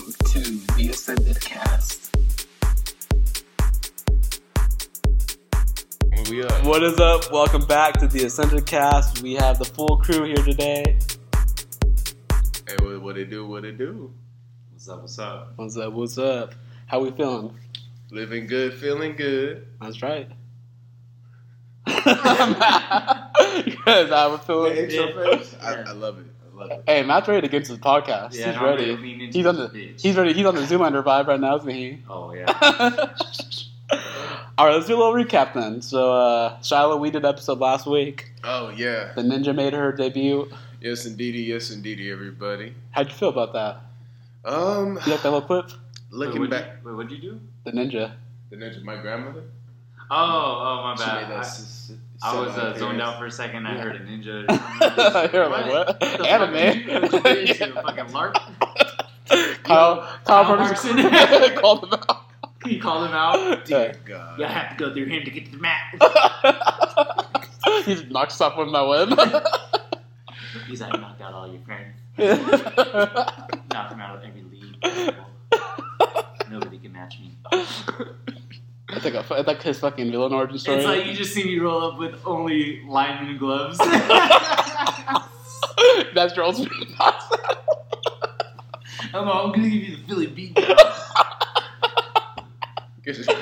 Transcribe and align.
to 0.00 0.40
the 0.76 0.88
Ascended 0.90 1.40
Cast. 1.40 2.16
We 6.30 6.42
up. 6.42 6.64
What 6.64 6.82
is 6.82 6.98
up? 6.98 7.30
Welcome 7.30 7.66
back 7.66 7.98
to 8.00 8.06
the 8.06 8.24
Ascended 8.24 8.66
Cast. 8.66 9.22
We 9.22 9.34
have 9.34 9.58
the 9.58 9.64
full 9.66 9.98
crew 9.98 10.24
here 10.24 10.36
today. 10.36 10.98
Hey, 12.66 12.76
what, 12.80 13.02
what 13.02 13.18
it 13.18 13.28
do? 13.30 13.46
What 13.46 13.64
it 13.64 13.76
do? 13.76 14.12
What's 14.72 14.88
up? 14.88 15.02
What's 15.02 15.18
up? 15.18 15.52
What's 15.56 15.76
up? 15.76 15.92
What's 15.92 16.18
up? 16.18 16.54
How 16.86 17.00
we 17.00 17.10
feeling? 17.10 17.54
Living 18.10 18.46
good, 18.46 18.74
feeling 18.74 19.16
good. 19.16 19.66
That's 19.80 20.02
right. 20.02 20.28
Because 23.64 24.12
I 24.12 24.26
was 24.26 24.40
feeling. 24.42 24.90
I. 25.60 25.74
I 25.88 25.92
love 25.92 26.18
it. 26.18 26.29
I. 26.62 26.80
Hey, 26.86 27.02
Matt's 27.02 27.28
ready 27.28 27.40
to 27.42 27.48
get 27.50 27.58
into 27.62 27.72
the 27.74 27.78
podcast. 27.78 28.34
Yeah, 28.34 28.52
he's 28.52 28.60
ready. 28.60 28.82
ready 28.82 28.96
to 28.96 29.02
lean 29.02 29.20
into 29.20 29.38
He's 29.38 29.46
on 29.46 29.56
this 29.56 29.70
the. 29.72 29.78
bitch. 29.78 30.00
He's 30.00 30.16
ready. 30.16 30.32
He's 30.32 30.46
on 30.46 30.54
the 30.54 30.66
zoom 30.66 30.80
Zoolander 30.80 31.02
vibe 31.04 31.26
right 31.26 31.40
now, 31.40 31.56
isn't 31.56 31.68
he? 31.68 31.98
Oh 32.08 32.32
yeah. 32.32 32.46
All 34.58 34.66
right, 34.66 34.74
let's 34.74 34.86
do 34.86 34.94
a 34.94 34.98
little 34.98 35.12
recap 35.14 35.54
then. 35.54 35.80
So, 35.82 36.12
uh, 36.12 36.60
Shiloh, 36.62 36.98
we 36.98 37.10
did 37.10 37.24
episode 37.24 37.58
last 37.58 37.86
week. 37.86 38.30
Oh 38.44 38.68
yeah. 38.70 39.12
The 39.14 39.22
ninja 39.22 39.54
made 39.54 39.72
her 39.72 39.90
debut. 39.92 40.50
Yes, 40.80 41.06
indeedy. 41.06 41.40
Yes, 41.42 41.70
indeedy. 41.70 42.10
Everybody. 42.10 42.74
How'd 42.92 43.08
you 43.08 43.14
feel 43.14 43.30
about 43.30 43.52
that? 43.54 43.80
Um, 44.50 44.98
You 45.06 45.12
like 45.12 45.22
that 45.22 45.24
little 45.24 45.42
clip? 45.42 45.70
looking 46.10 46.40
wait, 46.42 46.50
what'd 46.50 46.66
back, 46.66 46.76
You, 46.82 46.88
wait, 46.88 46.96
what'd 46.96 47.12
you 47.12 47.18
do? 47.18 47.40
The 47.64 47.72
ninja. 47.72 48.12
the 48.50 48.56
ninja, 48.56 48.82
my 48.82 49.00
grandmother. 49.00 49.42
Oh, 50.10 50.16
oh, 50.16 50.82
my 50.82 50.96
She 50.96 51.04
bad. 51.04 51.22
made 51.22 51.30
that 51.30 51.36
I, 51.36 51.40
s- 51.40 51.90
s- 51.90 51.92
I 52.22 52.38
was 52.38 52.56
uh, 52.56 52.76
zoned 52.78 53.00
out 53.00 53.18
for 53.18 53.26
a 53.26 53.30
second. 53.30 53.66
I 53.66 53.76
Yeah. 53.76 53.82
heard 53.82 53.96
a 53.96 54.00
ninja. 54.00 54.44
Or 54.50 54.56
something. 54.56 55.30
You're 55.34 55.48
like, 55.48 55.66
what? 55.70 56.00
the 56.00 56.06
fuck 56.06 56.26
Anime. 56.26 56.52
did 56.54 56.76
you- 56.86 57.18
what'd 57.20 57.48
you 57.48 57.54
do? 57.54 57.72
Fucking 57.82 58.12
lark. 58.12 58.34
Kyle, 58.34 59.56
Kyle, 59.62 60.18
Kyle 60.26 60.44
Ferguson 60.58 60.96
Ferguson. 60.98 61.56
called 61.60 61.84
him 61.84 61.94
out. 61.94 62.24
You 62.66 62.80
called 62.80 63.06
him 63.08 63.14
out. 63.14 63.64
Dear 63.64 63.94
God. 64.04 64.38
You 64.38 64.44
have 64.44 64.76
to 64.76 64.84
go 64.84 64.92
through 64.92 65.06
him 65.06 65.24
to 65.24 65.30
get 65.30 65.46
to 65.46 65.52
the 65.52 65.58
mat. 65.58 65.80
he 67.86 67.94
just 67.94 68.08
knocked 68.10 68.32
us 68.32 68.40
off 68.40 68.56
with 68.58 68.68
my 68.68 68.82
win. 68.82 69.08
He's 70.66 70.80
like 70.82 70.92
knocked 71.00 71.22
out 71.22 71.32
all 71.32 71.48
your 71.50 71.62
friends. 71.62 71.94
Knocked 72.18 73.92
him 73.92 74.00
out 74.00 74.16
of 74.16 74.24
every 74.24 74.42
league. 74.42 75.14
Nobody 76.50 76.78
can 76.78 76.92
match 76.92 77.18
me. 77.20 77.36
It's 78.92 79.04
like 79.04 79.14
a, 79.14 79.24
it's 79.38 79.46
like 79.46 79.62
his 79.62 79.78
fucking 79.78 80.10
villain 80.10 80.32
origin 80.32 80.58
story. 80.58 80.78
It's 80.78 80.86
like 80.86 81.06
you 81.06 81.14
just 81.14 81.32
see 81.34 81.44
me 81.44 81.58
roll 81.58 81.82
up 81.84 81.98
with 81.98 82.20
only 82.26 82.82
lineman 82.86 83.36
gloves. 83.38 83.78
That's 86.14 86.34
your 86.36 86.44
ultimate 86.44 86.72
boss. 86.98 87.22
I'm, 89.12 89.28
I'm 89.28 89.52
gonna 89.52 89.68
give 89.68 89.82
you 89.82 89.96
the 89.96 90.02
Philly 90.04 90.26
beat. 90.26 90.58
You 90.58 90.64
guys 93.04 93.28
are- 93.28 93.36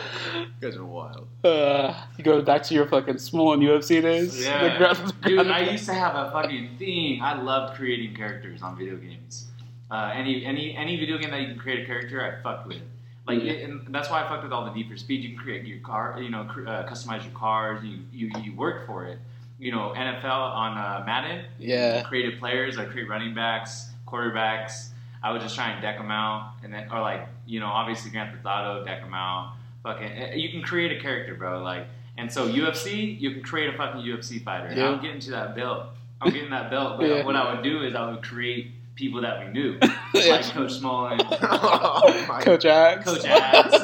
guys 0.61 0.77
are 0.77 0.85
wild. 0.85 1.27
Uh, 1.45 1.95
you 2.17 2.25
go 2.25 2.41
back 2.43 2.63
to 2.65 2.75
your 2.75 2.87
fucking 2.87 3.19
small 3.19 3.53
and 3.53 3.63
UFC 3.63 4.01
days. 4.03 4.41
Yeah. 4.43 4.79
The 4.95 5.13
Dude, 5.29 5.47
I 5.49 5.61
used 5.71 5.87
to 5.87 5.95
have 5.95 6.15
a 6.15 6.31
fucking 6.31 6.77
thing. 6.79 7.21
I 7.23 7.41
loved 7.41 7.77
creating 7.77 8.15
characters 8.15 8.63
on 8.63 8.77
video 8.77 8.97
games. 8.97 9.47
Uh, 9.91 10.13
any 10.15 10.45
any 10.45 10.77
any 10.77 10.97
video 10.99 11.17
game 11.19 11.31
that 11.31 11.41
you 11.41 11.49
can 11.49 11.59
create 11.59 11.83
a 11.85 11.87
character, 11.87 12.23
I 12.25 12.43
fucked 12.43 12.67
with. 12.69 12.83
Like, 13.29 13.43
Yeah. 13.45 13.53
it, 13.53 13.69
and 13.69 13.95
that's 13.95 14.11
why 14.11 14.25
I 14.25 14.29
fucked 14.29 14.43
with 14.43 14.53
all 14.53 14.65
the 14.65 14.73
Need 14.73 14.89
for 14.89 14.97
Speed. 14.97 15.23
You 15.23 15.31
can 15.31 15.39
create 15.39 15.65
your 15.67 15.79
car, 15.81 16.19
you 16.21 16.31
know, 16.31 16.45
cr- 16.45 16.67
uh, 16.67 16.87
customize 16.89 17.23
your 17.25 17.35
cars. 17.35 17.85
You, 17.85 17.99
you 18.13 18.31
you 18.43 18.55
work 18.55 18.87
for 18.87 19.05
it. 19.07 19.19
You 19.59 19.73
know, 19.73 19.93
NFL 19.97 20.25
on 20.25 20.79
uh, 20.79 21.03
Madden. 21.05 21.45
Yeah. 21.59 22.03
Created 22.03 22.39
players. 22.39 22.79
I 22.79 22.85
create 22.87 23.09
running 23.09 23.35
backs, 23.35 23.91
quarterbacks. 24.07 24.89
I 25.23 25.33
would 25.33 25.41
just 25.43 25.55
try 25.57 25.71
and 25.71 25.83
deck 25.83 25.99
them 25.99 26.11
out, 26.11 26.53
and 26.63 26.73
then 26.73 26.89
or 26.93 27.01
like 27.01 27.27
you 27.47 27.61
know, 27.61 27.67
obviously 27.67 28.11
Grand 28.11 28.31
Theft 28.33 28.47
Auto, 28.47 28.85
deck 28.85 29.03
them 29.03 29.15
out. 29.15 29.55
Fucking, 29.83 30.07
eh, 30.07 30.35
you 30.35 30.49
can 30.51 30.63
create 30.63 30.97
a 30.97 31.01
character, 31.01 31.35
bro. 31.35 31.63
Like, 31.63 31.87
and 32.17 32.31
so 32.33 32.49
UFC, 32.49 33.19
you 33.21 33.31
can 33.33 33.43
create 33.43 33.73
a 33.73 33.77
fucking 33.77 34.01
UFC 34.03 34.43
fighter. 34.43 34.67
And 34.67 34.77
Yeah. 34.77 34.89
I'm 34.91 35.01
getting 35.01 35.21
to 35.21 35.31
that 35.33 35.55
belt. 35.57 35.87
I'm 36.21 36.31
getting 36.33 36.51
that 36.51 36.71
belt. 36.71 36.99
But 36.99 37.09
Yeah. 37.11 37.25
what 37.25 37.37
I 37.37 37.53
would 37.55 37.63
do 37.65 37.83
is 37.83 37.95
I 37.95 38.11
would 38.11 38.23
create 38.23 38.73
people 38.99 39.21
that 39.23 39.39
we 39.47 39.53
knew, 39.53 39.79
Yeah. 40.15 40.33
like 40.33 40.45
Coach 40.47 40.73
Smallin, 40.73 41.21
oh 41.43 42.39
Coach 42.43 42.65
Axe. 42.65 43.05
Coach 43.05 43.25
Axe. 43.25 43.75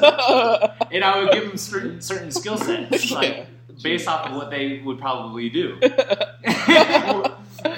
and 0.92 1.04
I 1.04 1.22
would 1.22 1.32
give 1.32 1.46
them 1.48 1.56
certain 1.56 2.00
certain 2.00 2.30
skill 2.32 2.56
sets, 2.58 3.10
like 3.12 3.36
Yeah. 3.36 3.44
based 3.82 4.08
off 4.08 4.26
of 4.28 4.34
what 4.36 4.50
they 4.50 4.80
would 4.84 4.98
probably 4.98 5.48
do. 5.50 5.78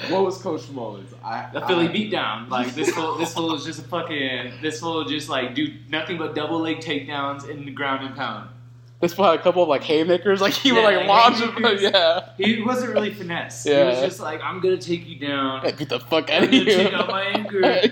What 0.09 0.25
was 0.25 0.39
Coach 0.39 0.69
Mullins? 0.71 1.13
I 1.23 1.49
The 1.53 1.61
Philly 1.63 1.89
I- 1.89 1.93
beatdown, 1.93 2.49
like 2.49 2.75
this 2.75 2.91
fool, 2.91 3.17
this 3.19 3.35
fool 3.35 3.55
is 3.55 3.65
just 3.65 3.81
a 3.81 3.83
fucking, 3.83 4.55
this 4.63 4.81
fool 4.81 5.05
just 5.05 5.29
like 5.29 5.55
do 5.55 5.73
nothing 5.89 6.17
but 6.19 6.35
double 6.35 6.59
leg 6.61 6.79
takedowns 6.79 7.49
in 7.49 7.65
the 7.67 7.71
ground 7.71 8.05
and 8.07 8.17
pound. 8.17 8.49
This 9.01 9.13
fool 9.13 9.27
had 9.27 9.39
a 9.39 9.43
couple 9.43 9.63
of 9.63 9.69
like 9.69 9.83
haymakers, 9.83 10.41
like 10.41 10.55
he 10.55 10.73
would 10.73 10.81
Yeah, 10.81 10.85
like 10.87 10.97
like 10.97 11.07
launch 11.09 11.41
him. 11.41 11.79
Yeah. 11.81 12.31
He 12.39 12.63
wasn't 12.63 12.95
really 12.95 13.13
finesse. 13.13 13.67
Yeah. 13.67 13.85
He 13.85 13.91
was 13.91 14.01
just 14.01 14.21
like, 14.21 14.41
I'm 14.43 14.61
gonna 14.61 14.79
take 14.79 15.07
you 15.07 15.19
down. 15.19 15.63
Get 15.77 15.89
the 15.91 16.01
fuck 16.01 16.31
I'm 16.31 16.45
out 16.45 16.45
of 16.45 16.51
here. 16.51 16.65
take 16.65 16.93
out 16.95 17.09
my 17.09 17.23
anger. 17.35 17.91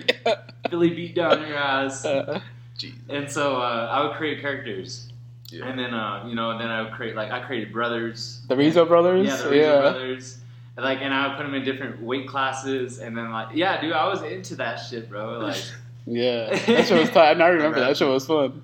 Philly 0.71 0.91
beat 0.91 1.15
down 1.15 1.47
your 1.47 1.57
ass. 1.59 2.05
Uh, 2.07 2.41
Jeez. 2.79 2.95
And 3.11 3.31
so 3.31 3.57
uh, 3.57 3.89
I 3.93 4.03
would 4.07 4.17
create 4.17 4.41
characters, 4.41 5.09
Yeah. 5.51 5.67
and 5.67 5.79
then 5.79 5.93
uh, 5.95 6.25
you 6.27 6.35
know, 6.35 6.51
and 6.53 6.61
then 6.61 6.71
I 6.71 6.83
would 6.83 6.93
create 6.93 7.15
like 7.15 7.31
I 7.31 7.41
created 7.41 7.73
brothers. 7.73 8.41
the 8.49 8.57
Rizzo 8.57 8.85
brothers. 8.87 9.27
Yeah, 9.27 9.37
the 9.37 9.51
Rizzo 9.51 9.81
brothers. 9.83 10.39
And, 10.77 10.85
like, 10.85 10.99
and 11.03 11.15
I 11.15 11.29
would 11.29 11.37
put 11.37 11.45
them 11.45 11.55
in 11.55 11.65
different 11.65 12.03
weight 12.03 12.27
classes, 12.27 12.99
and 12.99 13.17
then 13.17 13.31
like, 13.31 13.49
yeah, 13.55 13.81
dude, 13.81 13.93
I 13.93 14.09
was 14.09 14.23
into 14.23 14.57
that 14.57 14.77
shit, 14.77 15.09
bro. 15.09 15.39
Like, 15.39 15.63
Yeah. 16.07 16.51
That 16.67 16.87
shit 16.89 16.99
was 16.99 17.11
tight. 17.13 17.41
I 17.41 17.49
remember 17.49 17.79
that 17.81 17.97
shit 17.97 18.09
was 18.09 18.27
fun. 18.27 18.63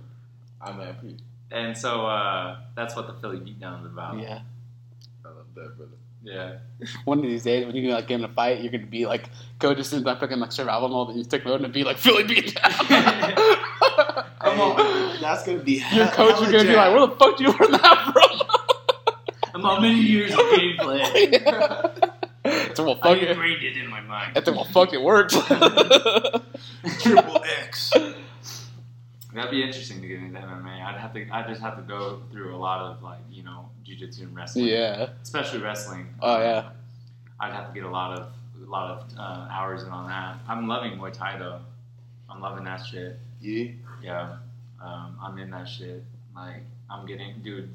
I'm 0.61 0.79
happy. 0.81 1.17
And 1.51 1.77
so 1.77 2.07
uh, 2.07 2.59
that's 2.75 2.95
what 2.97 3.07
the 3.07 3.15
Philly 3.15 3.39
beatdown 3.39 3.81
is 3.81 3.87
about. 3.87 4.19
Yeah. 4.19 4.41
I 5.25 5.29
love 5.29 5.47
that, 5.55 5.77
brother. 5.77 5.93
Yeah. 6.23 6.59
One 7.05 7.19
of 7.19 7.25
these 7.25 7.43
days, 7.45 7.67
when 7.67 7.75
you 7.77 7.91
like 7.91 8.09
get 8.09 8.19
in 8.19 8.25
a 8.25 8.29
fight, 8.29 8.61
you're 8.61 8.71
gonna 8.71 8.87
be 8.87 9.07
like, 9.07 9.29
go 9.59 9.75
just 9.75 9.93
in 9.93 10.03
that 10.05 10.21
fucking 10.21 10.39
like 10.39 10.53
survival 10.53 10.89
mode, 10.89 11.09
and 11.09 11.19
you 11.19 11.25
stick 11.25 11.45
mode 11.45 11.63
and 11.63 11.73
be 11.73 11.83
like 11.83 11.97
Philly 11.97 12.25
beat 12.25 12.55
down. 12.55 12.73
I'm 14.41 15.17
That's 15.21 15.45
gonna 15.45 15.59
be 15.61 15.83
Your 15.93 16.09
coach 16.09 16.43
is 16.43 16.53
gonna 16.53 16.65
be 16.65 16.77
like, 16.77 16.93
where 16.93 17.07
the 17.07 17.17
fuck 17.17 17.37
do 17.39 17.45
you 17.45 17.51
learn 17.51 17.73
that 17.73 18.11
from? 18.13 19.55
I'm 19.55 19.65
all 19.65 19.81
many 19.81 20.01
years 20.01 20.33
of 20.33 20.39
gameplay. 20.39 21.43
from? 22.01 22.11
it's 22.45 22.81
well, 22.81 22.99
I 23.03 23.15
fuck 23.15 23.19
it. 23.19 23.31
ingrained 23.31 23.63
it 23.63 23.77
in 23.77 23.89
my 23.89 24.01
mind. 24.01 24.37
It's 24.37 24.51
well, 24.51 24.65
fuck 24.65 24.93
it 24.93 25.01
works. 25.03 25.35
triple 27.03 27.45
X. 27.63 27.93
That'd 29.35 29.51
be 29.51 29.63
interesting 29.63 30.01
to 30.01 30.09
get 30.09 30.19
into 30.19 30.39
MMA. 30.41 30.85
I'd 30.85 30.99
have 30.99 31.13
to. 31.15 31.29
I 31.31 31.47
just 31.47 31.61
have 31.61 31.77
to 31.77 31.83
go 31.83 32.21
through 32.33 32.55
a 32.55 32.59
lot 32.59 32.81
of 32.81 33.03
like 33.03 33.21
you 33.31 33.43
know 33.43 33.69
jujitsu 33.87 34.23
and 34.23 34.37
wrestling. 34.37 34.67
yeah. 34.67 35.11
Especially 35.23 35.61
wrestling. 35.61 36.09
Oh 36.21 36.39
yeah. 36.41 36.71
I'd 37.39 37.53
have 37.53 37.69
to 37.69 37.75
get 37.75 37.85
a 37.85 37.91
lot 37.91 38.19
of 38.19 38.33
a 38.63 38.71
lot 38.71 38.91
of 38.91 39.19
uh, 39.19 39.49
hours 39.51 39.83
in 39.83 39.89
on 39.91 40.09
that. 40.09 40.39
I'm 40.49 40.67
loving 40.67 40.93
Muay 40.99 41.13
Thai 41.13 41.39
though. 41.39 41.61
I'm 42.29 42.41
loving 42.41 42.65
that 42.65 42.85
shit. 42.85 43.19
Yeah. 43.41 43.71
Yeah. 44.03 44.37
Um, 44.83 45.17
I'm 45.23 45.39
in 45.39 45.51
that 45.51 45.69
shit. 45.69 46.03
Like 46.35 46.63
I'm 46.91 47.07
getting, 47.07 47.41
dude. 47.43 47.71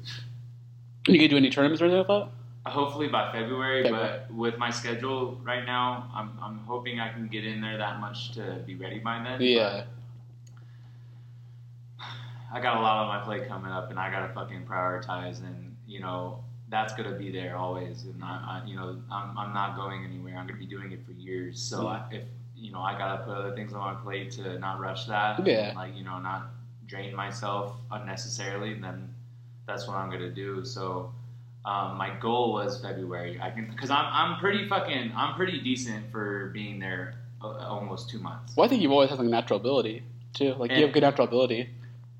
You 1.08 1.18
gonna 1.18 1.28
do 1.28 1.36
any 1.36 1.50
tournaments 1.50 1.80
or 1.80 1.86
anything 1.86 2.04
like 2.08 2.28
Hopefully 2.66 3.06
by 3.06 3.30
February, 3.30 3.84
February. 3.84 4.20
but 4.28 4.34
with 4.34 4.58
my 4.58 4.70
schedule 4.70 5.40
right 5.44 5.64
now, 5.64 6.10
I'm 6.12 6.36
I'm 6.42 6.58
hoping 6.66 6.98
I 6.98 7.12
can 7.12 7.28
get 7.28 7.46
in 7.46 7.60
there 7.60 7.78
that 7.78 8.00
much 8.00 8.32
to 8.32 8.60
be 8.66 8.74
ready 8.74 8.98
by 8.98 9.22
then. 9.22 9.38
that? 9.38 9.40
Yeah. 9.40 9.84
I 12.56 12.60
got 12.62 12.78
a 12.78 12.80
lot 12.80 13.02
on 13.02 13.08
my 13.08 13.22
plate 13.22 13.46
coming 13.48 13.70
up, 13.70 13.90
and 13.90 13.98
I 13.98 14.10
gotta 14.10 14.32
fucking 14.32 14.64
prioritize, 14.64 15.40
and 15.40 15.76
you 15.86 16.00
know 16.00 16.42
that's 16.70 16.94
gonna 16.94 17.12
be 17.12 17.30
there 17.30 17.54
always. 17.54 18.04
And 18.04 18.24
I, 18.24 18.62
I 18.62 18.66
you 18.66 18.76
know, 18.76 18.96
I'm, 19.12 19.36
I'm 19.36 19.52
not 19.52 19.76
going 19.76 20.04
anywhere. 20.04 20.38
I'm 20.38 20.46
gonna 20.46 20.58
be 20.58 20.64
doing 20.64 20.90
it 20.90 21.04
for 21.04 21.12
years. 21.12 21.60
So 21.60 21.86
I, 21.88 22.02
if 22.10 22.22
you 22.56 22.72
know, 22.72 22.80
I 22.80 22.96
gotta 22.96 23.24
put 23.24 23.34
other 23.36 23.54
things 23.54 23.74
on 23.74 23.80
my 23.80 24.00
plate 24.00 24.30
to 24.32 24.58
not 24.58 24.80
rush 24.80 25.04
that. 25.04 25.46
Yeah. 25.46 25.68
And, 25.68 25.76
like 25.76 25.94
you 25.94 26.02
know, 26.02 26.18
not 26.18 26.48
drain 26.86 27.14
myself 27.14 27.76
unnecessarily. 27.90 28.72
Then 28.72 29.14
that's 29.66 29.86
what 29.86 29.96
I'm 29.98 30.10
gonna 30.10 30.30
do. 30.30 30.64
So. 30.64 31.12
Um, 31.66 31.96
my 31.96 32.10
goal 32.20 32.52
was 32.52 32.80
February. 32.80 33.40
I 33.42 33.50
can 33.50 33.68
because 33.68 33.90
I'm 33.90 34.06
I'm 34.12 34.38
pretty 34.38 34.68
fucking 34.68 35.10
I'm 35.16 35.34
pretty 35.34 35.58
decent 35.60 36.12
for 36.12 36.50
being 36.54 36.78
there 36.78 37.16
almost 37.42 38.08
two 38.08 38.20
months. 38.20 38.54
Well, 38.54 38.64
I 38.64 38.68
think 38.68 38.82
you've 38.82 38.92
always 38.92 39.10
had 39.10 39.18
like 39.18 39.26
natural 39.26 39.58
ability 39.58 40.04
too. 40.32 40.54
Like 40.54 40.70
you 40.70 40.82
have 40.82 40.92
good 40.92 41.02
natural 41.02 41.26
ability. 41.26 41.70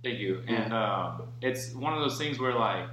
Thank 0.07 0.21
you. 0.21 0.41
And 0.47 0.73
um, 0.73 1.23
it's 1.43 1.75
one 1.75 1.93
of 1.93 1.99
those 1.99 2.17
things 2.17 2.39
where 2.39 2.55
like 2.55 2.87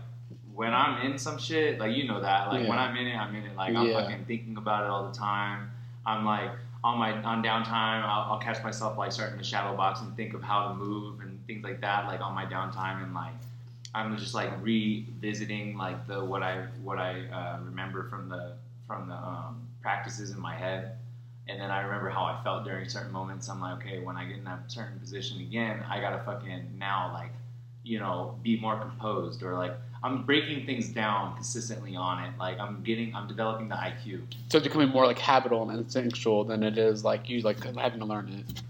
when 0.56 0.74
I'm 0.74 1.06
in 1.06 1.20
some 1.20 1.38
shit, 1.38 1.78
like 1.78 1.96
you 1.96 2.08
know 2.08 2.20
that, 2.22 2.48
like 2.48 2.68
when 2.68 2.80
I'm 2.80 2.98
in 2.98 3.06
it, 3.06 3.16
I'm 3.16 3.36
in 3.36 3.44
it. 3.44 3.56
Like 3.56 3.76
I'm 3.76 3.86
Yeah. 3.86 4.02
fucking 4.02 4.26
thinking 4.26 4.58
about 4.58 4.86
it 4.86 4.90
all 4.90 5.08
the 5.08 5.16
time. 5.16 5.70
I'm 6.08 6.26
like 6.26 6.50
on 6.84 6.98
my 6.98 7.12
on 7.22 7.44
downtime, 7.44 8.04
I'll, 8.04 8.34
I'll 8.34 8.40
catch 8.40 8.64
myself 8.64 8.98
like 8.98 9.12
starting 9.12 9.38
to 9.38 9.44
shadow 9.44 9.78
box 9.78 10.02
and 10.02 10.16
think 10.16 10.34
of 10.34 10.42
how 10.42 10.70
to 10.70 10.74
move 10.74 11.20
and 11.20 11.40
things 11.46 11.64
like 11.64 11.82
that. 11.82 12.08
Like 12.08 12.20
on 12.20 12.34
my 12.34 12.46
downtime 12.46 13.04
and 13.04 13.14
like 13.14 13.34
I'm 13.94 14.18
just 14.18 14.34
like 14.34 14.50
revisiting 14.60 15.78
like 15.78 16.08
the 16.08 16.26
what 16.26 16.42
I 16.42 16.66
what 16.82 16.98
I 16.98 17.28
uh, 17.32 17.60
remember 17.64 18.10
from 18.10 18.28
the 18.28 18.54
from 18.88 19.08
the 19.08 19.14
um, 19.16 19.68
practices 19.84 20.32
in 20.32 20.40
my 20.40 20.56
head. 20.56 20.98
And 21.48 21.60
then 21.60 21.72
I 21.72 21.82
remember 21.82 22.10
how 22.10 22.24
I 22.24 22.42
felt 22.44 22.64
during 22.64 22.88
certain 22.88 23.12
moments. 23.12 23.50
I'm 23.50 23.60
like, 23.60 23.76
okay, 23.86 24.00
when 24.00 24.16
I 24.16 24.26
get 24.26 24.38
in 24.38 24.44
that 24.46 24.72
certain 24.72 25.00
position 25.00 25.42
again, 25.42 25.84
I 25.90 26.00
gotta 26.00 26.24
fucking 26.24 26.76
now 26.78 27.12
like, 27.14 27.32
you 27.84 28.00
know, 28.00 28.38
be 28.42 28.58
more 28.60 28.78
composed 28.78 29.44
or 29.44 29.56
like 29.58 29.74
I'm 30.04 30.24
breaking 30.24 30.66
things 30.66 30.90
down 30.90 31.36
consistently 31.36 31.96
on 31.96 32.24
it. 32.24 32.32
Like 32.40 32.60
I'm 32.60 32.82
getting, 32.84 33.14
I'm 33.16 33.28
developing 33.28 33.68
the 33.68 33.76
IQ. 33.76 34.22
So 34.50 34.58
it's 34.58 34.68
becoming 34.68 34.90
more 34.90 35.06
like 35.06 35.20
habitual 35.20 35.70
and 35.70 35.80
instinctual 35.80 36.46
than 36.46 36.64
it 36.64 36.78
is 36.78 37.04
like 37.04 37.30
you 37.30 37.42
like 37.42 37.62
having 37.76 38.00
to 38.00 38.06
learn 38.06 38.30
it. 38.30 38.62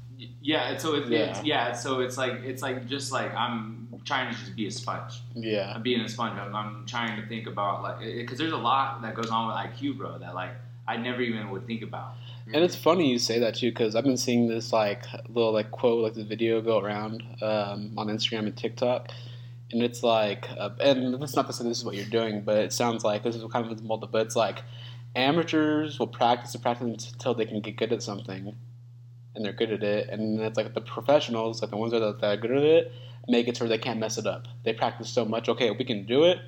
Yeah, 0.41 0.75
so 0.77 0.95
it, 0.95 1.07
Yeah. 1.09 1.19
it's 1.19 1.43
yeah, 1.43 1.73
so 1.73 1.99
it's 2.01 2.17
like 2.17 2.33
it's 2.43 2.61
like 2.61 2.87
just 2.87 3.11
like 3.11 3.33
I'm 3.35 3.87
trying 4.03 4.33
to 4.33 4.39
just 4.39 4.55
be 4.55 4.67
a 4.67 4.71
sponge. 4.71 5.21
Yeah. 5.35 5.73
I'm 5.75 5.81
being 5.83 6.01
a 6.01 6.09
sponge. 6.09 6.37
I'm, 6.39 6.55
I'm 6.55 6.85
trying 6.85 7.21
to 7.21 7.27
think 7.27 7.47
about 7.47 7.83
like 7.83 7.99
because 7.99 8.37
there's 8.37 8.51
a 8.51 8.57
lot 8.57 9.01
that 9.03 9.15
goes 9.15 9.29
on 9.29 9.47
with 9.47 9.55
IQ, 9.55 9.97
bro. 9.97 10.17
That 10.17 10.35
like 10.35 10.51
I 10.87 10.97
never 10.97 11.21
even 11.21 11.49
would 11.51 11.65
think 11.65 11.81
about. 11.81 12.15
And 12.45 12.63
it's 12.63 12.75
funny 12.75 13.09
you 13.09 13.19
say 13.19 13.39
that 13.39 13.55
too, 13.55 13.71
because 13.71 13.95
I've 13.95 14.03
been 14.03 14.17
seeing 14.17 14.47
this 14.49 14.73
like 14.73 15.05
little 15.29 15.53
like 15.53 15.71
quote, 15.71 16.03
like 16.03 16.13
the 16.13 16.25
video 16.25 16.61
go 16.61 16.79
around 16.79 17.23
um, 17.41 17.93
on 17.97 18.07
Instagram 18.07 18.39
and 18.39 18.57
TikTok, 18.57 19.09
and 19.71 19.81
it's 19.81 20.03
like, 20.03 20.47
uh, 20.57 20.71
and 20.81 21.21
that's 21.21 21.35
not 21.35 21.47
to 21.47 21.53
say 21.53 21.63
this 21.63 21.77
is 21.77 21.85
what 21.85 21.95
you're 21.95 22.05
doing, 22.05 22.41
but 22.41 22.57
it 22.57 22.73
sounds 22.73 23.03
like 23.05 23.23
this 23.23 23.35
is 23.35 23.43
kind 23.51 23.65
of 23.65 23.77
the 23.77 23.83
mold, 23.83 24.07
but 24.11 24.25
it's 24.25 24.35
like 24.35 24.63
amateurs 25.15 25.99
will 25.99 26.07
practice 26.07 26.53
and 26.53 26.61
practice 26.61 27.11
until 27.13 27.33
they 27.33 27.45
can 27.45 27.61
get 27.61 27.77
good 27.77 27.93
at 27.93 28.03
something, 28.03 28.55
and 29.35 29.45
they're 29.45 29.53
good 29.53 29.71
at 29.71 29.81
it, 29.81 30.09
and 30.09 30.41
it's 30.41 30.57
like 30.57 30.73
the 30.73 30.81
professionals, 30.81 31.61
like 31.61 31.71
the 31.71 31.77
ones 31.77 31.93
that 31.93 32.03
are, 32.03 32.13
that 32.13 32.37
are 32.37 32.37
good 32.37 32.51
at 32.51 32.63
it, 32.63 32.91
make 33.29 33.47
it 33.47 33.55
so 33.55 33.67
they 33.67 33.77
can't 33.77 33.99
mess 33.99 34.17
it 34.17 34.27
up. 34.27 34.47
They 34.65 34.73
practice 34.73 35.09
so 35.09 35.23
much, 35.23 35.47
okay, 35.47 35.71
we 35.71 35.85
can 35.85 36.05
do 36.05 36.25
it. 36.25 36.39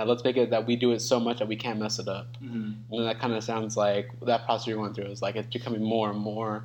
Now 0.00 0.06
let's 0.06 0.24
make 0.24 0.38
it 0.38 0.48
that 0.48 0.66
we 0.66 0.76
do 0.76 0.92
it 0.92 1.00
so 1.00 1.20
much 1.20 1.40
that 1.40 1.48
we 1.48 1.56
can't 1.56 1.78
mess 1.78 1.98
it 1.98 2.08
up. 2.08 2.26
Mm-hmm. 2.42 2.94
And 2.94 3.06
that 3.06 3.20
kind 3.20 3.34
of 3.34 3.44
sounds 3.44 3.76
like 3.76 4.08
that 4.22 4.46
process 4.46 4.66
you're 4.66 4.78
going 4.78 4.94
through 4.94 5.04
is 5.04 5.20
like 5.20 5.36
it's 5.36 5.52
becoming 5.52 5.82
more 5.82 6.08
and 6.08 6.18
more 6.18 6.64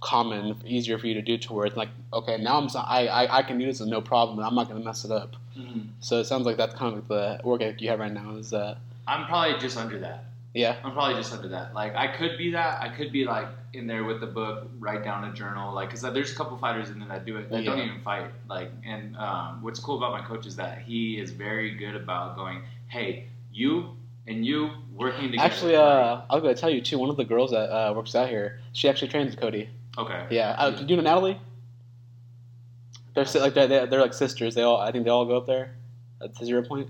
common, 0.00 0.56
easier 0.66 0.98
for 0.98 1.06
you 1.06 1.14
to 1.14 1.22
do 1.22 1.38
towards 1.38 1.76
like, 1.76 1.90
okay, 2.12 2.36
now 2.36 2.58
I'm 2.58 2.68
so, 2.68 2.80
I, 2.80 3.06
I 3.06 3.38
I 3.38 3.42
can 3.44 3.56
do 3.56 3.66
this 3.66 3.78
with 3.78 3.88
no 3.88 4.00
problem, 4.00 4.36
and 4.38 4.44
I'm 4.48 4.56
not 4.56 4.68
going 4.68 4.80
to 4.80 4.84
mess 4.84 5.04
it 5.04 5.12
up. 5.12 5.36
Mm-hmm. 5.56 5.90
So 6.00 6.18
it 6.18 6.24
sounds 6.24 6.44
like 6.44 6.56
that's 6.56 6.74
kind 6.74 6.92
of 6.92 6.98
like 6.98 7.08
the 7.08 7.46
work 7.46 7.62
ethic 7.62 7.80
you 7.82 7.88
have 7.90 8.00
right 8.00 8.12
now. 8.12 8.34
Is 8.34 8.52
uh, 8.52 8.76
I'm 9.06 9.24
probably 9.26 9.56
just 9.60 9.76
under 9.76 10.00
that. 10.00 10.24
yeah, 10.54 10.74
I'm 10.82 10.94
probably 10.94 11.14
just 11.14 11.32
under 11.32 11.48
that. 11.50 11.72
Like 11.72 11.94
I 11.94 12.08
could 12.08 12.36
be 12.36 12.50
that. 12.50 12.82
I 12.82 12.88
could 12.88 13.12
be 13.12 13.26
like 13.26 13.46
in 13.72 13.86
there 13.86 14.04
with 14.04 14.20
the 14.20 14.26
book, 14.26 14.68
write 14.78 15.04
down 15.04 15.24
a 15.24 15.32
journal. 15.32 15.74
Like 15.74 15.90
because 15.90 16.02
there's 16.02 16.32
a 16.32 16.34
couple 16.34 16.56
fighters 16.58 16.90
in 16.90 16.98
there 16.98 17.08
that 17.08 17.24
do 17.24 17.36
it 17.36 17.50
that 17.50 17.64
don't 17.64 17.78
even 17.78 18.00
fight. 18.00 18.30
Like 18.48 18.70
and 18.84 19.16
um, 19.16 19.62
what's 19.62 19.80
cool 19.80 19.96
about 19.96 20.12
my 20.12 20.26
coach 20.26 20.46
is 20.46 20.56
that 20.56 20.82
he 20.82 21.18
is 21.18 21.30
very 21.30 21.74
good 21.74 21.94
about 21.94 22.36
going, 22.36 22.62
hey, 22.88 23.28
you 23.52 23.96
and 24.26 24.44
you 24.44 24.70
working 24.94 25.30
together. 25.30 25.46
actually, 25.46 25.76
uh, 25.76 26.20
I 26.28 26.34
was 26.34 26.42
going 26.42 26.54
to 26.54 26.60
tell 26.60 26.70
you 26.70 26.80
too. 26.80 26.98
One 26.98 27.10
of 27.10 27.16
the 27.16 27.24
girls 27.24 27.50
that 27.50 27.70
uh, 27.70 27.92
works 27.94 28.14
out 28.14 28.28
here, 28.28 28.60
she 28.72 28.88
actually 28.88 29.08
trains 29.08 29.34
Cody. 29.34 29.68
okay. 29.96 30.26
Yeah, 30.30 30.54
uh, 30.58 30.70
do 30.70 30.84
you 30.86 30.96
know 30.96 31.02
Natalie? 31.02 31.40
They're 33.14 33.24
like 33.42 33.54
they're, 33.54 33.66
they're 33.66 33.86
they're 33.86 34.00
like 34.00 34.14
sisters. 34.14 34.54
They 34.54 34.62
all 34.62 34.76
I 34.78 34.92
think 34.92 35.04
they 35.04 35.10
all 35.10 35.24
go 35.24 35.36
up 35.36 35.46
there. 35.46 35.74
That's 36.20 36.44
zero 36.44 36.62
point. 36.62 36.88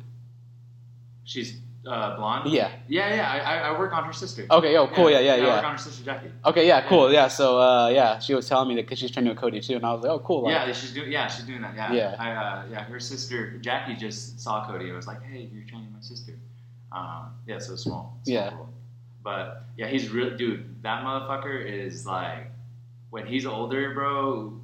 She's 1.24 1.58
uh, 1.86 2.16
blonde. 2.16 2.50
Yeah. 2.50 2.70
Yeah, 2.88 3.14
yeah. 3.14 3.30
I, 3.30 3.38
I- 3.38 3.68
I 3.74 3.78
work 3.78 3.92
on 3.94 4.04
her 4.04 4.12
sister. 4.12 4.46
Okay. 4.50 4.76
Oh, 4.76 4.86
cool. 4.88 5.10
Yeah, 5.10 5.20
yeah, 5.20 5.32
I 5.32 5.36
yeah. 5.36 5.54
work 5.56 5.64
on 5.64 5.72
her 5.72 5.78
sister 5.78 6.04
Jackie. 6.04 6.30
Okay, 6.44 6.66
yeah, 6.66 6.86
cool, 6.88 7.12
yeah. 7.12 7.28
So, 7.28 7.58
uh, 7.60 7.88
yeah, 7.88 8.18
she 8.18 8.34
was 8.34 8.48
telling 8.48 8.68
me 8.68 8.74
that 8.76 8.82
because 8.82 8.98
she's 8.98 9.10
training 9.10 9.30
with 9.30 9.38
Cody 9.38 9.60
too, 9.60 9.76
and 9.76 9.86
I 9.86 9.92
was 9.92 10.02
like, 10.02 10.10
oh, 10.12 10.18
cool. 10.18 10.42
like- 10.42 10.52
Yeah, 10.52 10.72
she's 10.72 10.92
doing. 10.92 11.10
Yeah, 11.12 11.26
she's 11.28 11.44
doing 11.44 11.62
that. 11.62 11.74
Yeah. 11.76 11.92
Yeah. 11.92 12.16
I, 12.18 12.30
uh, 12.32 12.62
yeah. 12.70 12.84
Her 12.84 13.00
sister 13.00 13.56
Jackie 13.58 13.94
just 13.94 14.40
saw 14.40 14.66
Cody 14.66 14.86
and 14.86 14.96
was 14.96 15.06
like, 15.06 15.22
"Hey, 15.22 15.48
you're 15.52 15.64
training 15.64 15.92
my 15.92 16.00
sister." 16.00 16.32
Um, 16.92 17.30
yeah, 17.46 17.58
so 17.58 17.76
small. 17.76 18.18
small 18.24 18.34
Yeah. 18.34 18.54
world. 18.54 18.68
But 19.22 19.64
yeah, 19.76 19.86
he's 19.88 20.10
real, 20.10 20.36
dude. 20.36 20.82
That 20.82 21.04
motherfucker 21.04 21.64
is 21.64 22.06
like, 22.06 22.50
when 23.10 23.26
he's 23.26 23.46
older, 23.46 23.92
bro. 23.94 24.54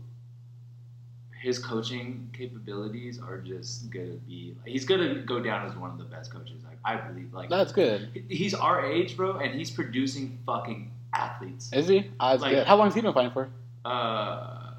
His 1.41 1.59
coaching 1.59 2.31
capabilities 2.33 3.21
are 3.21 3.37
just 3.39 3.91
gonna 3.91 4.17
be. 4.27 4.57
He's 4.65 4.87
gonna 4.87 5.17
go 5.17 5.41
down 5.41 5.67
as 5.67 5.77
one 5.77 5.91
of 5.91 5.99
the 5.99 6.05
best 6.05 6.33
coaches. 6.33 6.63
I 6.85 6.97
believe. 6.97 7.33
Like 7.33 7.49
That's 7.49 7.73
good. 7.73 8.25
he's 8.29 8.53
our 8.55 8.85
age, 8.85 9.17
bro, 9.17 9.39
and 9.39 9.55
he's 9.55 9.71
producing 9.71 10.39
fucking 10.45 10.91
athletes. 11.15 11.73
Is 11.73 11.89
he? 11.89 12.11
Ah, 12.21 12.31
that's 12.33 12.43
Like- 12.43 12.53
good. 12.53 12.67
How 12.67 12.77
long 12.77 12.87
has 12.89 12.95
he 12.95 13.01
been 13.01 13.13
fighting 13.15 13.31
for? 13.33 13.49
Uh, 13.85 14.71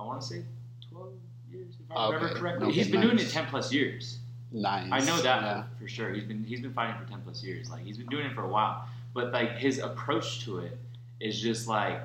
I 0.00 0.02
want 0.02 0.20
to 0.20 0.26
say 0.26 0.42
12 0.90 1.08
years, 1.52 1.74
if 1.80 1.90
I 1.96 2.06
Okay. 2.06 2.14
remember 2.16 2.34
correctly. 2.38 2.66
Okay, 2.68 2.74
he's 2.76 2.88
been 2.90 3.00
doing 3.00 3.18
it 3.18 3.28
10 3.30 3.46
plus 3.46 3.72
years. 3.72 4.18
Nice. 4.50 4.90
I 4.90 4.98
know 5.00 5.16
that 5.22 5.42
Yeah. 5.42 5.62
for, 5.78 5.82
for 5.84 5.88
sure. 5.88 6.12
He's 6.12 6.24
been 6.24 6.42
he's 6.44 6.60
been 6.60 6.72
fighting 6.72 6.96
for 7.02 7.08
10 7.08 7.20
plus 7.22 7.42
years. 7.44 7.70
Like 7.70 7.82
he's 7.84 7.98
been 7.98 8.06
doing 8.06 8.26
it 8.26 8.34
for 8.34 8.42
a 8.42 8.48
while. 8.48 8.84
But 9.14 9.32
like 9.32 9.52
his 9.58 9.78
approach 9.78 10.44
to 10.44 10.58
it 10.60 10.78
is 11.20 11.40
just 11.40 11.68
like 11.68 12.00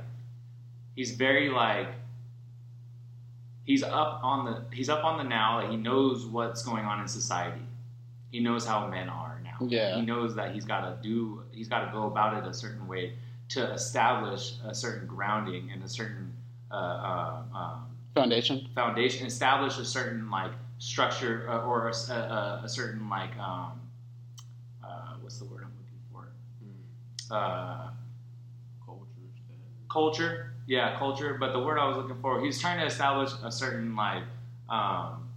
he's 0.95 1.11
very 1.15 1.49
like 1.49 1.87
he's 3.63 3.81
up 3.83 4.19
on 4.23 4.45
the 4.45 4.75
he's 4.75 4.89
up 4.89 5.03
on 5.05 5.17
the 5.17 5.23
now. 5.23 5.61
Like 5.61 5.69
he 5.69 5.77
knows 5.77 6.25
what's 6.25 6.63
going 6.63 6.83
on 6.85 6.99
in 6.99 7.07
society. 7.07 7.61
He 8.33 8.39
knows 8.39 8.65
how 8.65 8.87
men 8.87 9.09
are 9.09 9.39
now. 9.43 9.67
Yeah. 9.67 9.95
He 9.95 10.01
knows 10.01 10.33
that 10.33 10.55
he's 10.55 10.65
got 10.65 10.81
to 10.81 10.97
do 11.07 11.43
he's 11.51 11.67
got 11.67 11.85
to 11.85 11.91
go 11.91 12.07
about 12.07 12.35
it 12.35 12.49
a 12.49 12.53
certain 12.53 12.87
way 12.87 13.13
to 13.49 13.71
establish 13.71 14.55
a 14.65 14.73
certain 14.73 15.07
grounding 15.07 15.69
and 15.71 15.83
a 15.83 15.87
certain 15.87 16.33
uh, 16.71 16.75
uh, 16.75 17.43
um, 17.55 17.85
Foundation. 18.15 18.67
foundation, 18.73 19.27
establish 19.27 19.77
a 19.77 19.85
certain 19.85 20.31
like 20.31 20.51
structure 20.79 21.47
uh, 21.47 21.61
or 21.61 21.89
a 21.89 21.93
certain 22.65 23.07
like 23.07 23.37
um, 23.37 23.79
uh, 24.83 25.13
what's 25.21 25.37
the 25.37 25.45
word 25.45 25.63
I'm 25.63 25.71
looking 25.77 26.01
for? 26.11 27.35
Uh, 27.35 27.91
culture. 29.91 30.53
Yeah, 30.65 30.97
culture. 30.97 31.37
But 31.39 31.53
the 31.53 31.59
word 31.59 31.77
I 31.77 31.87
was 31.87 31.97
looking 31.97 32.19
for, 32.19 32.43
he's 32.43 32.59
trying 32.59 32.79
to 32.79 32.85
establish 32.87 33.29
a 33.43 33.51
certain 33.51 33.95
like, 33.95 34.23
um, 34.69 35.29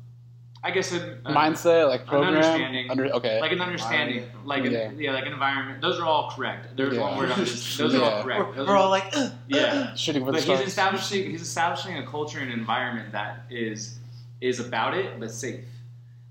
I 0.66 0.70
guess 0.72 0.92
a, 0.92 0.96
a- 1.24 1.32
Mindset, 1.32 1.88
like 1.88 2.02
an 2.10 2.24
understanding. 2.24 2.90
Under, 2.90 3.04
okay. 3.14 3.40
like 3.40 3.52
an 3.52 3.60
understanding, 3.60 4.24
like 4.44 4.64
an, 4.64 4.72
Yeah. 4.72 4.90
yeah. 4.96 5.12
like 5.12 5.26
an 5.26 5.32
environment. 5.32 5.80
Those 5.80 6.00
are 6.00 6.04
all 6.04 6.30
correct. 6.34 6.76
There's 6.76 6.94
Yeah. 6.96 7.02
one 7.02 7.16
word 7.18 7.30
I'm 7.30 7.44
just. 7.44 7.78
Those 7.78 7.94
are 7.94 8.02
all 8.02 8.22
correct. 8.24 8.40
We're, 8.48 8.54
Those 8.56 8.66
we're 8.68 8.74
are- 8.74 8.76
all 8.76 8.90
like, 8.90 9.16
"Ugh, 9.16 9.32
yeah. 9.48 9.94
Shooting 9.94 10.24
for 10.24 10.32
the 10.32 10.38
But 10.38 10.58
he's 10.58 10.68
establishing 10.68 11.30
he's 11.30 11.42
establishing 11.42 11.96
a 11.98 12.06
culture 12.06 12.40
and 12.40 12.50
environment 12.50 13.12
that 13.12 13.44
is 13.48 13.98
is 14.40 14.58
about 14.58 14.94
it 14.94 15.18
but 15.20 15.30
safe. 15.30 15.64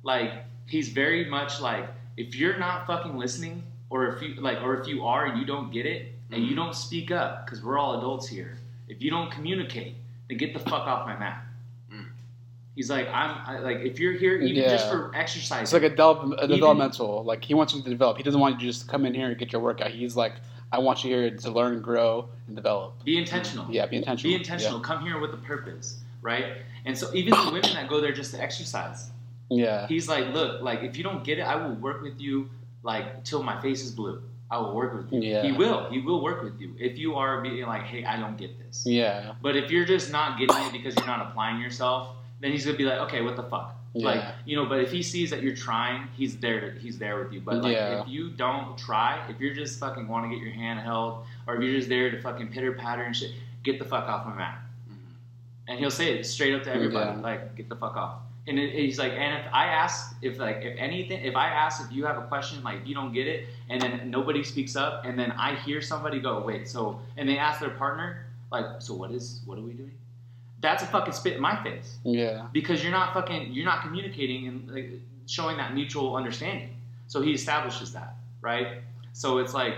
Like 0.04 0.32
he's 0.68 0.90
very 0.90 1.26
much 1.26 1.62
like 1.62 1.88
if 2.18 2.36
you're 2.36 2.58
not 2.58 2.88
fucking 2.88 3.18
listening 3.18 3.64
or 3.90 4.08
if 4.10 4.22
you 4.22 4.36
like 4.42 4.62
or 4.62 4.76
if 4.82 4.88
you 4.88 5.06
are 5.06 5.26
and 5.28 5.40
you 5.40 5.46
don't 5.46 5.72
get 5.72 5.86
it 5.86 6.12
and 6.32 6.42
Mm-hmm. 6.42 6.50
you 6.50 6.56
don't 6.56 6.76
speak 6.76 7.10
up 7.12 7.46
because 7.46 7.64
we're 7.64 7.78
all 7.78 7.98
adults 8.00 8.28
here. 8.28 8.58
If 8.90 9.02
you 9.02 9.10
don't 9.12 9.32
communicate, 9.32 9.96
then 10.28 10.38
get 10.40 10.54
the 10.54 10.60
fuck 10.60 10.86
off 10.88 11.08
my 11.08 11.18
mat. 11.18 11.45
He's 12.76 12.90
like 12.90 13.08
I'm 13.08 13.38
I, 13.46 13.60
like 13.60 13.78
if 13.80 14.00
you're 14.00 14.14
here 14.14 14.38
even 14.38 14.70
just 14.70 14.90
for 14.90 15.12
exercise. 15.16 15.64
It's 15.64 15.74
like 15.74 15.84
a, 15.84 15.90
develop, 15.90 16.24
a 16.24 16.44
Even- 16.44 16.50
developmental. 16.50 17.24
Like 17.24 17.44
he 17.44 17.54
wants 17.54 17.74
you 17.74 17.82
to 17.82 17.90
develop. 17.90 18.18
He 18.18 18.24
doesn't 18.24 18.40
want 18.40 18.56
you 18.56 18.60
to 18.60 18.66
just 18.66 18.88
come 18.90 19.06
in 19.06 19.14
here 19.14 19.28
and 19.28 19.38
get 19.38 19.54
your 19.54 19.62
workout. 19.62 19.92
He's 19.92 20.18
like, 20.18 20.34
I 20.72 20.80
want 20.80 21.04
you 21.04 21.16
here 21.16 21.30
to 21.36 21.52
learn, 21.52 21.82
grow, 21.82 22.28
and 22.48 22.56
develop. 22.56 23.04
be 23.06 23.18
intentional. 23.18 23.66
Yeah, 23.72 23.86
be 23.86 23.96
intentional. 23.96 24.32
Be 24.32 24.36
intentional. 24.36 24.80
Come 24.82 25.04
here 25.06 25.20
with 25.20 25.34
a 25.34 25.38
purpose, 25.38 26.00
right? 26.22 26.58
And 26.86 26.98
so 26.98 27.14
even 27.14 27.32
the 27.32 27.46
women 27.52 27.74
that 27.74 27.88
go 27.88 28.02
there 28.02 28.12
just 28.12 28.34
to 28.34 28.42
exercise, 28.42 29.10
Yeah. 29.50 29.88
He's 29.88 30.10
like, 30.10 30.34
look, 30.34 30.62
like 30.62 30.82
if 30.84 30.98
you 30.98 31.04
don't 31.04 31.24
get 31.24 31.40
it, 31.40 31.44
I 31.44 31.56
will 31.56 31.76
work 31.76 32.02
with 32.02 32.20
you 32.20 32.50
like 32.84 33.24
till 33.24 33.42
my 33.42 33.62
face 33.62 33.84
is 33.84 33.92
blue. 33.92 34.22
I 34.52 34.58
will 34.60 34.76
work 34.76 34.94
with 34.94 35.12
you. 35.14 35.22
Yeah. 35.22 35.44
He 35.44 35.52
will. 35.54 35.90
He 35.90 36.02
will 36.02 36.22
work 36.22 36.44
with 36.44 36.60
you 36.60 36.76
if 36.78 36.98
you 36.98 37.16
are 37.16 37.42
being 37.42 37.66
like, 37.66 37.84
hey, 37.84 38.04
I 38.04 38.18
don't 38.18 38.38
get 38.38 38.60
this. 38.60 38.84
Yeah. 38.86 39.34
But 39.42 39.56
if 39.56 39.72
you're 39.72 39.86
just 39.86 40.12
not 40.12 40.38
getting 40.38 40.58
it 40.68 40.72
because 40.74 40.96
you're 40.96 41.08
not 41.08 41.26
applying 41.28 41.60
yourself, 41.62 42.10
then 42.40 42.52
he's 42.52 42.66
gonna 42.66 42.78
be 42.78 42.84
like, 42.84 43.00
okay, 43.00 43.22
what 43.22 43.36
the 43.36 43.44
fuck? 43.44 43.76
Yeah. 43.94 44.08
Like 44.08 44.24
you 44.46 44.56
know, 44.58 44.66
but 44.66 44.80
if 44.82 44.92
he 44.92 45.02
sees 45.02 45.30
that 45.30 45.42
you're 45.42 45.56
trying, 45.56 46.08
he's 46.18 46.38
there. 46.38 46.60
To, 46.74 46.80
he's 46.80 46.98
there 46.98 47.18
with 47.24 47.32
you. 47.32 47.40
But 47.40 47.62
like, 47.64 47.74
Yeah. 47.76 48.02
if 48.02 48.08
you 48.10 48.30
don't 48.30 48.78
try, 48.78 49.26
if 49.30 49.40
you're 49.40 49.54
just 49.54 49.80
fucking 49.80 50.08
want 50.08 50.26
to 50.30 50.36
get 50.36 50.44
your 50.44 50.54
hand 50.54 50.80
held, 50.80 51.26
or 51.48 51.56
if 51.56 51.64
you're 51.64 51.74
just 51.78 51.88
there 51.88 52.12
to 52.12 52.22
fucking 52.22 52.50
pitter 52.50 52.74
patter 52.74 53.04
and 53.04 53.16
shit, 53.16 53.32
get 53.64 53.80
the 53.80 53.86
fuck 53.86 54.08
off 54.10 54.26
my 54.26 54.36
mat. 54.36 54.60
Mm-hmm. 54.90 55.00
And 55.70 55.80
he'll 55.80 55.92
say 55.92 56.18
it 56.18 56.26
straight 56.26 56.54
up 56.54 56.64
to 56.64 56.74
everybody, 56.74 57.10
Yeah. 57.12 57.22
like, 57.22 57.56
get 57.56 57.70
the 57.70 57.76
fuck 57.78 57.96
off. 57.96 58.20
And 58.48 58.60
it, 58.60 58.74
he's 58.74 59.00
like, 59.00 59.14
and 59.14 59.40
if 59.44 59.52
I 59.54 59.66
ask, 59.68 60.16
if 60.22 60.38
like, 60.40 60.58
if 60.62 60.78
anything, 60.78 61.24
if 61.26 61.36
I 61.36 61.48
ask 61.48 61.84
if 61.84 61.92
you 61.96 62.06
have 62.06 62.18
a 62.18 62.28
question, 62.28 62.62
like, 62.64 62.86
you 62.86 62.94
don't 62.94 63.12
get 63.14 63.28
it, 63.28 63.48
and 63.70 63.82
then 63.82 64.12
nobody 64.12 64.44
speaks 64.44 64.76
up, 64.76 65.04
and 65.06 65.18
then 65.18 65.32
I 65.32 65.56
hear 65.56 65.82
somebody 65.82 66.20
go, 66.20 66.42
wait, 66.42 66.68
so, 66.68 67.00
and 67.18 67.28
they 67.28 67.38
ask 67.40 67.60
their 67.62 67.72
partner, 67.72 68.26
like, 68.52 68.66
so 68.80 68.94
what 68.94 69.10
is, 69.12 69.42
what 69.46 69.58
are 69.58 69.62
we 69.62 69.74
doing? 69.74 69.94
That's 70.66 70.84
a 70.84 70.88
fucking 70.88 71.14
spit 71.14 71.34
in 71.34 71.42
my 71.42 71.62
face 71.64 71.98
Yeah. 72.04 72.48
because 72.52 72.82
you're 72.84 72.92
not 72.92 73.14
fucking, 73.14 73.54
you're 73.54 73.66
not 73.66 73.82
communicating 73.84 74.48
and 74.48 74.70
like, 74.72 74.92
showing 75.28 75.58
that 75.58 75.74
mutual 75.74 76.16
understanding. 76.16 76.70
So 77.08 77.22
he 77.22 77.32
establishes 77.34 77.94
that, 77.94 78.16
right? 78.42 78.80
So 79.14 79.38
it's 79.38 79.54
like, 79.54 79.76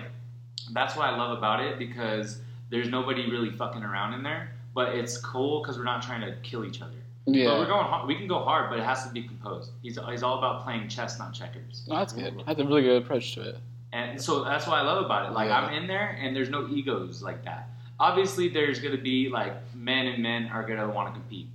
that's 0.71 0.95
what 0.95 1.05
I 1.07 1.17
love 1.17 1.37
about 1.37 1.59
it 1.63 1.77
because 1.77 2.39
there's 2.69 2.89
nobody 2.89 3.29
really 3.29 3.51
fucking 3.51 3.83
around 3.83 4.13
in 4.13 4.23
there, 4.23 4.51
but 4.73 4.95
it's 4.95 5.17
cool 5.17 5.61
because 5.61 5.77
we're 5.77 5.83
not 5.83 6.01
trying 6.01 6.21
to 6.21 6.35
kill 6.41 6.65
each 6.65 6.81
other. 6.81 6.91
But 7.25 7.33
we're 7.35 7.65
going. 7.65 7.85
hard. 7.85 8.07
We 8.07 8.15
can 8.15 8.27
go 8.27 8.39
hard, 8.39 8.69
but 8.69 8.79
it 8.79 8.85
has 8.85 9.05
to 9.05 9.11
be 9.11 9.23
composed. 9.23 9.71
He's, 9.81 9.99
he's 10.09 10.23
all 10.23 10.37
about 10.37 10.63
playing 10.63 10.87
chess, 10.87 11.19
not 11.19 11.33
checkers. 11.33 11.83
No, 11.85 11.97
that's 11.97 12.13
good. 12.13 12.41
That's 12.47 12.59
a 12.61 12.63
really 12.63 12.83
good 12.83 13.03
approach 13.03 13.33
to 13.35 13.41
it. 13.49 13.57
And 13.91 14.21
so 14.21 14.45
that's 14.45 14.65
what 14.65 14.77
I 14.77 14.81
love 14.83 15.03
about 15.05 15.29
it. 15.29 15.33
Like 15.33 15.49
Yeah. 15.49 15.59
I'm 15.59 15.73
in 15.73 15.87
there, 15.87 16.17
and 16.21 16.33
there's 16.33 16.49
no 16.49 16.67
egos 16.69 17.21
like 17.21 17.43
that. 17.43 17.67
Obviously, 17.99 18.47
there's 18.49 18.79
gonna 18.79 18.97
be 18.97 19.29
like 19.29 19.53
men 19.75 20.07
and 20.07 20.21
men 20.21 20.47
are 20.47 20.63
gonna 20.63 20.87
want 20.87 21.07
to 21.13 21.19
compete, 21.19 21.47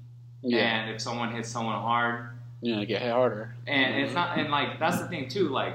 Yeah, 0.43 0.59
and 0.59 0.91
if 0.91 1.01
someone 1.01 1.33
hits 1.35 1.49
someone 1.49 1.81
hard, 1.81 2.31
you 2.61 2.75
know, 2.77 2.85
get 2.85 3.03
hit 3.03 3.13
harder. 3.13 3.55
and 3.67 3.97
it's 4.03 4.15
not 4.15 4.39
and 4.39 4.51
like 4.51 4.79
that's 4.81 4.99
the 5.01 5.07
thing 5.09 5.29
too 5.29 5.49
like 5.49 5.75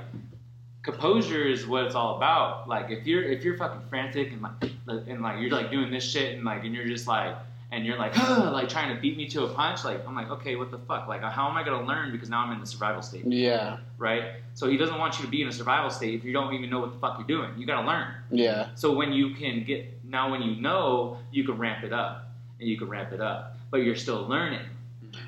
composure 0.84 1.44
is 1.46 1.68
what 1.68 1.84
it's 1.86 1.96
all 1.96 2.16
about. 2.18 2.68
Like 2.68 2.90
if 2.90 3.06
you're 3.06 3.24
if 3.24 3.44
you're 3.44 3.58
fucking 3.58 3.82
frantic 3.90 4.32
and 4.32 4.42
like 4.42 4.72
and 5.08 5.22
like 5.22 5.40
you're 5.42 5.52
like 5.52 5.72
doing 5.72 5.92
this 5.92 6.04
shit 6.10 6.36
and 6.36 6.44
like 6.46 6.64
and 6.64 6.74
you're 6.74 6.86
just 6.88 7.08
like 7.08 7.36
and 7.72 7.86
you're 7.86 7.98
like 7.98 8.18
like 8.18 8.70
trying 8.70 8.96
to 8.96 9.02
beat 9.02 9.18
me 9.18 9.28
to 9.28 9.44
a 9.44 9.50
punch 9.50 9.84
like 9.84 10.08
i'm 10.08 10.16
like 10.16 10.30
okay 10.30 10.56
what 10.56 10.72
the 10.72 10.78
fuck? 10.78 11.08
Like 11.10 11.22
how 11.22 11.50
am 11.50 11.58
i 11.58 11.64
going 11.64 11.82
to 11.82 11.86
learn 11.86 12.14
because 12.14 12.30
now 12.30 12.40
i'm 12.40 12.54
in 12.54 12.62
the 12.62 12.66
survival 12.66 13.02
state? 13.02 13.26
Yeah, 13.26 13.78
right? 13.98 14.36
So 14.54 14.70
he 14.70 14.78
doesn't 14.78 14.98
want 14.98 15.20
you 15.20 15.26
to 15.26 15.30
be 15.32 15.42
in 15.42 15.50
a 15.50 15.52
survival 15.52 15.90
state 15.90 16.14
if 16.14 16.24
you 16.24 16.32
don't 16.32 16.54
even 16.54 16.70
know 16.70 16.80
what 16.80 16.94
the 16.94 17.00
fuck 17.00 17.18
you're 17.20 17.28
doing. 17.28 17.52
You 17.58 17.66
got 17.68 17.82
to 17.82 17.88
learn. 17.88 18.08
Yeah, 18.32 18.70
so 18.76 18.94
when 18.96 19.12
you 19.12 19.36
can 19.36 19.66
get 19.66 19.97
now 20.08 20.32
when 20.32 20.42
you 20.42 20.60
know 20.62 21.18
you 21.32 21.44
can 21.44 21.58
ramp 21.58 21.84
it 21.84 21.94
up 21.94 22.30
and 22.60 22.68
you 22.70 22.78
can 22.78 22.88
ramp 22.88 23.12
it 23.12 23.22
up 23.22 23.58
but 23.72 23.78
you're 23.78 23.96
still 23.96 24.28
learning 24.28 24.62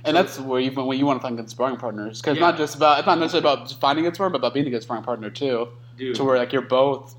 and 0.06 0.16
that's 0.16 0.40
where 0.40 0.60
you 0.60 0.72
when 0.72 0.98
you 0.98 1.06
want 1.06 1.20
to 1.20 1.22
find 1.22 1.36
good 1.38 1.50
sparring 1.50 1.78
partners 1.78 2.22
because 2.22 2.38
Yeah. 2.38 2.48
not 2.48 2.58
just 2.58 2.76
about 2.76 3.00
it's 3.00 3.08
not 3.08 3.18
necessarily 3.20 3.52
about 3.52 3.72
finding 3.74 4.06
a 4.08 4.14
sparring, 4.14 4.32
but 4.32 4.40
about 4.40 4.54
being 4.54 4.68
a 4.68 4.70
good 4.70 4.84
sparring 4.84 5.04
partner 5.04 5.30
too. 5.30 5.70
dude 5.98 6.16
To 6.16 6.24
where 6.24 6.38
like 6.38 6.54
you're 6.54 6.62
both 6.62 7.16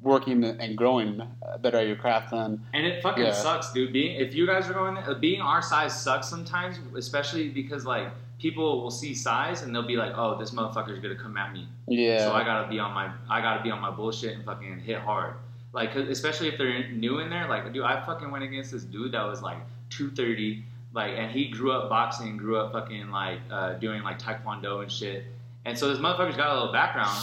working 0.00 0.44
and 0.44 0.76
growing 0.76 1.20
better 1.60 1.78
at 1.78 1.86
your 1.86 1.96
craft. 1.96 2.30
Then 2.30 2.64
And 2.72 2.86
it 2.86 3.02
fucking 3.02 3.24
Yeah. 3.24 3.32
sucks, 3.32 3.72
dude. 3.72 3.92
Being 3.92 4.20
if 4.20 4.34
you 4.34 4.46
guys 4.46 4.68
are 4.68 4.72
going 4.74 4.96
being 5.20 5.40
our 5.40 5.60
size 5.62 6.00
sucks 6.00 6.28
sometimes, 6.28 6.78
especially 6.96 7.48
because 7.48 7.84
like 7.84 8.08
people 8.38 8.80
will 8.82 8.90
see 8.92 9.14
size 9.14 9.62
and 9.62 9.74
they'll 9.74 9.82
be 9.86 9.96
like, 9.96 10.12
"Oh, 10.16 10.38
this 10.38 10.52
motherfucker's 10.52 11.00
gonna 11.00 11.16
come 11.16 11.36
at 11.36 11.52
me." 11.52 11.66
yeah, 11.88 12.26
So 12.26 12.32
I 12.32 12.44
gotta 12.44 12.68
be 12.68 12.78
on 12.78 12.92
my 12.92 13.10
I 13.28 13.40
gotta 13.40 13.62
be 13.62 13.70
on 13.70 13.80
my 13.80 13.90
bullshit 13.90 14.34
and 14.36 14.44
fucking 14.44 14.80
hit 14.80 14.98
hard. 14.98 15.34
Like 15.72 15.94
especially 15.94 16.48
if 16.48 16.58
they're 16.58 16.88
new 16.90 17.18
in 17.18 17.30
there. 17.30 17.48
Like, 17.48 17.72
dude, 17.72 17.84
I 17.84 18.04
fucking 18.04 18.30
went 18.30 18.44
against 18.44 18.72
this 18.72 18.84
dude 18.84 19.12
that 19.12 19.24
was 19.24 19.42
like 19.42 19.58
230, 19.90 20.64
like, 20.94 21.12
and 21.16 21.30
he 21.30 21.48
grew 21.48 21.72
up 21.72 21.88
boxing, 21.88 22.36
grew 22.36 22.56
up 22.58 22.72
fucking 22.72 23.10
like 23.10 23.40
uh, 23.50 23.74
doing 23.74 24.02
like 24.02 24.18
taekwondo 24.18 24.82
and 24.82 24.90
shit. 24.90 25.24
And 25.64 25.78
so 25.78 25.88
this 25.88 25.98
motherfucker's 25.98 26.36
got 26.36 26.50
a 26.50 26.54
little 26.54 26.72
background, 26.72 27.18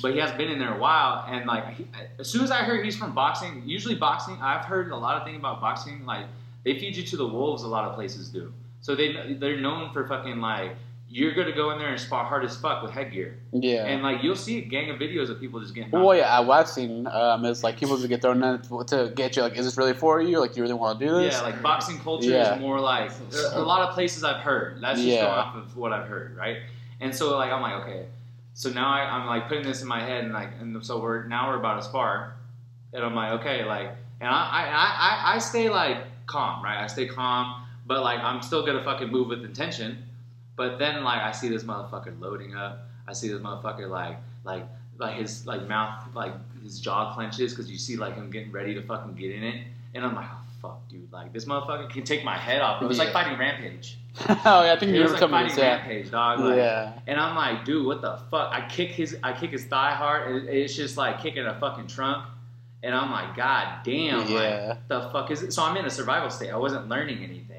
but 0.00 0.12
he 0.12 0.18
has 0.18 0.32
been 0.32 0.48
in 0.48 0.58
there 0.58 0.74
a 0.74 0.78
while. 0.78 1.26
And 1.28 1.46
like, 1.46 1.74
he, 1.74 1.86
as 2.18 2.28
soon 2.28 2.42
as 2.42 2.50
I 2.50 2.62
heard 2.62 2.84
he's 2.84 2.96
from 2.96 3.14
boxing, 3.14 3.62
usually 3.66 3.94
boxing, 3.94 4.38
I've 4.40 4.64
heard 4.64 4.90
a 4.90 4.96
lot 4.96 5.16
of 5.16 5.24
things 5.24 5.36
about 5.36 5.60
boxing. 5.60 6.06
Like, 6.06 6.24
they 6.64 6.78
feed 6.78 6.96
you 6.96 7.02
to 7.02 7.16
the 7.16 7.26
wolves. 7.26 7.62
A 7.62 7.68
lot 7.68 7.84
of 7.84 7.94
places 7.94 8.28
do. 8.30 8.52
So 8.80 8.94
they 8.94 9.34
they're 9.38 9.60
known 9.60 9.92
for 9.92 10.06
fucking 10.06 10.40
like 10.40 10.72
you're 11.12 11.34
gonna 11.34 11.52
go 11.52 11.72
in 11.72 11.78
there 11.78 11.88
and 11.88 11.98
spar 12.00 12.24
hard 12.24 12.44
as 12.44 12.56
fuck 12.56 12.82
with 12.82 12.92
headgear. 12.92 13.36
yeah. 13.52 13.84
And 13.86 14.00
like 14.02 14.22
you'll 14.22 14.36
see 14.36 14.58
a 14.58 14.60
gang 14.60 14.90
of 14.90 14.96
videos 15.00 15.28
of 15.28 15.40
people 15.40 15.58
just 15.60 15.74
getting. 15.74 15.90
well, 15.90 16.14
yeah, 16.16 16.38
what 16.38 16.60
I've 16.60 16.68
seen 16.68 17.08
um, 17.08 17.44
is 17.44 17.64
like 17.64 17.78
people 17.78 17.96
just 17.96 18.08
get 18.08 18.22
thrown 18.22 18.40
in 18.44 18.60
to 18.86 19.12
get 19.16 19.34
you 19.36 19.42
like, 19.42 19.58
is 19.58 19.64
this 19.64 19.76
really 19.76 19.92
for 19.92 20.22
you? 20.22 20.38
Like, 20.38 20.56
you 20.56 20.62
really 20.62 20.74
want 20.74 21.00
to 21.00 21.06
do 21.06 21.12
this? 21.12 21.34
Yeah, 21.34 21.40
like 21.42 21.60
boxing 21.62 21.98
culture 21.98 22.30
Yeah. 22.30 22.54
is 22.54 22.60
more 22.60 22.78
like 22.78 23.10
a 23.54 23.60
lot 23.60 23.88
of 23.88 23.92
places 23.94 24.22
I've 24.22 24.40
heard. 24.40 24.80
That's 24.80 24.98
just 25.00 25.08
Yeah. 25.08 25.22
going 25.22 25.32
off 25.32 25.56
of 25.56 25.76
what 25.76 25.92
I've 25.92 26.06
heard, 26.06 26.36
right? 26.36 26.58
And 27.00 27.14
so 27.14 27.36
like 27.36 27.50
I'm 27.50 27.60
like 27.60 27.82
okay, 27.82 28.06
so 28.54 28.70
now 28.70 28.88
I, 28.88 29.00
I'm 29.00 29.26
like 29.26 29.48
putting 29.48 29.64
this 29.64 29.82
in 29.82 29.88
my 29.88 30.00
head 30.00 30.22
and 30.24 30.32
like 30.32 30.50
and 30.60 30.84
so 30.86 31.00
we're 31.02 31.24
now 31.24 31.48
we're 31.50 31.56
about 31.58 31.76
to 31.76 31.82
spar, 31.82 32.34
and 32.92 33.04
I'm 33.04 33.16
like 33.16 33.40
okay 33.40 33.64
like 33.64 33.88
and 34.20 34.28
I 34.28 34.32
I, 34.32 35.32
I, 35.32 35.34
I 35.34 35.38
stay 35.38 35.68
like 35.70 35.98
calm 36.26 36.62
right 36.62 36.80
I 36.80 36.86
stay 36.86 37.06
calm 37.06 37.64
but 37.86 38.02
like 38.04 38.20
I'm 38.20 38.42
still 38.42 38.64
gonna 38.64 38.84
fucking 38.84 39.08
move 39.10 39.26
with 39.28 39.44
intention, 39.44 40.04
but 40.56 40.78
then 40.78 41.02
like 41.04 41.20
I 41.22 41.32
see 41.32 41.48
this 41.48 41.64
motherfucker 41.64 42.18
loading 42.20 42.54
up, 42.54 42.88
I 43.06 43.12
see 43.12 43.28
this 43.28 43.40
motherfucker 43.40 43.88
like 43.88 44.18
like 44.44 44.64
like 44.98 45.16
his 45.16 45.46
like 45.46 45.66
mouth 45.68 46.04
like 46.14 46.32
his 46.62 46.78
jaw 46.80 47.14
clenches 47.14 47.52
because 47.52 47.70
you 47.70 47.78
see 47.78 47.96
like 47.96 48.14
him 48.14 48.30
getting 48.30 48.52
ready 48.52 48.74
to 48.74 48.82
fucking 48.82 49.14
get 49.14 49.32
in 49.32 49.42
it, 49.42 49.66
and 49.94 50.04
I'm 50.04 50.14
like, 50.14 50.28
oh 50.30 50.40
fuck, 50.60 50.88
dude, 50.88 51.10
like 51.12 51.32
this 51.32 51.46
motherfucker 51.46 51.88
can 51.90 52.02
take 52.04 52.24
my 52.24 52.36
head 52.36 52.60
off. 52.60 52.82
It 52.82 52.86
was 52.86 52.98
like 52.98 53.12
fighting 53.12 53.38
Rampage. 53.38 53.96
oh 54.28 54.64
yeah, 54.64 54.72
I 54.72 54.78
think 54.78 54.92
you 54.92 55.02
were 55.02 55.08
like 55.08 55.20
fighting. 55.20 55.56
Yeah. 55.56 55.76
Rampage, 55.76 56.10
dog. 56.10 56.40
Like, 56.40 56.56
yeah, 56.56 56.92
And 57.06 57.18
I'm 57.20 57.36
like, 57.36 57.64
dude, 57.64 57.86
what 57.86 58.02
the 58.02 58.18
fuck? 58.30 58.52
I 58.52 58.66
kick 58.68 58.90
his, 58.90 59.16
I 59.22 59.32
kick 59.32 59.50
his 59.50 59.64
thigh 59.66 59.92
hard. 59.94 60.34
It, 60.34 60.48
it's 60.48 60.74
just 60.74 60.96
like 60.96 61.20
kicking 61.22 61.46
a 61.46 61.54
fucking 61.58 61.86
trunk. 61.86 62.26
And 62.82 62.94
I'm 62.94 63.10
like, 63.10 63.36
god 63.36 63.84
damn, 63.84 64.26
Yeah. 64.28 64.68
like 64.68 64.88
the 64.88 65.08
fuck 65.10 65.30
is 65.30 65.42
it? 65.42 65.52
So 65.52 65.62
I'm 65.62 65.76
in 65.76 65.84
a 65.84 65.90
survival 65.90 66.28
state. 66.30 66.50
I 66.50 66.56
wasn't 66.56 66.88
learning 66.88 67.18
anything. 67.22 67.49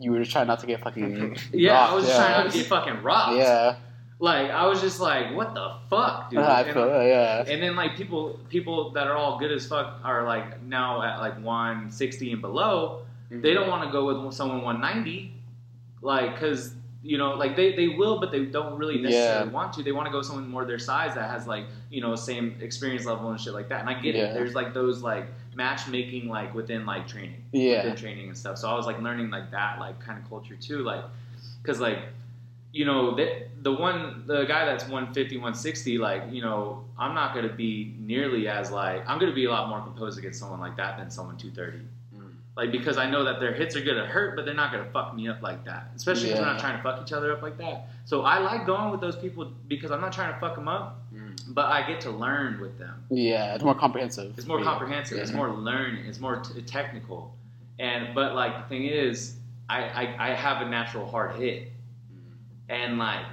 You 0.00 0.10
were 0.12 0.18
just 0.20 0.32
trying 0.32 0.46
not 0.46 0.58
to 0.60 0.66
get 0.66 0.80
fucking. 0.82 1.36
Yeah, 1.52 1.72
rocked, 1.74 1.92
I 1.92 1.94
was 1.94 2.04
just 2.06 2.18
yeah. 2.18 2.26
trying 2.26 2.44
not 2.44 2.52
to 2.52 2.58
get 2.58 2.66
fucking 2.66 3.02
rocked. 3.02 3.36
Yeah, 3.36 3.76
Like 4.18 4.50
I 4.50 4.66
was 4.66 4.80
just 4.80 4.98
like, 5.00 5.34
what 5.34 5.54
the 5.54 5.74
fuck, 5.90 6.30
dude? 6.30 6.38
I 6.60 6.62
And- 6.62 6.72
feel 6.72 6.88
yeah. 7.06 7.44
And 7.46 7.62
then 7.62 7.76
like 7.76 7.96
people 7.96 8.40
people 8.48 8.90
that 8.92 9.06
are 9.06 9.14
all 9.16 9.38
good 9.38 9.52
as 9.52 9.66
fuck 9.66 10.00
are 10.04 10.24
like 10.24 10.62
now 10.62 11.02
at 11.02 11.20
like 11.20 11.34
160 11.42 12.32
and 12.32 12.40
below. 12.40 13.02
Mm-hmm. 13.30 13.42
They 13.42 13.54
don't 13.54 13.68
want 13.68 13.84
to 13.84 13.92
go 13.92 14.06
with 14.24 14.34
someone 14.34 14.62
190, 14.62 15.32
like 16.02 16.32
because 16.34 16.72
you 17.02 17.16
know 17.16 17.30
like 17.34 17.56
they, 17.56 17.74
they 17.76 17.88
will, 17.88 18.18
but 18.20 18.30
they 18.32 18.44
don't 18.46 18.76
really 18.78 18.98
necessarily 19.00 19.46
Yeah. 19.48 19.52
want 19.52 19.72
to. 19.74 19.82
They 19.82 19.92
want 19.92 20.06
to 20.06 20.12
go 20.12 20.22
someone 20.22 20.48
more 20.48 20.64
their 20.64 20.78
size 20.78 21.14
that 21.14 21.30
has 21.30 21.46
like 21.46 21.64
you 21.90 22.00
know 22.00 22.14
same 22.16 22.56
experience 22.60 23.04
level 23.06 23.30
and 23.30 23.40
shit 23.40 23.52
like 23.54 23.68
that. 23.68 23.80
And 23.80 23.88
I 23.88 23.94
get 24.00 24.14
Yeah. 24.14 24.24
it. 24.30 24.34
There's 24.34 24.54
like 24.54 24.74
those 24.74 25.02
like 25.02 25.26
matchmaking 25.64 26.26
like 26.28 26.54
within 26.54 26.86
like 26.86 27.06
training, 27.06 27.42
Yeah. 27.52 27.76
within 27.82 27.96
training 27.96 28.26
and 28.28 28.36
stuff. 28.42 28.56
So 28.58 28.68
I 28.68 28.74
was 28.74 28.86
like 28.86 29.00
learning 29.00 29.28
like 29.30 29.50
that 29.50 29.78
like 29.78 30.00
kind 30.00 30.18
of 30.18 30.26
culture 30.28 30.56
too, 30.56 30.78
like 30.82 31.04
because 31.62 31.80
like 31.80 31.98
you 32.72 32.84
know 32.84 33.14
the, 33.16 33.26
the 33.62 33.72
one 33.72 34.22
the 34.26 34.44
guy 34.44 34.64
that's 34.64 34.84
150 34.84 35.36
160 35.36 35.98
like 35.98 36.22
you 36.30 36.40
know 36.40 36.84
i'm 36.96 37.14
not 37.16 37.34
going 37.34 37.46
to 37.48 37.52
be 37.52 37.92
nearly 37.98 38.46
as 38.46 38.70
like 38.70 39.00
i'm 39.08 39.18
going 39.18 39.30
to 39.30 39.34
be 39.34 39.46
a 39.46 39.50
lot 39.50 39.68
more 39.68 39.80
composed 39.88 40.16
against 40.20 40.38
someone 40.38 40.60
like 40.60 40.76
that 40.76 40.96
than 40.96 41.10
someone 41.10 41.36
230 41.36 41.84
Mm. 42.14 42.30
like 42.56 42.70
because 42.70 42.96
i 42.96 43.06
know 43.10 43.22
that 43.24 43.40
their 43.40 43.52
hits 43.52 43.74
are 43.74 43.84
going 43.88 43.96
to 43.96 44.06
hurt 44.06 44.36
but 44.36 44.44
they're 44.44 44.60
not 44.62 44.70
going 44.72 44.84
to 44.84 44.90
fuck 44.92 45.08
me 45.16 45.26
up 45.28 45.42
like 45.42 45.64
that 45.64 45.82
especially 45.96 46.26
because 46.28 46.40
we're 46.40 46.52
not 46.52 46.60
trying 46.60 46.76
to 46.76 46.82
fuck 46.86 47.02
each 47.04 47.12
other 47.12 47.32
up 47.32 47.42
like 47.42 47.58
that 47.58 47.88
so 48.04 48.22
i 48.22 48.38
like 48.38 48.64
going 48.66 48.88
with 48.92 49.00
those 49.00 49.16
people 49.24 49.42
because 49.66 49.90
i'm 49.90 50.00
not 50.06 50.12
trying 50.12 50.32
to 50.32 50.38
fuck 50.38 50.54
them 50.54 50.68
up. 50.68 50.88
But 51.50 51.66
i 51.66 51.86
get 51.86 52.00
to 52.00 52.10
learn 52.10 52.60
with 52.60 52.78
them 52.78 53.02
Yeah, 53.10 53.54
it's 53.54 53.64
more 53.64 53.74
comprehensive. 53.74 54.34
it's 54.38 54.46
more 54.46 54.58
Yeah. 54.58 54.64
comprehensive. 54.64 55.18
It's 55.18 55.32
more 55.32 55.50
learning. 55.52 56.04
It's 56.06 56.20
more 56.20 56.36
t- 56.36 56.60
technical. 56.62 57.34
And 57.78 58.14
but 58.14 58.34
like 58.34 58.52
the 58.62 58.68
thing 58.68 58.84
is, 58.86 59.36
I, 59.68 59.78
I 60.02 60.30
I 60.30 60.34
have 60.34 60.66
a 60.66 60.68
natural 60.68 61.06
hard 61.06 61.36
hit, 61.36 61.70
and 62.68 62.98
like, 62.98 63.24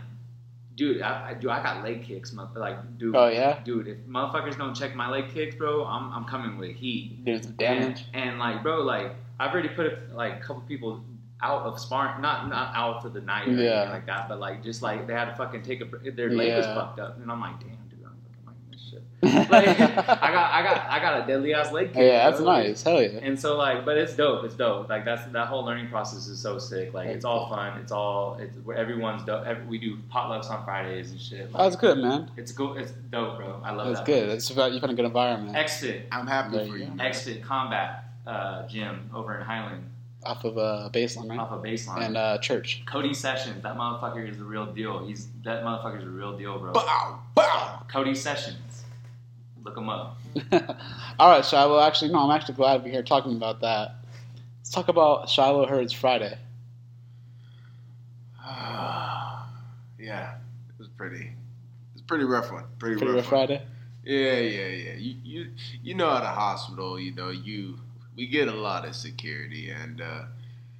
dude, 0.75 1.01
I, 1.01 1.29
I 1.29 1.33
do 1.33 1.49
I 1.49 1.61
got 1.61 1.83
leg 1.83 2.03
kicks, 2.03 2.33
like 2.55 2.97
dude. 2.97 3.15
Oh 3.15 3.27
yeah, 3.27 3.59
Dude, 3.63 3.87
if 3.87 3.97
motherfuckers 4.07 4.57
don't 4.57 4.73
check 4.75 4.95
my 4.95 5.09
leg 5.09 5.25
kicks, 5.33 5.55
bro, 5.55 5.85
I'm, 5.85 6.11
I'm 6.13 6.25
coming 6.25 6.57
with 6.57 6.75
heat. 6.75 7.23
there's 7.25 7.45
damage. 7.45 8.05
And, 8.13 8.29
and 8.31 8.39
like, 8.39 8.63
bro, 8.63 8.81
like 8.81 9.11
I've 9.39 9.51
already 9.51 9.69
put 9.69 10.15
like 10.15 10.37
a 10.37 10.39
couple 10.39 10.61
people 10.63 11.03
out 11.41 11.63
of 11.63 11.79
sparring, 11.79 12.21
not 12.21 12.49
not 12.49 12.73
out 12.75 13.01
for 13.03 13.09
the 13.09 13.21
night 13.21 13.47
or 13.47 13.51
Yeah. 13.51 13.71
anything 13.71 13.91
like 13.93 14.05
that, 14.07 14.27
but 14.29 14.39
like 14.39 14.63
just 14.63 14.81
like 14.81 15.07
they 15.07 15.13
had 15.13 15.25
to 15.25 15.35
fucking 15.35 15.61
take 15.63 15.81
a 15.81 16.11
their 16.11 16.29
leg 16.31 16.55
was 16.55 16.65
fucked 16.67 16.99
up, 16.99 17.17
and 17.21 17.29
I'm 17.31 17.41
like, 17.41 17.59
damn, 17.59 17.69
dude, 17.89 17.99
I'm 18.05 18.15
fucking 18.23 18.45
liking 18.45 18.71
this 18.71 18.76
shit. 18.89 19.03
Like, 19.49 19.67
I 19.79 20.31
got 20.31 20.51
I 20.51 20.63
got 20.63 20.89
I 20.89 20.99
got 20.99 21.23
a 21.23 21.27
deadly 21.27 21.53
ass 21.53 21.71
leg 21.71 21.87
kick. 21.93 21.97
yeah, 22.03 22.29
that's 22.29 22.41
bro. 22.41 22.51
nice. 22.53 22.83
Hell 22.83 23.01
yeah. 23.01 23.19
And 23.21 23.39
so 23.39 23.57
like, 23.57 23.83
but 23.85 23.97
it's 23.97 24.15
dope. 24.15 24.45
It's 24.45 24.55
dope. 24.55 24.89
Like 24.89 25.05
that's 25.05 25.25
that 25.31 25.47
whole 25.47 25.65
learning 25.65 25.89
process 25.89 26.27
is 26.27 26.39
so 26.39 26.57
sick. 26.59 26.93
Like 26.93 27.07
it's 27.07 27.25
all 27.25 27.49
fun. 27.49 27.79
It's 27.81 27.91
all 27.91 28.37
it's 28.39 28.55
where 28.63 28.77
everyone's 28.77 29.23
dope. 29.23 29.45
Every, 29.45 29.65
we 29.65 29.77
do 29.77 29.97
potlucks 30.13 30.49
on 30.49 30.63
Fridays 30.65 31.11
and 31.11 31.19
shit. 31.19 31.51
Like, 31.51 31.63
That's 31.63 31.75
good, 31.75 31.97
man. 31.97 32.31
It's 32.37 32.51
go. 32.51 32.73
It's 32.73 32.91
dope, 33.11 33.37
bro. 33.37 33.61
I 33.63 33.71
love 33.71 33.87
That's 33.87 33.99
that. 33.99 34.05
good. 34.05 34.29
It's 34.29 34.49
about 34.49 34.71
you 34.71 34.79
found 34.79 34.91
a 34.93 34.95
good 34.95 35.05
environment 35.05 35.55
Exit. 35.55 36.07
I'm 36.11 36.27
happy 36.27 36.57
There 36.57 36.65
for 36.67 36.77
you 36.77 36.83
you. 36.83 36.89
go. 36.89 36.95
man. 36.95 37.11
XFit 37.11 37.41
Combat 37.43 38.03
uh, 38.25 38.67
Gym 38.67 39.09
over 39.13 39.35
in 39.37 39.41
Highland 39.45 39.83
off 40.27 40.43
of 40.43 40.57
uh, 40.57 40.89
baseline, 40.91 41.29
right? 41.29 41.39
off 41.39 41.51
of 41.51 41.63
Baseline. 41.63 42.05
And 42.05 42.17
uh, 42.17 42.37
church. 42.39 42.83
Cody 42.85 43.13
Sessions, 43.13 43.63
that 43.63 43.75
motherfucker 43.75 44.29
is 44.29 44.37
the 44.37 44.43
real 44.43 44.65
deal. 44.65 45.05
He's 45.05 45.27
that 45.43 45.63
motherfucker 45.63 45.99
is 45.99 46.03
the 46.03 46.09
real 46.09 46.37
deal, 46.37 46.59
bro. 46.59 46.73
Bow, 46.73 47.19
bow. 47.33 47.83
Cody 47.87 48.13
Sessions, 48.13 48.83
look 49.63 49.77
him 49.77 49.89
up. 49.89 50.17
All 51.19 51.29
right, 51.29 51.45
Shiloh. 51.45 51.79
Actually, 51.81 52.11
no, 52.11 52.19
I'm 52.19 52.35
actually 52.35 52.55
glad 52.55 52.83
we're 52.83 52.91
here 52.91 53.03
talking 53.03 53.35
about 53.35 53.61
that. 53.61 53.95
Let's 54.59 54.71
talk 54.71 54.89
about 54.89 55.29
Shiloh 55.29 55.65
Hurds 55.65 55.93
Friday. 55.93 56.37
yeah, 58.45 59.37
it 59.99 60.77
was 60.77 60.89
pretty. 60.89 61.31
It's 61.93 62.01
a 62.01 62.05
pretty 62.05 62.25
rough 62.25 62.51
one. 62.51 62.65
Pretty, 62.79 62.97
Pretty 62.97 63.13
rough, 63.13 63.31
rough 63.31 63.31
one. 63.31 63.47
Friday. 63.47 63.63
Yeah, 64.03 64.39
yeah, 64.39 64.67
yeah. 64.67 64.93
You, 64.93 65.15
you, 65.23 65.47
you 65.83 65.93
know, 65.93 66.09
at 66.15 66.23
a 66.23 66.27
hospital, 66.27 66.97
you 66.99 67.13
know, 67.13 67.29
you 67.29 67.77
we 68.17 68.27
get 68.27 68.47
a 68.47 68.53
lot 68.53 68.85
of 68.85 68.95
security, 68.95 69.69
and 69.69 70.01
uh, 70.01 70.23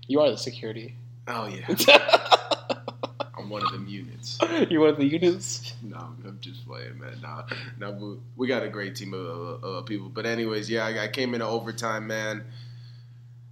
You 0.07 0.19
are 0.21 0.31
the 0.31 0.37
security. 0.37 0.95
oh 1.27 1.45
yeah, 1.47 1.65
I'm 3.37 3.49
one 3.49 3.63
of 3.63 3.71
them 3.71 3.87
units. 3.87 4.37
You're 4.69 4.81
one 4.81 4.89
of 4.89 4.97
the 4.97 5.05
units. 5.05 5.73
No, 5.83 5.97
I'm 5.97 6.37
just 6.41 6.67
playing, 6.67 6.99
man. 6.99 7.19
Nah, 7.21 7.43
no, 7.79 7.91
we, 7.91 8.17
we 8.35 8.47
got 8.47 8.63
a 8.63 8.67
great 8.69 8.95
team 8.95 9.13
of 9.13 9.63
uh, 9.63 9.67
uh, 9.67 9.81
people. 9.83 10.09
But 10.09 10.25
anyways, 10.25 10.69
yeah, 10.69 10.85
I, 10.85 11.03
I 11.03 11.07
came 11.07 11.33
into 11.33 11.45
overtime, 11.45 12.07
man. 12.07 12.43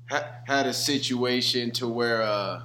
Ha- 0.09 0.25
had 0.45 0.65
a 0.65 0.73
situation 0.73 1.71
to 1.71 1.87
where 1.87 2.21
uh, 2.23 2.61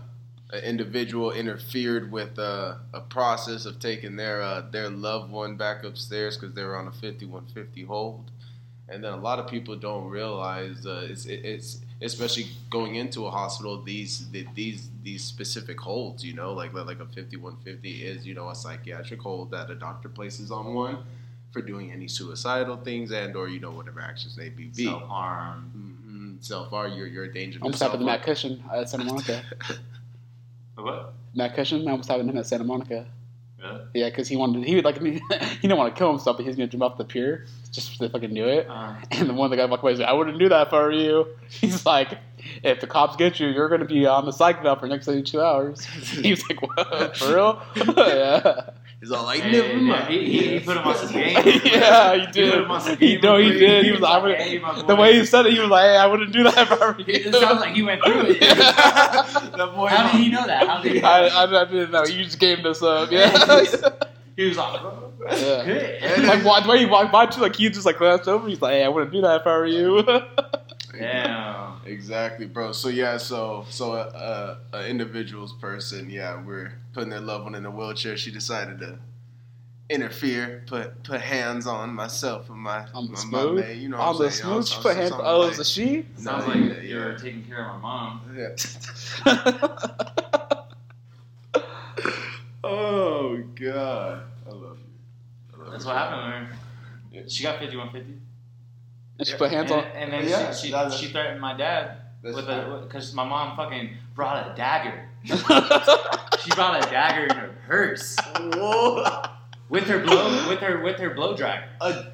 an 0.52 0.60
individual 0.64 1.30
interfered 1.32 2.10
with 2.10 2.38
uh, 2.38 2.76
a 2.94 3.00
process 3.00 3.66
of 3.66 3.78
taking 3.78 4.16
their 4.16 4.40
uh, 4.42 4.62
their 4.70 4.88
loved 4.88 5.30
one 5.30 5.56
back 5.56 5.84
upstairs 5.84 6.36
because 6.36 6.54
they 6.54 6.64
were 6.64 6.76
on 6.76 6.86
a 6.88 6.92
5150 6.92 7.84
hold. 7.84 8.30
And 8.90 9.02
then 9.04 9.12
a 9.12 9.16
lot 9.16 9.38
of 9.38 9.46
people 9.46 9.76
don't 9.76 10.08
realize 10.08 10.84
uh, 10.84 11.06
it's, 11.08 11.26
it's 11.26 11.78
especially 12.02 12.48
going 12.70 12.96
into 12.96 13.26
a 13.26 13.30
hospital 13.30 13.82
these 13.82 14.28
these 14.54 14.88
these 15.02 15.22
specific 15.22 15.80
holds. 15.80 16.24
You 16.24 16.34
know, 16.34 16.52
like 16.52 16.72
like 16.74 17.00
a 17.00 17.06
5150 17.06 18.04
is 18.04 18.26
you 18.26 18.34
know 18.34 18.48
a 18.48 18.54
psychiatric 18.54 19.20
hold 19.20 19.50
that 19.52 19.70
a 19.70 19.74
doctor 19.74 20.08
places 20.08 20.50
on 20.50 20.74
one 20.74 20.98
for 21.52 21.62
doing 21.62 21.92
any 21.92 22.08
suicidal 22.08 22.76
things 22.76 23.10
and 23.10 23.34
or 23.36 23.48
you 23.48 23.60
know 23.60 23.70
whatever 23.70 24.00
actions 24.00 24.36
they 24.36 24.48
be. 24.48 24.66
be. 24.66 24.84
Self 24.84 25.02
harm. 25.02 25.70
Mm-hmm. 25.76 26.36
Self 26.40 26.70
harm, 26.70 26.92
you're 26.92 27.06
you're 27.06 27.24
a 27.24 27.32
danger. 27.32 27.58
to 27.58 27.64
almost 27.64 27.82
happened 27.82 28.00
to 28.00 28.06
Matt 28.06 28.24
self-harm. 28.24 28.58
Cushion 28.58 28.80
at 28.80 28.90
Santa 28.90 29.04
Monica. 29.04 29.42
What? 30.76 31.12
Matt 31.34 31.54
Cushion, 31.54 31.86
I 31.86 31.90
almost 31.90 32.08
happened 32.08 32.28
to 32.28 32.32
him 32.32 32.38
at 32.38 32.46
Santa 32.46 32.64
Monica. 32.64 33.06
Really? 33.62 33.80
Yeah, 33.94 34.08
because 34.08 34.28
he 34.28 34.36
wanted, 34.36 34.64
he 34.64 34.74
would 34.74 34.84
like, 34.84 35.00
he 35.02 35.20
didn't 35.62 35.76
want 35.76 35.94
to 35.94 35.98
kill 35.98 36.10
himself, 36.10 36.36
but 36.36 36.42
he 36.44 36.48
was 36.48 36.56
gonna 36.56 36.68
jump 36.68 36.82
off 36.82 36.98
the 36.98 37.04
pier 37.04 37.46
just 37.72 37.98
to 37.98 38.08
fucking 38.08 38.34
do 38.34 38.46
it. 38.46 38.66
Uh, 38.68 38.94
And 39.10 39.28
the 39.28 39.34
one 39.34 39.50
the 39.50 39.56
guy 39.56 39.64
walked 39.66 39.82
away, 39.82 39.92
he's 39.92 40.00
like, 40.00 40.08
I 40.08 40.12
wouldn't 40.12 40.38
do 40.38 40.48
that 40.48 40.68
if 40.68 40.72
I 40.72 40.78
were 40.80 40.92
you. 40.92 41.26
He's 41.48 41.84
like, 41.84 42.18
if 42.62 42.80
the 42.80 42.86
cops 42.86 43.16
get 43.16 43.38
you, 43.40 43.48
you're 43.48 43.68
gonna 43.68 43.84
be 43.84 44.06
on 44.06 44.24
the 44.24 44.32
psych 44.32 44.58
eval 44.58 44.76
for 44.76 44.82
the 44.86 44.94
next 44.94 45.06
72 45.06 45.40
hours. 45.40 45.84
He 45.84 46.30
was 46.30 46.42
like, 46.48 46.62
what? 46.62 47.16
For 47.16 47.34
real? 47.34 47.62
yeah. 47.96 48.70
He's 49.00 49.12
all 49.12 49.24
like, 49.24 49.40
hey, 49.40 49.50
never 49.52 49.68
yeah, 49.68 49.76
mind. 49.76 50.08
he, 50.12 50.24
he, 50.30 50.48
he 50.58 50.60
put 50.60 50.76
him 50.76 50.86
on 50.86 50.94
some 50.94 51.12
game. 51.12 51.36
yeah, 51.64 52.14
he 52.16 52.20
He 52.26 52.32
did. 52.32 52.52
put 52.52 52.62
him 52.64 52.70
on 52.70 52.80
some 52.82 52.96
He, 52.98 53.12
game 53.12 53.20
no, 53.22 53.36
he 53.38 53.44
before 53.52 53.58
did. 53.60 53.84
He 53.86 53.92
was 53.92 54.00
like, 54.00 54.10
I 54.10 54.14
like, 54.16 54.22
would, 54.24 54.36
hey, 54.36 54.58
my 54.58 54.82
the 54.82 54.96
way 54.96 55.18
he 55.18 55.24
said 55.24 55.46
it, 55.46 55.52
he 55.54 55.58
was 55.60 55.70
like, 55.70 55.84
hey, 55.84 55.96
I 55.96 56.06
wouldn't 56.06 56.32
do 56.32 56.42
that 56.42 56.58
if 56.58 56.70
I 56.72 56.76
were 56.76 56.98
you. 56.98 57.04
It 57.08 57.34
sounds 57.34 57.60
like 57.60 57.74
he 57.74 57.82
went 57.82 58.04
through 58.04 58.26
it. 58.26 58.40
that 58.40 59.72
boy. 59.74 59.86
How 59.86 60.12
did 60.12 60.20
he 60.20 60.28
know 60.28 60.46
that? 60.46 60.66
How 60.66 60.82
did 60.82 60.92
he 60.92 61.00
know 61.00 61.08
I, 61.08 61.22
that? 61.22 61.32
I, 61.32 61.62
I 61.62 61.64
didn't 61.64 61.90
know. 61.92 62.04
You 62.04 62.24
just 62.24 62.38
gave 62.38 62.62
this 62.62 62.82
up. 62.82 63.10
Yeah. 63.10 63.30
He 64.36 64.46
was 64.48 64.56
like, 64.58 64.80
oh, 64.82 65.12
yeah. 65.30 65.64
good. 65.64 66.24
Like, 66.24 66.44
why, 66.44 66.60
the 66.60 66.68
way 66.68 66.78
he 66.78 66.86
walked 66.86 67.12
by, 67.12 67.26
too, 67.26 67.40
like, 67.40 67.56
he 67.56 67.68
just, 67.68 67.84
like, 67.86 67.98
glanced 67.98 68.28
over. 68.28 68.48
He's 68.48 68.60
like, 68.62 68.72
hey, 68.74 68.84
I 68.84 68.88
wouldn't 68.88 69.12
do 69.12 69.20
that 69.22 69.40
if 69.42 69.46
I 69.46 69.56
were 69.56 69.66
you. 69.66 70.02
Damn. 70.98 71.80
Exactly, 71.86 72.46
bro. 72.46 72.72
So 72.72 72.88
yeah, 72.88 73.16
so 73.16 73.64
so 73.70 73.92
a, 73.94 74.58
a, 74.72 74.76
a 74.78 74.86
individual's 74.88 75.52
person, 75.54 76.10
yeah, 76.10 76.42
we're 76.42 76.72
putting 76.92 77.10
their 77.10 77.20
loved 77.20 77.44
one 77.44 77.54
in 77.54 77.64
a 77.66 77.70
wheelchair. 77.70 78.16
She 78.16 78.30
decided 78.30 78.78
to 78.80 78.98
interfere, 79.88 80.62
put 80.66 81.02
put 81.02 81.20
hands 81.20 81.66
on 81.66 81.90
myself 81.94 82.48
and 82.50 82.58
my 82.58 82.86
On 82.94 83.06
the 83.06 83.12
my, 83.12 83.18
smooth? 83.18 83.54
my 83.56 83.66
man, 83.68 83.80
you 83.80 83.88
know 83.88 83.98
what 83.98 84.06
On 84.06 84.16
I'm 84.16 84.22
the 84.22 84.30
saying? 84.30 84.48
You 84.50 84.54
know, 84.56 84.60
smooth, 84.62 84.68
she 84.76 84.82
put 84.82 84.96
hands. 84.96 85.08
something 85.10 85.26
Oh, 85.26 85.34
it 85.36 85.38
like- 85.38 85.48
was 85.50 85.58
a 85.58 85.64
she? 85.64 86.06
Sounds 86.16 86.46
No, 86.46 86.52
like 86.52 86.56
yeah, 86.56 86.80
you're 86.82 87.10
yeah. 87.12 87.18
taking 87.18 87.44
care 87.44 87.66
of 87.68 87.80
my 87.82 87.82
mom. 87.82 88.20
Yeah. 88.36 88.54
oh 92.64 93.42
God, 93.54 94.22
I 94.46 94.50
love 94.50 94.78
you. 94.78 95.54
I 95.54 95.62
love 95.62 95.70
That's 95.72 95.84
you. 95.84 95.88
what 95.90 95.96
happened 95.96 96.22
with 96.24 96.48
her. 96.50 96.56
Yeah. 97.12 97.22
She 97.28 97.42
got 97.42 97.58
5150. 97.58 98.20
And 99.20 99.28
she 99.28 99.34
put 99.36 99.50
hands 99.50 99.70
and, 99.70 99.80
on. 99.82 99.86
and 99.94 100.12
then 100.12 100.26
Yeah, 100.28 100.52
she, 100.54 100.68
she, 100.72 100.96
she 100.96 101.12
threatened 101.12 101.40
my 101.40 101.54
dad 101.56 101.98
That's 102.22 102.34
with 102.34 102.48
a 102.48 102.80
because 102.86 103.12
my 103.14 103.24
mom 103.24 103.54
fucking 103.56 103.90
brought 104.14 104.50
a 104.50 104.54
dagger. 104.56 105.06
She 106.42 106.50
brought 106.52 106.82
a 106.82 106.90
dagger 106.90 107.24
in 107.26 107.36
her 107.36 107.54
purse 107.66 108.16
Whoa. 108.38 109.04
with 109.68 109.84
her 109.88 109.98
blow 110.00 110.48
with 110.48 110.60
her 110.60 110.80
with 110.82 110.96
her 110.98 111.10
blow 111.10 111.36
dryer, 111.36 111.68
A- 111.82 112.12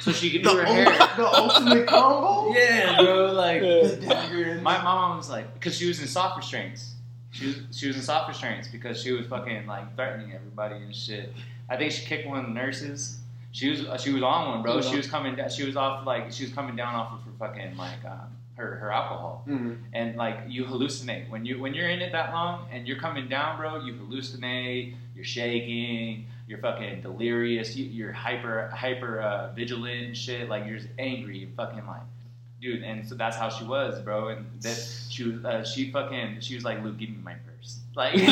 so 0.00 0.12
she 0.12 0.30
could 0.30 0.42
do 0.42 0.50
her 0.54 0.66
ul- 0.66 0.74
hair. 0.74 0.84
the 1.16 1.26
ultimate 1.26 1.86
combo. 1.86 2.52
Yeah, 2.54 2.96
bro. 2.98 3.32
Like 3.32 3.62
Yeah. 3.62 3.82
The 3.88 3.96
dagger 4.06 4.42
in 4.50 4.62
my, 4.62 4.76
my 4.78 4.84
mom 4.84 5.16
was 5.16 5.30
like, 5.30 5.54
because 5.54 5.74
she 5.74 5.88
was 5.88 5.98
in 6.02 6.06
soft 6.08 6.36
restraints. 6.36 6.92
She 7.30 7.46
was 7.46 7.56
she 7.70 7.86
was 7.86 7.96
in 7.96 8.02
soft 8.02 8.28
restraints 8.28 8.68
because 8.68 9.02
she 9.02 9.12
was 9.12 9.26
fucking 9.26 9.66
like 9.66 9.96
threatening 9.96 10.34
everybody 10.34 10.74
and 10.76 10.94
shit. 10.94 11.32
I 11.70 11.78
think 11.78 11.92
she 11.92 12.04
kicked 12.04 12.28
one 12.28 12.38
of 12.38 12.44
the 12.44 12.52
nurses. 12.52 13.20
She 13.52 13.70
was 13.70 13.80
uh, 13.86 13.98
she 13.98 14.12
was 14.12 14.22
on 14.22 14.48
one, 14.48 14.62
bro. 14.62 14.80
She 14.80 14.96
was 14.96 15.06
coming 15.06 15.36
down. 15.36 15.50
She 15.50 15.64
was 15.64 15.76
off 15.76 16.06
like 16.06 16.32
she 16.32 16.44
was 16.44 16.52
coming 16.52 16.74
down 16.74 16.94
off 16.94 17.12
of 17.12 17.20
her 17.24 17.32
fucking 17.38 17.76
like 17.76 18.04
um, 18.04 18.36
her 18.56 18.76
her 18.76 18.90
alcohol. 18.90 19.44
Mhm. 19.46 19.78
And 19.92 20.16
like 20.16 20.38
you 20.48 20.64
hallucinate 20.64 21.28
when 21.28 21.44
you 21.44 21.60
when 21.60 21.74
you're 21.74 21.88
in 21.88 22.00
it 22.00 22.12
that 22.12 22.32
long 22.32 22.66
and 22.72 22.88
you're 22.88 22.98
coming 22.98 23.28
down, 23.28 23.58
bro. 23.58 23.84
You 23.84 23.94
hallucinate. 23.94 24.94
You're 25.14 25.24
shaking. 25.24 26.26
You're 26.48 26.58
fucking 26.58 27.02
delirious. 27.02 27.76
You, 27.76 27.84
you're 27.86 28.12
hyper 28.12 28.68
hyper 28.74 29.20
uh, 29.20 29.52
vigilant 29.52 30.06
and 30.06 30.16
shit. 30.16 30.48
Like 30.48 30.66
you're 30.66 30.78
just 30.78 30.88
angry. 30.98 31.38
You're 31.38 31.50
fucking 31.56 31.86
like 31.86 32.02
dude, 32.62 32.82
and 32.84 33.06
so 33.06 33.16
that's 33.16 33.36
how 33.36 33.50
she 33.50 33.64
was, 33.64 34.00
bro. 34.00 34.28
And 34.28 34.46
that 34.62 34.76
she 35.10 35.24
was, 35.24 35.44
uh, 35.44 35.64
she 35.64 35.90
fucking, 35.90 36.40
she 36.40 36.54
was 36.54 36.64
like, 36.64 36.82
Luke, 36.82 36.96
give 36.96 37.10
me 37.10 37.16
my 37.22 37.34
purse. 37.34 37.80
Like, 37.96 38.14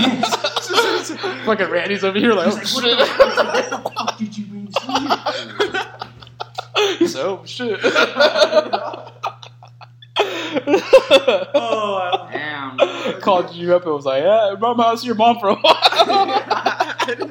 Fucking 1.44 1.68
Randy's 1.70 2.04
over 2.04 2.18
here 2.18 2.32
like, 2.32 2.46
oh 2.48 2.54
like, 2.54 2.66
what 2.68 2.82
the, 2.98 3.04
fuck- 3.06 3.36
what 3.54 3.70
the 3.84 3.90
fuck 3.90 4.18
did 4.18 4.36
you 4.38 4.44
bring 4.46 4.64
this 4.66 4.74
shit. 7.00 7.10
so, 7.10 7.42
shit. 7.46 7.80
Oh, 11.02 12.28
damn. 12.32 12.76
bro. 12.76 13.20
Called 13.20 13.54
you 13.54 13.74
up 13.74 13.84
and 13.84 13.94
was 13.94 14.04
like, 14.04 14.22
yeah, 14.22 14.54
mom, 14.58 14.80
I 14.80 14.94
see 14.96 15.06
your 15.06 15.16
mom 15.16 15.38
for 15.38 15.48
a 15.50 15.54
while. 15.54 15.78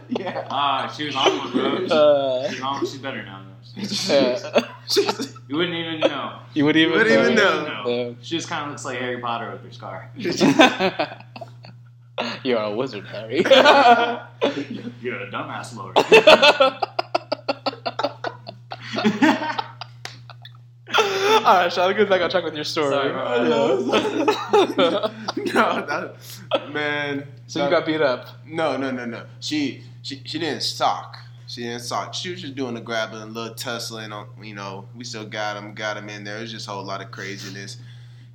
yeah. 0.09 0.47
Ah, 0.49 0.91
she 0.95 1.05
was 1.05 1.15
on 1.15 1.37
one, 1.37 1.51
bro. 1.51 1.77
She, 1.87 1.91
Uh, 1.91 2.49
she's 2.51 2.61
on, 2.61 2.79
she's 2.81 2.97
better 2.97 3.23
now. 3.23 3.43
though. 3.43 3.49
yeah. 4.13 4.61
You 5.47 5.55
wouldn't 5.57 5.75
even 5.75 5.99
know. 6.01 6.39
You 6.53 6.65
wouldn't 6.65 6.81
even, 6.85 6.97
Wouldn't 6.97 7.19
even 7.21 7.35
know. 7.35 7.83
know. 7.83 8.15
She 8.21 8.35
just 8.37 8.47
kind 8.49 8.63
of 8.65 8.69
looks 8.71 8.85
like 8.85 8.99
Harry 8.99 9.19
Potter 9.19 9.51
with 9.51 9.63
her 9.63 9.71
scar. 9.71 10.09
Yeah. 12.29 12.39
You're 12.43 12.59
a 12.59 12.75
wizard, 12.75 13.05
Harry. 13.07 13.37
You're 15.01 15.21
a 15.21 15.31
dumbass, 15.31 15.75
Lord. 15.75 15.97
All 21.45 21.55
right, 21.55 21.71
Sean, 21.71 21.95
get 21.95 22.09
back 22.09 22.21
on 22.21 22.29
track 22.29 22.43
with 22.43 22.55
your 22.55 22.63
story. 22.63 22.91
Sorry, 22.91 23.09
no, 23.49 23.81
that, 25.51 26.15
man. 26.73 27.27
so 27.47 27.63
you 27.63 27.69
got 27.69 27.85
beat 27.85 28.01
up. 28.01 28.27
No, 28.45 28.75
no, 28.77 28.91
no, 28.91 29.05
no. 29.05 29.23
She 29.39 29.83
she 30.01 30.21
she 30.25 30.39
didn't 30.39 30.63
sock. 30.63 31.17
She 31.47 31.63
didn't 31.63 31.81
sock. 31.81 32.13
She 32.13 32.29
was 32.31 32.41
just 32.41 32.55
doing 32.55 32.73
the 32.75 32.81
grabbing, 32.81 33.21
a 33.21 33.25
little 33.25 33.55
tussling. 33.55 34.11
On 34.11 34.27
you 34.41 34.53
know, 34.53 34.87
we 34.95 35.03
still 35.03 35.25
got 35.25 35.57
him, 35.57 35.73
got 35.73 35.97
him 35.97 36.09
in 36.09 36.23
there. 36.23 36.37
It 36.37 36.41
was 36.41 36.51
just 36.51 36.67
a 36.67 36.71
whole 36.71 36.83
lot 36.83 37.01
of 37.01 37.11
craziness. 37.11 37.77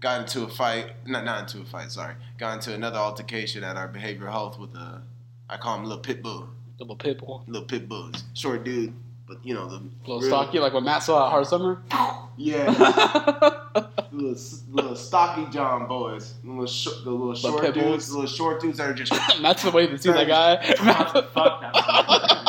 Got 0.05 0.21
into 0.21 0.43
a 0.43 0.49
fight. 0.49 0.91
Not 1.07 1.25
not 1.25 1.41
into 1.41 1.63
a 1.63 1.65
fight. 1.65 1.91
Sorry. 1.91 2.13
Got 2.37 2.57
into 2.57 2.75
another 2.75 2.99
altercation 2.99 3.65
at 3.65 3.79
our 3.79 3.89
behavioral 3.89 4.33
health 4.33 4.59
with 4.59 4.75
a. 4.75 5.01
I 5.49 5.57
call 5.57 5.77
him 5.79 5.85
little 5.85 5.97
pit 6.03 6.23
bull. 6.23 6.51
Little 6.79 6.95
pit 6.95 7.19
bull. 7.19 7.43
Little 7.47 7.67
pit 7.67 7.89
bulls. 7.89 8.23
Short 8.35 8.65
dude, 8.65 8.93
but 9.27 9.39
you 9.43 9.55
know 9.55 9.67
the 9.67 9.81
Little 10.03 10.21
real- 10.21 10.29
stocky, 10.29 10.59
like 10.59 10.75
what 10.75 10.83
Matt 10.83 11.05
saw 11.05 11.25
at 11.25 11.31
Hard 11.31 11.47
Summer. 11.47 11.81
Yeah. 12.37 12.67
little, 14.13 14.37
little 14.71 14.95
stocky 14.95 15.51
John 15.51 15.89
boys, 15.89 16.35
the 16.45 16.51
little, 16.51 16.67
short, 16.67 16.97
the 17.05 17.11
little 17.11 17.35
short 17.35 17.73
dudes, 17.73 18.09
the 18.09 18.15
little 18.15 18.27
short 18.27 18.61
dudes 18.61 18.77
that 18.77 18.91
are 18.91 18.93
just 18.93 19.11
That's 19.41 19.63
the 19.63 19.71
way 19.71 19.87
to 19.87 19.97
see 19.97 20.11
that 20.11 20.29
guy. 20.29 20.57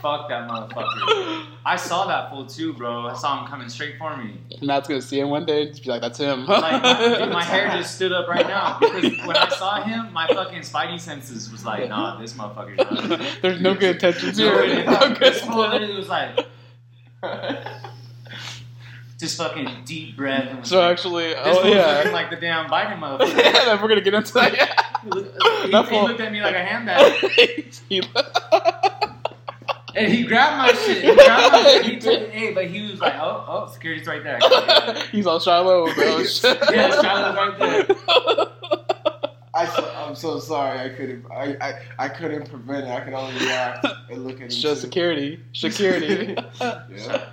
Fuck 0.00 0.28
that 0.30 0.48
motherfucker. 0.48 0.68
Fuck 0.74 0.84
that 0.84 1.06
motherfucker. 1.08 1.46
I 1.64 1.76
saw 1.76 2.06
that 2.06 2.30
fool 2.30 2.46
too, 2.46 2.72
bro. 2.72 3.06
I 3.06 3.14
saw 3.14 3.40
him 3.42 3.46
coming 3.50 3.68
straight 3.68 3.98
for 3.98 4.16
me. 4.16 4.38
Matt's 4.62 4.88
gonna 4.88 5.02
see 5.02 5.20
him 5.20 5.28
one 5.28 5.44
day 5.44 5.62
and 5.62 5.70
just 5.70 5.82
be 5.84 5.90
like, 5.90 6.00
"That's 6.00 6.18
him." 6.18 6.46
Like, 6.46 6.82
my, 6.82 7.18
dude, 7.18 7.28
my 7.30 7.44
hair 7.44 7.68
just 7.78 7.96
stood 7.96 8.12
up 8.12 8.26
right 8.28 8.46
now 8.46 8.78
because 8.80 9.04
when 9.26 9.36
I 9.36 9.48
saw 9.50 9.82
him, 9.82 10.12
my 10.12 10.26
fucking 10.26 10.60
spidey 10.62 10.98
senses 10.98 11.50
was 11.52 11.64
like, 11.64 11.88
nah, 11.88 12.18
this 12.20 12.32
motherfucker's 12.32 13.08
not. 13.10 13.20
There's 13.42 13.60
no 13.60 13.74
good 13.74 13.96
intentions 13.96 14.38
No, 14.38 14.62
here. 14.62 14.78
it- 14.80 14.86
No 14.86 15.08
good 15.08 15.18
this 15.18 15.40
fool 15.42 15.58
literally 15.68 15.94
was 15.96 16.08
like, 16.08 16.46
just 19.18 19.36
fucking 19.36 19.68
deep 19.84 20.16
breath. 20.16 20.48
And 20.50 20.66
So 20.66 20.78
like, 20.80 20.92
actually, 20.92 21.34
oh 21.36 21.62
yeah, 21.64 21.96
looking 21.98 22.12
like 22.12 22.30
the 22.30 22.36
damn 22.36 22.70
Biden 22.70 22.98
motherfucker. 22.98 23.36
yeah, 23.36 23.80
we're 23.82 23.88
gonna 23.88 24.00
get 24.00 24.14
into 24.14 24.32
that. 24.34 24.54
Yeah. 24.56 24.74
He, 25.02 25.10
he- 25.66 25.70
That 25.72 25.84
he 25.84 25.90
fool- 25.90 26.04
looked 26.08 26.20
at 26.20 26.32
me 26.32 26.40
like 26.40 26.54
a 26.54 26.64
handbag. 26.64 27.74
He- 30.00 30.04
And 30.04 30.12
he 30.14 30.22
grabbed 30.24 30.56
my 30.58 30.80
shit. 30.86 31.04
He 31.04 31.14
grabbed 31.14 31.52
my 31.52 31.62
shit. 31.64 31.84
He 31.84 31.98
took, 31.98 32.30
hey, 32.30 32.52
but 32.52 32.66
he 32.66 32.90
was 32.90 33.00
like, 33.00 33.14
oh, 33.16 33.44
oh, 33.46 33.70
security's 33.72 34.06
right 34.06 34.22
there. 34.22 34.38
He's 35.12 35.26
on 35.26 35.40
Shiloh, 35.40 35.92
bro. 35.94 36.24
Shit. 36.24 36.58
Yeah, 36.72 36.90
Shiloh's 37.00 37.36
right 37.36 37.58
there. 37.58 37.86
I 39.52 39.66
so, 39.66 39.94
I'm 39.96 40.14
so 40.14 40.38
sorry. 40.38 40.78
I 40.78 40.88
couldn't. 40.90 41.24
I, 41.30 41.56
I, 41.60 41.80
I 41.98 42.08
couldn't 42.08 42.48
prevent 42.48 42.86
it. 42.86 42.90
I 42.90 43.00
could 43.00 43.14
only 43.14 43.34
react 43.44 43.84
and 44.08 44.24
look 44.24 44.34
at 44.36 44.40
him. 44.42 44.46
It's 44.46 44.56
just 44.56 44.80
security. 44.80 45.40
Security. 45.52 46.36
Yeah. 46.60 47.24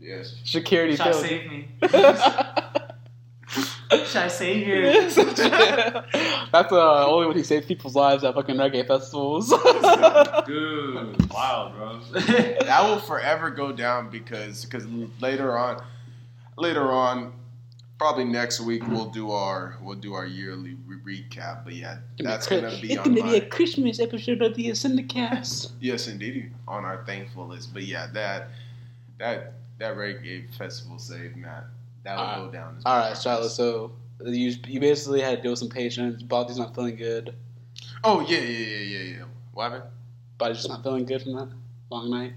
Yes. 0.00 0.34
security. 0.44 0.96
Should 0.96 1.00
I 1.06 1.10
kills. 1.12 1.22
save 1.22 1.50
me? 1.50 1.68
Should 3.90 4.16
I 4.16 4.28
save 4.28 4.66
you? 4.66 4.82
That's 6.52 6.72
uh, 6.72 7.06
only 7.08 7.26
when 7.26 7.36
he 7.36 7.42
saves 7.42 7.66
people's 7.66 7.96
lives 7.96 8.22
at 8.22 8.34
fucking 8.34 8.56
reggae 8.56 8.86
festivals. 8.86 9.48
Dude, 10.46 11.30
wow, 11.32 11.72
bro. 11.74 12.00
That 12.20 12.82
will 12.84 13.00
forever 13.00 13.50
go 13.50 13.72
down 13.72 14.08
because 14.10 14.64
because 14.64 14.86
later 15.20 15.58
on, 15.58 15.82
later 16.56 16.92
on, 16.92 17.32
probably 17.98 18.24
next 18.24 18.60
week 18.60 18.86
we'll 18.86 19.10
do 19.10 19.32
our 19.32 19.76
we'll 19.82 19.96
do 19.96 20.14
our 20.14 20.26
yearly 20.26 20.76
re- 20.86 21.22
recap. 21.22 21.64
But 21.64 21.74
yeah, 21.74 21.98
that's 22.18 22.46
gonna 22.46 22.70
be 22.80 22.92
It's 22.92 23.02
gonna 23.02 23.22
be 23.24 23.36
a 23.36 23.46
Christmas 23.46 23.98
episode 23.98 24.40
of 24.40 24.54
the 24.54 24.68
Ascendicast. 24.68 25.72
yes 25.80 26.06
indeed 26.06 26.52
on 26.68 26.84
our 26.84 27.04
thankful 27.04 27.48
list. 27.48 27.74
But 27.74 27.82
yeah, 27.82 28.06
that 28.12 28.50
that 29.18 29.54
that 29.78 29.96
reggae 29.96 30.52
festival 30.54 30.98
saved 30.98 31.36
Matt. 31.36 31.64
That 32.04 32.16
would 32.16 32.22
Alright. 32.22 32.52
go 32.52 32.58
down. 32.58 32.76
As 32.78 32.82
All 32.86 32.98
my. 32.98 33.14
Charlotte. 33.14 33.50
So 33.50 33.92
you 34.24 34.54
you 34.66 34.80
basically 34.80 35.20
had 35.20 35.36
to 35.36 35.42
deal 35.42 35.52
with 35.52 35.58
some 35.58 35.68
patients. 35.68 36.22
Body's 36.22 36.58
not 36.58 36.74
feeling 36.74 36.96
good. 36.96 37.34
Oh 38.04 38.20
yeah 38.20 38.38
yeah 38.38 38.58
yeah 38.58 38.78
yeah 38.78 39.16
yeah. 39.18 39.24
What 39.52 39.72
happened? 39.72 39.90
Body's 40.38 40.56
just 40.58 40.68
not 40.68 40.82
feeling 40.82 41.04
good 41.04 41.22
from 41.22 41.34
that 41.34 41.48
long 41.90 42.10
night. 42.10 42.32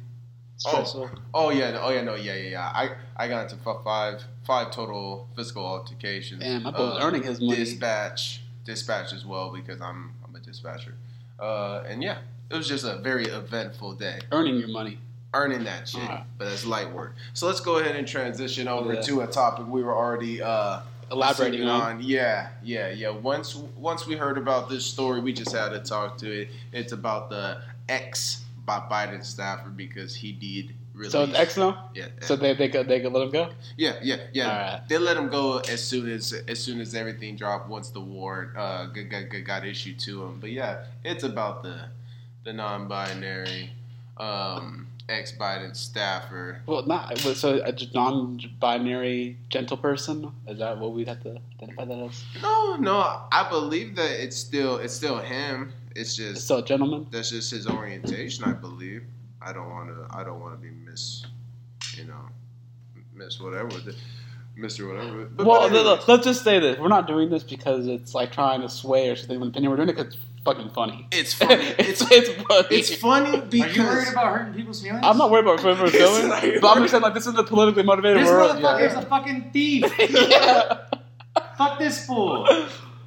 Oh. 0.65 0.69
Stressful. 0.69 1.09
Oh 1.33 1.49
yeah, 1.49 1.71
no, 1.71 1.81
oh 1.81 1.89
yeah, 1.89 2.01
no, 2.01 2.15
yeah, 2.15 2.35
yeah, 2.35 2.49
yeah. 2.49 2.61
I 2.73 2.91
I 3.17 3.27
got 3.27 3.43
into 3.51 3.55
five 3.83 4.23
five 4.45 4.71
total 4.71 5.27
physical 5.35 5.65
altercations. 5.65 6.41
Damn, 6.41 6.63
my 6.63 6.71
boy 6.71 6.85
was 6.85 7.03
Uh, 7.03 7.07
earning 7.07 7.23
his 7.23 7.41
money. 7.41 7.55
Dispatch, 7.55 8.41
dispatch 8.65 9.13
as 9.13 9.25
well 9.25 9.51
because 9.51 9.81
I'm 9.81 10.13
I'm 10.23 10.35
a 10.35 10.39
dispatcher. 10.39 10.95
Uh, 11.39 11.83
and 11.87 12.01
yeah, 12.03 12.19
it 12.49 12.55
was 12.55 12.67
just 12.67 12.85
a 12.85 12.97
very 12.97 13.25
eventful 13.25 13.93
day. 13.93 14.19
Earning 14.31 14.55
your 14.55 14.69
money. 14.69 14.99
Earning 15.33 15.63
that 15.63 15.87
shit, 15.89 16.01
but 16.37 16.45
that's 16.45 16.65
light 16.65 16.91
work. 16.91 17.15
So 17.33 17.47
let's 17.47 17.59
go 17.59 17.79
ahead 17.79 17.95
and 17.95 18.07
transition 18.07 18.67
over 18.67 18.93
Yeah. 18.93 19.01
to 19.01 19.21
a 19.21 19.27
topic 19.27 19.65
we 19.67 19.81
were 19.83 19.95
already 19.95 20.41
uh, 20.41 20.81
Elaborating 21.11 21.67
on. 21.67 22.01
Yeah, 22.01 22.49
yeah, 22.63 22.89
yeah. 22.89 23.09
Once 23.09 23.55
once 23.75 24.05
we 24.07 24.15
heard 24.15 24.37
about 24.37 24.69
this 24.69 24.85
story, 24.85 25.19
we 25.21 25.33
just 25.33 25.51
had 25.51 25.69
to 25.69 25.79
talk 25.79 26.17
to 26.19 26.31
it. 26.41 26.49
It's 26.71 26.91
about 26.91 27.29
the 27.29 27.61
ex 27.89 28.43
Biden 28.67 29.23
staffer 29.23 29.69
because 29.69 30.15
he 30.15 30.31
did 30.31 30.73
really. 30.93 31.09
So 31.09 31.23
it's 31.23 31.35
X 31.37 31.57
now. 31.57 31.89
yeah, 31.93 32.05
So 32.21 32.35
they 32.35 32.53
they 32.55 32.69
could 32.69 32.87
they 32.87 33.01
could 33.01 33.11
let 33.11 33.23
him 33.23 33.31
go. 33.31 33.49
yeah, 33.77 33.95
yeah, 34.01 34.17
yeah. 34.31 34.79
They 34.87 34.97
let 34.97 35.17
him 35.17 35.29
go 35.29 35.57
as 35.59 35.83
soon 35.83 36.09
as 36.09 36.31
as 36.47 36.59
soon 36.59 36.79
as 36.79 36.95
everything 36.95 37.35
dropped. 37.35 37.67
Once 37.69 37.89
the 37.89 37.99
warrant 37.99 38.55
uh, 38.55 38.85
got, 38.85 39.29
got, 39.29 39.43
got 39.43 39.65
issued 39.65 39.99
to 40.01 40.23
him. 40.23 40.39
But 40.39 40.51
yeah, 40.51 40.85
it's 41.03 41.23
about 41.23 41.63
the 41.63 41.89
the 42.43 42.53
non-binary 42.53 43.71
um, 44.17 44.87
ex-Biden 45.09 45.75
staffer. 45.75 46.61
Well, 46.65 46.85
not 46.85 47.17
so 47.17 47.61
a 47.63 47.73
non-binary 47.93 49.37
gentle 49.49 49.77
person. 49.77 50.31
Is 50.47 50.59
that 50.59 50.77
what 50.77 50.93
we'd 50.93 51.07
have 51.07 51.21
to 51.23 51.37
identify 51.55 51.85
that 51.85 51.97
as? 51.99 52.23
No, 52.41 52.75
no, 52.77 53.21
I 53.31 53.47
believe 53.49 53.95
that 53.95 54.11
it's 54.23 54.37
still 54.37 54.77
it's 54.77 54.93
still 54.93 55.17
him. 55.17 55.73
It's 55.95 56.09
It's 56.09 56.15
just 56.15 56.45
still 56.45 56.59
a 56.59 56.65
gentleman. 56.65 57.07
that's 57.11 57.29
just 57.29 57.51
his 57.51 57.67
orientation. 57.67 58.43
I 58.45 58.53
believe. 58.53 59.03
I 59.41 59.53
don't 59.53 59.69
want 59.69 59.89
to. 59.89 60.07
I 60.17 60.23
don't 60.23 60.39
want 60.39 60.55
to 60.55 60.61
be 60.61 60.71
miss. 60.73 61.25
You 61.95 62.05
know, 62.05 62.29
miss 63.13 63.39
whatever. 63.39 63.69
Mister 64.55 64.87
whatever. 64.87 65.25
But, 65.25 65.45
well, 65.45 65.61
but 65.61 65.73
no, 65.73 65.83
no, 65.83 65.89
anyways. 65.91 66.07
let's 66.07 66.23
just 66.25 66.43
say 66.43 66.59
this: 66.59 66.79
we're 66.79 66.87
not 66.87 67.07
doing 67.07 67.29
this 67.29 67.43
because 67.43 67.87
it's 67.87 68.13
like 68.15 68.31
trying 68.31 68.61
to 68.61 68.69
sway 68.69 69.09
or 69.09 69.15
something. 69.15 69.41
Opinion, 69.41 69.69
we're 69.71 69.77
doing 69.77 69.89
it 69.89 69.95
because 69.95 70.13
it's 70.13 70.23
fucking 70.45 70.69
funny. 70.69 71.07
it's 71.11 71.33
funny. 71.39 71.53
it's, 71.79 72.01
It's 72.01 72.11
it's 72.11 72.29
funny. 72.43 72.67
it's 72.71 72.95
funny 72.95 73.41
because 73.41 73.77
Are 73.77 73.81
you 73.81 73.87
worried 73.87 74.07
about 74.09 74.37
hurting 74.37 74.53
people's 74.53 74.81
feelings? 74.81 75.01
I'm 75.05 75.17
not 75.17 75.31
worried 75.31 75.45
about 75.45 75.63
what 75.63 75.77
we're 75.79 75.85
It's 75.85 75.97
doing, 75.97 76.29
like- 76.29 76.61
but 76.61 76.75
I'm 76.75 76.83
just 76.83 76.91
saying 76.91 77.03
like 77.03 77.13
this 77.13 77.27
is 77.27 77.35
a 77.37 77.43
politically 77.43 77.83
motivated 77.83 78.23
This 78.23 78.29
world. 78.29 78.57
motherfucker's 78.57 78.93
Yeah. 78.93 78.99
a 78.99 79.05
fucking 79.05 79.51
thief. 79.51 79.93
yeah. 80.29 80.77
Fuck 81.57 81.79
this 81.79 82.05
fool. 82.05 82.45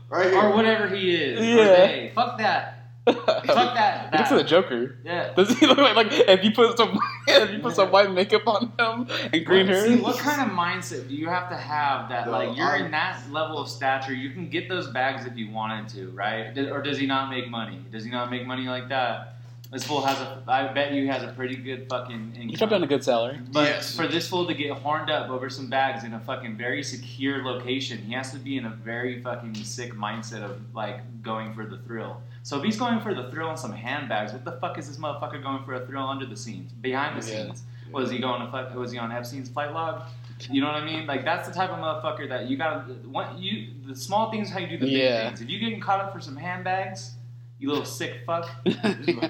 right 0.08 0.30
here. 0.30 0.40
Or 0.40 0.52
whatever 0.54 0.88
he 0.88 1.14
is. 1.14 1.40
Or 1.40 1.44
Yeah. 1.44 1.64
they. 1.86 2.12
Fuck 2.14 2.38
that. 2.38 2.75
Fuck 3.06 3.26
that. 3.46 4.02
He 4.12 4.18
looks 4.18 4.30
like 4.30 4.40
the 4.42 4.48
Joker. 4.48 4.96
Yeah. 5.04 5.32
Does 5.34 5.56
he 5.58 5.66
look 5.66 5.78
like 5.78 5.94
like 5.96 6.08
if 6.10 6.44
you 6.44 6.50
put 6.52 6.76
some 6.76 6.98
if 7.28 7.50
you 7.50 7.58
put 7.60 7.74
some 7.74 7.90
white 7.90 8.10
makeup 8.10 8.46
on 8.46 8.72
him 8.78 9.06
and 9.32 9.44
green 9.44 9.66
hair? 9.66 9.86
See, 9.86 9.96
what 9.96 10.16
kind 10.18 10.40
of 10.40 10.56
mindset 10.56 11.08
do 11.08 11.14
you 11.14 11.28
have 11.28 11.48
to 11.50 11.56
have 11.56 12.08
that, 12.08 12.26
No, 12.26 12.32
like, 12.32 12.56
you're 12.56 12.66
I'm- 12.66 12.86
in 12.86 12.90
that 12.92 13.20
level 13.30 13.58
of 13.58 13.68
stature, 13.68 14.12
you 14.14 14.30
can 14.30 14.48
get 14.48 14.68
those 14.68 14.88
bags 14.88 15.26
if 15.26 15.36
you 15.36 15.50
wanted 15.50 15.88
to, 15.94 16.10
right? 16.10 16.56
Or 16.58 16.82
does 16.82 16.98
he 16.98 17.06
not 17.06 17.30
make 17.30 17.48
money? 17.50 17.78
Does 17.92 18.04
he 18.04 18.10
not 18.10 18.30
make 18.30 18.46
money 18.46 18.66
like 18.68 18.88
that? 18.88 19.32
This 19.72 19.82
fool 19.84 20.00
has 20.02 20.18
a, 20.20 20.42
I 20.46 20.72
bet 20.72 20.92
you 20.92 21.08
has 21.08 21.24
a 21.24 21.28
pretty 21.32 21.56
good 21.56 21.88
fucking 21.88 22.32
income. 22.36 22.48
He's 22.48 22.58
probably 22.58 22.76
on 22.76 22.84
a 22.84 22.86
good 22.86 23.02
salary. 23.02 23.40
But 23.50 23.64
Yes. 23.64 23.96
for 23.96 24.06
this 24.06 24.28
fool 24.28 24.46
to 24.46 24.54
get 24.54 24.70
horned 24.70 25.10
up 25.10 25.28
over 25.28 25.50
some 25.50 25.68
bags 25.68 26.04
in 26.04 26.14
a 26.14 26.20
fucking 26.20 26.56
very 26.56 26.84
secure 26.84 27.44
location, 27.44 27.98
he 27.98 28.12
has 28.14 28.30
to 28.30 28.38
be 28.38 28.56
in 28.56 28.66
a 28.66 28.70
very 28.70 29.20
fucking 29.22 29.56
sick 29.56 29.92
mindset 29.94 30.42
of 30.42 30.60
like 30.72 31.00
going 31.22 31.52
for 31.52 31.66
the 31.66 31.78
thrill. 31.78 32.22
So 32.46 32.56
if 32.58 32.62
he's 32.62 32.76
going 32.78 33.00
for 33.00 33.12
the 33.12 33.28
thrill 33.28 33.50
in 33.50 33.56
some 33.56 33.72
handbags, 33.72 34.32
what 34.32 34.44
the 34.44 34.52
fuck 34.52 34.78
is 34.78 34.86
this 34.86 34.98
motherfucker 34.98 35.42
going 35.42 35.64
for 35.64 35.74
a 35.74 35.84
thrill 35.84 36.04
under 36.06 36.24
the 36.26 36.36
scenes, 36.36 36.70
behind 36.70 37.20
the 37.20 37.26
Yeah. 37.28 37.42
scenes? 37.42 37.64
Was 37.90 38.08
he 38.08 38.20
going 38.20 38.40
to? 38.40 38.78
Was 38.78 38.92
he 38.92 38.98
on 38.98 39.10
Epstein's 39.10 39.48
flight 39.48 39.72
log? 39.72 40.02
You 40.48 40.60
know 40.60 40.68
what 40.68 40.76
I 40.76 40.84
mean? 40.84 41.08
Like 41.08 41.24
that's 41.24 41.48
the 41.48 41.52
type 41.52 41.70
of 41.70 41.78
motherfucker 41.80 42.28
that 42.28 42.46
you 42.48 42.56
gotta. 42.56 42.82
What 43.10 43.36
you 43.36 43.70
the 43.84 43.96
small 43.96 44.30
things 44.30 44.48
how 44.48 44.60
you 44.60 44.68
do 44.68 44.76
the 44.78 44.86
big 44.86 44.92
Yeah. 44.94 45.26
things. 45.26 45.40
If 45.40 45.50
you 45.50 45.58
getting 45.58 45.80
caught 45.80 45.98
up 46.00 46.12
for 46.12 46.20
some 46.20 46.36
handbags, 46.36 47.14
you 47.58 47.68
little 47.68 47.84
sick 47.84 48.20
fuck. 48.24 48.48
You 48.64 49.20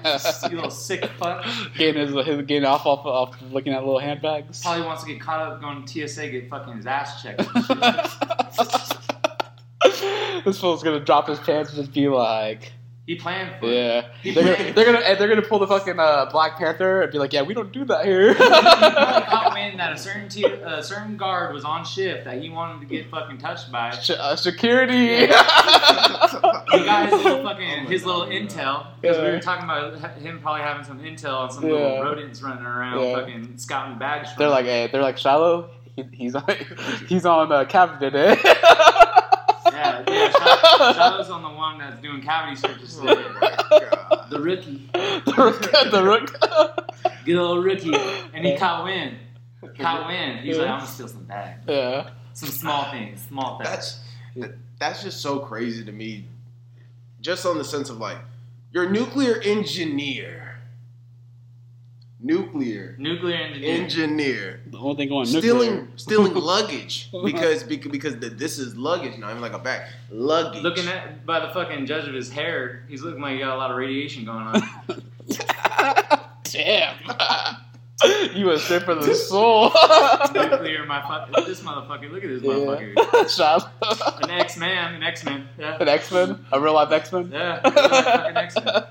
little 0.55 0.69
sick 0.69 1.03
fuck. 1.17 1.43
getting 1.75 1.99
his, 2.05 2.13
his 2.23 2.45
getting 2.45 2.65
off 2.65 2.85
off 2.85 3.03
off 3.03 3.41
looking 3.51 3.73
at 3.73 3.79
little 3.83 3.97
handbags. 3.97 4.61
Probably 4.61 4.85
wants 4.85 5.03
to 5.05 5.09
get 5.11 5.19
caught 5.19 5.39
up 5.39 5.59
going 5.59 5.83
to 5.85 6.07
TSA, 6.07 6.29
get 6.29 6.49
fucking 6.51 6.75
his 6.75 6.85
ass 6.85 7.23
checked. 7.23 7.41
and 7.55 7.65
shit. 7.65 7.77
this 10.45 10.59
fool's 10.59 10.83
gonna 10.83 10.99
drop 10.99 11.27
his 11.27 11.39
pants 11.39 11.71
and 11.73 11.79
just 11.81 11.93
be 11.93 12.07
like, 12.09 12.73
he 13.07 13.15
planned 13.15 13.57
for 13.59 13.65
it. 13.67 13.73
yeah. 13.73 14.07
He 14.21 14.31
They're 14.33 14.43
gonna, 14.57 14.73
they're 14.73 14.85
gonna 14.85 15.15
they're 15.17 15.27
gonna 15.29 15.41
pull 15.41 15.57
the 15.59 15.65
fucking 15.67 15.97
uh, 15.99 16.25
Black 16.31 16.57
Panther 16.57 17.01
and 17.01 17.11
be 17.11 17.17
like, 17.17 17.31
yeah, 17.33 17.41
we 17.41 17.53
don't 17.55 17.71
do 17.71 17.85
that 17.85 18.05
here. 18.05 18.33
He 18.33 18.35
probably 18.35 19.21
caught 19.23 19.53
wind 19.53 19.79
that 19.79 19.93
a 19.93 19.97
certain 19.97 20.27
t- 20.29 20.43
a 20.45 20.83
certain 20.83 21.15
guard 21.17 21.53
was 21.55 21.63
on 21.63 21.83
shift 21.85 22.25
that 22.25 22.41
he 22.41 22.49
wanted 22.49 22.81
to 22.81 22.85
get 22.85 23.09
fucking 23.09 23.37
touched 23.39 23.71
by. 23.71 23.91
Sh- 23.91 24.11
uh, 24.11 24.35
security. 24.35 25.21
He 25.21 25.27
got 25.27 27.09
his 27.09 27.23
little 27.23 27.43
fucking 27.43 27.69
Oh 27.79 27.83
my 27.83 27.89
his 27.89 28.05
little 28.05 28.25
God. 28.25 28.31
intel 28.33 28.87
because 29.01 29.17
we 29.17 29.23
were 29.23 29.39
talking 29.39 29.63
about 29.63 29.97
him 30.19 30.39
probably 30.41 30.61
having 30.61 30.83
some 30.83 30.99
intel 30.99 31.37
on 31.39 31.51
some 31.51 31.63
Yeah. 31.65 31.71
little 31.73 32.03
rodents 32.03 32.41
running 32.41 32.65
around, 32.65 33.01
Yeah. 33.01 33.15
fucking 33.15 33.57
scouting 33.57 33.97
bags. 33.97 34.29
they're 34.37 34.47
him. 34.47 34.51
like, 34.51 34.65
hey, 34.65 34.89
they're 34.91 35.01
like 35.01 35.17
shallow. 35.17 35.69
He, 35.95 36.03
he's 36.11 36.35
on 36.35 36.43
he's 37.07 37.25
on 37.25 37.51
uh, 37.51 37.63
cabinet. 37.65 38.13
Eh? 38.13 38.35
yeah, 40.79 40.85
yeah. 40.87 40.93
Shad- 40.93 40.95
Shadow's 40.95 41.29
on 41.29 41.43
the 41.43 41.49
one 41.49 41.77
that's 41.79 42.01
doing 42.01 42.21
cavity 42.21 42.55
searches 42.55 42.97
today. 42.97 43.23
God. 43.39 44.27
The 44.29 44.39
rookie, 44.41 44.89
the 44.93 45.33
rook. 45.37 45.91
The 45.91 46.03
rook. 46.03 46.85
good 47.25 47.37
old 47.37 47.63
rookie, 47.63 47.93
and 48.33 48.45
he 48.45 48.57
caught 48.57 48.83
wind. 48.83 49.17
Caught 49.79 50.07
wind. 50.07 50.39
He's 50.41 50.57
like, 50.57 50.67
I'm 50.69 50.79
gonna 50.79 50.89
steal 50.91 51.07
some 51.07 51.23
bags. 51.23 51.63
yeah. 51.67 52.09
Some 52.33 52.49
small 52.49 52.91
things, 52.91 53.21
small 53.27 53.57
things. 53.57 53.69
That's 54.35 54.59
that's 54.79 55.03
just 55.03 55.21
so 55.21 55.39
crazy 55.39 55.83
to 55.85 55.91
me. 55.91 56.25
Just 57.21 57.45
on 57.45 57.57
the 57.57 57.63
sense 57.65 57.89
of 57.89 57.97
like, 57.97 58.17
you're 58.71 58.83
a 58.87 58.91
nuclear 58.91 59.39
engineer, 59.41 60.46
nuclear 62.19 62.95
Nuclear 62.97 63.35
engineering. 63.35 63.81
engineer, 63.83 64.61
The 64.67 64.77
whole 64.77 64.95
thing 64.95 65.09
going 65.09 65.25
stealing 65.27 65.69
nuclear. 65.71 65.97
stealing 65.97 66.33
luggage 66.53 67.09
because 67.23 67.63
because 67.63 67.91
because 67.91 68.17
the, 68.19 68.29
this 68.29 68.57
is 68.57 68.75
luggage, 68.75 69.17
not 69.19 69.29
even 69.31 69.41
like 69.41 69.53
a 69.53 69.59
bag, 69.59 69.87
luggage. 70.09 70.63
Looking 70.63 70.87
at 70.87 71.25
by 71.25 71.39
the 71.39 71.49
fucking 71.49 71.85
judge 71.85 72.07
of 72.07 72.13
his 72.15 72.31
hair, 72.31 72.83
he's 72.89 73.01
looking 73.03 73.21
like 73.21 73.33
he 73.33 73.39
got 73.39 73.55
a 73.55 73.57
lot 73.57 73.69
of 73.71 73.77
radiation 73.77 74.25
going 74.25 74.43
on. 74.47 74.61
Damn. 76.43 76.95
you 78.35 78.51
a 78.51 78.59
strip 78.59 78.83
for 78.83 78.93
the 78.95 79.13
soul. 79.15 79.71
Nuclear, 80.33 80.85
my 80.85 81.01
fuck, 81.01 81.45
this 81.45 81.61
motherfucker. 81.61 82.11
Look 82.11 82.23
at 82.23 82.29
this 82.29 82.43
yeah. 82.43 82.51
motherfucker. 82.53 83.29
Shiloh. 83.35 84.19
An 84.21 84.29
X 84.31 84.55
Man, 84.57 84.93
an 84.95 85.03
X 85.03 85.23
Man. 85.25 85.47
Yeah, 85.57 85.77
An 85.81 85.87
X 85.87 86.11
Man, 86.11 86.45
a 86.51 86.59
real 86.59 86.73
life 86.73 86.91
X 86.91 87.11
Man. 87.11 87.31
yeah. 87.31 87.59
real 87.63 87.73
life 87.73 88.05
fucking 88.05 88.37
X 88.37 88.55
Man. 88.55 88.83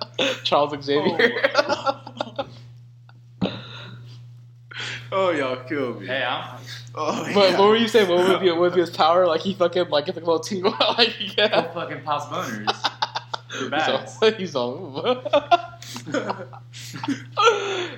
Charles 0.42 0.84
Xavier. 0.84 1.30
oh 1.54 2.25
Oh, 5.12 5.30
y'all 5.30 5.56
killed 5.64 6.00
me. 6.00 6.06
Hey, 6.08 6.24
I'm 6.24 6.58
Oh 6.94 7.30
But 7.34 7.50
yeah. 7.52 7.58
what 7.58 7.68
were 7.68 7.76
you 7.76 7.88
saying? 7.88 8.08
What 8.08 8.26
would 8.28 8.40
be 8.40 8.50
what 8.50 8.60
would 8.60 8.74
be 8.74 8.80
his 8.80 8.90
power? 8.90 9.26
Like 9.26 9.40
he 9.40 9.54
fucking 9.54 9.88
like 9.90 10.06
gets 10.06 10.16
like 10.16 10.24
a 10.24 10.26
little 10.26 10.40
tingle 10.40 10.72
like 10.96 11.12
full 11.12 11.26
yeah. 11.36 11.72
fucking 11.72 12.02
pops 12.02 12.24
boners 12.26 12.90
for 13.50 13.58
He's 13.58 13.68
bags. 13.70 14.16
all, 14.20 14.30
he's 14.32 14.54
all 14.56 15.22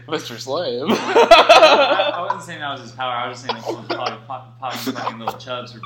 Mr. 0.08 0.38
Slave. 0.38 0.84
I, 0.90 2.12
I 2.14 2.20
wasn't 2.22 2.42
saying 2.42 2.60
that 2.60 2.72
was 2.72 2.82
his 2.82 2.92
power. 2.92 3.12
I 3.12 3.28
was 3.28 3.40
just 3.42 3.46
saying 3.50 3.56
like, 3.62 3.66
he 3.66 3.74
was 3.74 3.86
probably 3.86 4.18
pop, 4.26 4.58
popping 4.60 4.92
fucking 4.92 5.18
little 5.18 5.38
chubs 5.38 5.74
or 5.74 5.80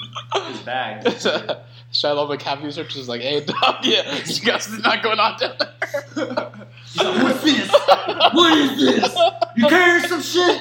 his 0.49 0.61
bag. 0.61 1.05
bags. 1.05 1.27
Shiloh 1.93 2.27
McCaffrey 2.35 2.73
search 2.73 2.97
is 2.97 3.09
like, 3.09 3.21
hey 3.21 3.45
dog, 3.45 3.85
yeah, 3.85 4.17
you 4.25 4.41
guys 4.41 4.67
is 4.69 4.79
not 4.83 5.03
going 5.03 5.19
on 5.21 5.39
down 5.39 5.55
there. 5.59 5.73
He's 6.87 7.03
like, 7.03 7.23
what's 7.23 7.43
this? 7.43 7.71
What 7.71 8.59
is 8.59 8.79
this? 8.79 9.15
You 9.57 9.69
carrying 9.69 10.09
some 10.09 10.23
shit? 10.23 10.61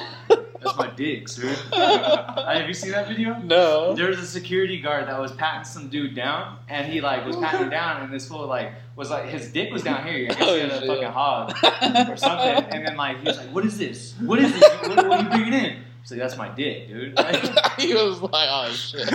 That's 0.64 0.76
my 0.76 0.88
dick, 0.90 1.28
sir. 1.28 1.48
Have 1.72 2.68
you 2.68 2.74
seen 2.74 2.92
that 2.92 3.08
video? 3.08 3.34
No. 3.38 3.94
There 3.94 4.08
was 4.08 4.18
a 4.18 4.26
security 4.26 4.80
guard 4.80 5.08
that 5.08 5.18
was 5.20 5.32
patting 5.32 5.64
some 5.64 5.88
dude 5.88 6.14
down, 6.14 6.58
and 6.68 6.90
he 6.92 7.00
like 7.00 7.24
was 7.26 7.36
patting 7.36 7.62
him 7.62 7.70
down, 7.70 8.02
and 8.02 8.12
this 8.12 8.28
fool 8.28 8.46
like 8.46 8.72
was 8.96 9.10
like 9.10 9.26
his 9.26 9.50
dick 9.52 9.72
was 9.72 9.82
down 9.82 10.06
here. 10.06 10.28
I 10.30 10.34
guess 10.34 10.38
he 10.48 10.58
had 10.60 10.70
Oh, 10.72 10.76
a 10.78 10.86
fucking 10.86 11.04
hog 11.12 11.52
or 12.10 12.16
something, 12.16 12.64
and 12.72 12.86
then 12.86 12.96
like 12.96 13.18
he 13.20 13.24
was 13.26 13.38
like, 13.38 13.48
"What 13.48 13.64
is 13.64 13.78
this? 13.78 14.14
What 14.20 14.38
is 14.38 14.52
this? 14.52 14.62
What, 14.82 14.96
what 15.08 15.20
are 15.20 15.22
you 15.22 15.28
bringing 15.28 15.52
in? 15.54 15.76
He's 16.02 16.10
like, 16.10 16.18
that's 16.20 16.36
my 16.36 16.48
dick, 16.48 16.88
dude. 16.88 17.14
Like, 17.16 17.36
he 17.80 17.94
was 17.94 18.20
like, 18.20 18.48
"Oh 18.50 18.68
shit, 18.72 19.08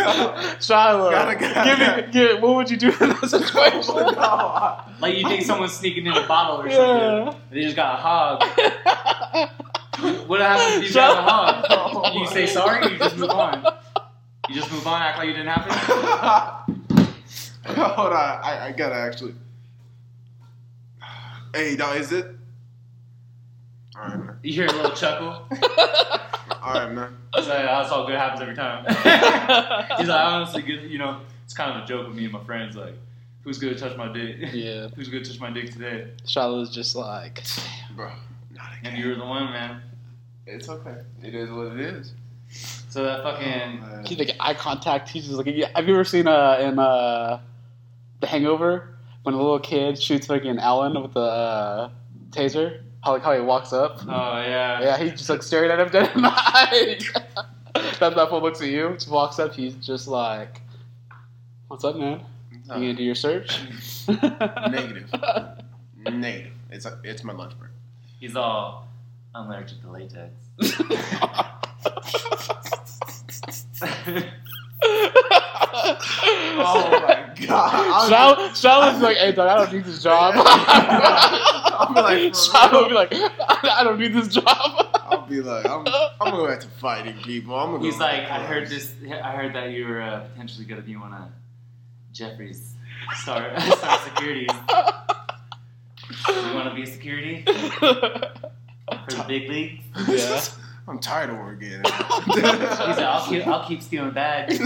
Shiloh, 0.63 1.11
Gotta- 1.11 1.35
gotta- 1.35 1.65
give 1.69 1.79
me, 2.07 2.13
give, 2.13 2.41
what 2.41 2.55
would 2.55 2.69
you 2.71 2.77
do 2.77 2.87
in 3.01 3.09
that 3.09 3.27
situation?" 3.29 3.93
like 5.01 5.17
you 5.17 5.27
think 5.27 5.43
someone's 5.43 5.73
sneaking 5.73 6.05
in 6.07 6.13
a 6.13 6.25
bottle 6.27 6.61
or 6.61 6.69
something. 6.71 7.33
And 7.33 7.35
they 7.51 7.61
just 7.63 7.75
got 7.75 7.99
a 7.99 8.01
hog. 8.01 9.49
What 10.27 10.41
happens 10.41 10.83
if 10.83 10.89
you 10.89 10.93
got 10.95 11.17
a 11.17 11.21
hog? 11.21 12.15
You 12.15 12.27
say 12.27 12.45
sorry, 12.45 12.85
or 12.85 12.89
you 12.91 12.97
just 12.99 13.17
move 13.17 13.29
on. 13.29 13.65
You 14.49 14.55
just 14.55 14.71
move 14.71 14.85
on, 14.85 15.01
act 15.01 15.17
like 15.17 15.27
you 15.27 15.33
didn't 15.33 15.47
happen. 15.47 16.83
Hold 17.75 18.13
on, 18.13 18.39
I, 18.43 18.67
I 18.67 18.71
gotta 18.71 18.95
actually. 18.95 19.33
Hey, 21.53 21.75
now 21.77 21.93
is 21.93 22.11
it? 22.11 22.27
All 23.95 24.07
right, 24.07 24.17
man. 24.19 24.35
You 24.43 24.53
hear 24.53 24.65
a 24.67 24.71
little 24.71 24.91
chuckle. 24.91 25.27
All 26.61 26.73
right, 26.73 26.91
man. 26.91 27.15
He's 27.35 27.47
like, 27.47 27.59
that's 27.65 27.89
all 27.91 28.05
good 28.05 28.15
happens 28.15 28.41
every 28.41 28.55
time. 28.55 28.85
He's 29.97 30.07
like, 30.07 30.25
honestly, 30.25 30.61
get, 30.63 30.81
you 30.83 30.97
know, 30.97 31.19
it's 31.45 31.53
kind 31.53 31.71
of 31.77 31.83
a 31.83 31.87
joke 31.87 32.07
with 32.07 32.15
me 32.15 32.23
and 32.25 32.33
my 32.33 32.43
friends. 32.43 32.75
Like, 32.75 32.93
who's 33.43 33.57
gonna 33.57 33.75
touch 33.77 33.95
my 33.97 34.11
dick? 34.11 34.37
yeah, 34.53 34.87
Who's 34.89 35.07
gonna 35.09 35.23
touch 35.23 35.39
my 35.39 35.49
dick 35.49 35.71
today? 35.71 36.07
Shiloh's 36.25 36.69
just 36.69 36.95
like, 36.95 37.43
Bro, 37.95 38.07
not 38.07 38.11
again. 38.11 38.36
And 38.83 38.97
you 38.97 39.09
were 39.09 39.15
the 39.15 39.25
one, 39.25 39.51
man. 39.51 39.81
It's 40.45 40.69
okay. 40.69 40.95
It 41.23 41.35
is 41.35 41.49
what 41.49 41.73
it 41.73 41.79
is. 41.79 42.13
So 42.89 43.03
that 43.03 43.23
fucking. 43.23 43.81
Man. 43.81 44.05
he's 44.05 44.17
like 44.17 44.31
eye 44.39 44.53
contact. 44.53 45.09
He's 45.09 45.25
just 45.25 45.37
like, 45.37 45.47
yeah. 45.47 45.69
have 45.75 45.87
you 45.87 45.93
ever 45.93 46.03
seen 46.05 46.27
uh 46.27 46.57
in 46.61 46.79
uh 46.79 47.39
The 48.21 48.27
Hangover 48.27 48.95
when 49.23 49.35
a 49.35 49.37
little 49.37 49.59
kid 49.59 50.01
shoots 50.01 50.27
fucking 50.27 50.57
Alan 50.59 51.01
with 51.01 51.13
the 51.13 51.19
uh, 51.19 51.89
taser? 52.31 52.81
How 53.03 53.13
like 53.13 53.23
how 53.23 53.33
he 53.33 53.41
walks 53.41 53.73
up. 53.73 53.99
Oh 54.07 54.41
yeah. 54.41 54.81
Yeah, 54.81 54.97
he's 54.97 55.11
just 55.11 55.29
like 55.29 55.43
staring 55.43 55.69
at 55.69 55.79
him 55.79 55.89
dead 55.89 56.15
in 56.15 56.21
the 56.21 56.29
eye. 56.31 56.99
that 57.99 58.15
that 58.15 58.29
fool 58.29 58.41
looks 58.41 58.61
at 58.61 58.69
you, 58.69 58.93
just 58.93 59.09
walks 59.09 59.39
up. 59.39 59.53
He's 59.53 59.75
just 59.75 60.07
like, 60.07 60.61
"What's 61.67 61.83
up, 61.83 61.95
man? 61.95 62.21
You 62.51 62.59
gonna 62.67 62.93
do 62.93 63.03
your 63.03 63.15
search?" 63.15 63.59
Negative. 64.07 65.13
Negative. 65.97 66.53
It's 66.71 66.85
a, 66.85 66.99
it's 67.03 67.23
my 67.23 67.33
lunch 67.33 67.57
break. 67.59 67.71
He's 68.19 68.35
all 68.35 68.87
I'm 69.35 69.47
allergic 69.47 69.81
to 69.81 69.91
latex. 69.91 70.33
Oh 76.59 76.89
my 77.07 77.33
god. 77.47 78.09
Shiloh, 78.09 78.53
Shiloh's 78.53 79.01
like, 79.01 79.17
"Hey, 79.17 79.31
dog, 79.31 79.47
I 79.47 79.57
don't 79.57 79.73
need 79.73 79.85
this 79.85 80.01
job." 80.01 80.33
I'll 80.37 81.93
be 81.93 82.01
like, 82.01 82.35
for 82.35 82.41
Shiloh 82.41 82.89
be 82.89 82.95
like, 82.95 83.09
"I 83.13 83.81
don't 83.83 83.99
need 83.99 84.13
this 84.13 84.29
job." 84.29 84.43
I'll 84.45 85.25
be 85.27 85.41
like, 85.41 85.65
I'm, 85.65 85.85
I'm 85.87 86.31
gonna 86.31 86.37
go 86.37 86.47
back 86.47 86.59
to 86.61 86.67
fighting 86.67 87.17
people. 87.19 87.55
I'm 87.55 87.71
gonna. 87.71 87.83
He's 87.83 87.97
go 87.97 88.05
like, 88.05 88.23
I 88.23 88.43
heard 88.43 88.69
this. 88.69 88.93
I 89.05 89.31
heard 89.31 89.53
that 89.55 89.71
you 89.71 89.87
were 89.87 90.01
uh, 90.01 90.21
potentially 90.21 90.65
gonna 90.65 90.81
be 90.81 90.95
one 90.95 91.13
of 91.13 91.29
Jeffrey's 92.11 92.73
star 93.15 93.59
star 93.59 93.99
securities. 93.99 94.49
You 96.09 96.53
want 96.53 96.69
to 96.69 96.75
be 96.75 96.83
a 96.83 96.87
security 96.87 97.43
for 97.43 97.89
the 99.09 99.25
big 99.27 99.49
league? 99.49 99.81
Yeah. 100.07 100.41
I'm 100.87 100.99
tired 100.99 101.29
of 101.31 101.37
working. 101.37 101.69
he 101.69 101.91
said, 102.33 103.03
I'll 103.03 103.27
keep, 103.27 103.45
I'll 103.45 103.67
keep 103.67 103.81
stealing 103.81 104.11
bags. 104.11 104.57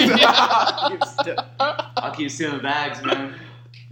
I'll 1.60 2.13
keep 2.13 2.30
stealing 2.30 2.62
bags, 2.62 3.04
man. 3.04 3.36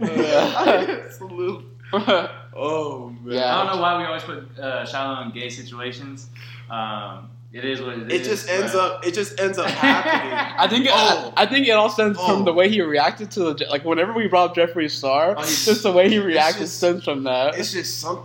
Absolute. 0.00 1.64
Oh 2.52 3.10
man. 3.22 3.34
Yeah. 3.34 3.56
I 3.56 3.64
don't 3.64 3.76
know 3.76 3.82
why 3.82 3.96
we 3.96 4.04
always 4.04 4.24
put 4.24 4.58
uh, 4.58 4.84
Shiloh 4.84 5.22
in 5.22 5.30
gay 5.30 5.48
situations. 5.48 6.28
Um, 6.68 7.30
it 7.52 7.64
is 7.64 7.80
what 7.80 7.98
it 7.98 8.12
is. 8.12 8.20
It 8.20 8.30
just 8.30 8.48
ends 8.48 8.74
up. 8.74 9.04
It 9.06 9.12
just 9.14 9.40
ends 9.40 9.58
up 9.58 9.68
happening. 9.68 10.32
I 10.58 10.68
think 10.68 10.86
Oh. 10.88 11.32
I, 11.36 11.42
I 11.42 11.46
think 11.46 11.66
it 11.66 11.72
all 11.72 11.90
stems 11.90 12.16
Oh. 12.20 12.26
from 12.26 12.44
the 12.44 12.52
way 12.52 12.68
he 12.68 12.80
reacted 12.80 13.30
to 13.32 13.52
the 13.54 13.66
like 13.68 13.84
whenever 13.84 14.12
we 14.12 14.28
brought 14.28 14.50
up 14.50 14.56
Jeffree 14.56 14.90
Star, 14.90 15.34
Oh, 15.36 15.42
just 15.42 15.82
the 15.82 15.90
way 15.92 16.08
he 16.08 16.18
reacted 16.18 16.62
just- 16.62 16.76
stems 16.78 17.04
from 17.04 17.24
that. 17.24 17.58
It's 17.58 17.72
just 17.72 17.98
some. 18.00 18.24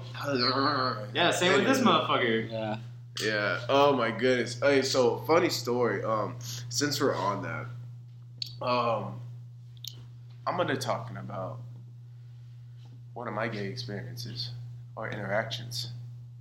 Yeah, 1.14 1.32
same 1.32 1.54
with 1.54 1.66
this 1.66 1.80
motherfucker. 1.80 2.52
yeah. 2.52 2.78
Yeah. 3.24 3.60
Oh 3.70 3.94
my 3.96 4.12
goodness. 4.12 4.60
Hey, 4.60 4.82
so 4.82 5.18
funny 5.26 5.50
story. 5.50 6.04
Um, 6.04 6.36
since 6.70 7.00
we're 7.00 7.16
on 7.16 7.42
that, 7.44 8.66
um, 8.66 9.20
I'm 10.46 10.58
gonna 10.58 10.76
talking 10.76 11.18
about 11.18 11.60
one 13.14 13.28
of 13.28 13.34
my 13.34 13.48
gay 13.48 13.68
experiences 13.68 14.52
or 14.98 15.10
interactions. 15.10 15.92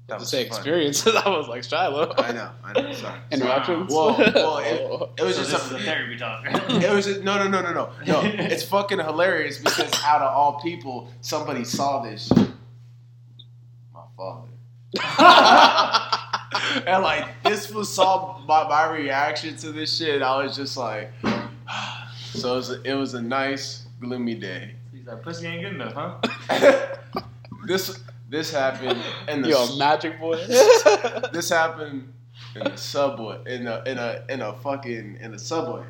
That 0.07 0.17
To 0.17 0.21
was 0.21 0.29
say 0.31 0.47
fun. 0.49 0.59
experiences, 0.59 1.15
I 1.25 1.29
was 1.31 1.49
like 1.49 1.65
Shiloh. 1.65 2.15
I 2.19 2.33
know. 2.33 2.51
I 2.63 2.73
know. 2.81 2.93
Sorry. 2.93 3.19
Interactions. 3.31 3.91
Whoa, 3.93 4.13
whoa, 4.13 4.33
Oh. 4.37 5.11
It 5.17 5.23
was 5.23 5.37
so 5.37 5.43
just 5.43 5.51
this 5.53 5.73
a, 5.73 5.77
is 5.77 5.83
a 5.83 5.85
therapy 5.85 6.17
talk. 6.19 6.45
It 6.71 6.91
was 6.93 7.07
just, 7.07 7.23
no, 7.23 7.39
no, 7.39 7.49
no, 7.49 7.63
no, 7.63 7.73
no, 7.73 7.91
no. 8.07 8.21
It's 8.25 8.63
fucking 8.69 8.99
hilarious 8.99 9.59
because 9.59 9.91
out 10.05 10.21
of 10.21 10.35
all 10.37 10.61
people, 10.61 11.09
somebody 11.23 11.65
saw 11.65 12.03
this. 12.03 12.29
Shit. 12.29 12.49
My 13.95 14.03
father. 14.17 14.49
and 16.87 17.03
like 17.03 17.43
this 17.43 17.71
was 17.73 17.93
saw 17.93 18.39
my, 18.47 18.69
my 18.69 18.91
reaction 18.95 19.57
to 19.57 19.73
this 19.73 19.97
shit. 19.97 20.21
I 20.23 20.43
was 20.43 20.55
just 20.55 20.77
like, 20.77 21.13
so 22.35 22.53
it 22.53 22.57
was 22.57 22.71
a, 22.71 22.83
it 22.83 22.95
was 22.95 23.15
a 23.15 23.23
nice 23.23 23.87
gloomy 24.01 24.35
day. 24.35 24.75
He's 24.93 25.07
like, 25.07 25.23
pussy 25.23 25.47
ain't 25.47 25.63
good 25.63 25.73
enough, 25.75 25.95
huh? 25.95 26.97
this 27.67 28.01
this 28.29 28.51
happened 28.51 29.01
in 29.29 29.43
the 29.43 29.49
Yo, 29.51 29.77
magic 29.77 30.19
voice. 30.19 30.47
this 31.33 31.49
happened 31.51 32.13
in 32.57 32.65
the 32.65 32.77
subway 32.77 33.39
in 33.47 33.67
a 33.67 33.83
in 33.87 33.99
a 33.99 34.25
in 34.29 34.41
a 34.41 34.53
fucking 34.55 35.19
in 35.21 35.35
a 35.35 35.39
subway 35.39 35.85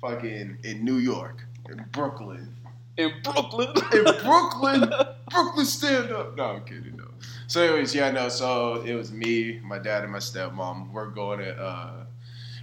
fucking 0.00 0.58
in 0.64 0.84
New 0.84 0.96
York 0.96 1.44
in 1.68 1.84
Brooklyn. 1.92 2.54
In 2.96 3.12
Brooklyn. 3.22 3.68
in 3.92 4.04
Brooklyn? 4.22 4.92
Brooklyn 5.30 5.66
stand 5.66 6.10
up. 6.10 6.36
No 6.36 6.44
I'm 6.44 6.64
kidding 6.64 6.96
no. 6.96 7.08
So 7.46 7.62
anyways 7.62 7.94
yeah 7.94 8.10
no 8.10 8.28
so 8.28 8.82
it 8.82 8.94
was 8.94 9.12
me 9.12 9.60
my 9.62 9.78
dad 9.78 10.02
and 10.02 10.12
my 10.12 10.18
stepmom. 10.18 10.90
We're 10.92 11.10
going 11.10 11.40
to 11.40 11.54
uh 11.60 11.99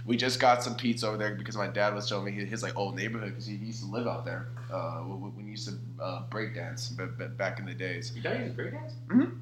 we 0.08 0.16
just 0.16 0.40
got 0.40 0.62
some 0.62 0.74
pizza 0.74 1.06
over 1.06 1.18
there 1.18 1.34
because 1.34 1.54
my 1.56 1.66
dad 1.66 1.94
was 1.94 2.08
showing 2.08 2.24
me 2.24 2.32
his, 2.32 2.62
like 2.62 2.74
old 2.76 2.96
neighborhood 2.96 3.28
because 3.28 3.46
he 3.46 3.56
used 3.56 3.80
to 3.84 3.90
live 3.90 4.06
out 4.06 4.24
there 4.24 4.48
uh, 4.72 5.00
when 5.02 5.44
he 5.44 5.50
used 5.50 5.68
to 5.68 5.74
uh, 6.02 6.22
break 6.30 6.54
dance 6.54 6.88
b- 6.88 7.04
b- 7.18 7.26
back 7.36 7.58
in 7.60 7.66
the 7.66 7.74
days. 7.74 8.12
You 8.16 8.22
got 8.22 8.40
use 8.40 8.52
breakdance? 8.52 8.92
Mhm. 9.08 9.38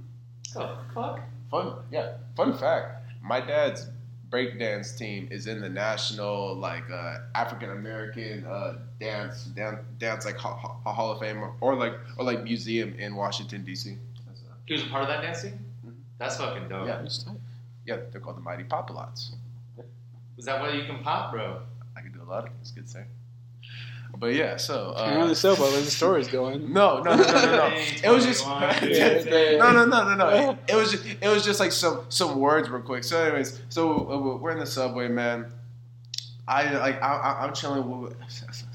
Oh, 0.56 0.78
fuck. 0.92 1.20
Fun, 1.52 1.74
yeah. 1.92 2.14
Fun 2.36 2.52
fact: 2.58 3.06
my 3.22 3.40
dad's 3.40 3.86
breakdance 4.28 4.98
team 4.98 5.28
is 5.30 5.46
in 5.46 5.60
the 5.60 5.68
national 5.68 6.56
like 6.56 6.90
uh, 6.90 7.18
African 7.36 7.70
American 7.70 8.44
uh, 8.44 8.78
dance 8.98 9.44
dance 9.44 9.78
dance 10.00 10.24
like 10.24 10.36
ha- 10.36 10.56
ha- 10.56 10.92
Hall 10.92 11.12
of 11.12 11.20
Fame 11.20 11.38
or, 11.38 11.54
or 11.60 11.76
like 11.76 11.94
or 12.18 12.24
like 12.24 12.42
museum 12.42 12.92
in 12.98 13.14
Washington 13.14 13.64
D.C. 13.64 13.96
He 14.66 14.72
was 14.74 14.82
a 14.82 14.86
part 14.88 15.02
of 15.02 15.08
that 15.08 15.22
dance 15.22 15.42
team? 15.42 15.64
Mhm. 15.86 15.92
That's 16.18 16.36
fucking 16.38 16.68
dope. 16.68 16.88
Yeah. 16.88 17.06
yeah, 17.86 17.96
they're 18.10 18.20
called 18.20 18.36
the 18.36 18.40
Mighty 18.40 18.64
Popolots. 18.64 19.30
Is 20.38 20.44
that 20.44 20.60
why 20.60 20.70
you 20.70 20.84
can 20.84 20.98
pop, 21.02 21.32
bro? 21.32 21.60
I 21.96 22.00
can 22.00 22.12
do 22.12 22.22
a 22.22 22.28
lot 22.28 22.44
of 22.46 22.52
things. 22.52 22.72
Good 22.72 22.88
sir. 22.88 23.06
But 24.18 24.34
yeah, 24.34 24.56
so 24.56 24.94
Apparently 24.96 25.32
uh, 25.32 25.34
so, 25.34 25.56
but 25.56 25.72
where 25.72 25.80
the 25.80 25.90
story's 25.90 26.28
going. 26.28 26.72
no, 26.72 27.02
no, 27.02 27.16
no, 27.16 27.22
no, 27.22 27.32
no, 27.32 27.56
no. 27.68 27.76
It 28.04 28.08
was 28.10 28.24
just 28.24 28.46
Yeah, 28.46 28.80
yeah. 28.82 29.56
no, 29.58 29.72
no, 29.72 29.84
no, 29.84 30.04
no, 30.08 30.14
no. 30.14 30.50
It, 30.52 30.58
it 30.72 30.74
was 30.76 30.92
just, 30.92 31.04
it 31.20 31.28
was 31.28 31.44
just 31.44 31.60
like 31.60 31.72
some 31.72 32.06
some 32.08 32.38
words 32.38 32.68
real 32.70 32.80
quick. 32.82 33.04
So, 33.04 33.22
anyways, 33.22 33.60
so 33.68 33.92
uh, 34.10 34.36
we're 34.38 34.52
in 34.52 34.58
the 34.58 34.66
subway, 34.66 35.08
man. 35.08 35.52
I 36.48 36.70
like 36.78 37.02
I, 37.02 37.16
I- 37.16 37.44
I'm 37.44 37.52
chilling 37.52 38.00
with, 38.00 38.14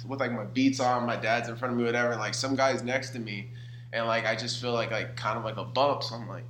with 0.07 0.19
like 0.19 0.31
my 0.31 0.43
beats 0.43 0.79
on. 0.79 1.05
My 1.05 1.15
dad's 1.15 1.47
in 1.49 1.55
front 1.55 1.71
of 1.73 1.77
me, 1.79 1.85
whatever. 1.85 2.11
And 2.11 2.19
like 2.19 2.33
some 2.33 2.55
guys 2.55 2.83
next 2.83 3.11
to 3.11 3.19
me, 3.19 3.47
and 3.93 4.05
like 4.05 4.25
I 4.25 4.35
just 4.35 4.61
feel 4.61 4.73
like 4.73 4.91
like 4.91 5.15
kind 5.15 5.37
of 5.39 5.45
like 5.45 5.57
a 5.57 5.63
bump. 5.63 6.03
So 6.03 6.15
I'm 6.15 6.27
like, 6.27 6.43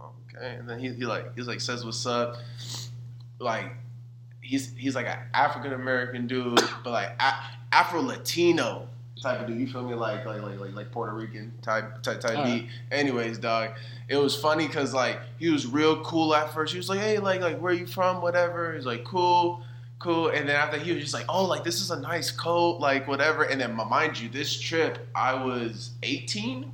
okay. 0.00 0.56
And 0.56 0.68
then 0.68 0.78
he, 0.80 0.88
he 0.92 1.04
like 1.04 1.36
he's 1.36 1.46
like 1.46 1.60
says 1.60 1.84
what's 1.84 2.04
up. 2.06 2.36
Like 3.38 3.72
he's 4.44 4.72
he's 4.76 4.94
like 4.94 5.06
an 5.06 5.18
African 5.32 5.72
American 5.72 6.26
dude, 6.26 6.60
but 6.84 6.90
like 6.90 7.20
Afro 7.72 8.00
Latino 8.02 8.88
type 9.20 9.40
of 9.40 9.46
dude. 9.46 9.58
You 9.58 9.66
feel 9.66 9.82
me? 9.82 9.94
Like 9.94 10.24
like 10.24 10.42
like 10.42 10.60
like, 10.60 10.74
like 10.74 10.92
Puerto 10.92 11.12
Rican 11.12 11.52
type 11.62 12.02
type 12.02 12.20
type 12.20 12.36
Alright. 12.36 12.62
beat. 12.62 12.70
Anyways, 12.92 13.38
dog, 13.38 13.70
it 14.08 14.16
was 14.16 14.36
funny 14.36 14.66
because 14.66 14.94
like 14.94 15.18
he 15.38 15.48
was 15.48 15.66
real 15.66 16.02
cool 16.04 16.34
at 16.34 16.52
first. 16.52 16.72
He 16.72 16.78
was 16.78 16.88
like, 16.88 17.00
hey, 17.00 17.18
like 17.18 17.40
like 17.40 17.58
where 17.58 17.72
you 17.72 17.86
from? 17.86 18.22
Whatever. 18.22 18.74
He's 18.74 18.86
like, 18.86 19.04
cool. 19.04 19.62
Cool, 20.00 20.28
and 20.28 20.46
then 20.46 20.56
after 20.56 20.76
he 20.76 20.92
was 20.92 21.00
just 21.00 21.14
like, 21.14 21.24
"Oh, 21.30 21.46
like 21.46 21.64
this 21.64 21.80
is 21.80 21.90
a 21.90 21.98
nice 21.98 22.30
coat, 22.30 22.78
like 22.78 23.08
whatever." 23.08 23.44
And 23.44 23.58
then, 23.58 23.74
mind 23.74 24.20
you, 24.20 24.28
this 24.28 24.60
trip 24.60 24.98
I 25.14 25.32
was 25.32 25.92
18. 26.02 26.70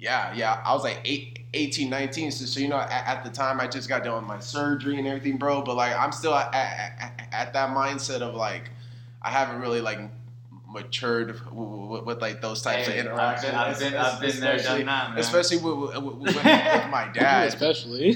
Yeah, 0.00 0.34
yeah, 0.34 0.60
I 0.64 0.74
was 0.74 0.82
like 0.82 1.00
eight, 1.04 1.43
18, 1.54 1.88
19. 1.90 2.30
So, 2.32 2.44
so 2.46 2.60
you 2.60 2.68
know, 2.68 2.76
at, 2.78 2.90
at 3.06 3.24
the 3.24 3.30
time, 3.30 3.60
I 3.60 3.66
just 3.66 3.88
got 3.88 4.04
done 4.04 4.16
with 4.16 4.26
my 4.28 4.40
surgery 4.40 4.98
and 4.98 5.06
everything, 5.06 5.36
bro. 5.38 5.62
But 5.62 5.76
like, 5.76 5.94
I'm 5.96 6.12
still 6.12 6.34
at, 6.34 6.54
at, 6.54 6.92
at- 7.00 7.28
at 7.32 7.52
that 7.54 7.70
mindset 7.70 8.20
of 8.20 8.34
like, 8.34 8.70
I 9.22 9.30
haven't 9.30 9.60
really 9.60 9.80
like 9.80 9.98
matured 10.68 11.28
w- 11.28 11.44
w- 11.64 11.82
w- 11.82 12.04
with 12.04 12.20
like 12.20 12.40
those 12.40 12.62
types 12.62 12.86
Hey, 12.88 12.98
of 13.00 13.06
I've 13.06 13.12
interactions. 13.12 13.50
been, 13.52 13.54
I've 13.60 13.78
been, 13.78 13.94
I've 13.94 14.20
been 14.20 14.40
there, 14.40 14.54
especially, 14.54 14.78
done 14.84 14.86
that, 14.86 15.10
man. 15.10 15.18
especially 15.18 15.56
with, 15.58 15.76
with, 15.94 15.96
with, 16.02 16.34
with 16.34 16.44
my 16.44 17.10
dad. 17.14 17.48
especially. 17.54 18.12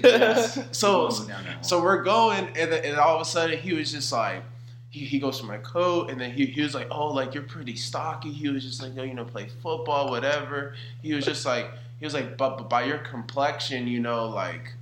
So 0.72 1.08
No, 1.08 1.26
no, 1.28 1.34
no. 1.42 1.62
so 1.62 1.82
we're 1.82 2.02
going, 2.02 2.46
and, 2.56 2.72
then, 2.72 2.84
and 2.84 2.96
all 2.96 3.14
of 3.16 3.22
a 3.22 3.24
sudden 3.24 3.58
he 3.58 3.74
was 3.74 3.92
just 3.92 4.10
like, 4.12 4.42
he, 4.90 5.00
he 5.04 5.18
goes 5.18 5.38
for 5.38 5.46
my 5.46 5.58
coat, 5.58 6.10
and 6.10 6.18
then 6.20 6.30
he, 6.30 6.46
he 6.46 6.62
was 6.62 6.74
like, 6.74 6.88
oh, 6.90 7.08
like 7.12 7.34
you're 7.34 7.42
pretty 7.42 7.76
stocky. 7.76 8.32
He 8.32 8.48
was 8.48 8.64
just 8.64 8.82
like, 8.82 8.94
no, 8.94 9.02
you 9.02 9.12
know, 9.14 9.24
play 9.24 9.48
football, 9.62 10.08
whatever. 10.10 10.74
He 11.02 11.12
was 11.12 11.24
just 11.26 11.44
like, 11.44 11.70
he 11.98 12.06
was 12.06 12.14
like, 12.14 12.36
but, 12.36 12.56
but 12.58 12.68
by 12.70 12.84
your 12.84 12.98
complexion, 12.98 13.86
you 13.86 14.00
know, 14.00 14.26
like, 14.28 14.74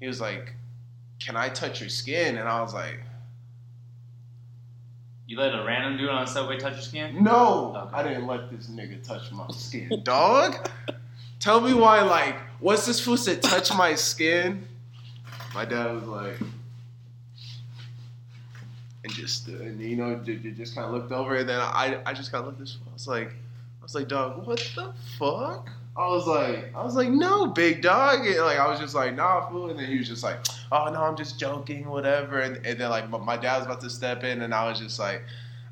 he 0.00 0.06
was 0.06 0.20
like, 0.20 0.54
can 1.18 1.36
I 1.36 1.48
touch 1.48 1.80
your 1.80 1.88
skin? 1.88 2.36
And 2.36 2.48
I 2.48 2.60
was 2.60 2.74
like, 2.74 3.00
You 5.26 5.38
let 5.38 5.54
a 5.54 5.64
random 5.64 5.96
dude 5.96 6.08
on 6.10 6.24
the 6.24 6.30
subway 6.30 6.58
touch 6.58 6.74
your 6.74 6.82
skin? 6.82 7.22
no, 7.22 7.74
Okay. 7.76 7.96
I 7.96 8.02
didn't 8.02 8.26
let 8.26 8.50
this 8.50 8.66
nigga 8.68 9.02
touch 9.02 9.32
my 9.32 9.46
skin, 9.50 10.00
dog. 10.04 10.68
Tell 11.40 11.60
me 11.60 11.74
why, 11.74 12.02
like, 12.02 12.36
what's 12.60 12.86
this 12.86 12.98
fool 13.00 13.16
said, 13.16 13.42
touch 13.42 13.74
my 13.74 13.94
skin? 13.94 14.66
My 15.54 15.64
dad 15.64 15.92
was 15.94 16.04
like, 16.04 16.38
and 19.04 19.12
just, 19.12 19.48
uh, 19.48 19.52
and, 19.52 19.80
you 19.80 19.96
know, 19.96 20.16
ju- 20.16 20.38
ju- 20.38 20.52
just 20.52 20.74
kind 20.74 20.86
of 20.86 20.92
looked 20.92 21.12
over, 21.12 21.36
and 21.36 21.48
then 21.48 21.60
I, 21.60 22.00
I 22.04 22.12
just 22.12 22.32
kind 22.32 22.40
of 22.42 22.46
looked 22.46 22.60
at 22.60 22.66
this 22.66 22.74
fool. 22.74 22.88
I 22.90 22.94
was 22.94 23.06
like, 23.08 23.28
I 23.30 23.82
was 23.82 23.94
like, 23.94 24.08
dog, 24.08 24.46
what 24.46 24.58
the 24.74 24.92
fuck? 25.18 25.70
I 25.98 26.08
was 26.08 26.26
like, 26.26 26.74
I 26.74 26.84
was 26.84 26.94
like, 26.94 27.08
no, 27.08 27.46
big 27.46 27.80
dog. 27.80 28.26
And 28.26 28.36
like, 28.40 28.58
I 28.58 28.68
was 28.68 28.78
just 28.78 28.94
like, 28.94 29.14
nah, 29.14 29.48
fool. 29.48 29.70
And 29.70 29.78
then 29.78 29.86
he 29.86 29.98
was 29.98 30.08
just 30.08 30.22
like, 30.22 30.38
oh 30.70 30.90
no, 30.92 31.02
I'm 31.02 31.16
just 31.16 31.38
joking, 31.38 31.88
whatever. 31.88 32.40
And, 32.40 32.56
and 32.66 32.78
then 32.78 32.90
like, 32.90 33.08
my, 33.08 33.36
dad 33.38 33.56
was 33.58 33.66
about 33.66 33.80
to 33.80 33.90
step 33.90 34.22
in, 34.22 34.42
and 34.42 34.54
I 34.54 34.68
was 34.68 34.78
just 34.78 34.98
like, 34.98 35.22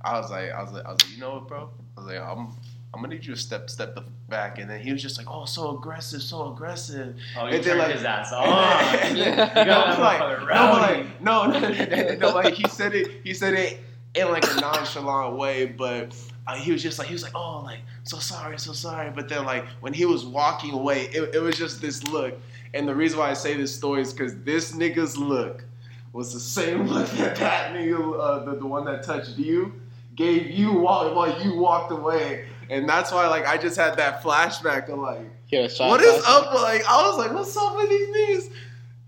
I 0.02 0.18
was 0.18 0.30
like, 0.30 0.50
I 0.50 0.62
was 0.62 0.72
like, 0.72 0.86
I 0.86 0.92
was 0.92 1.02
like, 1.02 1.12
you 1.14 1.20
know 1.20 1.34
what, 1.34 1.48
bro? 1.48 1.70
I 1.96 2.00
was 2.00 2.10
like, 2.10 2.20
I'm, 2.20 2.48
I'm 2.94 3.02
gonna 3.02 3.08
need 3.08 3.24
you 3.26 3.34
to 3.34 3.40
step, 3.40 3.68
step 3.68 3.94
the 3.94 4.04
back. 4.28 4.58
And 4.58 4.70
then 4.70 4.80
he 4.80 4.92
was 4.92 5.02
just 5.02 5.18
like, 5.18 5.26
oh, 5.28 5.44
so 5.44 5.76
aggressive, 5.76 6.22
so 6.22 6.52
aggressive. 6.52 7.16
Oh, 7.38 7.46
you 7.46 7.56
And 7.56 7.64
then, 7.64 7.78
like- 7.78 7.92
his 7.92 8.04
ass 8.04 8.32
And 8.32 8.40
on. 8.50 8.96
then- 8.96 9.16
You 9.16 9.24
got 9.24 9.54
then- 9.54 9.58
I 9.58 9.64
that 9.64 9.88
was 9.88 9.98
like, 9.98 10.20
no, 10.40 10.72
like, 10.80 11.20
no, 11.20 11.46
no, 11.46 11.58
no, 12.18 12.28
no, 12.28 12.34
like 12.34 12.54
he 12.54 12.66
said 12.68 12.94
it, 12.94 13.10
he 13.24 13.34
said 13.34 13.54
it 13.54 13.80
in 14.14 14.28
like 14.30 14.44
a 14.50 14.60
nonchalant 14.60 15.36
way, 15.36 15.66
but 15.66 16.14
uh, 16.46 16.54
he 16.56 16.72
was 16.72 16.82
just 16.82 16.98
like, 16.98 17.08
he 17.08 17.14
was 17.14 17.22
like, 17.22 17.34
oh, 17.34 17.60
like, 17.64 17.80
so 18.04 18.18
sorry, 18.18 18.58
so 18.58 18.72
sorry. 18.72 19.10
But 19.10 19.28
then 19.28 19.44
like 19.44 19.64
when 19.80 19.92
he 19.92 20.04
was 20.04 20.24
walking 20.24 20.72
away, 20.72 21.02
it, 21.12 21.34
it 21.34 21.38
was 21.40 21.56
just 21.56 21.80
this 21.80 22.02
look. 22.04 22.34
And 22.74 22.88
the 22.88 22.94
reason 22.94 23.18
why 23.18 23.30
I 23.30 23.34
say 23.34 23.56
this 23.56 23.74
story 23.74 24.02
is 24.02 24.12
because 24.12 24.36
this 24.42 24.72
nigga's 24.72 25.16
look 25.16 25.64
was 26.12 26.32
the 26.32 26.40
same 26.40 26.82
look 26.88 27.08
that 27.10 27.36
that 27.36 27.72
nigga, 27.74 28.20
uh, 28.20 28.44
the, 28.44 28.56
the 28.56 28.66
one 28.66 28.84
that 28.86 29.02
touched 29.04 29.38
you, 29.38 29.72
gave 30.16 30.50
you 30.50 30.72
while, 30.72 31.14
while 31.14 31.42
you 31.42 31.56
walked 31.56 31.90
away. 31.92 32.46
And 32.70 32.88
that's 32.88 33.10
why, 33.12 33.26
like, 33.28 33.46
I 33.46 33.58
just 33.58 33.76
had 33.76 33.96
that 33.98 34.22
flashback 34.22 34.88
of 34.88 34.98
like, 34.98 35.20
Yeah, 35.48 35.68
what 35.78 36.00
is 36.00 36.12
glass. 36.22 36.24
up? 36.28 36.54
Like 36.54 36.82
I 36.88 37.06
was 37.08 37.18
like, 37.18 37.32
what's 37.32 37.56
up 37.56 37.76
with 37.76 37.88
these 37.88 38.08
niggas? 38.08 38.52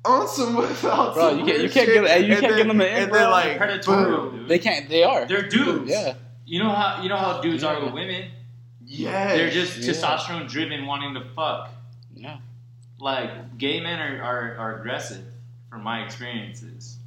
On 0.05 0.29
some 0.29 0.55
without 0.57 1.15
Bro, 1.15 1.31
some 1.31 1.39
you 1.41 1.45
can't- 1.47 1.63
you 1.63 1.69
can't 1.71 1.87
shit. 1.87 1.95
get- 2.05 2.11
hey, 2.11 2.21
you 2.27 2.33
And 2.33 2.41
can't 2.41 2.53
then- 2.53 2.57
get 2.59 2.69
them 2.69 2.81
in, 2.81 2.87
And 2.87 3.11
bro. 3.11 3.19
then 3.21 3.31
like, 3.31 3.59
Predatorial, 3.59 4.31
boom. 4.31 4.39
dude. 4.41 4.49
They 4.49 4.59
can't. 4.59 4.89
They 4.89 5.03
are. 5.05 5.27
They're 5.27 5.49
dudes. 5.49 5.91
Yeah. 5.91 6.15
You 6.47 6.61
know 6.63 6.71
how 6.71 7.03
you 7.03 7.09
know 7.09 7.17
how 7.17 7.41
dudes 7.41 7.65
are 7.65 7.83
with 7.85 7.93
women. 7.93 8.31
Yes. 8.85 9.37
They're 9.37 9.51
just 9.51 9.79
Yeah. 9.79 9.91
testosterone 9.93 10.49
driven, 10.49 10.87
wanting 10.87 11.15
to 11.15 11.21
fuck. 11.35 11.71
Yeah. 12.15 12.39
Like 12.99 13.59
gay 13.59 13.81
men 13.81 13.99
are, 14.01 14.23
are, 14.23 14.57
are 14.59 14.79
aggressive, 14.79 15.25
from 15.69 15.83
my 15.83 16.03
experiences. 16.05 16.99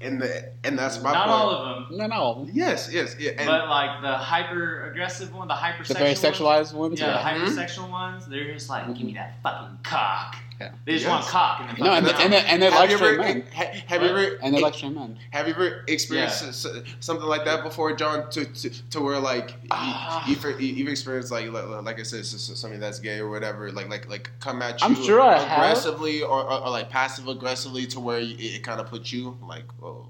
and 0.00 0.20
the 0.20 0.52
and 0.64 0.78
that's 0.78 1.00
my 1.02 1.12
Not 1.12 1.26
point. 1.26 1.30
all 1.40 1.50
of 1.50 1.88
them, 1.88 1.98
No, 1.98 2.06
no. 2.06 2.46
Yes, 2.52 2.90
yes, 2.92 3.14
yeah. 3.18 3.32
And 3.38 3.46
but 3.46 3.68
like 3.68 4.02
the 4.02 4.12
hyper 4.16 4.90
aggressive 4.90 5.34
one, 5.34 5.48
the 5.48 5.54
hyper 5.54 5.84
the 5.84 5.94
very 5.94 6.12
sexualized 6.14 6.72
ones. 6.74 6.98
yeah, 7.00 7.06
the 7.06 7.12
Yeah. 7.12 7.46
Mhm. 7.46 7.90
ones. 7.90 8.26
They're 8.26 8.52
just 8.52 8.68
like, 8.68 8.86
give 8.94 9.06
me 9.06 9.14
that 9.14 9.36
fucking 9.42 9.78
cock. 9.84 10.36
Yeah. 10.58 10.70
They 10.86 10.92
just 10.92 11.04
Yes. 11.04 11.10
want 11.10 11.26
cock 11.26 11.60
in 11.60 11.76
the 11.76 11.84
No, 11.84 11.92
and, 11.92 12.06
they- 12.06 12.14
and, 12.14 12.32
they- 12.32 12.44
and 12.46 12.62
they 12.62 12.70
have 12.70 12.74
like 12.80 12.90
you 12.90 12.96
straight 12.96 13.12
ever 13.18 13.22
men. 13.22 13.44
ha- 13.54 13.72
have 13.88 14.02
you 14.02 14.08
ever 14.08 14.38
And 14.42 14.54
they 14.54 14.60
like 14.62 14.72
straight 14.74 14.94
men. 14.94 15.18
have 15.30 15.46
you 15.48 15.52
ever 15.54 15.84
experienced 15.86 16.42
s- 16.42 16.64
s- 16.64 16.82
something 17.00 17.26
like 17.26 17.44
that 17.44 17.62
before, 17.62 17.94
John? 17.94 18.30
To 18.30 18.44
to, 18.46 18.70
to 18.90 19.00
where 19.02 19.18
like 19.20 19.54
Ah. 19.70 20.26
you, 20.26 20.34
you've 20.34 20.60
you've 20.78 20.88
experienced 20.88 21.30
like 21.30 21.50
like, 21.52 21.66
like 21.84 22.00
I 22.00 22.02
said, 22.04 22.20
s- 22.20 22.32
s- 22.34 22.58
something 22.58 22.80
that's 22.80 23.00
gay 23.00 23.18
or 23.18 23.28
whatever, 23.28 23.70
like 23.70 23.90
like 23.90 24.08
like 24.08 24.30
come 24.40 24.62
at 24.62 24.80
you 24.80 24.86
I'm 24.86 24.94
sure 24.94 25.20
I 25.20 25.38
have. 25.38 25.58
aggressively 25.58 26.22
or, 26.22 26.40
or, 26.42 26.60
or 26.64 26.70
like 26.70 26.88
passive 26.88 27.28
aggressively 27.28 27.86
to 27.88 28.00
where 28.00 28.20
it, 28.20 28.40
it 28.40 28.62
kind 28.64 28.80
of 28.80 28.86
puts 28.88 29.12
you 29.12 29.36
like, 29.46 29.64
oh. 29.82 30.08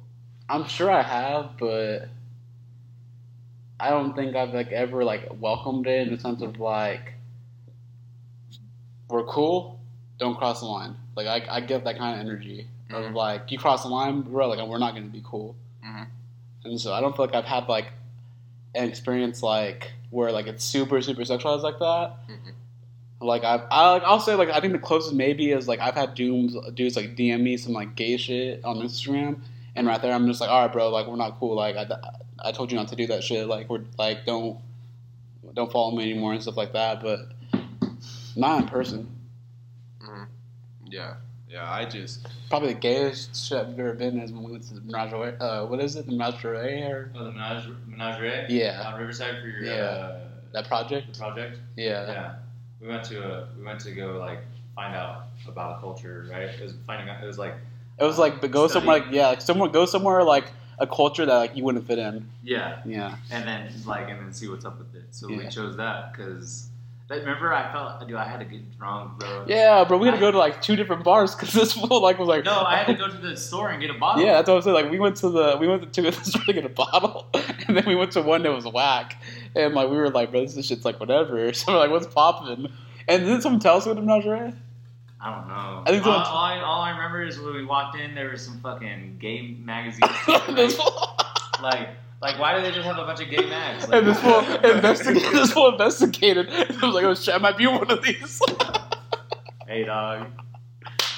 I'm 0.49 0.69
sure 0.69 0.89
I 0.93 1.03
have, 1.03 1.57
but 1.59 2.09
I 3.81 3.91
don't 3.91 4.15
think 4.15 4.37
I've 4.37 4.55
like 4.55 4.71
ever 4.71 5.03
like 5.03 5.29
welcomed 5.41 5.89
it 5.89 6.07
in 6.07 6.15
the 6.15 6.21
sense 6.21 6.41
of 6.41 6.61
like 6.61 7.15
we're 9.09 9.25
cool, 9.25 9.76
don't 10.19 10.37
cross 10.37 10.61
the 10.61 10.67
line. 10.67 10.97
Like 11.15 11.27
I, 11.27 11.57
I 11.57 11.61
get 11.61 11.85
that 11.85 11.99
kind 11.99 12.15
of 12.15 12.27
energy 12.27 12.67
of 12.91 13.05
Mhm. 13.05 13.15
like 13.15 13.51
you 13.53 13.59
cross 13.59 13.83
the 13.83 13.89
line, 13.89 14.23
bro. 14.23 14.49
Like 14.49 14.67
we're 14.67 14.79
not 14.79 14.95
gonna 14.95 15.07
be 15.07 15.23
cool. 15.25 15.55
Mhm. 15.85 16.07
And 16.65 16.81
so 16.81 16.93
I 16.93 17.01
don't 17.01 17.15
feel 17.17 17.27
like 17.27 17.35
I've 17.35 17.45
had 17.45 17.69
like 17.69 17.87
an 18.75 18.89
experience 18.89 19.43
like 19.43 19.93
where 20.11 20.31
like 20.33 20.47
it's 20.47 20.65
super 20.65 21.01
super 21.03 21.23
sexualized 21.23 21.63
like 21.63 21.79
that. 21.79 22.15
Mhm. 22.29 22.53
Like 23.21 23.45
I, 23.45 23.63
I 23.71 23.91
like 23.93 24.03
I'll 24.05 24.21
say 24.21 24.35
like 24.35 24.51
I 24.51 24.61
think 24.61 24.73
the 24.73 24.79
closest 24.79 25.15
maybe 25.15 25.51
is 25.51 25.67
like 25.69 25.81
I've 25.81 25.95
had 25.95 26.15
dooms 26.15 26.55
dudes 26.75 26.97
like 26.97 27.17
DM 27.17 27.41
me 27.43 27.57
some 27.57 27.73
like 27.73 27.95
gay 27.95 28.17
shit 28.17 28.65
on 28.65 28.77
Instagram, 28.79 29.41
and 29.75 29.87
right 29.87 30.01
there 30.01 30.13
I'm 30.13 30.27
just 30.27 30.41
like, 30.41 30.51
all 30.51 30.63
right, 30.63 30.73
bro, 30.73 30.91
like 30.91 31.07
we're 31.07 31.17
not 31.17 31.39
cool. 31.41 31.55
Like 31.57 31.77
I, 31.77 31.87
I 32.45 32.53
told 32.53 32.71
you 32.71 32.77
not 32.77 32.89
to 32.89 32.97
do 32.97 33.07
that 33.09 33.25
shit. 33.25 33.47
Like 33.49 33.69
we're 33.71 33.85
like 33.99 34.27
don't 34.27 34.59
don't 35.55 35.73
follow 35.73 35.97
me 35.97 36.11
anymore 36.11 36.33
and 36.35 36.43
stuff 36.43 36.57
like 36.59 36.73
that. 36.75 37.01
But 37.03 37.21
not 38.37 38.63
in 38.63 38.69
person. 38.69 39.09
Yeah, 40.89 41.15
yeah. 41.49 41.71
I 41.71 41.85
just 41.85 42.27
Probably 42.49 42.75
the 42.75 42.81
gayest 42.81 43.49
shit 43.49 43.59
I've 43.59 43.79
ever 43.79 43.93
been 43.95 44.19
is 44.21 44.33
when 44.33 44.45
we 44.45 44.53
went 44.53 44.65
to 44.69 44.75
the 44.75 44.81
menagerie. 44.83 45.37
Uh, 45.41 45.67
what 45.67 45.81
is 45.81 45.97
it? 45.97 46.07
The 46.07 46.13
menagerie 46.13 46.83
or 46.83 47.11
Oh, 47.15 47.25
the 47.25 47.33
menage, 47.33 47.69
menagerie? 47.87 48.47
Yeah. 48.49 48.83
On 48.93 48.99
Riverside 49.01 49.41
for 49.41 49.49
your 49.49 49.65
Yeah. 49.65 49.73
uh, 49.83 50.21
that 50.53 50.69
project? 50.69 51.13
the 51.13 51.19
project? 51.19 51.59
Yeah. 51.77 52.07
Yeah. 52.07 52.35
We 52.81 52.89
went 52.89 53.05
to 53.05 53.23
a, 53.23 53.49
we 53.59 53.65
went 53.65 53.81
to 53.81 53.91
go 53.93 54.19
like 54.19 54.41
find 54.75 54.95
out 54.95 55.27
about 55.49 55.79
a 55.79 55.81
culture, 55.81 56.27
right? 56.31 56.43
It 56.43 56.63
was 56.63 56.75
finding 56.87 57.09
out. 57.09 57.23
It 57.23 57.27
was 57.27 57.39
like 57.39 57.55
It 57.99 58.05
was 58.05 58.19
like, 58.19 58.41
but 58.41 58.51
go 58.51 58.67
Study. 58.69 58.81
somewhere 58.81 58.99
like 59.01 59.13
yeah, 59.13 59.29
like 59.29 59.41
somewhere 59.41 59.69
go 59.71 59.87
somewhere 59.87 60.23
like 60.23 60.45
a 60.79 60.87
culture 60.87 61.25
that 61.25 61.35
like 61.35 61.57
you 61.57 61.65
wouldn't 61.65 61.87
fit 61.87 61.99
in. 61.99 62.29
yeah, 62.45 62.81
Yeah. 62.85 63.17
and 63.31 63.49
then 63.49 63.73
like 63.87 64.09
and 64.11 64.21
then 64.21 64.33
see 64.35 64.47
what's 64.49 64.65
up 64.67 64.79
with 64.79 64.95
it. 64.95 65.05
So 65.11 65.27
we 65.29 65.49
chose 65.49 65.77
that 65.79 66.13
because 66.13 66.69
remember 67.09 67.53
I 67.53 67.71
felt 67.73 68.07
dude 68.07 68.17
I 68.17 68.27
had 68.27 68.41
to 68.41 68.45
get 68.45 68.77
drunk, 68.79 69.21
bro. 69.21 69.45
Yeah, 69.47 69.85
bro, 69.85 69.99
we 69.99 70.09
had 70.09 70.15
to 70.15 70.21
go 70.21 70.31
to 70.31 70.39
like 70.39 70.61
two 70.61 70.75
different 70.77 71.05
bars 71.05 71.35
because 71.35 71.53
this 71.53 71.73
fool 71.75 72.03
like 72.03 72.19
was 72.19 72.29
like 72.29 72.45
No, 72.45 72.63
I 72.63 72.77
had 72.77 72.87
to 72.89 72.95
go 72.95 73.09
to 73.09 73.17
the 73.17 73.37
store 73.37 73.71
and 73.71 73.81
get 73.81 73.91
a 73.91 73.95
bottle. 73.99 74.25
Yeah, 74.25 74.35
that's 74.35 74.49
what 74.49 74.57
I'm 74.57 74.63
saying. 74.63 74.75
Like 74.75 74.91
we 74.91 74.99
went 74.99 75.17
to 75.19 75.31
the 75.31 75.57
we 75.61 75.69
went 75.69 75.93
to 75.93 76.03
the 76.03 76.13
store 76.13 76.43
to 76.45 76.53
get 76.53 76.65
a 76.65 76.69
bottle, 76.69 77.27
and 77.69 77.77
then 77.77 77.85
we 77.87 77.95
went 77.95 78.13
to 78.13 78.23
one 78.23 78.43
that 78.43 78.53
was 78.53 78.67
whack, 78.67 79.23
and 79.55 79.75
like 79.75 79.89
we 79.89 79.97
were 79.97 80.11
like, 80.11 80.31
bro, 80.33 80.41
this 80.47 80.67
shit's 80.67 80.85
like 80.85 80.99
whatever. 81.01 81.53
So 81.55 81.73
we're 81.73 81.79
like, 81.79 81.91
what's 81.91 82.07
popping? 82.07 82.69
And 83.09 83.23
didn't 83.23 83.43
someone 83.43 83.61
tell 83.61 83.77
us 83.77 83.87
what 83.87 83.95
the 83.97 84.03
menagerie? 84.03 84.53
I 85.21 85.35
don't 85.35 85.49
know. 85.49 85.83
I 85.87 85.91
think 85.91 86.07
all, 86.07 86.13
someone- 86.13 86.27
all, 86.27 86.37
I, 86.45 86.61
all 86.61 86.83
I 86.83 86.91
remember 86.91 87.23
is 87.23 87.39
when 87.39 87.55
we 87.55 87.65
walked 87.65 87.97
in, 87.97 88.15
there 88.15 88.31
was 88.31 88.43
some 88.45 88.61
fucking 88.61 89.17
gay 89.19 89.57
like, 89.67 89.95
like, 91.63 91.89
like, 92.23 92.39
why 92.39 92.55
do 92.57 92.63
they 92.63 92.71
just 92.73 92.87
have 92.87 92.99
a 92.99 93.05
bunch 93.05 93.21
of 93.21 93.29
gay 93.31 93.47
mags? 93.49 93.87
Like, 93.89 93.99
and 93.99 94.07
this 94.09 94.21
fool 94.21 94.41
investigated. 94.65 95.33
This 95.33 95.53
fool 95.53 95.69
investigated. 95.73 96.49
I 96.51 96.87
was 96.87 96.95
like, 96.95 97.05
oh 97.05 97.15
shit, 97.15 97.35
I 97.35 97.39
might 97.39 97.57
be 97.57 97.67
one 97.67 97.91
of 97.91 98.03
these. 98.03 98.41
hey, 99.67 99.85
dog. 99.85 100.29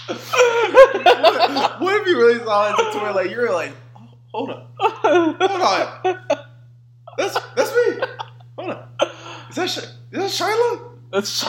what 0.08 2.00
if 2.00 2.06
you 2.06 2.18
really 2.18 2.38
saw 2.44 2.70
it 2.72 2.92
to 2.92 2.98
where 2.98 3.12
like 3.12 3.30
you 3.30 3.36
were 3.36 3.50
like, 3.50 3.72
oh, 3.96 4.08
hold 4.32 4.50
on, 4.50 4.66
hold 4.78 5.60
on, 5.60 5.88
that's 7.18 7.38
that's 7.54 7.70
me. 7.76 8.00
Hold 8.58 8.70
on, 8.70 8.82
is 9.50 9.56
that 9.56 9.68
Sh- 9.68 9.78
is 10.12 10.18
that 10.18 10.30
Shiloh? 10.30 10.92
That's 11.10 11.42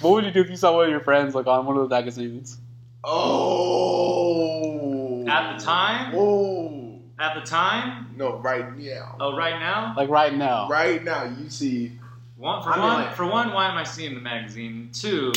what 0.00 0.10
would 0.12 0.24
you 0.24 0.30
do 0.32 0.40
if 0.40 0.50
you 0.50 0.56
saw 0.56 0.74
one 0.74 0.86
of 0.86 0.90
your 0.90 1.00
friends 1.00 1.34
like 1.34 1.46
on 1.46 1.64
one 1.66 1.76
of 1.76 1.82
those 1.82 1.90
magazines? 1.90 2.58
Oh, 3.82 5.26
At 5.28 5.58
the 5.58 5.64
time? 5.64 6.12
Whoa, 6.12 6.79
At 7.20 7.34
the 7.34 7.42
time, 7.42 8.14
no, 8.16 8.38
right 8.38 8.76
now, 8.78 9.16
oh, 9.20 9.36
right 9.36 9.60
now, 9.60 9.92
Like 9.94 10.08
right 10.08 10.34
now. 10.34 10.68
right 10.70 11.04
now, 11.04 11.24
you 11.24 11.50
see, 11.50 11.92
one 12.38 12.62
for 12.62 12.70
I 12.70 12.76
mean, 12.76 12.84
one, 12.84 13.04
like- 13.04 13.14
for 13.14 13.26
one, 13.26 13.52
why 13.52 13.68
am 13.68 13.76
I 13.76 13.84
seeing 13.84 14.14
the 14.14 14.20
magazine? 14.20 14.88
Two, 14.94 15.30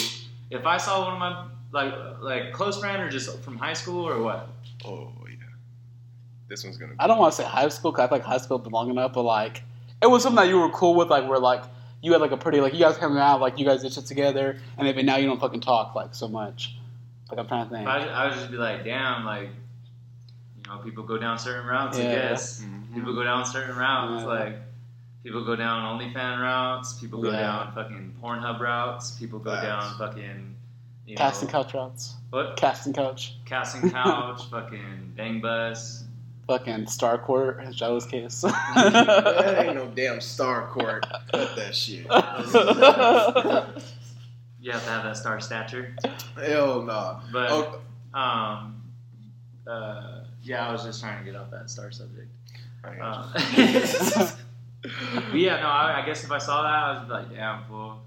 if 0.50 0.65
I 0.65 0.78
saw 0.78 1.04
one 1.04 1.13
of 1.13 1.19
my 1.19 1.48
like 1.74 1.93
like 2.22 2.54
close 2.54 2.80
friend 2.80 3.04
or 3.04 3.10
just 3.10 3.38
from 3.39 3.58
high 3.58 3.73
school 3.73 4.08
or 4.08 4.21
what? 4.21 4.48
oh 4.86 5.12
yeah, 5.27 5.36
this 6.48 6.63
one's 6.63 6.77
gonna. 6.77 6.94
Be 6.94 7.00
I 7.00 7.08
don't 7.08 7.19
want 7.19 7.34
to 7.34 7.42
say 7.42 7.48
high 7.48 7.67
school 7.67 7.92
because 7.92 8.06
I 8.06 8.08
feel 8.08 8.17
like 8.19 8.25
high 8.25 8.38
school 8.38 8.60
been 8.60 8.71
long 8.71 8.90
enough, 8.90 9.12
but 9.13 9.23
like 9.23 9.63
it 10.02 10.08
was 10.08 10.23
something 10.23 10.38
that 10.42 10.48
you 10.48 10.60
were 10.60 10.69
cool 10.69 10.96
with, 10.96 11.10
like 11.10 11.27
where 11.27 11.40
like 11.40 11.63
you 12.02 12.13
had 12.13 12.21
like 12.21 12.31
a 12.31 12.38
pretty 12.38 12.62
like 12.62 12.73
you 12.73 12.79
guys 12.79 12.96
hung 12.98 13.17
out, 13.17 13.42
like 13.42 13.60
you 13.60 13.65
guys 13.65 13.81
did 13.81 13.92
shit 13.92 14.06
together, 14.06 14.58
and 14.77 14.88
then 14.88 15.06
now 15.06 15.17
you 15.17 15.25
don't 15.25 15.40
fucking 15.40 15.62
talk 15.62 15.96
like 15.96 16.15
so 16.15 16.29
much. 16.29 16.77
Like 17.29 17.40
I'm 17.40 17.48
trying 17.48 17.69
to 17.69 17.75
think. 17.75 17.88
I, 17.88 18.08
I 18.08 18.27
would 18.27 18.36
just 18.36 18.52
be 18.52 18.58
like, 18.58 18.84
damn, 18.84 19.25
like, 19.25 19.50
you 20.65 20.71
know, 20.71 20.77
people 20.79 21.03
go 21.03 21.17
down 21.17 21.37
certain 21.39 21.65
routes. 21.67 21.97
I 21.97 22.01
Yeah. 22.03 22.11
guess 22.29 22.61
Mhm. 22.61 22.93
people 22.93 23.13
go 23.13 23.23
down 23.23 23.45
certain 23.45 23.75
routes. 23.75 24.21
Yeah. 24.21 24.27
Like 24.27 24.61
people 25.23 25.43
go 25.45 25.55
down 25.55 25.99
OnlyFan 25.99 26.39
routes. 26.41 26.93
People 26.93 27.21
go 27.21 27.31
Yeah. 27.31 27.41
down 27.41 27.71
fucking 27.73 28.15
Pornhub 28.21 28.59
routes. 28.59 29.11
People 29.11 29.39
go 29.39 29.51
Facts. 29.51 29.65
down 29.65 29.97
fucking. 29.97 30.55
You 31.05 31.17
Casting 31.17 31.47
know, 31.47 31.51
couch 31.51 31.73
routes. 31.73 32.15
What? 32.29 32.55
Casting 32.55 32.93
couch. 32.93 33.35
Casting 33.45 33.89
couch. 33.91 34.45
fucking 34.49 35.13
bang 35.17 35.41
bus. 35.41 36.05
Fucking 36.47 36.87
Star 36.87 37.17
Court. 37.17 37.61
Jealous 37.71 38.05
case. 38.05 38.41
that 38.75 39.55
ain't 39.65 39.75
no 39.75 39.87
damn 39.87 40.19
star 40.21 40.67
court. 40.67 41.05
Cut 41.31 41.55
that 41.55 41.73
shit. 41.75 42.05
You 44.59 44.71
have 44.71 44.83
to 44.83 44.89
have 44.89 45.03
that 45.03 45.17
star 45.17 45.39
stature. 45.41 45.93
Hell 46.35 46.81
no. 46.83 47.19
But 47.33 47.51
Oh, 47.51 47.81
um, 48.17 48.81
uh, 49.67 50.23
yeah, 50.44 50.67
I 50.67 50.71
was 50.71 50.83
just 50.83 51.02
trying 51.02 51.23
to 51.23 51.31
get 51.31 51.39
off 51.39 51.50
that 51.52 51.69
star 51.69 51.91
subject. 51.91 52.29
I 52.83 52.89
Uh, 53.00 53.27
but 53.33 54.35
yeah, 55.33 55.62
no, 55.62 55.67
I, 55.67 56.02
I 56.02 56.06
guess 56.06 56.23
if 56.23 56.31
I 56.31 56.37
saw 56.37 56.63
that, 56.63 56.69
I 56.69 57.00
was 57.02 57.10
like, 57.10 57.33
damn, 57.33 57.63
fool. 57.65 58.02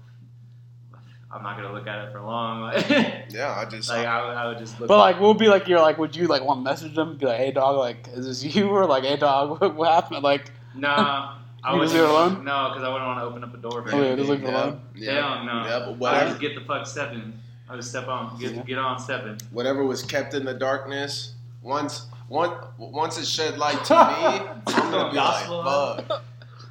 I'm 1.29 1.43
not 1.43 1.57
gonna 1.57 1.73
look 1.73 1.87
at 1.87 2.07
it 2.07 2.11
for 2.13 2.21
long. 2.21 2.61
like, 2.61 2.87
yeah, 3.29 3.53
I 3.57 3.65
just. 3.65 3.91
I, 3.91 4.05
I 4.05 4.47
would 4.47 4.57
just 4.59 4.79
look. 4.79 4.87
But 4.87 4.97
like, 4.97 5.19
we'll 5.19 5.33
be 5.33 5.49
like? 5.49 5.67
You're 5.67 5.81
like, 5.81 5.97
would 5.97 6.15
you 6.15 6.27
like 6.27 6.41
want 6.43 6.59
to 6.59 6.63
message 6.63 6.95
them? 6.95 7.17
Be 7.17 7.25
like, 7.25 7.37
hey 7.37 7.51
dog, 7.51 7.77
like, 7.77 8.07
is 8.13 8.25
this 8.27 8.55
you? 8.55 8.69
Or 8.69 8.85
like, 8.85 9.03
hey 9.03 9.17
dog, 9.17 9.59
what, 9.59 9.75
what 9.75 9.91
happened? 9.91 10.23
Like, 10.23 10.51
nah, 10.73 11.35
I 11.65 11.73
was 11.75 11.91
would 11.91 11.99
leave 11.99 12.07
it 12.07 12.09
alone? 12.09 12.45
No, 12.45 12.69
because 12.69 12.83
I 12.83 12.87
wouldn't 12.93 13.07
want 13.07 13.19
to 13.19 13.23
open 13.25 13.43
up 13.43 13.53
a 13.53 13.57
door 13.57 13.83
for 13.83 13.93
Oh, 13.93 13.99
yeah, 14.01 14.07
anything. 14.11 14.17
just 14.17 14.29
leave 14.29 14.43
it 14.43 14.53
alone? 14.53 14.81
Yeah, 14.95 15.11
Hell 15.35 15.43
no. 15.45 15.65
yeah, 15.65 15.79
but 15.79 15.87
I 15.89 15.91
whatever, 15.97 16.29
just 16.29 16.41
get 16.41 16.55
the 16.55 16.61
fuck 16.61 16.87
stepping. 16.87 17.33
I 17.69 17.75
would 17.75 17.83
step 17.83 18.07
on, 18.07 18.39
get 18.39 18.53
Yeah. 18.53 18.61
get 18.61 18.77
on 18.77 18.97
stepping. 18.97 19.37
whatever 19.51 19.83
was 19.83 20.03
kept 20.03 20.33
in 20.33 20.45
the 20.45 20.53
darkness, 20.53 21.33
once, 21.61 22.05
once, 22.29 22.53
once 22.77 23.17
it 23.17 23.25
shed 23.25 23.57
light 23.57 23.83
to 23.85 23.93
me, 23.93 23.99
I'm 24.75 24.91
gonna 24.91 25.09
be 25.09 25.15
Gospel. 25.15 25.57
like, 25.59 26.07
fuck. 26.07 26.23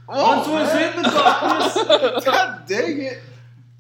Once 0.09 0.47
was 0.47 0.69
oh, 0.73 0.79
in 0.79 1.03
the 1.03 1.09
darkness. 1.09 2.25
God 2.25 2.67
dang 2.67 3.03
it! 3.03 3.19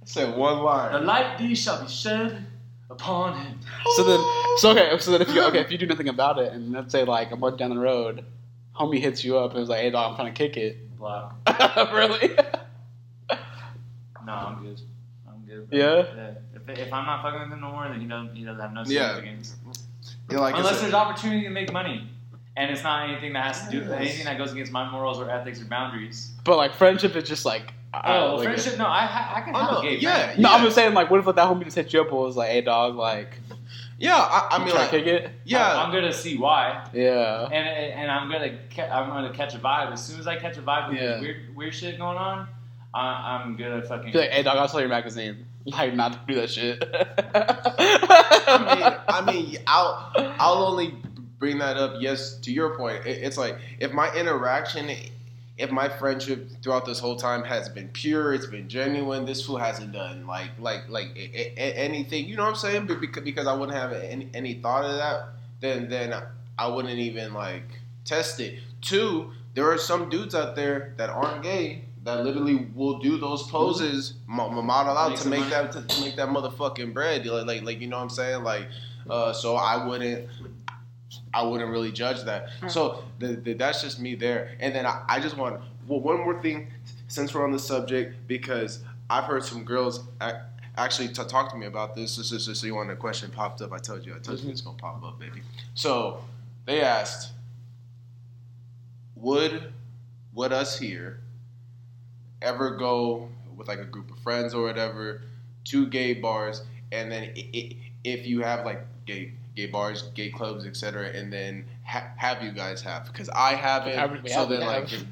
I 0.03 0.05
said 0.07 0.37
one 0.37 0.59
line. 0.59 0.93
The 0.93 1.01
light 1.01 1.39
D 1.39 1.55
shall 1.55 1.81
be 1.83 1.89
shed 1.89 2.45
upon 2.91 3.39
him. 3.39 3.59
so 3.95 4.03
then, 4.05 4.21
so 4.57 4.71
okay, 4.71 4.99
so 4.99 5.11
then 5.13 5.23
if 5.23 5.33
you 5.33 5.43
okay, 5.45 5.61
if 5.61 5.71
you 5.71 5.79
do 5.79 5.87
nothing 5.87 6.09
about 6.09 6.39
it, 6.39 6.53
and 6.53 6.73
let's 6.73 6.91
say 6.93 7.05
like 7.05 7.31
a 7.31 7.37
month 7.37 7.59
down 7.59 7.71
the 7.71 7.79
road, 7.79 8.25
homie 8.75 9.01
hits 9.01 9.23
you 9.25 9.39
up 9.39 9.53
and 9.53 9.61
is 9.61 9.69
like, 9.69 9.83
hey 9.83 9.91
dog, 9.91 10.11
I'm 10.11 10.17
trying 10.17 10.35
to 10.35 10.37
kick 10.37 10.57
it. 10.57 10.97
Block. 10.99 11.37
really? 11.93 12.35
No, 14.27 14.33
I'm 14.33 14.63
good. 14.65 14.81
I'm 15.29 15.45
good. 15.47 15.71
bro. 15.71 15.79
Yeah? 15.79 16.33
If, 16.55 16.69
if 16.79 16.93
I'm 16.93 17.07
not 17.07 17.23
fucking 17.23 17.41
with 17.41 17.53
him 17.53 17.61
no 17.61 17.71
more, 17.71 17.87
then 17.89 18.01
he 18.01 18.07
doesn't 18.09 18.35
he 18.35 18.45
doesn't 18.45 18.61
have 18.61 18.73
no 18.73 18.83
Yeah. 18.87 19.15
significance. 19.15 19.57
You're 20.31 20.41
like, 20.41 20.57
Unless 20.57 20.73
it's 20.75 20.83
there's 20.83 20.95
opportunity 20.95 21.43
to 21.45 21.51
make 21.51 21.73
money, 21.73 22.09
and 22.57 22.71
it's 22.71 22.83
not 22.83 23.09
anything 23.09 23.33
that 23.35 23.45
has 23.45 23.65
to 23.67 23.71
do 23.71 23.79
Yes. 23.79 23.91
anything 23.93 24.25
that 24.25 24.39
goes 24.39 24.53
against 24.53 24.73
my 24.73 24.89
morals 24.91 25.19
or 25.19 25.31
ethics 25.31 25.61
or 25.61 25.67
boundaries. 25.67 26.33
But 26.45 26.57
like 26.57 26.75
friendship 26.75 27.15
is 27.17 27.25
just 27.29 27.45
like, 27.45 27.73
I 27.95 28.17
Oh, 28.17 28.21
don't 28.21 28.37
like 28.39 28.45
friendship? 28.49 28.79
No, 28.79 28.87
I 28.87 29.07
ha- 29.07 29.33
I 29.37 29.41
can 29.43 29.55
Oh, 29.55 29.59
have 29.61 29.71
no, 29.73 29.79
a 29.79 29.83
gay 29.83 29.97
yeah, 29.99 30.25
friend. 30.27 30.43
No, 30.43 30.53
I'm 30.53 30.65
just 30.65 30.75
saying 30.75 30.95
like, 30.95 31.11
what 31.11 31.21
if 31.21 31.27
like, 31.27 31.37
that 31.37 31.49
homie 31.49 31.65
just 31.65 31.77
hit 31.77 31.93
you 31.93 32.01
up 32.01 32.09
and 32.09 32.17
was 32.19 32.37
like, 32.37 32.51
hey 32.51 32.61
dog, 32.61 32.97
like, 32.97 33.39
yeah, 33.99 34.17
I, 34.17 34.49
I 34.57 34.65
mean, 34.65 34.75
like, 34.75 34.91
kick 34.91 35.07
it? 35.07 35.31
yeah. 35.45 35.65
I, 35.75 35.85
am 35.87 35.93
gonna 35.93 36.13
see 36.13 36.37
why, 36.37 36.87
Yeah. 36.93 37.45
and 37.45 37.55
and 37.55 38.11
I'm 38.11 38.31
gonna 38.31 38.59
ca- 38.75 38.91
I'm 38.91 39.09
gonna 39.09 39.33
catch 39.33 39.55
a 39.55 39.59
vibe. 39.59 39.93
As 39.93 40.05
soon 40.05 40.19
as 40.21 40.27
I 40.27 40.37
catch 40.37 40.57
a 40.59 40.63
vibe 40.63 40.91
with 40.91 40.99
Yeah. 41.01 41.21
weird 41.21 41.57
weird 41.57 41.75
shit 41.75 41.97
going 41.99 42.19
on, 42.19 42.49
I, 42.93 43.39
I'm 43.43 43.57
gonna 43.57 43.81
fucking. 43.83 44.13
Be 44.13 44.19
like, 44.19 44.31
hey 44.31 44.43
dog, 44.43 44.59
I'll 44.59 44.69
sell 44.69 44.81
your 44.81 44.89
magazine. 44.91 45.47
Like, 45.67 45.95
not 45.95 46.13
to 46.13 46.21
do 46.33 46.41
that 46.41 46.49
shit. 46.51 46.81
I 47.35 48.75
mean, 48.75 48.95
I 49.09 49.33
mean, 49.33 49.57
I'll 49.67 50.13
I'll 50.39 50.65
only 50.65 50.95
bring 51.39 51.59
that 51.59 51.77
up. 51.77 51.97
Yes, 52.01 52.35
to 52.39 52.53
your 52.53 52.77
point, 52.77 53.05
it, 53.07 53.23
it's 53.25 53.37
like 53.37 53.57
if 53.81 53.93
my 53.93 54.13
interaction, 54.15 54.89
if 55.59 55.71
my 55.71 55.89
friendship 55.89 56.49
throughout 56.63 56.87
this 56.87 56.99
whole 56.99 57.17
time 57.17 57.43
has 57.45 57.69
been 57.69 57.89
pure, 57.89 58.33
it's 58.33 58.47
been 58.47 58.69
genuine. 58.69 59.25
This 59.27 59.45
fool 59.45 59.59
hasn't 59.59 59.93
done 59.93 60.27
like 60.27 60.51
like 60.61 60.89
like 60.89 61.09
anything. 61.57 62.27
You 62.29 62.37
know 62.37 62.45
what 62.45 62.51
I'm 62.51 62.57
saying? 62.57 62.87
Be- 62.87 62.95
Because 62.95 63.25
because 63.25 63.47
I 63.47 63.55
wouldn't 63.55 63.77
have 63.77 63.93
any, 63.93 64.29
any 64.35 64.55
thought 64.55 64.85
of 64.85 64.97
that. 64.97 65.29
Then 65.61 65.89
then 65.89 66.15
I 66.59 66.69
wouldn't 66.69 66.99
even 66.99 67.35
like 67.35 67.65
test 68.05 68.39
it. 68.41 68.61
Two, 68.83 69.33
there 69.55 69.69
are 69.71 69.79
some 69.79 70.09
dudes 70.11 70.35
out 70.35 70.55
there 70.55 70.95
that 70.97 71.11
aren't 71.11 71.43
gay. 71.43 71.83
That 72.07 72.23
literally 72.25 72.69
will 72.77 73.01
do 73.01 73.19
those 73.19 73.43
poses, 73.51 74.15
mo- 74.29 74.49
mo- 74.49 74.63
model 74.63 74.97
out 74.97 75.11
Make 75.11 75.19
to 75.23 75.29
make 75.29 75.41
money. 75.41 75.51
that 75.51 75.73
to, 75.73 75.83
to 75.83 76.01
make 76.03 76.15
that 76.15 76.29
motherfucking 76.29 76.95
bread. 76.95 77.27
Like, 77.27 77.47
like, 77.47 77.63
like, 77.63 77.81
you 77.81 77.89
know 77.89 77.97
what 77.97 78.05
I'm 78.05 78.11
saying? 78.11 78.45
Like, 78.45 78.69
uh, 79.11 79.33
so 79.33 79.57
I 79.57 79.85
wouldn't, 79.85 80.29
I 81.35 81.43
wouldn't 81.43 81.69
really 81.69 81.91
judge 81.91 82.23
that. 82.23 82.49
So 82.69 83.03
the, 83.19 83.35
the, 83.35 83.55
that's 83.55 83.83
just 83.83 83.99
me 83.99 84.15
there. 84.15 84.53
And 84.61 84.73
then 84.73 84.87
I, 84.87 85.03
I 85.09 85.19
just 85.19 85.37
want 85.37 85.61
well 85.89 85.99
one 86.01 86.19
more 86.19 86.41
thing, 86.41 86.69
since 87.09 87.35
we're 87.35 87.45
on 87.45 87.51
the 87.51 87.59
subject, 87.59 88.15
because 88.29 88.85
I've 89.11 89.25
heard 89.25 89.43
some 89.43 89.65
girls 89.65 90.05
ac- 90.23 90.37
actually 90.77 91.09
t- 91.09 91.25
talk 91.25 91.51
to 91.51 91.57
me 91.57 91.67
about 91.67 91.97
this. 91.97 92.17
This 92.17 92.31
is 92.31 92.47
just 92.47 92.61
so 92.61 92.69
you 92.69 92.77
want 92.77 92.89
a 92.93 92.95
question 92.97 93.33
popped 93.33 93.63
up. 93.63 93.73
I 93.73 93.79
told 93.79 94.07
you, 94.07 94.15
I 94.15 94.19
told 94.21 94.39
you 94.39 94.51
it's 94.51 94.61
gonna 94.61 94.79
pop 94.79 95.03
up, 95.03 95.19
baby. 95.19 95.43
So 95.75 96.23
they 96.67 96.83
asked, 96.83 97.33
would 99.17 99.73
would 100.33 100.53
us 100.53 100.79
here 100.79 101.19
ever 102.47 102.71
go 102.77 103.29
with 103.57 103.69
like 103.69 103.79
a 103.81 103.85
group 103.85 104.11
of 104.11 104.19
friends 104.21 104.55
or 104.55 104.63
whatever 104.63 105.23
to 105.65 105.87
gay 105.87 106.15
bars, 106.15 106.63
and 106.93 107.11
then 107.11 107.25
i- 107.37 107.49
i- 107.55 107.77
if 108.05 108.27
you 108.27 108.41
have 108.43 108.65
like 108.65 108.87
gay 109.07 109.33
gay 109.57 109.67
bars, 109.67 110.03
gay 110.15 110.29
clubs, 110.31 110.67
etc., 110.67 111.09
and 111.09 111.33
then 111.33 111.65
ha- 111.85 112.09
have 112.17 112.43
you 112.43 112.53
guys 112.53 112.83
have? 112.83 113.07
Because 113.07 113.29
I 113.31 113.55
haven't. 113.55 113.99
I 113.99 114.29
so 114.29 114.41
have, 114.41 114.49
then 114.51 114.61
like 114.61 114.89
have. 114.91 115.05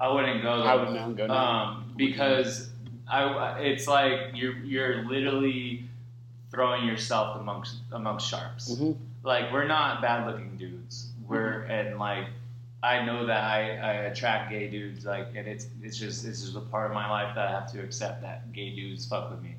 i 0.00 0.08
wouldn't 0.12 0.42
go. 0.42 0.58
Though. 0.58 0.62
I 0.64 0.74
would 0.76 0.94
not 0.94 1.16
go 1.16 1.26
now. 1.26 1.34
um, 1.34 1.92
because 1.96 2.70
I, 3.08 3.58
it's 3.60 3.86
like 3.88 4.18
you're 4.34 4.56
you're 4.58 5.04
literally 5.08 5.84
throwing 6.50 6.84
yourself 6.86 7.40
amongst 7.40 7.76
amongst 7.92 8.28
sharks. 8.28 8.70
Mhm. 8.70 8.96
Like 9.24 9.52
we're 9.52 9.66
not 9.66 10.00
bad 10.02 10.26
looking 10.26 10.56
dudes. 10.56 11.08
We're 11.26 11.62
and 11.64 11.98
like 11.98 12.26
I 12.82 13.04
know 13.04 13.26
that 13.26 13.44
I, 13.44 13.76
I 13.76 13.92
attract 14.04 14.50
gay 14.50 14.68
dudes. 14.68 15.04
Like 15.04 15.28
and 15.34 15.46
it's 15.46 15.66
it's 15.82 15.98
just 15.98 16.24
it's 16.24 16.42
just 16.42 16.56
a 16.56 16.60
part 16.60 16.90
of 16.90 16.94
my 16.94 17.10
life 17.10 17.34
that 17.34 17.48
I 17.48 17.50
have 17.50 17.70
to 17.72 17.82
accept 17.82 18.22
that 18.22 18.52
gay 18.52 18.74
dudes 18.74 19.06
fuck 19.06 19.30
with 19.30 19.42
me. 19.42 19.56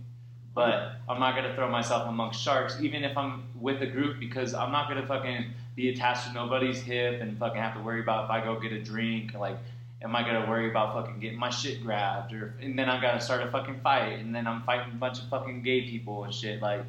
But 0.53 0.93
I'm 1.07 1.19
not 1.19 1.35
gonna 1.35 1.55
throw 1.55 1.69
myself 1.69 2.07
amongst 2.07 2.41
sharks, 2.41 2.77
even 2.81 3.03
if 3.03 3.15
I'm 3.15 3.43
with 3.59 3.81
a 3.81 3.87
group, 3.87 4.19
because 4.19 4.53
I'm 4.53 4.71
not 4.71 4.89
gonna 4.89 5.05
fucking 5.05 5.45
be 5.75 5.89
attached 5.89 6.27
to 6.27 6.33
nobody's 6.33 6.81
hip 6.81 7.21
and 7.21 7.37
fucking 7.37 7.61
have 7.61 7.75
to 7.75 7.81
worry 7.81 8.01
about 8.01 8.25
if 8.25 8.31
I 8.31 8.43
go 8.43 8.59
get 8.59 8.73
a 8.73 8.81
drink. 8.81 9.33
Like, 9.33 9.57
am 10.01 10.15
I 10.15 10.23
gonna 10.23 10.49
worry 10.49 10.69
about 10.69 10.93
fucking 10.93 11.19
getting 11.19 11.39
my 11.39 11.49
shit 11.49 11.83
grabbed, 11.83 12.33
or 12.33 12.55
and 12.59 12.77
then 12.77 12.89
I 12.89 12.99
gotta 12.99 13.21
start 13.21 13.43
a 13.43 13.51
fucking 13.51 13.79
fight, 13.81 14.19
and 14.19 14.35
then 14.35 14.47
I'm 14.47 14.63
fighting 14.63 14.93
a 14.93 14.97
bunch 14.97 15.19
of 15.19 15.29
fucking 15.29 15.61
gay 15.61 15.83
people 15.83 16.23
and 16.23 16.33
shit. 16.33 16.61
Like, 16.61 16.83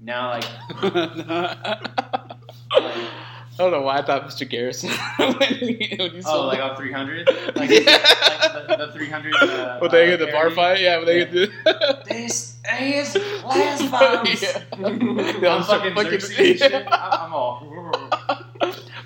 now 0.00 0.30
like 0.30 0.44
I 3.54 3.62
don't 3.62 3.70
know 3.70 3.82
why 3.82 3.98
I 3.98 4.02
thought 4.02 4.24
Mr. 4.26 4.48
Garrison 4.48 4.90
when 5.16 5.34
he, 5.54 5.94
when 5.98 6.10
he 6.10 6.18
oh 6.18 6.20
saw 6.22 6.44
like 6.46 6.58
that. 6.58 6.72
on 6.72 6.76
300, 6.76 7.26
like, 7.46 7.56
like 7.56 7.70
Yeah. 7.70 8.66
the, 8.66 8.86
the 8.86 8.92
300. 8.92 9.34
Uh, 9.34 9.78
When 9.80 9.90
they 9.92 10.12
uh, 10.12 10.16
get 10.16 10.26
the 10.26 10.32
bar 10.32 10.50
fight, 10.50 10.80
yeah, 10.80 10.96
when 10.96 11.06
they 11.06 11.18
Yeah. 11.20 11.24
get 11.26 11.32
the 11.32 12.04
This 12.08 12.56
is 12.80 13.14
lesbos. 13.44 14.42
yeah. 14.42 15.54
I'm 15.54 15.62
fucking 15.62 15.94
Xerxes 15.96 16.38
and 16.38 16.58
shit. 16.58 16.72
I- 16.88 17.24
I'm 17.26 17.32
all. 17.32 17.64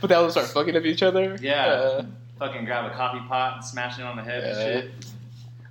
But 0.01 0.09
they 0.09 0.15
all 0.15 0.31
start 0.31 0.47
fucking 0.47 0.77
at 0.77 0.87
each 0.87 1.03
other. 1.03 1.37
Yeah. 1.43 2.03
fucking 2.39 2.65
grab 2.65 2.91
a 2.91 2.95
coffee 2.95 3.21
pot 3.29 3.57
and 3.57 3.65
smash 3.65 3.99
it 3.99 4.03
on 4.03 4.17
the 4.17 4.23
head 4.23 4.45
and 4.45 4.57
shit. 4.57 4.93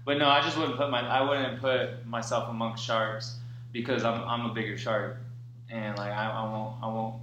But 0.06 0.18
no, 0.20 0.30
I 0.30 0.42
just 0.42 0.56
wouldn't 0.58 0.78
put 0.78 0.90
my 0.92 1.02
I 1.02 1.28
wouldn't 1.28 1.60
put 1.60 2.06
myself 2.06 2.48
amongst 2.50 2.84
sharks 2.86 3.38
because 3.74 4.04
I'm 4.04 4.22
I'm 4.24 4.46
a 4.50 4.54
bigger 4.54 4.78
shark 4.78 5.18
and 5.70 5.98
like 5.98 6.12
I, 6.12 6.30
I 6.30 6.44
won't 6.52 6.76
I 6.84 6.88
won't 6.88 7.16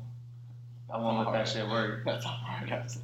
I 0.94 0.98
won't 0.98 1.26
let 1.26 1.32
that 1.32 1.48
shit 1.48 1.66
work. 1.68 2.02
That's 2.06 2.24
a 2.24 2.28
hard 2.28 2.70
ass. 2.70 2.98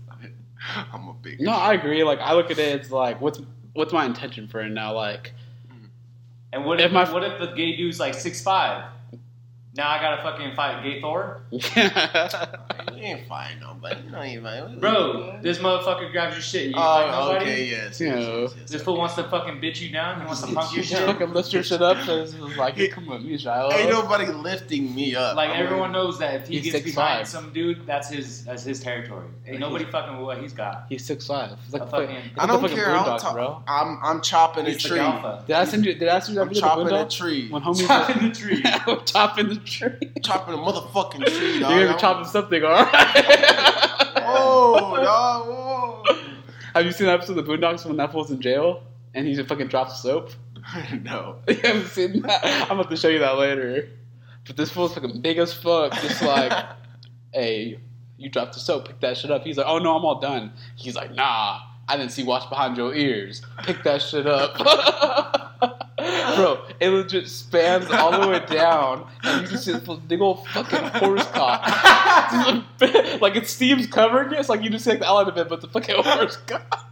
I'm 0.92 1.08
a 1.08 1.14
big. 1.14 1.40
No, 1.40 1.52
I 1.52 1.72
agree. 1.74 2.04
Like 2.04 2.20
I 2.20 2.34
look 2.34 2.50
at 2.50 2.58
it, 2.58 2.80
it's 2.80 2.90
like, 2.90 3.20
what's 3.20 3.40
what's 3.72 3.92
my 3.92 4.04
intention 4.06 4.46
for 4.46 4.60
it 4.60 4.70
now? 4.70 4.94
Like, 4.94 5.32
And 6.52 6.64
what 6.64 6.80
if, 6.80 6.86
If 6.86 6.92
my- 6.92 7.12
what 7.12 7.24
if 7.24 7.38
the 7.38 7.46
gay 7.48 7.76
dude's 7.76 7.98
like 7.98 8.14
six 8.14 8.42
five? 8.42 8.84
Now 9.72 9.88
I 9.88 10.00
gotta 10.00 10.20
fucking 10.22 10.54
fight 10.56 10.82
gay 10.82 11.00
Thor, 11.00 11.42
You 11.52 11.60
ain't 13.06 13.26
fighting 13.28 13.60
nobody. 13.60 14.02
You 14.04 14.10
know 14.10 14.22
you 14.22 14.46
ain't. 14.46 14.80
bro. 14.80 15.38
This 15.42 15.58
motherfucker 15.58 16.10
grabs 16.10 16.34
your 16.34 16.42
shit. 16.42 16.62
You 16.62 16.66
ain't 16.70 16.74
fight 16.76 17.10
Oh, 17.14 17.28
nobody. 17.32 17.50
okay, 17.50 17.64
yes. 17.66 18.00
You 18.00 18.06
yes, 18.08 18.18
yes, 18.18 18.52
yes, 18.58 18.70
This 18.70 18.74
okay. 18.80 18.84
fool 18.84 18.98
wants 18.98 19.14
to 19.14 19.24
fucking 19.24 19.60
bitch 19.60 19.80
you 19.80 19.90
down. 19.90 20.20
He 20.20 20.26
wants 20.26 20.42
to 20.42 20.52
punk 20.52 20.74
your 20.74 20.82
shit. 20.90 20.98
fucking 20.98 21.32
lift 21.32 21.52
your 21.52 21.62
shit 21.62 21.80
up. 21.80 21.98
So 22.04 22.16
it's 22.22 22.34
like, 22.56 22.74
hey, 22.74 22.88
come 22.88 23.06
with 23.06 23.22
me, 23.22 23.38
child. 23.38 23.72
Ain't 23.74 23.90
nobody 23.90 24.26
lifting 24.26 24.92
me 24.94 25.14
up. 25.14 25.36
Like 25.36 25.50
I'm 25.50 25.64
everyone 25.64 25.92
knows 25.92 26.18
that 26.18 26.34
if 26.34 26.48
he 26.48 26.60
gets 26.60 26.76
6'5". 26.78 26.84
behind 26.96 27.28
some 27.28 27.52
dude, 27.52 27.86
that's 27.86 28.10
his 28.10 28.44
that's 28.44 28.64
his 28.64 28.80
territory. 28.80 29.28
Ain't 29.46 29.60
nobody 29.60 29.84
fucking 29.84 30.16
with 30.16 30.26
what 30.26 30.38
he's 30.42 30.52
got. 30.52 30.86
He's 30.88 31.04
six 31.04 31.26
five. 31.28 31.56
He's 31.64 31.72
like 31.72 31.82
A 31.82 31.86
fucking- 31.86 32.08
fucking, 32.08 32.30
I 32.38 32.46
don't 32.46 32.60
fucking 32.60 32.76
care 32.76 32.90
how 32.90 33.04
Boondocks, 33.04 33.20
tall. 33.20 33.34
bro. 33.34 33.62
I'm 33.68 33.98
I'm 34.02 34.20
chopping 34.20 34.66
a 34.66 34.70
He's 34.70 34.82
the 34.82 34.88
tree. 34.90 34.98
alpha. 34.98 35.44
Did 35.46 35.54
I 35.56 35.64
send 35.64 35.86
you? 35.86 35.94
Did 35.94 36.08
I 36.08 36.18
send 36.18 36.30
you 36.30 36.34
that 36.36 36.42
I'm 36.42 36.48
video? 36.48 36.60
chopping 36.60 36.88
a 36.92 37.08
tree. 37.08 37.48
When 37.50 37.62
homies 37.62 37.86
Chopping 37.86 38.28
the 38.28 38.34
tree. 38.34 38.62
Chopping 39.06 39.48
the 39.48 39.59
tree. 39.64 40.12
chopping 40.22 40.54
a 40.54 40.58
motherfucking 40.58 41.26
tree, 41.26 41.60
dog. 41.60 41.70
You're 41.70 41.84
gonna 41.84 41.94
be 41.94 42.00
chopping 42.00 42.26
something, 42.26 42.62
alright? 42.62 42.92
dog, 45.02 45.46
whoa. 45.46 46.02
Have 46.74 46.86
you 46.86 46.92
seen 46.92 47.06
the 47.06 47.12
episode 47.12 47.36
of 47.38 47.46
the 47.46 47.52
Boondocks 47.52 47.84
when 47.84 47.96
that 47.96 48.12
fool's 48.12 48.30
in 48.30 48.40
jail 48.40 48.82
and 49.14 49.26
he 49.26 49.34
just 49.34 49.48
fucking 49.48 49.68
drops 49.68 50.00
soap? 50.00 50.30
no. 51.02 51.36
You 51.48 51.56
haven't 51.56 51.86
seen 51.86 52.22
that? 52.22 52.44
I'm 52.70 52.78
about 52.78 52.90
to 52.90 52.96
show 52.96 53.08
you 53.08 53.18
that 53.20 53.36
later. 53.38 53.88
But 54.46 54.56
this 54.56 54.70
fool's 54.70 54.94
fucking 54.94 55.20
big 55.20 55.38
as 55.38 55.52
fuck, 55.52 55.92
just 56.00 56.22
like, 56.22 56.52
hey, 57.32 57.78
you 58.16 58.30
dropped 58.30 58.54
the 58.54 58.60
soap, 58.60 58.88
pick 58.88 59.00
that 59.00 59.16
shit 59.16 59.30
up. 59.30 59.44
He's 59.44 59.56
like, 59.56 59.66
oh 59.66 59.78
no, 59.78 59.96
I'm 59.96 60.04
all 60.04 60.20
done. 60.20 60.52
He's 60.76 60.94
like, 60.94 61.14
nah, 61.14 61.60
I 61.88 61.96
didn't 61.96 62.12
see 62.12 62.22
watch 62.22 62.48
behind 62.48 62.76
your 62.76 62.94
ears. 62.94 63.42
Pick 63.64 63.82
that 63.82 64.00
shit 64.00 64.26
up. 64.26 65.49
Bro, 66.36 66.64
it 66.80 66.88
legit 66.90 67.28
spans 67.28 67.90
all 67.90 68.18
the 68.18 68.28
way 68.28 68.44
down, 68.46 69.06
and 69.22 69.42
you 69.42 69.48
just 69.48 69.64
see 69.64 69.72
this 69.72 69.98
big 70.06 70.20
old 70.20 70.46
fucking 70.48 71.00
horse 71.00 71.26
cock. 71.26 71.66
like 73.20 73.36
it's 73.36 73.50
Steve's 73.50 73.86
covering 73.86 74.32
it, 74.32 74.38
it's 74.38 74.48
like 74.48 74.62
you 74.62 74.70
just 74.70 74.84
see 74.84 74.90
like 74.90 75.00
the 75.00 75.06
outline 75.06 75.28
of 75.28 75.36
it, 75.38 75.48
but 75.48 75.60
the 75.60 75.68
fucking 75.68 75.96
horse 76.04 76.36
cock. 76.46 76.86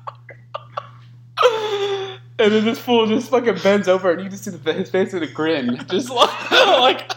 And 2.41 2.53
then 2.53 2.65
this 2.65 2.79
fool 2.79 3.07
just 3.07 3.31
fucking 3.31 3.59
bends 3.63 3.89
over, 3.89 4.13
and 4.13 4.23
you 4.23 4.29
just 4.29 4.45
see 4.45 4.51
the, 4.51 4.73
his 4.73 4.91
face 4.91 5.13
in 5.13 5.23
a 5.23 5.27
grin, 5.27 5.85
just 5.89 6.11
like, 6.11 6.51
like 6.51 7.13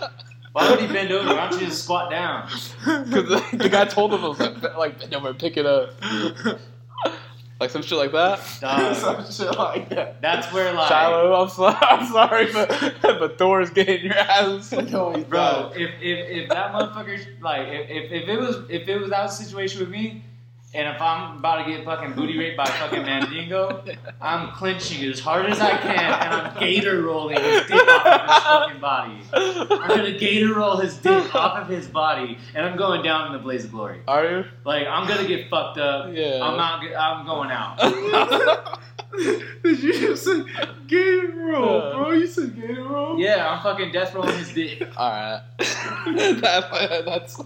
Why 0.54 0.70
would 0.70 0.80
he 0.80 0.88
bend 0.88 1.12
over? 1.12 1.28
Why 1.28 1.50
don't 1.50 1.60
you 1.60 1.68
just 1.68 1.84
squat 1.84 2.10
down? 2.10 2.48
because 2.48 3.30
the, 3.30 3.58
the 3.58 3.70
guy 3.70 3.86
told 3.86 4.14
him, 4.14 4.24
like, 4.24 4.78
like 4.78 5.00
bend 5.00 5.14
over 5.14 5.30
and 5.30 5.40
pick 5.40 5.58
it 5.58 5.66
up, 5.66 5.94
like 7.62 7.70
some 7.70 7.84
shit 7.84 7.98
like 7.98 8.12
that. 8.12 8.40
Dog, 8.60 8.96
Some 9.26 9.32
shit 9.32 9.56
like 9.58 9.90
that. 9.90 10.20
that's 10.20 10.52
where 10.52 10.74
like, 10.74 10.90
Shiloh, 10.90 11.44
I'm 11.44 11.50
sorry, 11.50 11.78
I'm 11.82 12.12
sorry, 12.12 12.52
but 12.52 13.20
but 13.20 13.38
Thor's 13.38 13.70
getting 13.70 14.04
your 14.06 14.18
ass. 14.18 14.72
No, 14.72 15.14
bro, 15.30 15.72
if, 15.76 15.92
if 16.02 16.44
if 16.44 16.50
that 16.50 16.74
motherfucker 16.74 17.24
like 17.40 17.68
if, 17.68 17.90
if, 17.90 18.24
if 18.24 18.30
it 18.30 18.40
was 18.40 18.56
if 18.68 18.88
it 18.88 18.98
was 19.00 19.12
that 19.12 19.28
situation 19.28 19.80
with 19.80 19.90
me, 19.90 20.24
and 20.74 20.88
if 20.88 21.02
I'm 21.02 21.38
about 21.40 21.66
to 21.66 21.70
get 21.72 21.84
fucking 21.84 22.14
booty 22.14 22.38
raped 22.38 22.56
by 22.58 22.66
fucking 22.66 23.04
Mandingo, 23.04 23.84
I'm 24.22 24.52
clenching 24.52 25.04
as 25.10 25.20
hard 25.20 25.46
as 25.48 25.60
I 25.60 25.72
can 25.78 25.92
and 25.98 26.34
I'm 26.34 26.60
gator 26.60 27.02
rolling 27.02 27.38
his 27.42 27.68
dick 27.68 27.88
off 27.88 28.06
of 28.06 28.30
his 28.30 28.44
fucking 28.44 28.80
body. 28.82 29.22
I'm 29.34 29.88
gonna 29.90 30.18
gator 30.18 30.54
roll 30.56 30.78
his 30.78 30.96
dick 30.98 31.36
off 31.36 31.58
of 31.58 31.68
his 31.68 31.88
body 31.88 32.38
and 32.56 32.66
I'm 32.66 32.78
going 32.78 33.04
down 33.04 33.28
in 33.28 33.34
the 33.34 33.40
blaze 33.40 33.66
of 33.66 33.72
glory. 33.72 34.00
Are 34.08 34.26
you? 34.30 34.46
Like 34.64 34.88
I'm 34.88 35.08
gonna 35.08 35.28
get 35.28 35.50
fucked 35.50 35.78
up. 35.78 36.12
Yeah. 36.14 36.40
I'm 36.42 36.56
not. 36.58 36.82
g- 36.82 36.96
I'm 36.96 37.26
going 37.26 37.52
out. 37.52 37.78
Did 39.64 39.84
you 39.84 39.92
just 40.00 40.24
say 40.24 40.44
gator 40.88 41.34
roll, 41.36 41.82
Uh. 41.82 41.96
bro? 41.98 42.12
You 42.12 42.28
said 42.28 42.56
gator 42.56 42.84
roll? 42.84 43.20
Yeah, 43.20 43.46
I'm 43.50 43.62
fucking 43.62 43.92
death 43.92 44.16
rolling 44.16 44.38
his 44.38 44.54
dick. 44.54 44.88
All 44.98 45.10
right. 45.10 45.42
that, 45.60 47.02
that's 47.06 47.42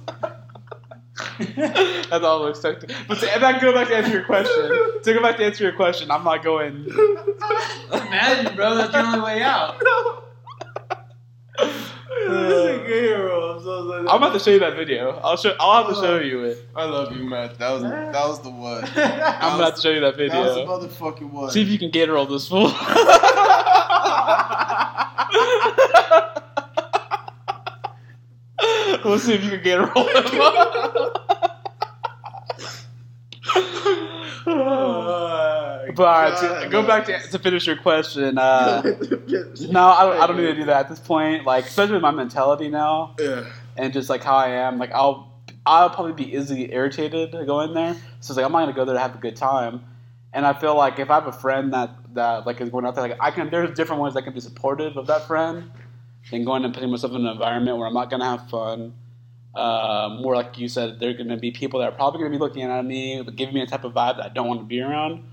that's 1.56 2.24
all 2.24 2.44
I'm 2.44 2.50
expecting. 2.50 2.90
But 3.08 3.20
to, 3.20 3.26
if 3.26 3.44
I 3.44 3.60
go 3.60 3.74
back 3.74 3.88
to 3.90 3.96
answer 3.96 4.12
your 4.12 4.24
question, 4.24 4.70
to 5.04 5.14
go 5.14 5.22
back 5.22 5.38
to 5.38 5.46
answer 5.46 5.64
your 5.64 5.74
question, 5.74 6.12
I'm 6.12 6.24
not 6.24 6.44
going. 6.44 6.86
Imagine, 7.92 8.56
bro. 8.56 8.76
That's 8.76 8.92
the 8.92 9.06
only 9.06 9.20
way 9.22 9.42
out. 9.42 9.82
gator 12.28 13.26
roll. 13.28 13.92
I'm. 13.94 14.10
I'm 14.10 14.18
about 14.18 14.34
to 14.34 14.40
show 14.40 14.52
you 14.52 14.60
that 14.60 14.76
video. 14.76 15.20
I'll 15.24 15.38
show. 15.38 15.56
I'll 15.60 15.86
have 15.86 15.96
to 15.96 16.02
show 16.02 16.20
you 16.20 16.44
it. 16.46 16.68
I 16.76 16.86
love 16.86 17.16
you, 17.16 17.24
Matt. 17.24 17.58
That 17.60 17.72
was 17.72 17.84
that 17.84 18.14
was 18.14 18.42
the 18.42 18.50
one. 18.50 18.84
I'm 18.96 19.56
about 19.56 19.76
to 19.76 19.82
show 19.82 19.90
you 19.92 20.02
that 20.02 20.16
video. 20.16 20.44
That 20.44 20.66
was 20.66 20.80
the 20.80 20.88
video. 20.88 21.12
motherfucking 21.12 21.32
one. 21.32 21.52
See 21.52 21.62
if 21.62 21.68
you 21.68 21.80
can 21.80 21.92
get 21.92 22.08
her 22.08 22.16
roll 22.16 22.26
this 22.26 22.48
fool. 22.48 22.72
we'll 29.06 29.20
see 29.20 29.34
if 29.34 29.44
you 29.44 29.52
can 29.52 29.64
gator 29.64 29.92
roll 29.96 30.08
him. 30.08 30.24
But 30.38 31.25
right, 35.98 36.62
to, 36.64 36.68
go 36.70 36.86
back 36.86 37.06
to, 37.06 37.20
to 37.32 37.40
finish 37.40 37.66
your 37.68 37.78
question. 37.78 38.38
Uh, 38.38 38.82
no, 38.84 38.90
I 39.86 40.04
don't, 40.06 40.22
I 40.22 40.28
don't 40.28 40.38
need 40.38 40.48
to 40.48 40.56
do 40.56 40.66
that 40.66 40.82
at 40.82 40.90
this 40.90 41.00
point. 41.00 41.46
Like, 41.46 41.66
especially 41.66 41.94
with 41.94 42.02
my 42.02 42.12
mentality 42.12 42.68
now 42.70 43.16
Yeah. 43.20 43.46
and 43.78 43.94
just 43.94 44.10
like 44.10 44.24
how 44.24 44.36
I 44.36 44.50
am, 44.50 44.78
like 44.78 44.92
I'll 44.92 45.32
I'll 45.66 45.90
probably 45.90 46.14
be 46.14 46.36
easily 46.36 46.72
irritated 46.72 47.32
to 47.32 47.44
go 47.46 47.62
in 47.62 47.74
there. 47.74 47.94
So 48.20 48.32
it's 48.32 48.38
like 48.38 48.46
I'm 48.46 48.52
not 48.52 48.60
gonna 48.62 48.74
go 48.74 48.86
there 48.86 48.96
to 48.96 49.02
have 49.02 49.16
a 49.16 49.20
good 49.20 49.36
time. 49.36 49.84
And 50.34 50.46
I 50.46 50.54
feel 50.54 50.76
like 50.76 51.00
if 51.00 51.10
I 51.10 51.16
have 51.16 51.28
a 51.28 51.32
friend 51.32 51.74
that 51.74 51.92
that 52.14 52.46
like 52.46 52.62
is 52.62 52.70
going 52.70 52.86
out 52.86 52.96
there, 52.96 53.08
like 53.08 53.18
I 53.20 53.32
can 53.32 53.50
there's 53.50 53.76
different 53.76 54.02
ways 54.02 54.16
I 54.16 54.22
can 54.22 54.34
be 54.34 54.42
supportive 54.42 54.98
of 54.98 55.08
that 55.08 55.26
friend 55.28 55.72
than 56.30 56.44
going 56.44 56.66
and 56.66 56.74
putting 56.74 56.92
myself 56.92 57.14
in 57.14 57.22
an 57.26 57.32
environment 57.32 57.78
where 57.78 57.88
I'm 57.88 57.94
not 57.94 58.10
gonna 58.10 58.26
have 58.26 58.50
fun. 58.50 58.94
Um, 59.56 60.22
more 60.22 60.36
like 60.36 60.58
you 60.58 60.68
said, 60.68 61.00
they're 61.00 61.14
gonna 61.14 61.38
be 61.38 61.52
people 61.52 61.80
that 61.80 61.90
are 61.90 61.96
probably 61.96 62.20
gonna 62.20 62.32
be 62.32 62.38
looking 62.38 62.64
at 62.64 62.86
me, 62.86 63.24
giving 63.36 63.54
me 63.56 63.62
a 63.62 63.66
type 63.68 63.84
of 63.84 63.94
vibe 63.94 64.18
that 64.18 64.26
I 64.26 64.30
don't 64.30 64.48
want 64.48 64.60
to 64.62 64.66
be 64.66 64.82
around. 64.82 65.24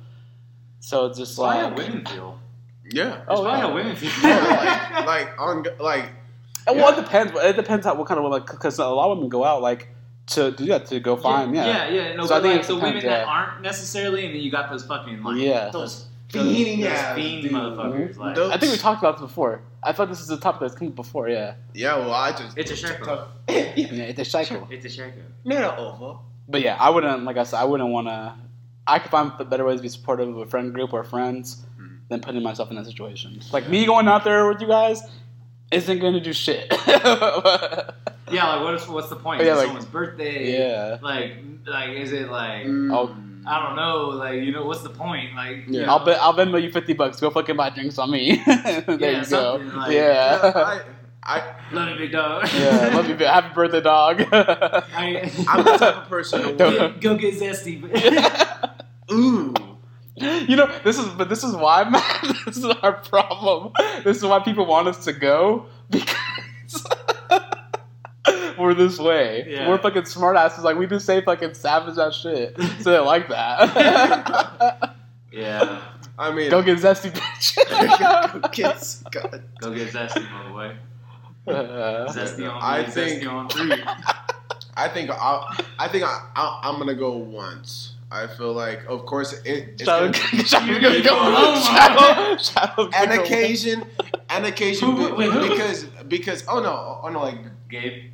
So 0.80 1.06
it's 1.06 1.18
just 1.18 1.38
Why 1.38 1.56
how 1.56 1.68
like, 1.68 1.76
women 1.78 2.04
feel? 2.06 2.38
Yeah. 2.90 3.22
oh 3.28 3.42
Why 3.42 3.56
yeah. 3.56 3.60
how 3.60 3.74
women 3.74 3.96
feel? 3.96 4.10
like, 4.30 5.06
like 5.06 5.40
on 5.40 5.64
like 5.80 6.10
Well, 6.66 6.76
Yeah. 6.76 6.92
it 6.92 6.96
depends. 7.04 7.32
It 7.36 7.56
depends 7.56 7.86
on 7.86 7.98
what 7.98 8.06
kind 8.06 8.18
of 8.18 8.24
women, 8.24 8.42
because 8.48 8.78
a 8.78 8.86
lot 8.86 9.10
of 9.10 9.18
women 9.18 9.28
go 9.28 9.44
out 9.44 9.60
like 9.62 9.88
to 10.28 10.52
do 10.52 10.66
that 10.66 10.86
to 10.86 11.00
go 11.00 11.16
find. 11.16 11.54
Yeah, 11.54 11.66
yeah, 11.66 11.88
yeah. 11.88 12.14
No, 12.16 12.26
So 12.26 12.36
I 12.36 12.38
but 12.38 12.42
think 12.42 12.54
like 12.54 12.64
it 12.64 12.66
the 12.68 12.74
women 12.76 12.94
depends, 12.94 13.04
that 13.06 13.26
aren't 13.26 13.60
necessarily, 13.62 14.26
and 14.26 14.34
then 14.34 14.40
you 14.42 14.50
got 14.52 14.70
those 14.70 14.84
fucking 14.84 15.22
like 15.22 15.36
Yeah. 15.40 15.70
those 15.70 16.06
Fiending 16.28 16.78
those 16.82 16.86
ass 16.92 17.14
fiend 17.16 17.50
motherfuckers. 17.50 18.16
Like 18.16 18.38
I 18.38 18.56
think 18.56 18.72
we 18.72 18.78
talked 18.78 19.02
about 19.02 19.18
this 19.18 19.26
before. 19.26 19.60
I 19.84 19.92
thought 19.92 20.08
this 20.08 20.20
is 20.20 20.30
a 20.30 20.36
topic 20.38 20.60
that's 20.60 20.74
come 20.74 20.88
up 20.88 20.94
before. 20.94 21.28
Yeah, 21.28 21.54
yeah. 21.74 21.96
Well, 21.96 22.12
I 22.12 22.30
just 22.32 22.56
it's 22.56 22.70
a 22.70 22.76
circle. 22.76 23.26
yeah, 23.48 23.72
it's 23.76 24.20
a 24.20 24.24
cycle. 24.24 24.66
It's 24.70 24.84
a 24.84 24.90
circle. 24.90 25.22
not 25.44 25.78
over. 25.78 26.18
But 26.48 26.60
yeah, 26.62 26.76
I 26.78 26.90
wouldn't 26.90 27.24
like 27.24 27.36
I 27.36 27.42
said. 27.44 27.58
I 27.58 27.64
wouldn't 27.64 27.90
want 27.90 28.06
to. 28.08 28.34
I 28.86 28.98
could 28.98 29.10
find 29.10 29.32
better 29.50 29.64
ways 29.64 29.78
to 29.78 29.82
be 29.82 29.88
supportive 29.88 30.28
of 30.28 30.36
a 30.36 30.46
friend 30.46 30.72
group 30.74 30.92
or 30.92 31.04
friends 31.04 31.64
Mhm. 31.80 31.98
than 32.08 32.20
putting 32.20 32.42
myself 32.42 32.68
in 32.70 32.76
that 32.76 32.86
situation. 32.86 33.40
Like 33.52 33.68
me 33.68 33.86
going 33.86 34.08
out 34.08 34.24
there 34.24 34.46
with 34.48 34.60
you 34.60 34.66
guys 34.66 35.02
isn't 35.70 35.98
going 36.00 36.14
to 36.14 36.20
do 36.20 36.32
shit. 36.32 36.72
Yeah, 38.30 38.54
like 38.54 38.62
what 38.64 38.74
is 38.74 38.88
what's 38.88 39.08
the 39.10 39.16
point? 39.16 39.42
Yeah, 39.42 39.48
is 39.48 39.52
it 39.52 39.56
like- 39.58 39.66
someone's 39.66 39.84
birthday? 39.86 40.56
yeah. 40.58 40.98
Like 41.02 41.36
like 41.66 41.90
is 41.90 42.12
it 42.12 42.28
like 42.30 42.64
Oh. 42.66 43.14
I 43.46 43.62
don't 43.66 43.76
know, 43.76 44.06
like 44.16 44.42
you 44.42 44.52
know 44.52 44.64
what's 44.64 44.82
the 44.82 44.90
point? 44.90 45.34
Like 45.34 45.66
you 45.68 45.80
Yeah. 45.80 45.86
know, 45.86 45.92
I'll 45.98 46.04
bet 46.04 46.18
I'll 46.20 46.34
Venmo 46.34 46.62
you 46.62 46.70
fifty 46.70 46.92
bucks. 46.92 47.18
Go 47.20 47.30
fucking 47.30 47.56
buy 47.56 47.70
drinks 47.70 47.98
on 47.98 48.10
me. 48.10 48.42
there 48.46 48.84
Yeah, 49.00 49.20
you 49.22 49.26
go. 49.30 49.60
like- 49.74 49.92
yeah. 49.92 50.40
I, 51.24 51.38
I 51.40 51.54
love 51.72 51.88
you, 51.90 51.96
big 51.98 52.12
dog. 52.12 52.48
Yeah, 52.52 52.90
love 52.94 53.08
you. 53.08 53.14
Big. 53.14 53.28
Happy 53.28 53.54
birthday, 53.54 53.80
dog. 53.80 54.22
I, 54.32 55.30
I'm 55.48 55.64
the 55.64 55.76
type 55.78 55.96
of 55.98 56.08
person 56.08 56.42
who 56.42 56.56
Don't- 56.56 57.00
go 57.00 57.16
get 57.16 57.34
zesty. 57.34 57.80
ooh. 59.12 59.54
you 60.16 60.56
know, 60.56 60.66
this 60.84 60.98
is 60.98 61.06
but 61.14 61.28
this 61.28 61.42
is 61.44 61.54
why, 61.56 61.84
man. 61.88 62.02
This 62.44 62.56
is 62.58 62.64
our 62.64 62.92
problem. 62.92 63.72
This 64.04 64.16
is 64.18 64.24
why 64.24 64.40
people 64.40 64.66
want 64.66 64.88
us 64.88 65.04
to 65.04 65.12
go 65.12 65.66
because 65.90 66.11
we're 68.58 68.74
this 68.74 68.98
way. 68.98 69.44
Yeah. 69.48 69.68
We're 69.68 69.78
fucking 69.78 70.02
smartasses. 70.02 70.62
Like 70.62 70.76
we 70.76 70.86
just 70.86 71.06
say 71.06 71.20
fucking 71.22 71.54
savage 71.54 71.98
ass 71.98 72.14
shit, 72.16 72.56
so 72.80 72.90
they 72.92 72.98
like 72.98 73.28
that. 73.28 74.94
yeah, 75.32 75.82
I 76.18 76.32
mean, 76.32 76.50
Go 76.50 76.62
get 76.62 76.78
zesty, 76.78 77.10
bitch. 77.10 78.52
kids. 78.52 79.02
God. 79.10 79.42
go 79.60 79.74
get 79.74 79.88
zesty, 79.92 80.30
my 80.30 80.48
boy. 80.50 80.76
Uh, 81.52 82.06
Zesty 82.12 82.48
on 82.48 82.60
I 82.62 82.84
three, 82.84 82.92
think- 83.18 83.22
zesty 83.22 83.32
on 83.32 83.48
three. 83.48 83.72
I 84.74 84.88
think 84.88 85.10
I, 85.10 85.58
I 85.78 85.88
think 85.88 86.04
I, 86.04 86.28
I, 86.36 86.60
I'm 86.64 86.78
gonna 86.78 86.94
go 86.94 87.16
once. 87.16 87.94
I 88.10 88.26
feel 88.26 88.52
like, 88.52 88.84
of 88.88 89.06
course, 89.06 89.32
it, 89.32 89.70
it's 89.74 89.84
Shadow, 89.84 90.12
gonna, 90.12 90.44
Shadow's 90.44 90.68
You're 90.68 90.80
gonna 90.80 91.02
gonna 91.02 91.02
go. 91.02 91.10
go 91.10 91.28
alone, 92.28 92.38
Shadow, 92.38 92.90
an 92.94 93.18
occasion, 93.20 93.84
an 94.30 94.44
occasion, 94.44 94.96
Who- 94.96 95.14
wait, 95.16 95.30
who? 95.30 95.48
because 95.48 95.84
because 96.08 96.44
oh 96.46 96.60
no, 96.60 97.00
oh 97.02 97.08
no, 97.08 97.20
like 97.20 97.38
Gabe. 97.68 98.12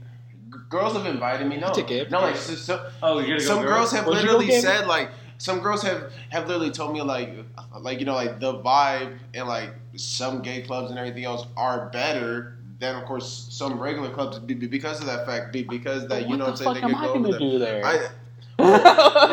G- 0.71 0.77
girls 0.77 0.93
have 0.95 1.07
invited 1.07 1.47
me. 1.47 1.57
No, 1.57 1.73
Take 1.73 2.11
no, 2.11 2.21
like 2.21 2.37
so, 2.37 2.55
so, 2.55 2.91
Oh, 3.03 3.19
you're 3.21 3.39
some 3.41 3.63
go 3.63 3.69
girls 3.69 3.93
have 3.93 4.07
Where'd 4.07 4.21
you 4.23 4.27
go, 4.29 4.37
literally 4.39 4.61
said 4.61 4.87
like 4.87 5.11
some 5.39 5.61
girls 5.61 5.83
have 5.83 6.13
have 6.31 6.47
literally 6.49 6.71
told 6.71 6.93
me 6.93 7.03
like 7.03 7.33
like 7.81 8.01
you 8.01 8.07
know 8.07 8.15
like 8.15 8.41
the 8.41 8.55
vibe 8.55 9.19
and 9.35 9.47
like 9.49 9.71
some 9.97 10.43
gay 10.43 10.63
clubs 10.63 10.91
and 10.91 10.99
everything 10.99 11.25
else 11.25 11.47
are 11.57 11.87
better 11.91 12.57
than 12.81 12.97
of 12.97 13.05
course 13.07 13.47
some 13.51 13.79
regular 13.81 14.11
clubs 14.11 14.39
be- 14.39 14.55
be- 14.55 14.67
because 14.67 15.01
of 15.01 15.07
that 15.07 15.27
fact 15.27 15.53
because 15.53 16.07
that 16.09 16.29
you 16.29 16.37
know 16.37 16.45
what 16.45 16.51
I'm 16.51 16.57
saying 16.57 16.75
fuck 16.75 16.83
they 16.83 16.83
am 16.83 16.95
could 16.95 17.03
I 17.03 17.07
go 17.07 17.15
gonna 17.15 17.29
over 17.29 17.39
there. 17.39 17.51
do 17.51 17.59
there? 17.59 17.87
I, 17.87 18.09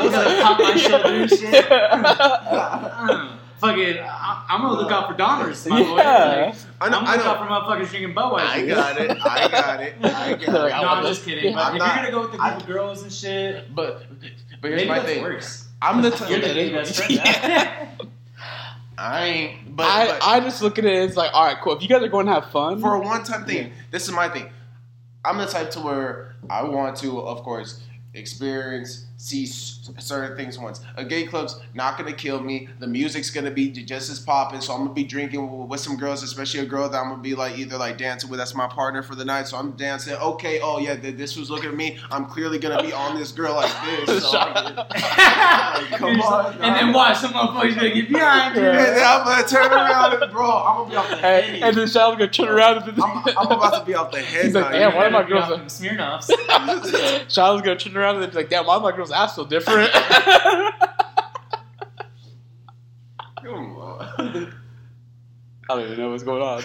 You 0.03 0.09
gonna 0.11 0.41
pop 0.43 0.59
my 0.59 0.75
shoulder 0.75 1.27
shit? 1.27 1.65
Uh, 1.71 3.38
fucking, 3.57 3.97
I, 3.99 4.45
I'm 4.49 4.61
gonna 4.61 4.73
look 4.79 4.91
out 4.91 5.09
for 5.09 5.17
Donners, 5.17 5.65
my 5.67 5.81
boy. 5.81 5.97
Yeah. 5.97 6.45
Like, 6.47 6.55
I 6.86 6.89
know, 6.89 6.99
I'm 6.99 7.03
I 7.05 7.17
gonna 7.17 7.17
look 7.17 7.25
out 7.27 7.49
know. 7.49 7.65
for 7.65 7.75
motherfuckers 7.75 7.89
drinking 7.89 8.13
Budweiser. 8.15 8.39
I 8.39 8.65
got 8.65 9.01
it. 9.01 9.11
I 9.11 9.47
got 9.47 9.81
it. 9.81 9.95
I 10.03 10.33
got 10.36 10.41
it. 10.41 10.47
No, 10.47 10.59
I 10.67 10.71
I'm 10.97 11.03
just 11.05 11.25
kidding. 11.25 11.53
But 11.53 11.65
I'm 11.65 11.75
if 11.75 11.79
not- 11.79 11.88
you're 11.95 12.11
gonna 12.11 12.11
go 12.11 12.21
with 12.21 12.31
the 12.33 12.41
I- 12.43 12.49
group 12.51 12.61
of 12.61 12.67
girls 12.67 13.03
and 13.03 13.11
shit, 13.13 13.73
But 13.75 14.03
but 14.61 14.67
here's 14.69 14.77
maybe 14.81 14.89
my 14.89 14.99
that's 14.99 15.09
thing. 15.09 15.21
worse. 15.23 15.67
I'm 15.81 16.01
the 16.01 16.11
type. 16.11 16.29
You're 16.29 16.39
type. 16.39 16.47
the 16.49 16.53
gay 16.53 16.71
best 16.71 16.99
worse. 16.99 17.19
friend. 17.19 17.89
I 18.97 19.23
ain't. 19.25 19.75
But, 19.75 19.83
I, 19.83 20.07
but 20.07 20.23
I 20.23 20.39
just 20.39 20.61
look 20.61 20.79
at 20.79 20.86
it 20.86 20.93
as 21.09 21.17
like, 21.17 21.31
all 21.33 21.45
right, 21.45 21.57
cool. 21.61 21.75
If 21.75 21.81
you 21.83 21.89
guys 21.89 22.01
are 22.01 22.07
going 22.07 22.27
to 22.27 22.31
have 22.33 22.49
fun, 22.49 22.79
for 22.79 22.95
a 22.95 22.99
one 22.99 23.23
time 23.25 23.45
thing, 23.45 23.73
this 23.91 24.07
is 24.07 24.13
my 24.13 24.29
thing. 24.29 24.49
I'm 25.25 25.38
the 25.38 25.45
type 25.47 25.71
to 25.71 25.81
where 25.81 26.36
I 26.49 26.63
want 26.63 26.95
to, 26.97 27.19
of 27.21 27.43
course, 27.43 27.81
experience 28.13 29.05
see 29.18 29.45
certain 29.45 30.36
things 30.36 30.59
once. 30.59 30.82
A 30.97 31.05
gay 31.05 31.26
club's 31.26 31.59
not 31.74 31.97
gonna 31.97 32.11
kill 32.13 32.41
me. 32.41 32.68
The 32.80 32.88
music's 32.88 33.30
gonna 33.30 33.49
be 33.51 33.70
just 33.70 34.09
as 34.09 34.20
popping. 34.20 34.59
So 34.61 34.74
I'm 34.74 34.82
gonna 34.84 34.93
be 34.93 35.03
drinking 35.05 35.68
with 35.70 35.80
some 35.80 35.95
girls, 35.95 36.22
especially 36.22 36.59
a 36.59 36.66
girl 36.66 36.89
that 36.89 36.97
I'm 37.01 37.09
gonna 37.09 37.22
be 37.22 37.34
like 37.34 37.57
either 37.57 37.78
like 37.78 37.97
dancing 37.97 38.30
with. 38.30 38.39
That's 38.39 38.53
my 38.55 38.68
partner 38.68 39.01
for 39.03 39.16
the 39.16 39.24
night. 39.26 39.47
So 39.47 39.57
I'm 39.57 39.72
dancing. 39.72 40.16
Okay, 40.16 40.59
oh 40.61 40.80
yeah, 40.80 40.95
this 40.95 41.38
was 41.38 41.49
looking 41.49 41.70
at 41.70 41.76
me. 41.76 41.97
I'm 42.11 42.26
clearly 42.26 42.59
gonna 42.59 42.84
be 42.84 42.91
on 42.93 43.18
this 43.18 43.32
girl 43.32 43.55
like 43.55 43.72
this. 44.05 44.30
So 44.30 44.38
I'm, 44.38 44.76
come 45.97 46.20
on, 46.22 46.53
and 46.61 46.76
then 46.76 46.93
watch 46.93 47.18
some 47.20 47.32
motherfuckers 47.32 47.76
gonna 47.76 47.93
get 47.93 48.09
behind 48.09 48.55
you. 48.55 48.63
and 48.63 48.78
then 48.97 49.03
I'm 49.05 49.24
gonna 49.26 49.47
turn 49.47 49.72
around 49.72 50.22
and 50.22 50.32
bro, 50.32 50.49
I'm 50.51 50.78
gonna 50.78 50.89
be 50.89 50.95
off 50.97 51.09
the 51.09 51.16
head. 51.18 51.63
And 51.63 51.76
then 51.78 51.88
Shallow's 51.88 52.18
gonna 52.18 52.28
turn 52.32 52.49
around 52.49 52.78
and 52.89 53.01
I'm, 53.01 53.24
I'm 53.38 53.47
about 53.47 53.80
to 53.80 53.86
be 53.86 53.93
off 53.95 54.11
the 54.11 54.22
head. 54.22 54.45
He's 54.45 54.53
like, 54.55 54.72
"Damn, 54.72 54.93
why 54.95 55.05
am 55.05 55.16
I 55.16 55.20
You're 55.20 55.39
girls- 55.39 55.70
gonna 55.70 55.89
be 55.91 56.01
off 56.01 56.28
them 56.28 56.30
Smirnoffs. 56.30 57.32
Shallow's 57.32 57.61
gonna 57.61 57.78
turn 57.80 57.95
around 57.95 58.22
and 58.22 58.32
be 58.32 58.38
like, 58.38 58.49
damn, 58.49 58.66
why 58.66 58.78
my 58.80 58.91
girl's 58.91 59.11
ass 59.16 59.36
so 59.36 59.45
different? 59.45 59.91
Come 63.43 63.78
on. 63.78 64.53
I 65.70 65.74
don't 65.76 65.82
even 65.86 65.97
know 65.97 66.09
what's 66.11 66.24
going 66.24 66.41
on. 66.41 66.63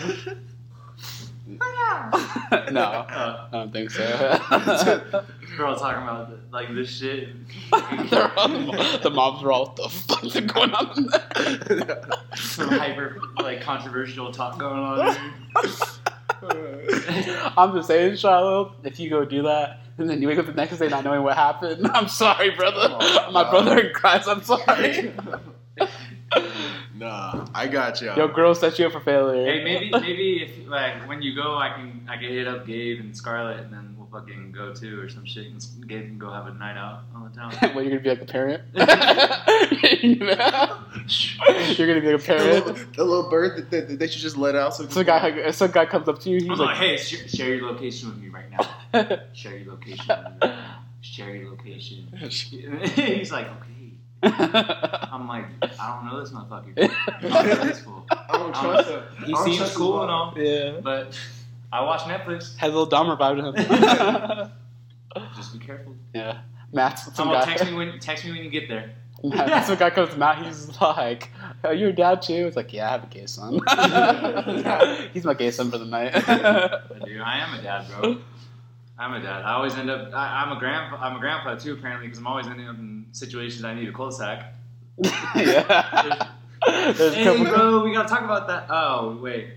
no, 2.73 2.81
Uh, 2.83 3.49
I 3.53 3.53
don't 3.53 3.73
think 3.73 3.91
so. 3.91 4.03
we're 5.59 5.67
all 5.67 5.77
talking 5.77 6.03
about 6.03 6.31
the, 6.31 6.39
like 6.53 6.75
this 6.75 6.91
shit. 6.91 7.29
All, 7.73 8.49
the 8.99 9.11
moms 9.13 9.43
are 9.43 9.53
all, 9.53 9.75
the 9.75 9.89
fuck 9.89 10.25
is 10.25 10.35
going 10.41 10.73
on? 10.73 11.09
Some 12.37 12.69
hyper 12.69 13.21
like 13.39 13.61
controversial 13.63 14.33
talk 14.33 14.59
going 14.59 14.79
on. 14.79 15.15
Here. 15.15 15.33
I'm 17.57 17.75
just 17.75 17.89
saying, 17.89 18.17
Charlotte, 18.17 18.73
if 18.85 18.99
you 19.01 19.11
go 19.11 19.25
do 19.25 19.43
that 19.43 19.81
and 19.99 20.09
then 20.09 20.23
you 20.23 20.29
wake 20.29 20.39
up 20.39 20.47
the 20.47 20.53
next 20.55 20.79
day 20.79 20.89
not 20.89 21.05
knowing 21.05 21.23
what 21.23 21.37
happened, 21.37 21.87
I'm 21.95 22.09
sorry, 22.09 22.51
brother. 22.51 22.89
Oh, 22.91 23.31
My 23.33 23.43
no. 23.45 23.51
brother 23.51 23.79
in 23.81 23.93
Christ, 23.95 24.29
I'm 24.29 24.43
sorry. 24.43 25.13
nah, 26.95 27.47
I 27.55 27.67
got 27.69 28.01
you. 28.01 28.13
Yo, 28.17 28.29
girl 28.29 28.55
set 28.55 28.79
you 28.79 28.87
up 28.87 28.93
for 28.93 29.01
failure. 29.01 29.45
Hey, 29.45 29.65
maybe 29.65 29.91
maybe 29.91 30.43
if 30.43 30.69
like 30.69 31.07
when 31.09 31.21
you 31.23 31.35
go, 31.35 31.57
I 31.57 31.71
can 31.75 32.07
I 32.09 32.17
can 32.17 32.29
hit 32.29 32.47
up 32.49 32.67
Gabe 32.67 33.01
and 33.01 33.17
Scarlett, 33.17 33.61
and 33.61 33.73
then 33.73 33.97
we'll 33.99 34.09
fucking 34.09 34.53
go 34.53 34.73
too 34.73 35.01
or 35.01 35.09
some 35.09 35.25
shit, 35.27 35.47
and 35.47 35.61
Gabe 35.89 36.07
can 36.07 36.19
go 36.19 36.31
have 36.31 36.47
a 36.47 36.55
night 36.55 36.77
out 36.77 37.03
on 37.15 37.25
the 37.25 37.37
town. 37.37 37.53
what, 37.75 37.85
you're 37.85 37.99
gonna 37.99 38.03
be 38.03 38.11
like 38.11 38.23
a 38.23 38.27
parent? 38.27 38.63
you're 41.79 41.87
gonna 41.87 42.01
be 42.01 42.13
like 42.13 42.15
a 42.15 42.19
the, 42.19 42.25
parent? 42.25 42.67
little, 42.67 42.85
the 42.97 43.05
little 43.05 43.31
bird 43.31 43.57
that, 43.57 43.71
that, 43.71 43.89
that 43.89 43.99
they 43.99 44.07
should 44.07 44.21
just 44.23 44.37
let 44.37 44.55
out. 44.55 44.75
So 44.75 44.89
Some 44.89 45.05
guy, 45.05 45.51
some 45.51 45.71
guy 45.71 45.87
comes 45.87 46.09
up 46.09 46.19
to 46.21 46.31
you. 46.31 46.37
He's 46.41 46.49
I'm 46.51 46.59
like, 46.59 46.69
like, 46.69 46.77
hey, 46.77 46.97
sh- 46.97 47.31
share 47.31 47.55
your 47.55 47.71
location 47.71 48.09
with 48.09 48.19
me 48.19 48.29
right 48.29 48.51
now. 48.51 48.59
Share 49.33 49.57
your 49.57 49.73
location. 49.73 50.07
With 50.09 50.51
me. 50.51 50.57
Share 51.01 51.35
your 51.37 51.51
location. 51.51 52.07
He's 52.95 53.31
like, 53.33 53.47
okay. 53.47 53.67
I'm 54.23 55.27
like, 55.29 55.47
I 55.63 55.97
don't 55.97 56.07
know 56.07 56.21
this 56.21 56.31
motherfucker. 56.31 56.73
I 56.77 57.21
don't 57.21 57.33
know 57.33 57.65
this 57.65 57.81
fool. 57.81 58.05
I 58.11 58.27
don't 58.33 58.55
trust 58.55 58.89
him. 58.91 59.03
He 59.19 59.25
I 59.25 59.37
don't 59.37 59.45
seems 59.45 59.57
trust 59.59 59.75
cool 59.77 60.03
and 60.03 60.11
all, 60.11 60.35
yeah, 60.37 60.81
but 60.83 61.19
I 61.73 61.83
watch 61.85 62.01
Netflix. 62.03 62.57
has 62.57 62.73
a 62.75 62.77
little 62.77 62.89
Dahmer 62.89 63.15
about 63.15 63.39
him. 63.39 64.51
Just 65.37 65.59
be 65.59 65.65
careful. 65.65 65.95
yeah, 66.15 66.41
Matt's 66.73 67.05
some 67.05 67.15
Someone 67.15 67.39
guy. 67.41 67.45
text 67.47 67.65
me 67.65 67.75
when 67.75 67.99
text 67.99 68.25
me 68.25 68.33
when 68.33 68.45
you 68.45 68.51
get 68.51 68.69
there. 68.69 68.91
Matt, 69.23 69.67
some 69.67 69.77
guy 69.77 69.91
comes 69.91 70.11
to 70.11 70.17
Matt. 70.19 70.45
He's 70.45 70.81
like, 70.81 71.31
"Are 71.65 71.75
you 71.75 71.89
a 71.89 71.93
dad 71.93 72.23
too?" 72.23 72.47
It's 72.47 72.57
like, 72.57 72.73
"Yeah, 72.73 72.89
I 72.89 72.93
have 72.93 73.05
a 73.05 73.07
gay 73.07 73.27
son. 73.27 73.55
he's 75.13 75.25
my 75.25 75.35
gay 75.35 75.51
son 75.51 75.71
for 75.71 75.79
the 75.79 75.85
night." 75.85 76.13
Dude, 76.15 77.21
I 77.21 77.39
am 77.39 77.59
a 77.59 77.63
dad, 77.63 77.87
bro. 77.89 78.19
I'm 78.99 79.15
a 79.15 79.21
dad. 79.23 79.43
I 79.43 79.53
always 79.55 79.75
end 79.77 79.91
up. 79.91 80.13
I, 80.15 80.43
I'm 80.45 80.57
a 80.57 80.59
grandpa. 80.59 80.97
I'm 81.01 81.17
a 81.17 81.21
grandpa 81.21 81.55
too, 81.57 81.73
apparently, 81.75 82.07
because 82.07 82.19
I'm 82.19 82.27
always 82.27 82.47
ending 82.47 82.69
up 82.69 82.77
in 82.77 83.07
situations 83.13 83.65
I 83.65 83.75
need 83.75 83.89
a 83.89 83.93
cul-de-sac. 83.93 84.55
yeah. 85.37 86.29
There's 86.67 87.01
a 87.01 87.11
Hey, 87.15 87.25
couple- 87.25 87.45
bro, 87.47 87.85
we 87.85 87.93
gotta 87.93 88.09
talk 88.09 88.23
about 88.23 88.47
that. 88.49 88.67
Oh, 88.71 89.19
wait. 89.23 89.49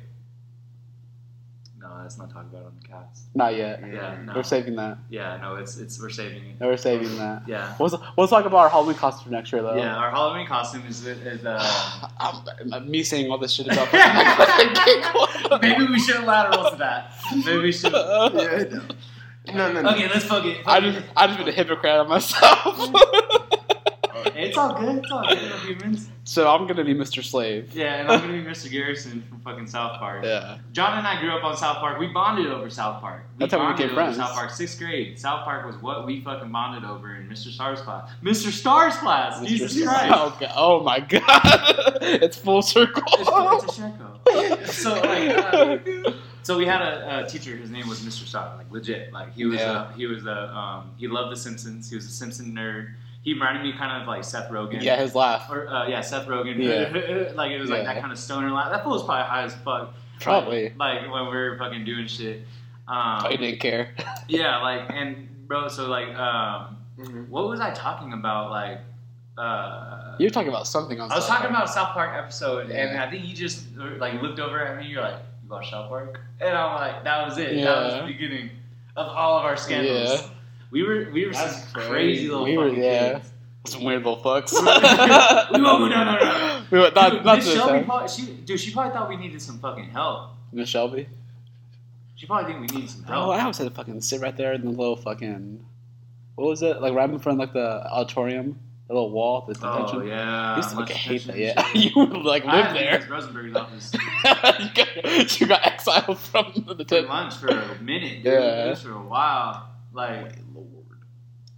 No, 2.03 2.07
let's 2.07 2.17
not 2.17 2.29
talk 2.31 2.43
about 2.43 2.63
it 2.63 2.65
on 2.65 2.73
the 2.81 2.87
cast. 2.87 3.23
Not 3.33 3.55
yet. 3.55 3.79
Yeah, 3.81 4.21
no. 4.25 4.33
We're 4.35 4.43
saving 4.43 4.75
that. 4.75 4.97
Yeah, 5.09 5.37
no, 5.37 5.55
it's 5.55 5.77
it's 5.77 6.01
we're 6.01 6.09
saving 6.09 6.43
it. 6.49 6.59
No, 6.59 6.67
we're 6.67 6.75
saving 6.75 7.17
that. 7.17 7.43
Yeah. 7.47 7.73
We'll, 7.79 7.89
let's 8.17 8.29
talk 8.29 8.43
about 8.45 8.57
our 8.57 8.69
Halloween 8.69 8.97
costume 8.97 9.31
next 9.31 9.53
year, 9.53 9.61
though. 9.61 9.77
Yeah, 9.77 9.95
our 9.95 10.11
Halloween 10.11 10.45
costume 10.45 10.85
is 10.85 11.05
is 11.07 11.45
uh. 11.45 12.09
I'm, 12.73 12.91
me 12.91 13.03
saying 13.03 13.31
all 13.31 13.37
this 13.37 13.53
shit 13.53 13.67
about. 13.67 13.89
Maybe 15.61 15.85
we 15.85 15.99
should 15.99 16.25
lateral 16.25 16.71
to 16.71 16.75
that. 16.75 17.13
Maybe 17.45 17.57
we 17.59 17.71
should. 17.71 17.93
Yeah, 17.93 18.65
no. 18.69 18.81
No, 19.53 19.71
no, 19.71 19.81
no. 19.81 19.89
Okay, 19.91 20.09
let's 20.09 20.25
fuck 20.25 20.43
it. 20.43 20.57
I 20.65 20.81
Fuck 20.81 20.93
just, 20.93 21.05
I 21.15 21.27
just 21.27 21.39
been 21.39 21.47
a 21.47 21.51
hypocrite 21.53 21.99
on 21.99 22.09
myself. 22.09 22.77
it. 24.27 24.35
It's 24.35 24.57
all 24.57 24.73
good. 24.79 24.97
It's 24.97 25.11
all 25.11 25.27
good. 25.27 25.41
We're 25.41 25.57
humans. 25.59 26.09
so 26.23 26.49
I'm 26.49 26.67
gonna 26.67 26.83
be 26.83 26.93
Mr. 26.93 27.23
Slave. 27.23 27.73
Yeah, 27.73 27.95
and 27.95 28.09
I'm 28.11 28.19
gonna 28.21 28.33
be 28.33 28.43
Mr. 28.43 28.69
Garrison 28.71 29.21
from 29.23 29.39
fucking 29.41 29.67
South 29.67 29.99
Park. 29.99 30.23
Yeah. 30.23 30.57
John 30.71 30.97
and 30.97 31.07
I 31.07 31.19
grew 31.19 31.31
up 31.31 31.43
on 31.43 31.55
South 31.57 31.77
Park. 31.77 31.99
We 31.99 32.07
bonded 32.07 32.47
over 32.47 32.69
South 32.69 33.01
Park. 33.01 33.23
We 33.37 33.39
That's 33.39 33.53
how 33.53 33.59
we 33.59 33.65
bonded 33.65 33.77
became 33.77 33.91
over 33.97 34.01
friends. 34.05 34.17
South 34.17 34.33
Park, 34.33 34.49
sixth 34.51 34.79
grade. 34.79 35.19
South 35.19 35.43
Park 35.43 35.65
was 35.65 35.75
what 35.81 36.05
we 36.05 36.21
fucking 36.21 36.51
bonded 36.51 36.89
over 36.89 37.15
in 37.15 37.27
Mr. 37.27 37.49
Stars 37.51 37.81
class. 37.81 38.09
Mr. 38.23 38.51
Stars 38.51 38.95
class. 38.97 39.39
Mr. 39.39 39.47
Jesus 39.47 39.73
Slave. 39.73 39.87
Christ. 39.87 40.13
Oh, 40.15 40.37
God. 40.39 40.51
oh 40.55 40.79
my 40.83 40.99
god! 40.99 41.21
it's 42.01 42.37
full 42.37 42.61
circle. 42.61 43.03
It's, 43.19 43.67
it's 43.67 43.77
a 43.77 43.81
Shreko. 43.81 44.67
So 44.67 44.93
like, 44.95 45.37
uh, 46.07 46.11
so 46.43 46.57
we 46.57 46.65
had 46.65 46.81
a, 46.81 47.25
a 47.25 47.29
teacher. 47.29 47.55
His 47.55 47.69
name 47.69 47.87
was 47.87 47.99
Mr. 48.01 48.25
Star. 48.27 48.55
Like 48.57 48.69
legit. 48.71 49.13
Like 49.13 49.33
he 49.33 49.45
was. 49.45 49.59
Yeah. 49.59 49.89
A, 49.89 49.93
he 49.93 50.05
was 50.05 50.25
a. 50.25 50.55
Um, 50.55 50.91
he 50.97 51.07
loved 51.07 51.31
The 51.31 51.37
Simpsons. 51.37 51.89
He 51.89 51.95
was 51.95 52.05
a 52.05 52.09
Simpson 52.09 52.53
nerd. 52.53 52.93
He 53.23 53.33
reminded 53.33 53.63
me 53.63 53.71
kind 53.73 54.01
of 54.01 54.07
like 54.07 54.23
Seth 54.23 54.49
Rogen. 54.51 54.81
yeah, 54.83 54.97
his 54.97 55.15
laugh. 55.15 55.49
Or 55.49 55.67
uh, 55.67 55.87
yeah, 55.87 56.01
Seth 56.01 56.27
Rogen. 56.27 56.57
Yeah. 56.57 57.31
like 57.35 57.51
it 57.51 57.59
was 57.59 57.69
like 57.69 57.83
Yeah. 57.83 57.93
that 57.93 58.01
kind 58.01 58.11
of 58.11 58.19
stoner 58.19 58.51
laugh. 58.51 58.69
That 58.69 58.83
fool 58.83 58.93
was 58.93 59.03
probably 59.03 59.23
high 59.23 59.43
as 59.43 59.55
fuck. 59.55 59.93
Probably. 60.19 60.69
Like, 60.77 61.01
like 61.03 61.11
when 61.11 61.25
we 61.25 61.31
were 61.31 61.57
fucking 61.57 61.85
doing 61.85 62.05
shit. 62.07 62.41
Um, 62.87 63.23
I 63.25 63.35
didn't 63.39 63.59
care. 63.59 63.95
yeah, 64.27 64.61
like 64.61 64.89
and 64.89 65.47
bro, 65.47 65.67
so 65.69 65.87
like, 65.87 66.09
um, 66.15 66.77
Mhm. 66.99 67.27
what 67.29 67.47
was 67.47 67.59
I 67.59 67.71
talking 67.71 68.13
about? 68.13 68.51
Like, 68.51 68.79
uh, 69.37 70.15
You're 70.19 70.29
talking 70.29 70.49
about 70.49 70.67
something 70.67 70.99
on. 70.99 71.11
I 71.11 71.15
was 71.15 71.25
South 71.25 71.37
talking 71.37 71.51
Park. 71.51 71.63
about 71.63 71.73
South 71.73 71.93
Park 71.93 72.11
episode, 72.17 72.69
and 72.69 72.99
I 73.01 73.09
think 73.09 73.25
you 73.25 73.33
just 73.35 73.65
like 73.97 74.21
looked 74.21 74.39
over 74.39 74.59
at 74.63 74.77
me. 74.77 74.87
You're 74.87 75.01
like, 75.01 75.15
"You 75.43 75.49
watch 75.49 75.71
South 75.71 75.89
Park?" 75.89 76.19
And 76.39 76.55
I'm 76.55 76.75
like, 76.75 77.03
"That 77.03 77.25
was 77.25 77.37
it. 77.37 77.55
That 77.63 77.83
was 77.85 77.93
the 78.01 78.07
beginning 78.07 78.51
of 78.95 79.07
all 79.07 79.39
of 79.39 79.45
our 79.45 79.57
scandals." 79.57 80.29
Yeah. 80.73 80.81
We 80.81 80.87
were 80.87 81.11
we 81.11 81.25
were 81.25 81.33
That's 81.33 81.57
some 81.63 81.71
crazy. 81.73 81.89
crazy 81.89 82.29
little 82.29 82.45
We 82.45 82.57
were- 82.57 82.69
yeah. 82.69 83.13
kids. 83.19 83.29
Some 83.65 83.85
weird 83.85 84.03
little 84.03 84.21
fucks. 84.21 84.51
we 84.51 85.61
won't 85.61 85.79
go 85.79 85.87
down 85.89 86.05
that 86.05 86.21
road. 86.21 86.67
We 86.69 86.79
went, 86.79 86.95
not, 86.95 87.11
Dude, 87.13 87.23
not 87.23 87.37
Miss 87.37 87.45
this 87.45 87.53
Shelby, 87.55 87.85
probably, 87.85 88.07
she, 88.09 88.25
dude, 88.25 88.59
she 88.59 88.73
probably 88.73 88.91
thought 88.91 89.07
we 89.07 89.15
needed 89.15 89.41
some 89.41 89.57
fucking 89.59 89.85
help. 89.85 90.31
Miss 90.51 90.67
Shelby. 90.67 91.07
She 92.15 92.25
probably 92.25 92.51
think 92.53 92.69
we 92.71 92.77
need 92.77 92.89
some 92.89 93.03
Bro, 93.03 93.15
help. 93.15 93.29
I 93.37 93.41
always 93.41 93.57
had 93.57 93.69
to 93.69 93.73
fucking 93.73 94.01
sit 94.01 94.19
right 94.19 94.35
there 94.35 94.51
in 94.51 94.63
the 94.65 94.69
little 94.69 94.97
fucking. 94.97 95.63
What 96.35 96.47
was 96.49 96.61
it? 96.61 96.81
Like 96.81 96.93
right 96.93 97.09
in 97.09 97.19
front 97.19 97.37
of 97.37 97.39
like 97.39 97.53
the 97.53 97.89
auditorium, 97.89 98.59
the 98.89 98.95
little 98.95 99.11
wall, 99.11 99.45
the 99.47 99.57
oh, 99.65 99.77
detention. 99.77 100.01
oh 100.01 100.05
yeah, 100.05 100.53
I 100.53 100.57
used 100.57 100.69
to 100.71 100.75
much 100.75 100.89
fucking 100.89 100.97
hate 101.01 101.27
that. 101.27 101.37
Yeah, 101.37 101.71
you 101.73 101.91
would 101.95 102.11
like 102.23 102.43
shit. 102.43 102.51
I 102.51 102.57
live 102.57 102.65
had 102.65 102.75
there. 102.75 102.99
use 102.99 103.09
Rosenberg's 103.09 103.55
office 103.55 103.91
you, 103.93 104.69
got, 104.75 105.39
you 105.39 105.47
got 105.47 105.65
exiled 105.65 106.19
from 106.19 106.51
the 106.55 106.61
for 106.63 106.73
detention. 106.75 107.07
lunch 107.09 107.35
for 107.35 107.47
a 107.47 107.81
minute. 107.81 108.23
Dude. 108.23 108.33
Yeah. 108.33 108.75
For 108.75 108.91
a 108.91 109.01
while. 109.01 109.69
Like, 109.93 110.37
lord 110.53 110.67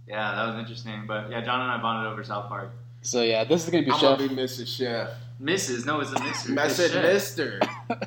yeah, 0.08 0.34
that 0.36 0.46
was 0.52 0.58
interesting. 0.60 1.04
But 1.06 1.30
yeah, 1.30 1.40
John 1.44 1.60
and 1.62 1.70
I 1.70 1.78
bonded 1.82 2.12
over 2.12 2.22
South 2.22 2.48
Park. 2.48 2.70
So 3.02 3.22
yeah, 3.22 3.42
this 3.44 3.64
is 3.64 3.70
gonna 3.70 3.84
be 3.84 3.90
I'm 3.90 3.98
chef. 3.98 4.18
gonna 4.18 4.28
be 4.28 4.36
Mr. 4.36 4.66
Chef. 4.66 5.10
Mrs. 5.42 5.84
No, 5.84 6.00
it's 6.00 6.12
a 6.12 6.16
Mr. 6.16 6.56
I 6.58 6.66
It's 6.66 6.76
said 6.76 6.90
chef. 6.92 7.02
Mister. 7.02 7.60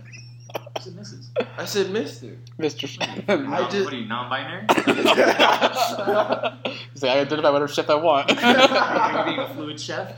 It's 0.75 0.87
a 0.87 0.91
Mrs. 0.91 1.27
I 1.57 1.65
said 1.65 1.89
Mister. 1.91 2.37
Mr. 2.57 2.87
Chef. 2.87 3.27
Non- 3.27 3.69
just- 3.69 3.83
What 3.83 3.93
are 3.93 3.97
you, 3.97 4.07
non-binary? 4.07 4.65
He's 6.93 7.03
like, 7.03 7.11
I 7.11 7.19
identify 7.19 7.49
whatever 7.49 7.67
chef 7.67 7.89
I 7.89 7.95
want. 7.95 8.31
are 8.41 9.19
you 9.19 9.25
being 9.25 9.39
a 9.39 9.53
fluid 9.53 9.79
chef? 9.79 10.15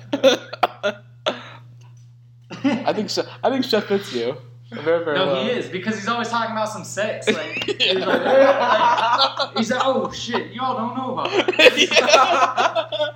I 2.63 2.93
think 2.93 3.09
chef, 3.09 3.25
I 3.43 3.49
think 3.49 3.65
chef 3.65 3.85
fits 3.85 4.13
you. 4.13 4.37
Very, 4.71 5.03
very 5.03 5.17
No, 5.17 5.25
well. 5.27 5.43
he 5.43 5.49
is 5.51 5.67
because 5.67 5.95
he's 5.95 6.07
always 6.07 6.29
talking 6.29 6.51
about 6.53 6.69
some 6.69 6.83
sex. 6.85 7.27
Like, 7.27 7.63
he's, 7.81 7.93
like, 7.95 8.21
like- 8.23 9.57
he's 9.57 9.69
like, 9.71 9.81
oh 9.83 10.09
shit, 10.11 10.53
y'all 10.53 10.77
don't 10.77 10.95
know 10.97 11.11
about 11.13 11.29
that. 11.29 13.13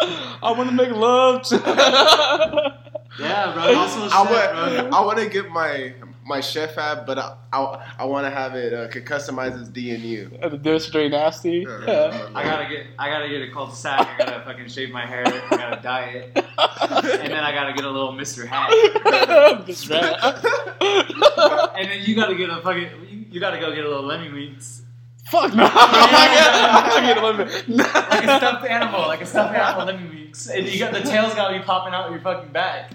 I 0.42 0.50
want 0.56 0.68
to 0.70 0.74
make 0.74 0.90
love. 0.90 1.42
to- 1.44 1.56
Yeah, 3.20 3.52
bro. 3.54 3.62
Also, 3.76 4.00
I 4.02 4.08
chef, 4.08 4.30
want, 4.30 4.90
bro. 4.90 4.98
I 4.98 5.04
want 5.04 5.18
to 5.20 5.28
get 5.28 5.48
my 5.50 5.94
my 6.26 6.40
chef 6.40 6.74
hat, 6.74 7.06
but 7.06 7.18
I 7.18 7.36
I, 7.52 7.92
I 8.00 8.04
want 8.04 8.26
to 8.26 8.30
have 8.30 8.54
it 8.54 8.72
uh, 8.72 8.88
customized 8.88 9.60
as 9.60 9.68
D 9.68 9.94
and 9.94 10.02
U. 10.02 10.30
And 10.42 10.52
the 10.52 10.58
nurse 10.58 10.86
very 10.88 11.08
nasty. 11.08 11.66
Yeah. 11.84 12.28
I 12.34 12.44
gotta 12.44 12.66
get, 12.68 12.86
I 12.98 13.08
gotta 13.10 13.28
get 13.28 13.42
a 13.42 13.50
cul-de-sac. 13.52 14.08
I 14.08 14.24
gotta 14.24 14.44
fucking 14.44 14.68
shave 14.68 14.90
my 14.90 15.04
hair. 15.04 15.24
I 15.26 15.56
gotta 15.56 15.82
dye 15.82 16.04
it, 16.06 16.32
and 16.36 17.32
then 17.32 17.44
I 17.44 17.52
gotta 17.52 17.74
get 17.74 17.84
a 17.84 17.90
little 17.90 18.12
Mister 18.12 18.46
hat. 18.46 18.70
Just 19.66 19.88
rat. 19.88 20.16
And 21.76 21.90
then 21.90 22.02
you 22.04 22.14
gotta 22.14 22.34
get 22.36 22.48
a 22.48 22.60
fucking, 22.62 22.88
you, 23.10 23.24
you 23.30 23.40
gotta 23.40 23.58
go 23.58 23.74
get 23.74 23.84
a 23.84 23.88
little 23.88 24.04
Lemmiwinks. 24.04 24.82
Fuck 25.30 25.52
no! 25.54 25.68
I'm 25.72 26.96
not 27.12 27.14
gonna 27.16 27.44
like 28.08 28.24
a 28.24 28.38
stuffed 28.38 28.66
animal, 28.66 29.00
like 29.00 29.20
a 29.20 29.26
stuffed 29.26 29.54
animal 29.54 29.86
Lemmiwinks, 29.92 30.48
and 30.56 30.66
you 30.66 30.78
got 30.78 30.92
the 30.92 31.00
tail's 31.00 31.34
gotta 31.34 31.58
be 31.58 31.64
popping 31.64 31.92
out 31.92 32.06
of 32.06 32.12
your 32.12 32.20
fucking 32.22 32.52
back. 32.52 32.92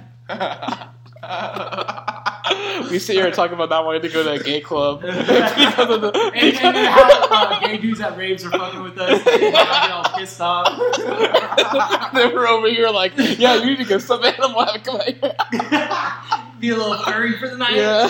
We 2.90 3.00
sit 3.00 3.16
here 3.16 3.26
and 3.26 3.34
talk 3.34 3.52
about 3.52 3.70
not 3.70 3.86
wanting 3.86 4.02
to 4.04 4.10
go 4.10 4.24
to 4.24 4.32
a 4.32 4.40
gay 4.44 4.62
club 4.62 5.02
because 5.02 5.90
of 5.90 6.02
the. 6.02 6.12
And, 6.40 6.56
and 6.58 6.76
then 6.76 6.92
how 6.92 7.28
uh, 7.30 7.60
gay 7.60 7.78
dudes 7.78 8.00
at 8.02 8.18
raves 8.18 8.46
are 8.46 8.52
fucking 8.52 8.82
with 8.82 8.98
us, 9.00 9.26
and 9.26 9.42
they 9.42 9.52
get 9.52 9.92
all 9.92 10.04
pissed 10.18 10.40
off. 10.40 10.78
they 12.14 12.28
were 12.28 12.48
over 12.48 12.70
here 12.70 12.90
like, 12.90 13.14
yeah, 13.18 13.56
you 13.56 13.66
need 13.66 13.78
to 13.78 13.86
get 13.86 14.02
some 14.02 14.24
animal 14.24 14.64
have 14.66 14.84
come 14.84 14.96
out 14.98 15.08
here. 15.08 15.36
Be 16.60 16.70
a 16.70 16.76
little 16.76 16.98
furry 17.04 17.38
for 17.38 17.50
the 17.50 17.58
night. 17.58 17.76
Yeah. 17.76 18.08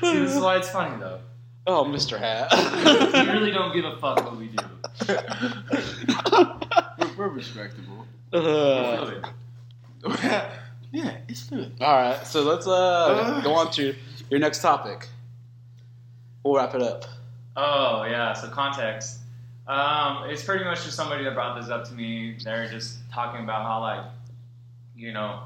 See, 0.00 0.18
this 0.18 0.34
is 0.34 0.40
why 0.40 0.56
it's 0.56 0.68
funny 0.70 0.98
though. 1.00 1.20
oh, 1.66 1.84
Mr. 1.84 2.18
Hat. 2.18 2.50
We 3.12 3.32
really 3.32 3.50
don't 3.50 3.72
give 3.72 3.84
a 3.84 3.96
fuck 3.98 4.24
what 4.24 4.36
we 4.36 4.48
do. 4.48 4.64
we're, 6.98 7.16
we're 7.16 7.28
respectable. 7.28 8.06
Uh, 8.32 9.20
Fluid. 10.02 10.44
Yeah, 10.94 11.16
it's 11.28 11.42
fluid. 11.42 11.72
all 11.80 11.92
right, 11.92 12.24
so 12.24 12.42
let's 12.42 12.66
uh, 12.68 13.40
go 13.42 13.54
on 13.54 13.70
to 13.72 13.94
your 14.30 14.38
next 14.38 14.62
topic. 14.62 15.08
We'll 16.44 16.54
wrap 16.54 16.74
it 16.74 16.82
up. 16.82 17.04
Oh 17.56 18.04
yeah, 18.04 18.32
so 18.32 18.48
context. 18.48 19.18
Um, 19.66 20.30
it's 20.30 20.44
pretty 20.44 20.64
much 20.64 20.84
just 20.84 20.94
somebody 20.94 21.24
that 21.24 21.34
brought 21.34 21.60
this 21.60 21.68
up 21.68 21.84
to 21.88 21.94
me. 21.94 22.36
They're 22.44 22.68
just 22.68 22.98
talking 23.10 23.42
about 23.42 23.62
how 23.62 23.80
like, 23.80 24.04
you 24.94 25.12
know, 25.12 25.40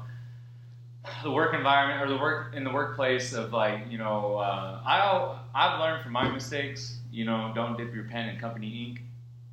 the 1.23 1.31
work 1.31 1.55
environment 1.55 2.01
or 2.01 2.13
the 2.13 2.21
work 2.21 2.53
in 2.53 2.63
the 2.63 2.71
workplace 2.71 3.33
of 3.33 3.51
like, 3.51 3.89
you 3.89 3.97
know, 3.97 4.35
uh, 4.35 4.81
I 4.85 5.37
I've 5.55 5.79
learned 5.79 6.03
from 6.03 6.11
my 6.11 6.29
mistakes. 6.29 6.99
You 7.11 7.25
know, 7.25 7.51
don't 7.55 7.75
dip 7.75 7.95
your 7.95 8.03
pen 8.03 8.29
in 8.29 8.39
company 8.39 8.87
ink. 8.87 9.01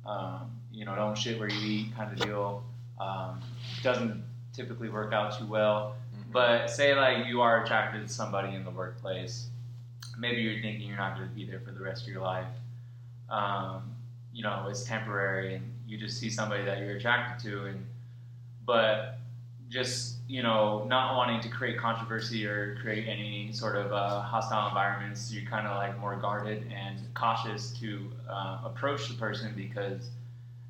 Um, 0.05 0.51
you 0.71 0.85
know, 0.85 0.95
don't 0.95 1.17
shit 1.17 1.39
where 1.39 1.49
you 1.49 1.67
eat, 1.67 1.95
kind 1.95 2.11
of 2.11 2.23
deal. 2.23 2.63
Um, 2.99 3.41
doesn't 3.81 4.23
typically 4.57 4.89
work 4.89 5.13
out 5.13 5.37
too 5.37 5.45
well. 5.45 5.95
But 6.33 6.69
say 6.69 6.93
like 6.93 7.27
you 7.27 7.39
are 7.41 7.63
attracted 7.63 8.05
to 8.05 8.13
somebody 8.13 8.53
in 8.53 8.65
the 8.65 8.71
workplace, 8.71 9.47
maybe 10.17 10.41
you're 10.41 10.61
thinking 10.61 10.87
you're 10.87 10.97
not 10.97 11.15
going 11.15 11.29
to 11.29 11.33
be 11.33 11.45
there 11.45 11.61
for 11.61 11.71
the 11.71 11.79
rest 11.79 12.03
of 12.03 12.09
your 12.09 12.21
life. 12.21 12.47
Um, 13.29 13.95
you 14.33 14.43
know, 14.43 14.67
it's 14.69 14.83
temporary, 14.83 15.55
and 15.55 15.71
you 15.87 15.97
just 15.97 16.19
see 16.19 16.29
somebody 16.29 16.65
that 16.65 16.79
you're 16.79 16.97
attracted 16.97 17.49
to, 17.49 17.65
and 17.67 17.85
but 18.65 19.19
just 19.69 20.17
you 20.27 20.43
know, 20.43 20.85
not 20.89 21.15
wanting 21.15 21.39
to 21.41 21.49
create 21.49 21.77
controversy 21.77 22.45
or 22.45 22.77
create 22.81 23.07
any 23.07 23.51
sort 23.53 23.77
of 23.77 23.93
uh, 23.93 24.21
hostile 24.21 24.67
environments, 24.67 25.31
you're 25.31 25.49
kind 25.49 25.65
of 25.65 25.77
like 25.77 25.97
more 25.99 26.17
guarded 26.17 26.69
and 26.73 26.99
cautious 27.13 27.71
to 27.79 28.11
uh, 28.29 28.59
approach 28.65 29.07
the 29.07 29.13
person 29.13 29.53
because 29.55 30.09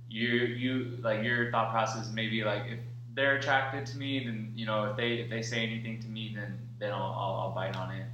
you 0.10 0.28
you 0.28 0.98
like 1.02 1.24
your 1.24 1.52
thought 1.52 1.72
process 1.72 2.10
maybe 2.14 2.44
like 2.44 2.64
if 2.68 2.80
they're 3.18 3.38
attracted 3.38 3.84
to 3.88 3.98
me, 3.98 4.24
then 4.24 4.54
you 4.56 4.66
know 4.68 4.86
if 4.86 4.96
they 4.96 5.14
if 5.16 5.30
they 5.30 5.42
say 5.42 5.66
anything 5.66 6.00
to 6.02 6.08
me, 6.08 6.32
then 6.36 6.58
then 6.80 6.94
I'll, 6.94 7.02
I'll, 7.02 7.36
I'll 7.42 7.52
bite 7.54 7.76
on 7.76 7.92
it. 7.92 8.06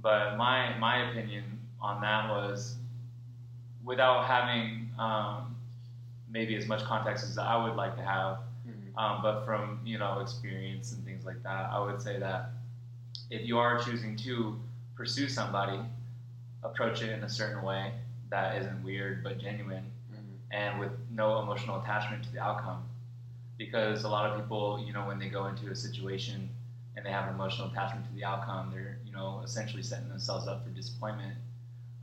But 0.00 0.36
my 0.36 0.78
my 0.78 1.10
opinion 1.10 1.58
on 1.80 2.00
that 2.00 2.30
was, 2.30 2.76
without 3.84 4.24
having 4.24 4.88
um, 4.98 5.56
maybe 6.30 6.54
as 6.54 6.66
much 6.68 6.84
context 6.84 7.24
as 7.24 7.36
I 7.36 7.62
would 7.62 7.74
like 7.74 7.96
to 7.96 8.02
have, 8.02 8.38
um, 8.96 9.20
but 9.20 9.44
from 9.44 9.80
you 9.84 9.98
know 9.98 10.20
experience 10.20 10.92
and 10.92 11.04
things 11.04 11.26
like 11.26 11.42
that, 11.42 11.70
I 11.72 11.84
would 11.84 12.00
say 12.00 12.20
that 12.20 12.52
if 13.30 13.44
you 13.44 13.58
are 13.58 13.80
choosing 13.80 14.16
to 14.18 14.56
pursue 14.94 15.28
somebody, 15.28 15.80
approach 16.62 17.02
it 17.02 17.10
in 17.10 17.24
a 17.24 17.28
certain 17.28 17.64
way 17.64 17.92
that 18.30 18.56
isn't 18.60 18.84
weird 18.84 19.24
but 19.24 19.38
genuine, 19.38 19.86
and 20.52 20.78
with 20.78 20.92
no 21.10 21.40
emotional 21.42 21.82
attachment 21.82 22.22
to 22.22 22.32
the 22.32 22.40
outcome. 22.40 22.84
Because 23.56 24.04
a 24.04 24.08
lot 24.08 24.30
of 24.30 24.40
people, 24.40 24.82
you 24.84 24.92
know, 24.92 25.06
when 25.06 25.18
they 25.18 25.28
go 25.28 25.46
into 25.46 25.70
a 25.70 25.76
situation 25.76 26.48
and 26.96 27.04
they 27.04 27.10
have 27.10 27.28
an 27.28 27.34
emotional 27.34 27.68
attachment 27.68 28.06
to 28.06 28.14
the 28.14 28.24
outcome, 28.24 28.70
they're 28.72 28.98
you 29.06 29.12
know 29.12 29.42
essentially 29.44 29.82
setting 29.82 30.08
themselves 30.08 30.46
up 30.46 30.64
for 30.64 30.70
disappointment. 30.70 31.34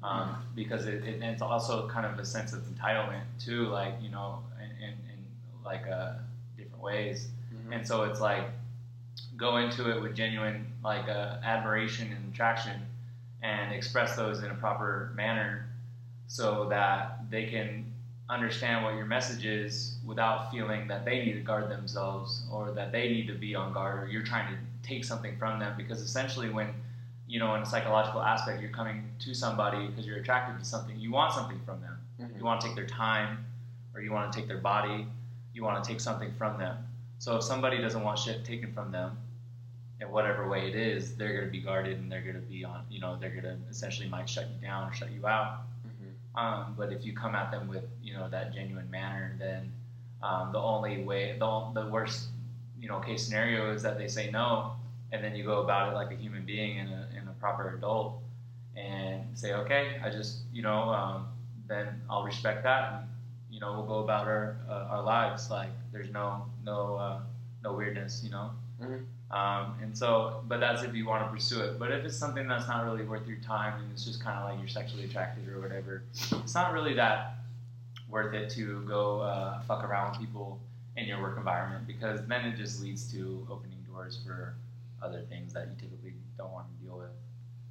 Um, 0.03 0.37
because 0.55 0.87
it, 0.87 1.03
it, 1.03 1.21
it's 1.21 1.43
also 1.43 1.87
kind 1.87 2.07
of 2.07 2.17
a 2.17 2.25
sense 2.25 2.53
of 2.53 2.61
entitlement 2.63 3.21
too, 3.39 3.67
like 3.67 3.93
you 4.01 4.09
know, 4.09 4.39
in, 4.59 4.83
in, 4.83 4.89
in 4.93 5.25
like 5.63 5.87
uh, 5.87 6.13
different 6.57 6.81
ways. 6.81 7.27
And 7.71 7.87
so 7.87 8.03
it's 8.03 8.19
like 8.19 8.45
go 9.37 9.57
into 9.57 9.89
it 9.89 10.01
with 10.01 10.15
genuine 10.15 10.65
like 10.83 11.07
uh, 11.07 11.37
admiration 11.43 12.11
and 12.11 12.33
attraction, 12.33 12.81
and 13.41 13.73
express 13.73 14.15
those 14.15 14.43
in 14.43 14.49
a 14.51 14.55
proper 14.55 15.11
manner, 15.15 15.67
so 16.27 16.67
that 16.69 17.19
they 17.29 17.45
can 17.45 17.90
understand 18.31 18.83
what 18.83 18.95
your 18.95 19.05
message 19.05 19.45
is 19.45 19.95
without 20.05 20.49
feeling 20.51 20.87
that 20.87 21.03
they 21.03 21.23
need 21.25 21.33
to 21.33 21.41
guard 21.41 21.69
themselves 21.69 22.43
or 22.51 22.71
that 22.71 22.91
they 22.91 23.09
need 23.09 23.27
to 23.27 23.33
be 23.33 23.53
on 23.53 23.73
guard 23.73 24.01
or 24.01 24.11
you're 24.11 24.23
trying 24.23 24.51
to 24.53 24.59
take 24.87 25.03
something 25.03 25.37
from 25.37 25.59
them. 25.59 25.73
Because 25.77 26.01
essentially, 26.01 26.49
when 26.49 26.73
you 27.27 27.39
know, 27.39 27.55
in 27.55 27.61
a 27.61 27.65
psychological 27.65 28.21
aspect, 28.21 28.61
you're 28.61 28.71
coming 28.71 29.09
to 29.19 29.33
somebody 29.33 29.87
because 29.87 30.05
you're 30.05 30.17
attracted 30.17 30.59
to 30.59 30.65
something. 30.65 30.99
You 30.99 31.11
want 31.11 31.33
something 31.33 31.59
from 31.65 31.79
them. 31.79 31.97
Mm-hmm. 32.19 32.37
You 32.37 32.43
want 32.43 32.59
to 32.61 32.67
take 32.67 32.75
their 32.75 32.87
time, 32.87 33.45
or 33.93 34.01
you 34.01 34.11
want 34.11 34.31
to 34.31 34.37
take 34.37 34.47
their 34.47 34.57
body. 34.57 35.07
You 35.53 35.63
want 35.63 35.81
to 35.81 35.89
take 35.89 36.01
something 36.01 36.33
from 36.37 36.57
them. 36.57 36.77
So 37.19 37.37
if 37.37 37.43
somebody 37.43 37.79
doesn't 37.79 38.03
want 38.03 38.19
shit 38.19 38.43
taken 38.43 38.73
from 38.73 38.91
them, 38.91 39.17
in 40.01 40.11
whatever 40.11 40.49
way 40.49 40.67
it 40.67 40.75
is, 40.75 41.15
they're 41.15 41.33
going 41.33 41.45
to 41.45 41.51
be 41.51 41.61
guarded 41.61 41.99
and 41.99 42.11
they're 42.11 42.21
going 42.21 42.35
to 42.35 42.41
be 42.41 42.65
on. 42.65 42.83
You 42.89 42.99
know, 42.99 43.17
they're 43.19 43.29
going 43.29 43.43
to 43.43 43.57
essentially 43.69 44.09
might 44.09 44.27
shut 44.27 44.47
you 44.49 44.67
down 44.67 44.89
or 44.89 44.93
shut 44.93 45.11
you 45.11 45.25
out. 45.25 45.61
Um, 46.35 46.75
but 46.77 46.91
if 46.93 47.05
you 47.05 47.13
come 47.13 47.35
at 47.35 47.51
them 47.51 47.67
with 47.67 47.83
you 48.01 48.13
know 48.13 48.29
that 48.29 48.53
genuine 48.53 48.89
manner, 48.89 49.35
then 49.37 49.71
um, 50.23 50.51
the 50.51 50.59
only 50.59 51.03
way, 51.03 51.35
the, 51.37 51.67
the 51.73 51.87
worst 51.87 52.29
you 52.79 52.87
know 52.87 52.99
case 52.99 53.25
scenario 53.25 53.73
is 53.73 53.81
that 53.83 53.97
they 53.97 54.07
say 54.07 54.31
no, 54.31 54.73
and 55.11 55.23
then 55.23 55.35
you 55.35 55.43
go 55.43 55.61
about 55.61 55.91
it 55.91 55.95
like 55.95 56.11
a 56.11 56.15
human 56.15 56.45
being 56.45 56.79
and 56.79 56.89
a, 56.89 57.07
a 57.29 57.33
proper 57.39 57.75
adult, 57.75 58.21
and 58.75 59.23
say 59.37 59.53
okay, 59.53 59.99
I 60.03 60.09
just 60.09 60.39
you 60.53 60.61
know 60.61 60.89
um, 60.89 61.27
then 61.67 62.01
I'll 62.09 62.23
respect 62.23 62.63
that, 62.63 62.93
and 62.93 63.09
you 63.49 63.59
know 63.59 63.73
we'll 63.73 63.87
go 63.87 63.99
about 63.99 64.27
our 64.27 64.57
uh, 64.69 64.87
our 64.89 65.03
lives 65.03 65.49
like 65.49 65.69
there's 65.91 66.09
no 66.11 66.45
no 66.63 66.95
uh, 66.95 67.19
no 67.63 67.73
weirdness, 67.73 68.21
you 68.23 68.31
know. 68.31 68.51
Mhm. 68.81 69.05
Um, 69.31 69.75
and 69.81 69.97
so, 69.97 70.43
but 70.47 70.59
that's 70.59 70.83
if 70.83 70.93
you 70.93 71.05
want 71.05 71.25
to 71.25 71.31
pursue 71.31 71.61
it. 71.61 71.79
But 71.79 71.91
if 71.91 72.03
it's 72.03 72.17
something 72.17 72.47
that's 72.47 72.67
not 72.67 72.85
really 72.85 73.03
worth 73.03 73.25
your 73.27 73.37
time 73.37 73.81
and 73.81 73.91
it's 73.91 74.03
just 74.03 74.21
kind 74.21 74.37
of 74.37 74.49
like 74.49 74.59
you're 74.59 74.67
sexually 74.67 75.05
attracted 75.05 75.47
or 75.47 75.61
whatever, 75.61 76.03
it's 76.13 76.53
not 76.53 76.73
really 76.73 76.93
that 76.95 77.35
worth 78.09 78.33
it 78.33 78.49
to 78.51 78.81
go 78.81 79.21
uh, 79.21 79.61
fuck 79.61 79.85
around 79.85 80.11
with 80.11 80.19
people 80.19 80.59
in 80.97 81.05
your 81.05 81.21
work 81.21 81.37
environment 81.37 81.87
because 81.87 82.19
then 82.27 82.45
it 82.45 82.57
just 82.57 82.81
leads 82.81 83.09
to 83.13 83.47
opening 83.49 83.77
doors 83.89 84.19
for 84.25 84.55
other 85.01 85.21
things 85.29 85.53
that 85.53 85.67
you 85.67 85.75
typically 85.79 86.13
don't 86.37 86.51
want 86.51 86.67
to 86.67 86.85
deal 86.85 86.97
with. 86.97 87.11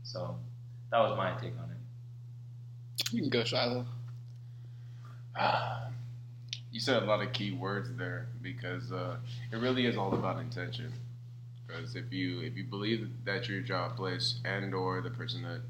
So 0.03 0.37
that 0.91 0.99
was 0.99 1.17
my 1.17 1.33
take 1.33 1.53
on 1.63 1.71
it. 1.71 3.13
You 3.13 3.21
can 3.21 3.31
go, 3.31 3.45
Shiloh. 3.45 3.87
You 6.73 6.79
said 6.79 7.03
a 7.03 7.07
lot 7.07 7.21
of 7.21 7.33
key 7.33 7.51
words 7.51 7.89
there 7.97 8.29
because 8.43 8.93
uh, 8.93 9.17
it 9.51 9.57
really 9.57 9.87
is 9.87 9.97
all 9.97 10.15
about 10.15 10.39
intention. 10.39 10.93
Because 11.71 11.97
if 11.97 12.13
you 12.13 12.41
if 12.41 12.57
you 12.57 12.65
believe 12.65 13.09
that 13.25 13.49
your 13.49 13.61
job 13.61 13.97
place 13.97 14.41
and 14.45 14.75
or 14.75 15.01
the 15.01 15.11
person 15.11 15.43
that 15.43 15.61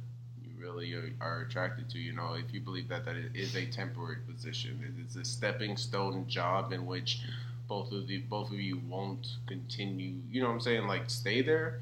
you 0.43 0.51
really 0.59 0.93
are, 0.95 1.11
are 1.21 1.41
attracted 1.43 1.89
to, 1.91 1.99
you 1.99 2.13
know, 2.13 2.35
if 2.35 2.53
you 2.53 2.61
believe 2.61 2.89
that 2.89 3.05
that 3.05 3.17
is 3.35 3.57
a 3.57 3.67
temporary 3.67 4.19
position, 4.29 4.81
it 4.85 5.07
is 5.07 5.17
a 5.17 5.25
stepping 5.25 5.77
stone 5.77 6.27
job 6.29 6.73
in 6.73 6.87
which 6.87 7.21
both 7.69 7.93
of 7.93 8.11
you 8.11 8.23
both 8.29 8.51
of 8.51 8.61
you 8.61 8.81
won't 8.89 9.37
continue. 9.47 10.15
You 10.31 10.43
know 10.43 10.49
what 10.49 10.55
I'm 10.55 10.61
saying? 10.61 10.87
Like 10.87 11.09
stay 11.11 11.43
there. 11.43 11.81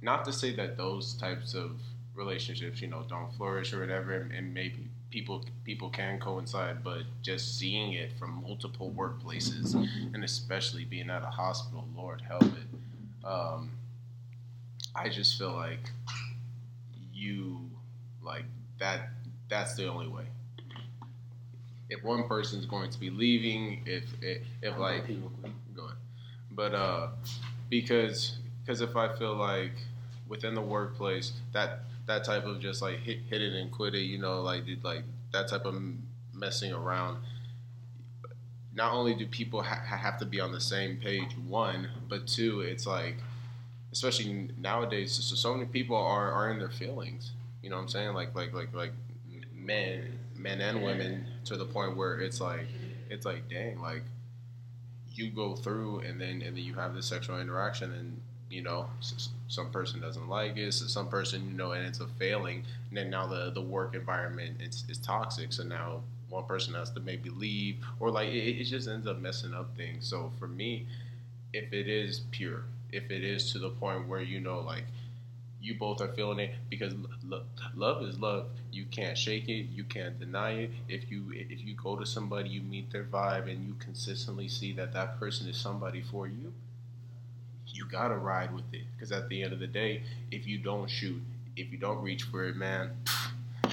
Not 0.00 0.24
to 0.26 0.32
say 0.32 0.54
that 0.54 0.76
those 0.76 1.14
types 1.14 1.54
of 1.54 1.72
relationships, 2.14 2.80
you 2.80 2.88
know, 2.88 3.04
don't 3.08 3.32
flourish 3.34 3.72
or 3.72 3.80
whatever, 3.80 4.12
and, 4.14 4.32
and 4.32 4.54
maybe 4.54 4.88
people 5.10 5.44
people 5.64 5.90
can 5.90 6.18
coincide, 6.18 6.84
but 6.84 7.02
just 7.22 7.58
seeing 7.58 7.92
it 7.94 8.12
from 8.18 8.42
multiple 8.42 8.92
workplaces, 8.96 9.74
and 10.14 10.24
especially 10.24 10.84
being 10.84 11.10
at 11.10 11.22
a 11.22 11.26
hospital, 11.26 11.86
Lord 11.96 12.20
help 12.20 12.42
it. 12.42 12.68
Um, 13.24 13.70
I 14.94 15.08
just 15.08 15.38
feel 15.38 15.52
like 15.52 15.90
you 17.12 17.70
like 18.22 18.44
that. 18.78 19.10
That's 19.48 19.74
the 19.74 19.88
only 19.88 20.08
way. 20.08 20.24
If 21.90 22.04
one 22.04 22.28
person's 22.28 22.66
going 22.66 22.90
to 22.90 23.00
be 23.00 23.10
leaving, 23.10 23.82
if 23.86 24.04
if, 24.22 24.42
if 24.62 24.78
like 24.78 25.06
go 25.74 25.84
ahead, 25.84 25.96
but 26.50 26.74
uh, 26.74 27.08
because 27.70 28.36
because 28.64 28.80
if 28.80 28.96
I 28.96 29.14
feel 29.16 29.34
like 29.34 29.72
within 30.28 30.54
the 30.54 30.60
workplace 30.60 31.32
that 31.52 31.84
that 32.06 32.24
type 32.24 32.44
of 32.44 32.60
just 32.60 32.82
like 32.82 32.98
hit, 32.98 33.18
hit 33.28 33.40
it 33.40 33.52
and 33.54 33.70
quit 33.70 33.94
it, 33.94 34.00
you 34.00 34.18
know, 34.18 34.40
like 34.42 34.66
did 34.66 34.82
like 34.84 35.04
that 35.32 35.48
type 35.48 35.64
of 35.64 35.80
messing 36.34 36.72
around. 36.72 37.18
Not 38.78 38.92
only 38.92 39.12
do 39.12 39.26
people 39.26 39.60
ha- 39.60 39.82
have 39.84 40.18
to 40.20 40.24
be 40.24 40.40
on 40.40 40.52
the 40.52 40.60
same 40.60 40.98
page, 40.98 41.32
one, 41.48 41.88
but 42.08 42.28
two, 42.28 42.60
it's 42.60 42.86
like, 42.86 43.16
especially 43.90 44.50
nowadays, 44.56 45.10
so, 45.10 45.34
so 45.34 45.52
many 45.52 45.66
people 45.66 45.96
are, 45.96 46.30
are 46.30 46.52
in 46.52 46.60
their 46.60 46.70
feelings. 46.70 47.32
You 47.60 47.70
know 47.70 47.76
what 47.76 47.82
I'm 47.82 47.88
saying? 47.88 48.14
Like 48.14 48.36
like 48.36 48.54
like 48.54 48.72
like 48.72 48.92
men, 49.52 50.16
men 50.36 50.60
and 50.60 50.84
women 50.84 51.26
to 51.46 51.56
the 51.56 51.64
point 51.64 51.96
where 51.96 52.20
it's 52.20 52.40
like 52.40 52.68
it's 53.10 53.26
like 53.26 53.48
dang, 53.48 53.80
like 53.80 54.04
you 55.12 55.28
go 55.30 55.56
through 55.56 55.98
and 56.06 56.20
then 56.20 56.40
and 56.42 56.56
then 56.56 56.62
you 56.62 56.74
have 56.74 56.94
this 56.94 57.06
sexual 57.06 57.40
interaction 57.40 57.92
and 57.92 58.20
you 58.48 58.62
know 58.62 58.88
some 59.48 59.70
person 59.70 60.00
doesn't 60.00 60.28
like 60.28 60.56
it, 60.56 60.72
so 60.72 60.86
some 60.86 61.08
person 61.08 61.48
you 61.48 61.56
know 61.56 61.72
and 61.72 61.84
it's 61.84 61.98
a 61.98 62.06
failing, 62.06 62.62
and 62.90 62.96
then 62.96 63.10
now 63.10 63.26
the 63.26 63.50
the 63.50 63.60
work 63.60 63.96
environment 63.96 64.62
is, 64.62 64.84
is 64.88 64.98
toxic, 64.98 65.52
so 65.52 65.64
now 65.64 66.00
one 66.28 66.44
person 66.44 66.74
has 66.74 66.90
to 66.90 67.00
maybe 67.00 67.30
leave 67.30 67.76
or 68.00 68.10
like 68.10 68.28
it, 68.28 68.60
it 68.60 68.64
just 68.64 68.88
ends 68.88 69.06
up 69.06 69.20
messing 69.20 69.54
up 69.54 69.76
things. 69.76 70.06
So 70.08 70.32
for 70.38 70.48
me, 70.48 70.86
if 71.52 71.72
it 71.72 71.88
is 71.88 72.20
pure, 72.30 72.64
if 72.92 73.10
it 73.10 73.24
is 73.24 73.52
to 73.52 73.58
the 73.58 73.70
point 73.70 74.08
where 74.08 74.22
you 74.22 74.40
know 74.40 74.60
like 74.60 74.84
you 75.60 75.74
both 75.74 76.00
are 76.00 76.08
feeling 76.08 76.38
it 76.40 76.54
because 76.70 76.94
lo- 77.24 77.42
love 77.76 78.02
is 78.04 78.18
love. 78.18 78.46
You 78.72 78.84
can't 78.90 79.16
shake 79.18 79.48
it. 79.48 79.66
You 79.74 79.84
can't 79.84 80.18
deny 80.18 80.52
it. 80.52 80.70
If 80.88 81.10
you 81.10 81.24
if 81.32 81.64
you 81.64 81.74
go 81.74 81.96
to 81.96 82.06
somebody, 82.06 82.50
you 82.50 82.62
meet 82.62 82.90
their 82.92 83.04
vibe, 83.04 83.50
and 83.50 83.66
you 83.66 83.74
consistently 83.78 84.48
see 84.48 84.72
that 84.74 84.92
that 84.94 85.18
person 85.20 85.48
is 85.48 85.56
somebody 85.56 86.02
for 86.02 86.26
you. 86.28 86.52
You 87.68 87.84
gotta 87.86 88.16
ride 88.16 88.52
with 88.52 88.64
it 88.72 88.82
because 88.94 89.12
at 89.12 89.28
the 89.28 89.42
end 89.42 89.52
of 89.52 89.60
the 89.60 89.66
day, 89.66 90.02
if 90.30 90.46
you 90.46 90.58
don't 90.58 90.88
shoot, 90.90 91.22
if 91.56 91.70
you 91.70 91.78
don't 91.78 92.02
reach 92.02 92.24
for 92.24 92.44
it, 92.44 92.56
man, 92.56 92.90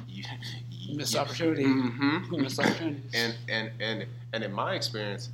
you 0.08 0.24
Missed 0.94 1.16
opportunity. 1.16 1.64
hmm 1.64 2.18
Missed 2.42 2.60
opportunities. 2.60 3.12
and 3.14 3.36
and 3.50 3.72
and 3.80 4.06
and 4.34 4.44
in 4.44 4.52
my 4.54 4.74
experience, 4.76 5.30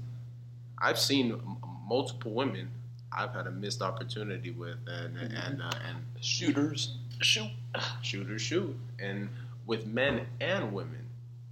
I've 0.77 0.99
seen 0.99 1.39
multiple 1.87 2.31
women 2.33 2.69
I've 3.11 3.33
had 3.33 3.47
a 3.47 3.51
missed 3.51 3.81
opportunity 3.81 4.51
with, 4.51 4.77
and 4.87 5.17
and 5.17 5.61
uh, 5.61 5.71
and 5.87 5.97
shooters 6.21 6.95
shoot. 7.21 7.49
shooters 8.01 8.41
shoot, 8.41 8.75
and 8.99 9.29
with 9.65 9.85
men 9.85 10.25
and 10.39 10.71
women 10.73 11.05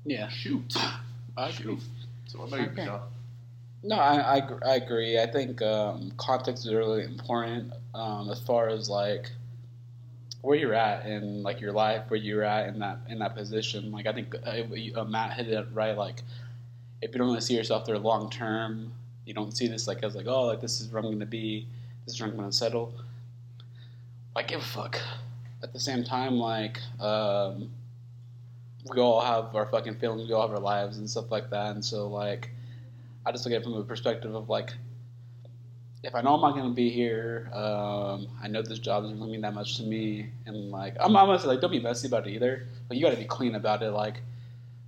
Yeah, 0.05 0.29
shoot. 0.29 0.73
I 1.37 1.49
agree. 1.49 1.63
Shoot. 1.75 1.79
So 2.27 2.39
what 2.39 2.47
about 2.47 2.59
you, 2.61 2.65
Okay. 2.67 2.75
Michelle? 2.81 3.07
No, 3.83 3.95
I, 3.95 4.37
I, 4.39 4.41
I 4.65 4.75
agree. 4.75 5.19
I 5.19 5.25
think 5.25 5.61
um, 5.61 6.11
context 6.17 6.65
is 6.65 6.73
really 6.73 7.03
important 7.05 7.71
um, 7.93 8.29
as 8.29 8.39
far 8.39 8.67
as 8.69 8.89
like 8.89 9.31
where 10.41 10.57
you're 10.57 10.73
at 10.73 11.05
in 11.05 11.43
like 11.43 11.59
your 11.59 11.71
life, 11.73 12.03
where 12.07 12.19
you're 12.19 12.43
at 12.43 12.67
in 12.67 12.79
that 12.79 12.99
in 13.07 13.19
that 13.19 13.35
position. 13.35 13.91
Like 13.91 14.07
I 14.07 14.13
think 14.13 14.35
uh, 14.45 14.99
uh, 14.99 15.05
Matt 15.05 15.33
hit 15.33 15.47
it 15.47 15.67
right. 15.73 15.97
Like 15.97 16.23
if 17.01 17.11
you 17.11 17.19
don't 17.19 17.27
really 17.27 17.41
see 17.41 17.55
yourself 17.55 17.85
there 17.85 17.97
long 17.97 18.29
term, 18.29 18.91
you 19.25 19.33
don't 19.33 19.55
see 19.55 19.67
this 19.67 19.87
like 19.87 20.03
as 20.03 20.15
like 20.15 20.27
oh 20.27 20.45
like 20.45 20.61
this 20.61 20.81
is 20.81 20.91
where 20.91 21.03
I'm 21.03 21.11
gonna 21.11 21.25
be, 21.25 21.67
this 22.05 22.15
is 22.15 22.21
where 22.21 22.29
I'm 22.29 22.35
gonna 22.35 22.51
settle. 22.51 22.93
I 24.35 24.43
give 24.43 24.61
a 24.61 24.63
fuck. 24.63 24.99
At 25.61 25.73
the 25.73 25.79
same 25.79 26.03
time, 26.05 26.39
like 26.39 26.79
um, 27.01 27.69
we 28.89 29.01
all 29.01 29.19
have 29.21 29.53
our 29.55 29.65
fucking 29.65 29.95
feelings, 29.95 30.27
we 30.27 30.33
all 30.33 30.47
have 30.47 30.55
our 30.55 30.63
lives 30.63 30.99
and 30.99 31.09
stuff 31.09 31.31
like 31.31 31.49
that, 31.49 31.75
and 31.75 31.83
so 31.83 32.07
like. 32.07 32.51
I 33.25 33.31
just 33.31 33.45
look 33.45 33.53
at 33.53 33.61
it 33.61 33.63
from 33.63 33.73
a 33.73 33.83
perspective 33.83 34.33
of 34.33 34.49
like, 34.49 34.71
if 36.03 36.15
I 36.15 36.21
know 36.21 36.35
I'm 36.35 36.41
not 36.41 36.53
going 36.53 36.69
to 36.69 36.75
be 36.75 36.89
here, 36.89 37.49
um, 37.53 38.27
I 38.41 38.47
know 38.47 38.61
this 38.61 38.79
job 38.79 39.03
doesn't 39.03 39.19
mean 39.19 39.41
that 39.41 39.53
much 39.53 39.77
to 39.77 39.83
me, 39.83 40.29
and 40.45 40.71
like, 40.71 40.95
I'm, 40.99 41.15
I'm 41.15 41.27
gonna 41.27 41.39
say 41.39 41.47
like, 41.47 41.61
don't 41.61 41.71
be 41.71 41.79
messy 41.79 42.07
about 42.07 42.27
it 42.27 42.31
either. 42.31 42.67
Like 42.89 42.97
you 42.97 43.05
got 43.05 43.11
to 43.11 43.17
be 43.17 43.25
clean 43.25 43.55
about 43.55 43.83
it. 43.83 43.91
Like, 43.91 44.21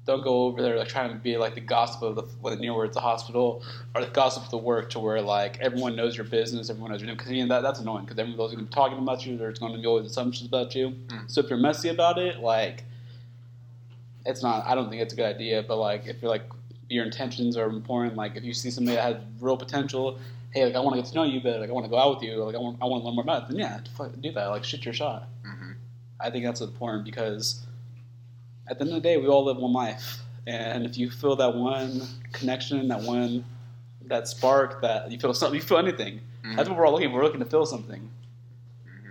don't 0.05 0.23
go 0.23 0.43
over 0.43 0.61
there 0.61 0.77
like 0.77 0.87
trying 0.87 1.09
to 1.09 1.15
be 1.15 1.37
like 1.37 1.53
the 1.53 1.61
gossip 1.61 2.01
of 2.01 2.15
the 2.15 2.23
when 2.41 2.57
near 2.59 2.73
where 2.73 2.85
it's 2.85 2.97
a 2.97 3.01
hospital 3.01 3.63
or 3.93 4.01
the 4.01 4.07
gossip 4.07 4.43
of 4.43 4.49
the 4.49 4.57
work 4.57 4.89
to 4.91 4.99
where 4.99 5.21
like 5.21 5.59
everyone 5.59 5.95
knows 5.95 6.15
your 6.15 6.25
business, 6.25 6.69
everyone 6.69 6.91
knows 6.91 7.01
your 7.01 7.07
name. 7.07 7.17
Because 7.17 7.31
you 7.31 7.45
know, 7.45 7.55
that, 7.55 7.61
that's 7.61 7.79
annoying 7.79 8.05
because 8.05 8.17
everyone's 8.17 8.53
to 8.53 8.57
be 8.57 8.65
talking 8.67 8.97
about 8.97 9.25
you. 9.25 9.37
There's 9.37 9.59
going 9.59 9.73
to 9.73 9.79
be 9.79 9.85
always 9.85 10.05
assumptions 10.05 10.47
about 10.47 10.73
you. 10.73 10.91
Mm. 11.07 11.29
So 11.29 11.41
if 11.41 11.49
you're 11.49 11.59
messy 11.59 11.89
about 11.89 12.17
it, 12.17 12.39
like, 12.39 12.83
it's 14.25 14.41
not. 14.41 14.65
I 14.65 14.75
don't 14.75 14.89
think 14.89 15.01
it's 15.01 15.13
a 15.13 15.17
good 15.17 15.35
idea. 15.35 15.61
But 15.61 15.77
like, 15.77 16.07
if 16.07 16.21
you're 16.21 16.31
like 16.31 16.43
your 16.91 17.05
intentions 17.05 17.57
are 17.57 17.67
important. 17.69 18.15
Like 18.15 18.35
if 18.35 18.43
you 18.43 18.53
see 18.53 18.69
somebody 18.69 18.97
that 18.97 19.03
has 19.03 19.23
real 19.39 19.57
potential, 19.57 20.19
hey, 20.51 20.65
like 20.65 20.75
I 20.75 20.79
want 20.79 20.95
to 20.95 21.01
get 21.01 21.09
to 21.09 21.15
know 21.15 21.23
you, 21.23 21.41
better, 21.41 21.59
like 21.59 21.69
I 21.69 21.73
want 21.73 21.85
to 21.85 21.89
go 21.89 21.97
out 21.97 22.15
with 22.15 22.23
you, 22.23 22.43
like 22.43 22.55
I 22.55 22.59
want 22.59 22.77
I 22.81 22.85
want 22.85 23.01
to 23.01 23.07
learn 23.07 23.15
more 23.15 23.23
about 23.23 23.43
it. 23.43 23.49
Then 23.49 23.59
yeah, 23.59 23.79
do 24.19 24.31
that. 24.31 24.47
Like 24.47 24.63
shoot 24.63 24.83
your 24.85 24.93
shot. 24.93 25.27
Mm-hmm. 25.45 25.71
I 26.19 26.29
think 26.29 26.45
that's 26.45 26.61
important 26.61 27.05
because 27.05 27.65
at 28.67 28.77
the 28.77 28.85
end 28.85 28.95
of 28.95 29.01
the 29.01 29.07
day, 29.09 29.17
we 29.17 29.27
all 29.27 29.45
live 29.45 29.57
one 29.57 29.73
life, 29.73 30.19
and 30.47 30.85
if 30.85 30.97
you 30.97 31.09
feel 31.09 31.35
that 31.37 31.55
one 31.55 32.01
connection, 32.31 32.87
that 32.89 33.01
one 33.01 33.43
that 34.05 34.27
spark, 34.27 34.81
that 34.81 35.11
you 35.11 35.19
feel 35.19 35.33
something, 35.33 35.59
you 35.59 35.65
feel 35.65 35.77
anything. 35.77 36.21
That's 36.55 36.67
what 36.67 36.77
we're 36.77 36.85
all 36.85 36.93
looking. 36.93 37.09
for. 37.09 37.17
We're 37.17 37.23
looking 37.23 37.39
to 37.39 37.45
feel 37.45 37.65
something. 37.65 38.09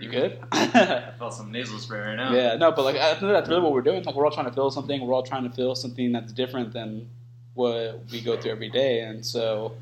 You 0.01 0.09
good? 0.09 0.39
I 0.53 1.13
felt 1.19 1.35
some 1.35 1.53
nasal 1.53 1.79
spray 1.79 2.01
right 2.01 2.17
now. 2.17 2.33
Yeah, 2.33 2.57
no, 2.57 2.73
but 2.73 2.85
like 2.85 2.97
I 2.97 3.15
think 3.15 3.33
that's 3.33 3.49
really 3.49 3.61
what 3.61 3.73
we're 3.73 3.83
doing. 3.83 4.03
Like 4.03 4.15
we're 4.15 4.25
all 4.25 4.33
trying 4.33 4.47
to 4.47 4.53
feel 4.53 4.71
something. 4.71 5.01
We're 5.07 5.13
all 5.13 5.23
trying 5.23 5.49
to 5.49 5.55
feel 5.55 5.75
something 5.75 6.13
that's 6.13 6.33
different 6.33 6.73
than 6.73 7.09
what 7.55 8.03
we 8.11 8.23
go 8.23 8.41
through 8.41 8.53
every 8.53 8.71
day. 8.71 9.01
And 9.01 9.25
so, 9.25 9.75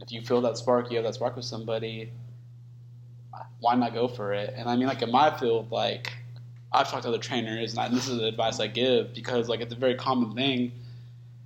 if 0.00 0.12
you 0.12 0.22
feel 0.22 0.40
that 0.42 0.56
spark, 0.56 0.90
you 0.90 0.96
have 0.96 1.04
that 1.04 1.14
spark 1.14 1.36
with 1.36 1.44
somebody. 1.44 2.12
Why 3.60 3.74
not 3.74 3.94
go 3.94 4.08
for 4.08 4.32
it? 4.32 4.54
And 4.56 4.68
I 4.68 4.76
mean, 4.76 4.88
like 4.88 5.02
in 5.02 5.10
my 5.10 5.36
field, 5.36 5.70
like 5.70 6.12
I've 6.72 6.88
talked 6.88 7.02
to 7.02 7.08
other 7.08 7.18
trainers, 7.18 7.72
and, 7.72 7.80
I, 7.80 7.86
and 7.86 7.96
this 7.96 8.08
is 8.08 8.18
the 8.18 8.26
advice 8.26 8.60
I 8.60 8.66
give 8.66 9.14
because 9.14 9.48
like 9.48 9.60
it's 9.60 9.72
a 9.72 9.76
very 9.76 9.94
common 9.94 10.34
thing, 10.34 10.72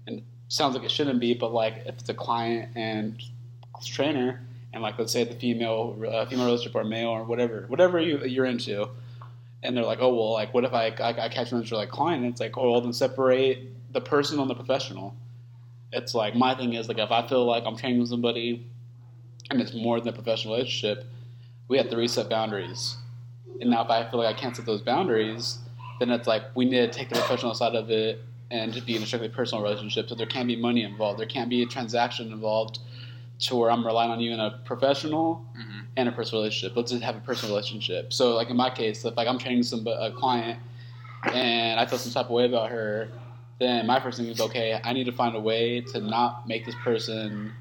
and 0.06 0.22
sounds 0.48 0.74
like 0.74 0.84
it 0.84 0.90
shouldn't 0.90 1.20
be, 1.20 1.34
but 1.34 1.52
like 1.52 1.82
if 1.86 1.98
it's 1.98 2.08
a 2.08 2.14
client 2.14 2.70
and 2.74 3.20
trainer, 3.84 4.40
and 4.72 4.82
like 4.82 4.98
let's 4.98 5.12
say 5.12 5.24
the 5.24 5.34
female 5.34 5.96
uh, 6.08 6.26
female 6.26 6.46
relationship 6.46 6.74
or 6.74 6.84
male 6.84 7.08
or 7.08 7.24
whatever 7.24 7.64
whatever 7.68 8.00
you 8.00 8.24
you're 8.24 8.44
into, 8.44 8.88
and 9.62 9.76
they're 9.76 9.84
like, 9.84 10.00
oh 10.00 10.14
well, 10.14 10.32
like 10.32 10.54
what 10.54 10.64
if 10.64 10.72
I 10.72 10.86
I, 11.00 11.24
I 11.24 11.28
catch 11.28 11.52
an 11.52 11.58
interest 11.58 11.72
like 11.72 11.90
client? 11.90 12.22
And 12.22 12.32
it's 12.32 12.40
like, 12.40 12.56
oh 12.56 12.70
well, 12.70 12.80
then 12.80 12.92
separate 12.92 13.92
the 13.92 14.00
person 14.00 14.38
and 14.38 14.48
the 14.48 14.54
professional. 14.54 15.14
It's 15.94 16.14
like 16.14 16.34
my 16.34 16.54
thing 16.54 16.74
is 16.74 16.88
like 16.88 16.98
if 16.98 17.10
I 17.10 17.26
feel 17.26 17.44
like 17.46 17.64
I'm 17.66 17.76
training 17.76 18.04
somebody, 18.06 18.66
and 19.50 19.60
it's 19.60 19.74
more 19.74 19.98
than 20.00 20.08
a 20.08 20.12
professional 20.12 20.54
relationship, 20.54 21.04
we 21.68 21.78
have 21.78 21.88
to 21.90 21.96
reset 21.96 22.28
boundaries. 22.28 22.96
And 23.60 23.70
now 23.70 23.84
if 23.84 23.90
I 23.90 24.08
feel 24.10 24.20
like 24.20 24.34
I 24.34 24.38
can't 24.38 24.56
set 24.56 24.66
those 24.66 24.82
boundaries, 24.82 25.58
then 26.00 26.10
it's 26.10 26.26
like 26.26 26.42
we 26.54 26.64
need 26.64 26.80
to 26.80 26.88
take 26.88 27.08
the 27.08 27.14
professional 27.16 27.54
side 27.54 27.74
of 27.74 27.90
it 27.90 28.20
and 28.50 28.72
just 28.72 28.86
be 28.86 28.96
in 28.96 29.02
a 29.02 29.06
strictly 29.06 29.28
personal 29.28 29.62
relationship. 29.62 30.08
So 30.08 30.14
there 30.14 30.26
can't 30.26 30.48
be 30.48 30.56
money 30.56 30.82
involved. 30.82 31.18
There 31.20 31.26
can't 31.26 31.48
be 31.48 31.62
a 31.62 31.66
transaction 31.66 32.32
involved 32.32 32.80
to 33.40 33.56
where 33.56 33.70
I'm 33.70 33.84
relying 33.84 34.10
on 34.10 34.20
you 34.20 34.32
in 34.32 34.40
a 34.40 34.60
professional 34.64 35.44
Mm-hmm. 35.56 35.80
and 35.96 36.08
a 36.08 36.12
personal 36.12 36.42
relationship. 36.42 36.76
Let's 36.76 36.90
just 36.90 37.02
have 37.04 37.16
a 37.16 37.20
personal 37.20 37.54
relationship. 37.54 38.12
So, 38.12 38.34
like 38.34 38.50
in 38.50 38.56
my 38.56 38.70
case, 38.70 39.04
if 39.04 39.16
like 39.16 39.28
I'm 39.28 39.38
training 39.38 39.62
some 39.62 39.86
a 39.86 40.10
client 40.12 40.58
and 41.32 41.78
I 41.80 41.86
feel 41.86 41.98
some 41.98 42.12
type 42.12 42.26
of 42.26 42.32
way 42.32 42.44
about 42.46 42.70
her, 42.70 43.08
then 43.58 43.86
my 43.86 44.00
first 44.00 44.18
thing 44.18 44.26
is 44.26 44.40
okay. 44.40 44.80
I 44.82 44.92
need 44.92 45.04
to 45.04 45.12
find 45.12 45.34
a 45.36 45.40
way 45.40 45.80
to 45.80 46.00
not 46.00 46.48
make 46.48 46.66
this 46.66 46.74
person 46.82 47.52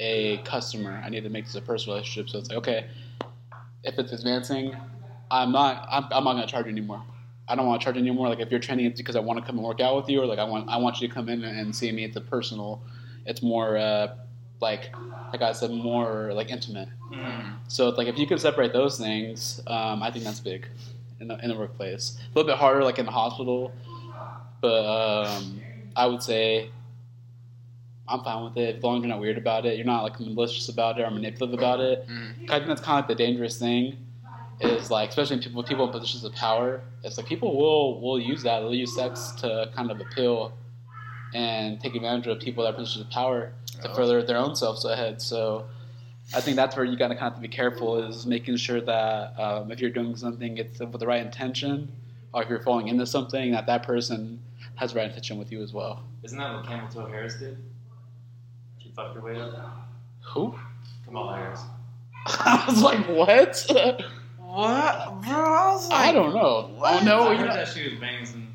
a 0.00 0.38
customer. 0.38 1.00
I 1.04 1.08
need 1.08 1.22
to 1.24 1.30
make 1.30 1.46
this 1.46 1.54
a 1.54 1.60
personal 1.62 1.96
relationship. 1.96 2.30
So 2.30 2.38
it's 2.38 2.48
like 2.48 2.58
okay, 2.58 2.86
if 3.82 3.98
it's 3.98 4.12
advancing, 4.12 4.76
I'm 5.30 5.52
not. 5.52 5.86
I'm, 5.90 6.04
I'm 6.10 6.24
not 6.24 6.34
gonna 6.34 6.46
charge 6.46 6.66
you 6.66 6.72
anymore. 6.72 7.02
I 7.48 7.54
don't 7.54 7.66
want 7.66 7.80
to 7.80 7.84
charge 7.84 7.96
you 7.96 8.02
anymore. 8.02 8.28
Like 8.28 8.40
if 8.40 8.50
you're 8.50 8.60
training, 8.60 8.86
it's 8.86 9.00
because 9.00 9.16
I 9.16 9.20
want 9.20 9.38
to 9.38 9.44
come 9.46 9.56
and 9.56 9.64
work 9.66 9.80
out 9.80 9.96
with 9.96 10.08
you, 10.08 10.20
or 10.20 10.26
like 10.26 10.38
I 10.38 10.44
want 10.44 10.68
I 10.68 10.76
want 10.76 11.00
you 11.00 11.08
to 11.08 11.14
come 11.14 11.28
in 11.28 11.44
and 11.44 11.74
see 11.74 11.90
me. 11.92 12.04
It's 12.04 12.16
a 12.16 12.20
personal. 12.20 12.82
It's 13.24 13.42
more 13.42 13.76
uh, 13.76 14.14
like 14.60 14.94
like 15.32 15.42
I 15.42 15.52
said, 15.52 15.70
more 15.70 16.32
like 16.34 16.50
intimate. 16.50 16.88
Mhm. 17.10 17.56
So 17.68 17.88
it's 17.88 17.98
like 17.98 18.08
if 18.08 18.18
you 18.18 18.26
can 18.26 18.38
separate 18.38 18.72
those 18.72 18.98
things, 18.98 19.60
um, 19.66 20.02
I 20.02 20.10
think 20.10 20.24
that's 20.24 20.40
big 20.40 20.66
in 21.20 21.28
the, 21.28 21.38
in 21.42 21.48
the 21.48 21.56
workplace. 21.56 22.18
A 22.20 22.38
little 22.38 22.50
bit 22.50 22.58
harder, 22.58 22.84
like 22.84 22.98
in 22.98 23.06
the 23.06 23.12
hospital, 23.12 23.72
but 24.60 24.84
um, 24.84 25.60
I 25.94 26.06
would 26.06 26.22
say 26.22 26.70
I'm 28.08 28.22
fine 28.22 28.44
with 28.44 28.56
it 28.56 28.76
as 28.76 28.82
long 28.82 28.96
as 28.98 29.02
you're 29.02 29.08
not 29.08 29.20
weird 29.20 29.36
about 29.38 29.66
it. 29.66 29.76
You're 29.76 29.86
not 29.86 30.02
like 30.04 30.20
malicious 30.20 30.68
about 30.68 30.98
it 30.98 31.02
or 31.02 31.10
manipulative 31.10 31.58
about 31.58 31.80
it. 31.80 32.06
Mhm. 32.08 32.48
I 32.50 32.54
think 32.58 32.68
that's 32.68 32.80
kind 32.80 32.98
of 33.02 33.08
like 33.08 33.16
the 33.18 33.24
dangerous 33.24 33.58
thing. 33.58 33.96
Is 34.60 34.90
like 34.90 35.10
especially 35.10 35.38
people 35.38 35.62
people 35.64 35.84
in 35.86 35.92
positions 35.92 36.24
of 36.24 36.32
power. 36.32 36.80
It's 37.04 37.18
like 37.18 37.26
people 37.26 37.56
will 37.56 38.00
will 38.00 38.18
use 38.18 38.42
that. 38.44 38.60
They'll 38.60 38.74
use 38.74 38.94
sex 38.94 39.32
to 39.42 39.70
kind 39.74 39.90
of 39.90 40.00
appeal 40.00 40.52
and 41.34 41.78
take 41.80 41.94
advantage 41.94 42.26
of 42.28 42.38
people 42.40 42.62
that 42.64 42.70
are 42.70 42.72
in 42.72 42.76
positions 42.80 43.04
of 43.04 43.10
power 43.10 43.52
to 43.82 43.90
Oh. 43.90 43.94
further 43.94 44.22
their 44.22 44.38
own 44.38 44.56
selves 44.56 44.84
ahead. 44.86 45.20
So 45.20 45.66
I 46.34 46.40
think 46.40 46.56
that's 46.56 46.74
where 46.74 46.84
you 46.86 46.96
got 46.96 47.08
to 47.08 47.16
kind 47.16 47.34
of 47.34 47.40
be 47.42 47.48
careful 47.48 47.98
is 48.02 48.24
making 48.24 48.56
sure 48.56 48.80
that 48.80 49.38
um, 49.38 49.70
if 49.70 49.78
you're 49.80 49.90
doing 49.90 50.16
something, 50.16 50.56
it's 50.56 50.78
with 50.78 50.98
the 51.00 51.06
right 51.06 51.24
intention, 51.24 51.92
or 52.36 52.42
if 52.42 52.50
you're 52.50 52.60
falling 52.60 52.88
into 52.88 53.06
something, 53.06 53.50
that 53.52 53.64
that 53.66 53.82
person 53.82 54.38
has 54.74 54.92
the 54.92 54.98
right 54.98 55.08
intention 55.08 55.38
with 55.38 55.50
you 55.50 55.62
as 55.62 55.72
well. 55.72 56.04
Isn't 56.22 56.36
that 56.36 56.52
what 56.52 56.66
Camel 56.66 56.86
Toe 56.86 57.06
Harris 57.06 57.36
did? 57.36 57.56
She 58.76 58.90
fucked 58.90 59.14
her 59.14 59.22
way 59.22 59.40
up. 59.40 59.88
Who? 60.34 60.54
Kamala 61.06 61.34
Harris. 61.34 61.62
I 62.26 62.62
was 62.68 62.82
like, 62.82 63.08
what? 63.08 63.66
What, 64.38 65.22
bro? 65.22 65.32
I 65.32 65.72
was 65.72 65.88
like, 65.88 65.98
I 65.98 66.12
don't 66.12 66.34
know. 66.34 66.40
Oh, 66.40 66.74
what? 66.76 67.02
Oh 67.02 67.04
no, 67.06 67.28
I 67.28 67.32
you 67.32 67.38
heard 67.38 67.48
know, 67.48 67.54
that 67.54 67.68
she 67.68 67.88
was 67.88 67.98
banging 67.98 68.26
some. 68.26 68.45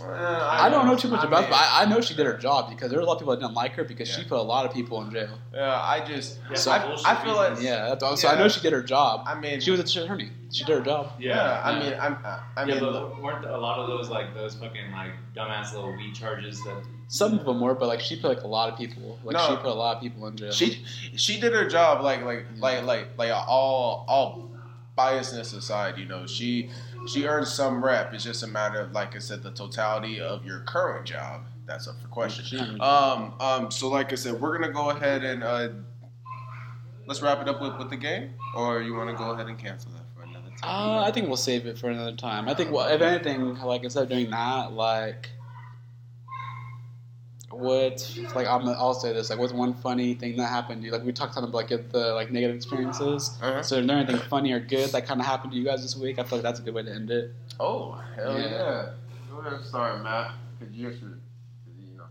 Uh, 0.00 0.48
I 0.50 0.68
don't 0.68 0.86
know 0.86 0.96
too 0.96 1.08
much 1.08 1.20
I 1.24 1.26
about, 1.26 1.40
mean, 1.40 1.48
it, 1.48 1.50
but 1.50 1.56
I, 1.60 1.82
I 1.82 1.84
know 1.86 2.00
she 2.00 2.14
did 2.14 2.26
her 2.26 2.36
job 2.36 2.70
because 2.70 2.90
there 2.90 2.98
were 2.98 3.04
a 3.04 3.06
lot 3.06 3.14
of 3.14 3.18
people 3.20 3.34
that 3.34 3.40
didn't 3.40 3.54
like 3.54 3.72
her 3.72 3.84
because 3.84 4.08
she 4.08 4.22
put 4.24 4.38
a 4.38 4.42
lot 4.42 4.66
of 4.66 4.72
people 4.72 5.00
in 5.02 5.10
jail. 5.10 5.38
Yeah, 5.54 5.80
I 5.80 6.04
just, 6.04 6.38
Yeah, 6.50 6.56
So 6.56 6.70
I, 6.70 6.96
I 7.04 7.24
feel 7.24 7.34
like. 7.36 7.60
Yeah, 7.60 7.88
that's 7.88 8.02
all. 8.02 8.16
so 8.16 8.28
I 8.28 8.36
know 8.38 8.48
she 8.48 8.60
did 8.60 8.72
her 8.72 8.82
job. 8.82 9.24
I 9.26 9.38
mean, 9.38 9.60
She 9.60 9.70
was 9.70 9.80
a 9.80 10.02
attorney. 10.02 10.30
She 10.52 10.64
did 10.64 10.78
her 10.78 10.84
job. 10.84 11.12
yeah, 11.18 11.60
I 11.64 11.78
mean, 11.78 11.94
I'm, 12.00 12.16
I 12.56 12.64
mean, 12.64 12.76
yeah, 12.76 12.80
look, 12.82 13.14
but 13.14 13.22
weren't 13.22 13.44
a 13.44 13.58
lot 13.58 13.78
of 13.80 13.88
those 13.88 14.08
like 14.08 14.32
those 14.34 14.54
fucking 14.54 14.92
like 14.92 15.12
dumbass 15.34 15.74
little 15.74 15.94
weed 15.96 16.14
charges 16.14 16.62
that 16.64 16.82
Some 17.08 17.38
of 17.38 17.44
them 17.44 17.60
were, 17.60 17.74
but 17.74 17.88
like 17.88 18.00
she 18.00 18.16
put 18.16 18.28
like 18.28 18.42
a 18.42 18.46
lot 18.48 18.72
of 18.72 18.78
people. 18.78 19.18
Like 19.24 19.34
No. 19.34 19.48
she 19.48 19.56
put 19.56 19.66
a 19.66 19.72
lot 19.74 19.96
of 19.96 20.02
people 20.02 20.26
in 20.28 20.36
jail. 20.36 20.52
she, 20.52 20.84
she 21.16 21.40
did 21.40 21.52
her 21.52 21.68
job, 21.68 22.02
like, 22.02 22.24
like, 22.24 22.46
like, 22.58 22.84
like, 22.84 23.08
like, 23.18 23.32
all, 23.32 24.04
all 24.08 24.50
biasness 24.96 25.54
aside, 25.56 25.98
you 25.98 26.06
know, 26.06 26.26
she, 26.26 26.70
she 27.06 27.26
earned 27.26 27.48
some 27.48 27.84
rep. 27.84 28.12
It's 28.12 28.24
just 28.24 28.42
a 28.42 28.46
matter 28.46 28.80
of, 28.80 28.92
like 28.92 29.16
I 29.16 29.18
said, 29.18 29.42
the 29.42 29.50
totality 29.52 30.20
of 30.20 30.44
your 30.44 30.60
current 30.60 31.06
job. 31.06 31.42
That's 31.66 31.88
up 31.88 32.00
for 32.00 32.08
question. 32.08 32.80
Um, 32.80 33.34
um, 33.40 33.70
so 33.70 33.88
like 33.88 34.12
I 34.12 34.16
said, 34.16 34.40
we're 34.40 34.56
gonna 34.56 34.72
go 34.72 34.90
ahead 34.90 35.24
and 35.24 35.42
uh, 35.42 35.68
let's 37.06 37.22
wrap 37.22 37.40
it 37.40 37.48
up 37.48 37.60
with, 37.60 37.76
with 37.78 37.90
the 37.90 37.96
game, 37.96 38.34
or 38.54 38.82
you 38.82 38.94
want 38.94 39.10
to 39.10 39.16
go 39.16 39.30
ahead 39.30 39.46
and 39.46 39.58
cancel 39.58 39.90
that 39.92 40.04
for 40.14 40.22
another 40.22 40.50
time? 40.60 40.62
Uh, 40.62 41.02
I 41.02 41.10
think 41.10 41.28
we'll 41.28 41.36
save 41.36 41.66
it 41.66 41.78
for 41.78 41.90
another 41.90 42.14
time. 42.14 42.48
I 42.48 42.54
think, 42.54 42.70
well, 42.70 42.88
if 42.88 43.00
anything, 43.00 43.58
like 43.58 43.84
instead 43.84 44.04
of 44.04 44.08
doing 44.08 44.30
that, 44.30 44.72
like, 44.72 45.30
what, 47.58 48.18
like, 48.34 48.46
I'm, 48.46 48.66
I'll 48.68 48.94
say 48.94 49.12
this, 49.12 49.30
like, 49.30 49.38
what's 49.38 49.52
one 49.52 49.74
funny 49.74 50.14
thing 50.14 50.36
that 50.36 50.46
happened 50.48 50.82
to 50.82 50.86
you? 50.86 50.92
Like, 50.92 51.04
we 51.04 51.12
talked 51.12 51.36
on 51.36 51.50
like 51.52 51.68
the 51.68 52.12
like 52.14 52.30
negative 52.30 52.56
experiences. 52.56 53.36
Uh-huh. 53.42 53.62
So, 53.62 53.78
is 53.78 53.86
there 53.86 53.96
anything 53.96 54.18
funny 54.28 54.52
or 54.52 54.60
good 54.60 54.90
that 54.90 55.06
kind 55.06 55.20
of 55.20 55.26
happened 55.26 55.52
to 55.52 55.58
you 55.58 55.64
guys 55.64 55.82
this 55.82 55.96
week? 55.96 56.18
I 56.18 56.24
feel 56.24 56.38
like 56.38 56.44
that's 56.44 56.60
a 56.60 56.62
good 56.62 56.74
way 56.74 56.82
to 56.82 56.92
end 56.92 57.10
it. 57.10 57.34
Oh 57.58 57.92
hell 58.14 58.38
Yeah. 58.38 58.48
yeah! 58.50 58.88
Go 59.30 59.38
ahead 59.38 59.52
and 59.54 59.64
start, 59.64 60.02
Matt. 60.02 60.32
Cause 60.58 60.68
you 60.72 60.90
should, 60.92 61.20
you 61.78 61.96
know. 61.96 62.04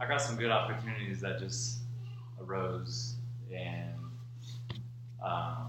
I 0.00 0.06
got 0.06 0.20
some 0.20 0.36
good 0.36 0.50
opportunities 0.50 1.20
that 1.20 1.38
just 1.38 1.78
arose 2.40 3.14
and 3.54 3.90
um, 5.24 5.68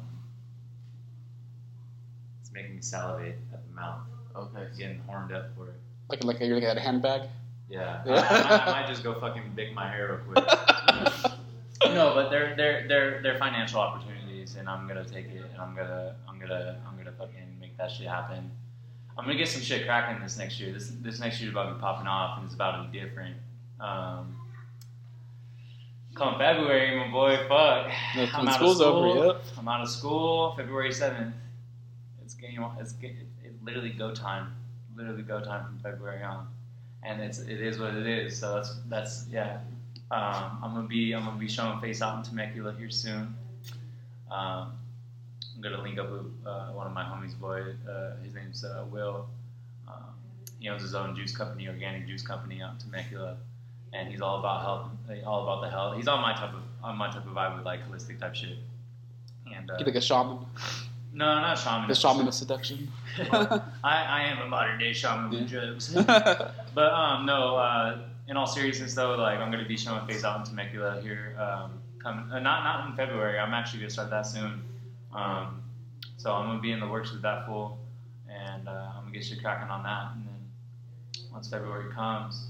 it's 2.42 2.52
making 2.52 2.76
me 2.76 2.82
salivate 2.82 3.38
at 3.54 3.68
the 3.68 3.74
mouth. 3.76 4.02
Okay. 4.36 4.68
Getting 4.78 5.00
horned 5.08 5.32
up 5.34 5.56
for 5.56 5.68
it. 5.68 5.74
Like, 6.10 6.24
like 6.24 6.40
you're 6.40 6.56
looking 6.56 6.70
at 6.70 6.78
a 6.78 6.82
handbag. 6.82 7.22
Yeah, 7.70 8.02
Yeah. 8.06 8.14
I, 8.30 8.38
I, 8.38 8.44
might, 8.44 8.68
I 8.68 8.82
might 8.82 8.88
just 8.88 9.04
go 9.04 9.14
fucking 9.20 9.52
bake 9.56 9.74
my 9.74 9.90
hair 9.90 10.22
real 10.26 10.42
quick. 10.42 10.46
no, 11.94 12.14
but 12.14 12.30
they're 12.30 12.56
they're 12.56 12.88
they're 12.88 13.22
they're 13.22 13.38
financial 13.38 13.80
opportunities, 13.80 14.56
and 14.56 14.70
I'm 14.70 14.88
gonna 14.88 15.06
take 15.06 15.26
it, 15.28 15.44
and 15.52 15.62
I'm 15.62 15.76
gonna 15.76 16.16
I'm 16.28 16.40
gonna 16.40 16.78
I'm 16.88 16.98
gonna 16.98 17.12
fucking 17.12 17.58
make 17.60 17.78
that 17.78 17.92
shit 17.92 18.08
happen. 18.08 18.52
I'm 19.18 19.26
gonna 19.26 19.38
get 19.38 19.48
some 19.50 19.62
shit 19.62 19.86
cracking 19.86 20.22
this 20.24 20.38
next 20.38 20.60
year. 20.60 20.72
This 20.72 20.92
this 21.02 21.20
next 21.20 21.40
year 21.40 21.50
is 21.50 21.54
about 21.54 21.70
to 21.70 21.76
be 21.76 21.82
popping 21.82 22.08
off, 22.08 22.38
and 22.38 22.46
it's 22.46 22.56
about 22.56 22.84
to 22.84 22.90
be 22.90 23.00
different. 23.00 23.36
Um, 23.80 24.36
come 26.16 26.38
February, 26.38 26.98
my 26.98 27.12
boy, 27.12 27.38
fuck. 27.48 27.92
When 28.16 28.30
I'm 28.34 28.48
out 28.48 28.50
of 28.50 28.54
school's 28.56 28.82
over, 28.82 29.26
yep. 29.26 29.44
I'm 29.58 29.68
out 29.68 29.82
of 29.82 29.90
school 29.90 30.54
February 30.56 30.92
seventh. 30.94 31.36
It's 32.24 32.34
game. 32.34 32.64
It's, 32.80 32.94
ga- 32.94 33.16
it's 33.44 33.62
literally 33.64 33.90
go 33.92 34.14
time. 34.14 34.54
Literally 34.96 35.22
go 35.24 35.40
time 35.42 35.64
from 35.66 35.80
February 35.80 36.24
on, 36.24 36.48
and 37.04 37.22
it's 37.22 37.40
it 37.40 37.62
is 37.62 37.80
what 37.80 37.94
it 37.94 38.08
is. 38.08 38.38
So 38.38 38.56
that's 38.56 38.76
that's 38.88 39.26
yeah. 39.32 39.60
Um, 40.10 40.60
I'm 40.64 40.74
gonna 40.74 40.88
be 40.88 41.14
I'm 41.14 41.26
gonna 41.26 41.38
be 41.38 41.48
showing 41.48 41.80
face 41.80 42.02
out 42.02 42.18
in 42.18 42.24
Temecula 42.24 42.74
here 42.78 42.90
soon. 42.90 43.36
Um, 44.32 44.74
I'm 45.56 45.62
gonna 45.62 45.82
link 45.82 45.98
up 46.00 46.12
with 46.12 46.26
uh, 46.46 46.68
one 46.68 46.88
of 46.88 46.94
my 46.94 47.04
homies, 47.04 47.38
boy. 47.38 47.62
Uh, 47.90 48.16
his 48.24 48.34
name's 48.34 48.64
uh, 48.64 48.86
Will. 48.92 49.28
Um, 49.88 50.14
he 50.60 50.70
owns 50.70 50.82
his 50.82 50.96
own 50.96 51.16
juice 51.16 51.36
company, 51.36 51.68
organic 51.68 52.08
juice 52.08 52.22
company 52.22 52.62
out 52.62 52.74
in 52.74 52.80
Temecula, 52.80 53.38
and 53.94 54.08
he's 54.10 54.22
all 54.22 54.40
about 54.40 54.62
health, 54.62 55.26
all 55.26 55.44
about 55.44 55.62
the 55.62 55.70
health. 55.70 55.98
He's 55.98 56.08
on 56.08 56.22
my 56.22 56.34
type 56.34 56.54
of 56.54 56.62
on 56.84 56.98
my 56.98 57.12
type 57.12 57.26
of 57.26 57.34
vibe 57.34 57.58
with 57.58 57.66
like 57.66 57.82
holistic 57.90 58.20
type 58.20 58.36
shit. 58.36 58.58
And 59.56 59.70
uh, 59.70 59.76
You 59.80 59.86
like 59.86 59.96
a 59.96 60.02
shaman. 60.02 60.40
No, 61.18 61.26
not 61.42 61.58
shaman. 61.58 61.88
The 61.88 61.96
shaman 61.96 62.28
of 62.28 62.34
seduction. 62.34 62.92
I, 63.18 63.62
I 63.84 64.22
am 64.28 64.40
a 64.40 64.48
modern 64.48 64.80
day 64.80 64.94
shaman 64.94 65.32
with 65.32 65.50
drugs. 65.50 65.94
But 66.76 66.94
um, 66.94 67.26
no. 67.26 67.56
Uh, 67.56 68.00
in 68.28 68.38
all 68.38 68.46
seriousness, 68.46 68.94
though, 68.94 69.16
like 69.16 69.40
I'm 69.40 69.50
gonna 69.52 69.68
be 69.68 69.78
showing 69.78 70.06
face 70.06 70.24
out 70.24 70.38
in 70.40 70.46
Temecula 70.46 71.02
here. 71.02 71.36
Um, 71.40 71.82
come, 71.98 72.30
uh, 72.32 72.40
not 72.40 72.64
not 72.64 72.88
in 72.90 72.96
February. 72.96 73.40
I'm 73.40 73.54
actually 73.54 73.80
gonna 73.80 73.90
start 73.90 74.12
that 74.12 74.28
soon. 74.28 74.62
Um, 75.12 75.64
so 76.18 76.34
I'm 76.34 76.46
gonna 76.48 76.62
be 76.62 76.72
in 76.72 76.80
the 76.80 76.88
works 76.88 77.12
with 77.12 77.24
that 77.24 77.48
fool, 77.48 77.80
and 78.30 78.68
uh, 78.68 78.92
I'm 78.96 79.06
gonna 79.06 79.18
get 79.18 79.28
you 79.30 79.38
cracking 79.42 79.70
on 79.70 79.82
that. 79.84 80.12
And 80.14 80.28
then 80.28 81.24
once 81.32 81.48
February 81.48 81.92
comes, 81.94 82.48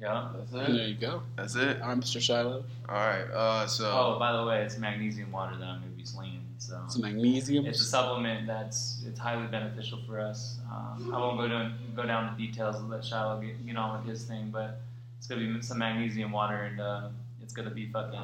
yeah. 0.00 0.32
That's 0.36 0.52
it. 0.52 0.72
there 0.72 0.86
you 0.88 0.94
go. 0.96 1.22
That's 1.36 1.54
it. 1.54 1.78
I'm 1.80 2.00
Mr. 2.00 2.20
Shiloh. 2.20 2.64
All 2.88 2.94
right. 2.96 3.30
Uh, 3.32 3.66
so. 3.68 3.84
Oh, 3.84 4.18
by 4.18 4.32
the 4.32 4.44
way, 4.44 4.62
it's 4.64 4.78
magnesium 4.78 5.30
water 5.30 5.56
that 5.56 5.64
I'm 5.64 5.80
gonna 5.80 5.92
be 5.92 6.04
slinging. 6.04 6.41
So 6.62 6.80
It's 6.84 6.96
magnesium. 6.96 7.66
It's 7.66 7.80
a 7.80 7.84
supplement 7.84 8.46
that's 8.46 9.02
it's 9.04 9.18
highly 9.18 9.48
beneficial 9.48 9.98
for 10.06 10.20
us. 10.20 10.58
Um, 10.70 11.10
I 11.12 11.18
won't 11.18 11.36
go 11.36 11.48
down 11.48 11.74
go 11.96 12.04
down 12.06 12.34
the 12.36 12.46
details 12.46 12.76
and 12.76 12.88
let 12.88 13.04
Shiloh 13.04 13.40
get, 13.40 13.66
get 13.66 13.76
on 13.76 13.98
with 13.98 14.08
his 14.08 14.24
thing, 14.24 14.50
but 14.52 14.80
it's 15.18 15.26
gonna 15.26 15.40
be 15.40 15.60
some 15.62 15.78
magnesium 15.78 16.30
water 16.30 16.62
and 16.62 16.80
uh, 16.80 17.08
it's 17.42 17.52
gonna 17.52 17.70
be 17.70 17.88
fucking 17.88 18.20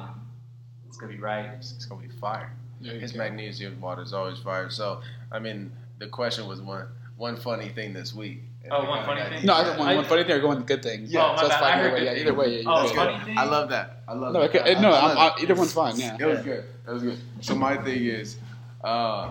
it's 0.87 0.97
gonna 0.97 1.11
be 1.11 1.19
right. 1.19 1.49
It's 1.57 1.85
gonna 1.85 2.01
be 2.01 2.07
fire. 2.07 2.53
His 2.81 3.11
go. 3.11 3.17
magnesium 3.17 3.79
water 3.81 4.03
is 4.03 4.13
always 4.13 4.39
fire. 4.39 4.69
So, 4.69 5.01
I 5.33 5.39
mean, 5.39 5.71
the 5.97 6.07
question 6.07 6.47
was 6.47 6.61
one 6.61 6.87
one 7.17 7.35
funny 7.35 7.67
thing 7.67 7.91
this 7.91 8.15
week. 8.15 8.43
And 8.63 8.73
Oh, 8.73 8.81
we 8.81 8.87
one 8.89 9.05
kinda 9.05 9.21
funny 9.23 9.37
thing? 9.37 9.45
No, 9.45 9.53
I 9.53 9.57
Yeah. 9.59 9.63
don't 9.67 9.79
want 9.79 9.95
one 9.95 10.05
funny 10.05 10.23
thing 10.23 10.31
or 10.33 10.39
going 10.39 10.65
good 10.65 10.83
thing. 10.83 11.05
Yeah. 11.07 11.23
Oh, 11.23 11.33
my 11.33 11.39
so 11.39 11.45
it's 11.45 11.55
bad. 11.55 11.59
fine 11.61 11.79
either 11.79 11.83
way. 11.93 11.99
good 11.99 12.03
Yeah, 12.05 12.11
thing. 12.13 12.21
either 12.21 12.33
way. 12.33 12.61
Yeah, 12.61 12.69
Oh, 12.69 12.85
either 12.85 12.93
funny 12.95 13.25
thing? 13.25 13.37
I 13.37 13.43
love 13.45 13.69
that. 13.69 14.03
I 14.07 14.13
love 14.13 14.33
No, 14.33 14.41
that. 14.41 14.55
okay, 14.55 14.75
I- 14.75 14.81
no, 14.81 14.91
I 14.91 15.27
I'm, 15.27 15.43
either 15.43 15.55
one's 15.55 15.73
fine. 15.73 15.95
Yeah. 15.97 16.17
It 16.19 16.25
was 16.25 16.39
good. 16.41 16.63
That 16.85 16.93
was 16.93 17.03
good. 17.03 17.19
So 17.41 17.55
my 17.55 17.77
thing 17.77 18.05
is, 18.05 18.37
uh, 18.83 19.29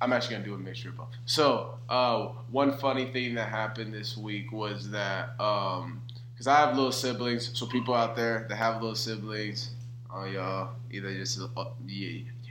I'm 0.00 0.12
actually 0.12 0.36
gonna 0.36 0.46
do 0.46 0.54
a 0.54 0.58
mixture 0.58 0.88
of 0.90 0.96
both. 0.96 1.08
So 1.26 1.74
uh, 1.88 2.28
one 2.50 2.76
funny 2.78 3.06
thing 3.06 3.34
that 3.34 3.48
happened 3.48 3.92
this 3.92 4.16
week 4.16 4.50
was 4.52 4.90
that 4.90 5.36
because 5.36 6.46
I 6.46 6.56
have 6.56 6.74
little 6.76 6.92
siblings, 6.92 7.50
so 7.58 7.66
people 7.66 7.92
out 7.94 8.16
there 8.16 8.46
that 8.48 8.56
have 8.56 8.76
little 8.80 8.94
siblings, 8.96 9.70
oh 10.14 10.24
y'all, 10.24 10.70
either 10.90 11.12
just 11.12 11.38
uh, 11.56 11.64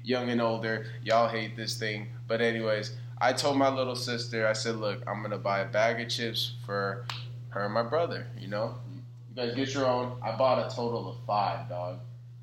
young 0.04 0.30
and 0.30 0.42
older, 0.42 0.86
y'all 1.04 1.28
hate 1.28 1.56
this 1.56 1.76
thing. 1.78 2.08
But 2.28 2.42
anyways, 2.42 2.92
I 3.22 3.34
told 3.34 3.58
my 3.58 3.70
little 3.70 3.96
sister, 3.96 4.48
I 4.48 4.54
said, 4.54 4.78
look, 4.78 5.02
I'm 5.06 5.22
gonna 5.22 5.38
buy 5.38 5.60
a 5.60 5.66
bag 5.66 6.00
of 6.00 6.08
chips 6.10 6.54
for 6.66 7.06
her 7.50 7.66
and 7.66 7.74
my 7.74 7.84
brother. 7.84 8.28
You 8.38 8.48
know, 8.48 8.76
you 8.96 9.36
guys 9.36 9.56
get 9.56 9.74
your 9.74 9.86
own. 9.88 10.18
I 10.22 10.36
bought 10.38 10.60
a 10.72 10.74
total 10.74 11.10
of 11.10 11.18
five, 11.28 11.68
dog. 11.68 12.00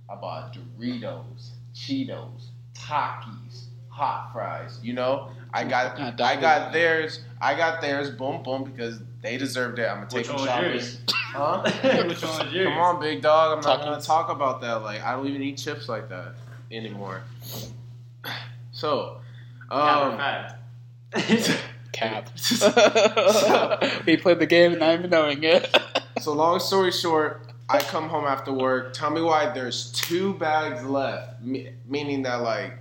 I 0.09 0.14
bought 0.16 0.55
Doritos, 0.55 1.51
Cheetos, 1.74 2.49
Takis, 2.74 3.64
hot 3.89 4.31
fries. 4.33 4.79
You 4.83 4.93
know, 4.93 5.31
I 5.53 5.64
got 5.64 5.99
Yeah, 5.99 6.14
I 6.20 6.37
got 6.37 6.72
theirs. 6.72 7.20
I 7.41 7.55
got 7.55 7.81
theirs. 7.81 8.11
Boom, 8.11 8.43
boom, 8.43 8.64
because 8.64 9.01
they 9.22 9.39
deserved 9.39 9.79
it. 9.79 9.89
I'm 9.89 9.97
gonna 9.97 10.07
take 10.11 10.18
Which 10.18 10.27
them 10.29 10.37
one 10.37 10.47
shopping. 10.47 10.70
yours? 10.70 10.99
Huh? 11.37 11.61
Which 12.07 12.22
one 12.22 12.47
was 12.47 12.53
yours? 12.53 12.68
Come 12.68 12.79
on, 12.79 12.99
big 13.01 13.20
dog. 13.20 13.59
I'm 13.59 13.64
not 13.64 13.85
gonna 13.85 14.01
talk 14.01 14.31
about 14.31 14.61
that. 14.62 14.83
Like 14.83 15.03
I 15.03 15.12
don't 15.12 15.27
even 15.27 15.43
eat 15.43 15.59
chips 15.59 15.87
like 15.89 16.09
that 16.09 16.35
anymore. 16.70 17.22
So, 18.72 19.18
um, 19.70 20.16
fact. 20.16 20.55
Cap. 21.93 22.29
he 24.05 24.17
played 24.19 24.39
the 24.39 24.47
game 24.47 24.73
and 24.73 24.81
not 24.81 24.95
even 24.99 25.11
knowing 25.11 25.43
it. 25.45 25.75
so 26.21 26.33
long 26.35 26.59
story 26.61 26.93
short, 26.93 27.53
I 27.69 27.79
come 27.79 28.09
home 28.09 28.25
after 28.27 28.53
work. 28.53 28.93
Tell 28.93 29.11
me 29.11 29.23
why 29.23 29.51
there's 29.53 29.93
two 29.93 30.35
bags 30.35 30.85
left, 30.85 31.43
me- 31.43 31.71
meaning 31.89 32.23
that 32.23 32.43
like 32.43 32.75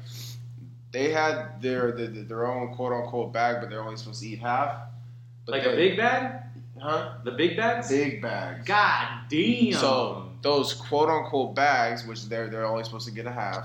they 0.92 1.12
had 1.12 1.62
their 1.62 1.92
their, 1.94 2.08
their 2.08 2.46
own 2.48 2.76
quote 2.76 2.92
unquote 2.94 3.32
bag, 3.32 3.58
but 3.62 3.70
they're 3.70 3.82
only 3.82 3.96
supposed 3.98 4.22
to 4.22 4.28
eat 4.28 4.40
half. 4.40 4.80
But 5.46 5.54
like 5.54 5.64
they- 5.64 5.74
a 5.74 5.76
big 5.76 5.98
bag? 5.98 6.42
huh? 6.82 7.14
The 7.24 7.32
big 7.32 7.56
bags? 7.56 7.88
Big 7.90 8.22
bags. 8.22 8.66
God 8.66 9.08
damn. 9.30 9.74
So 9.74 10.30
those 10.42 10.74
quote 10.74 11.10
unquote 11.10 11.56
bags, 11.56 12.06
which 12.06 12.26
they're 12.26 12.50
they're 12.50 12.66
only 12.66 12.84
supposed 12.84 13.08
to 13.08 13.14
get 13.14 13.28
a 13.28 13.32
half, 13.32 13.64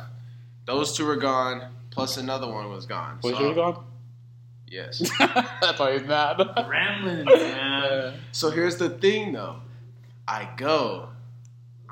those 0.66 0.96
two 0.96 1.08
are 1.08 1.16
gone. 1.16 1.62
Plus 1.90 2.18
another 2.18 2.46
one 2.46 2.70
was 2.70 2.86
gone. 2.86 3.18
Was 3.22 3.34
So- 3.34 3.40
yours 3.40 3.56
gone? 3.56 3.84
Yes. 4.70 5.10
That's 5.18 5.78
why 5.78 5.98
he's 5.98 6.06
mad. 6.06 6.38
Ramblings, 6.68 7.26
man. 7.26 8.14
So 8.32 8.50
here's 8.50 8.76
the 8.76 8.88
thing, 8.88 9.32
though. 9.32 9.56
I 10.28 10.48
go. 10.56 11.08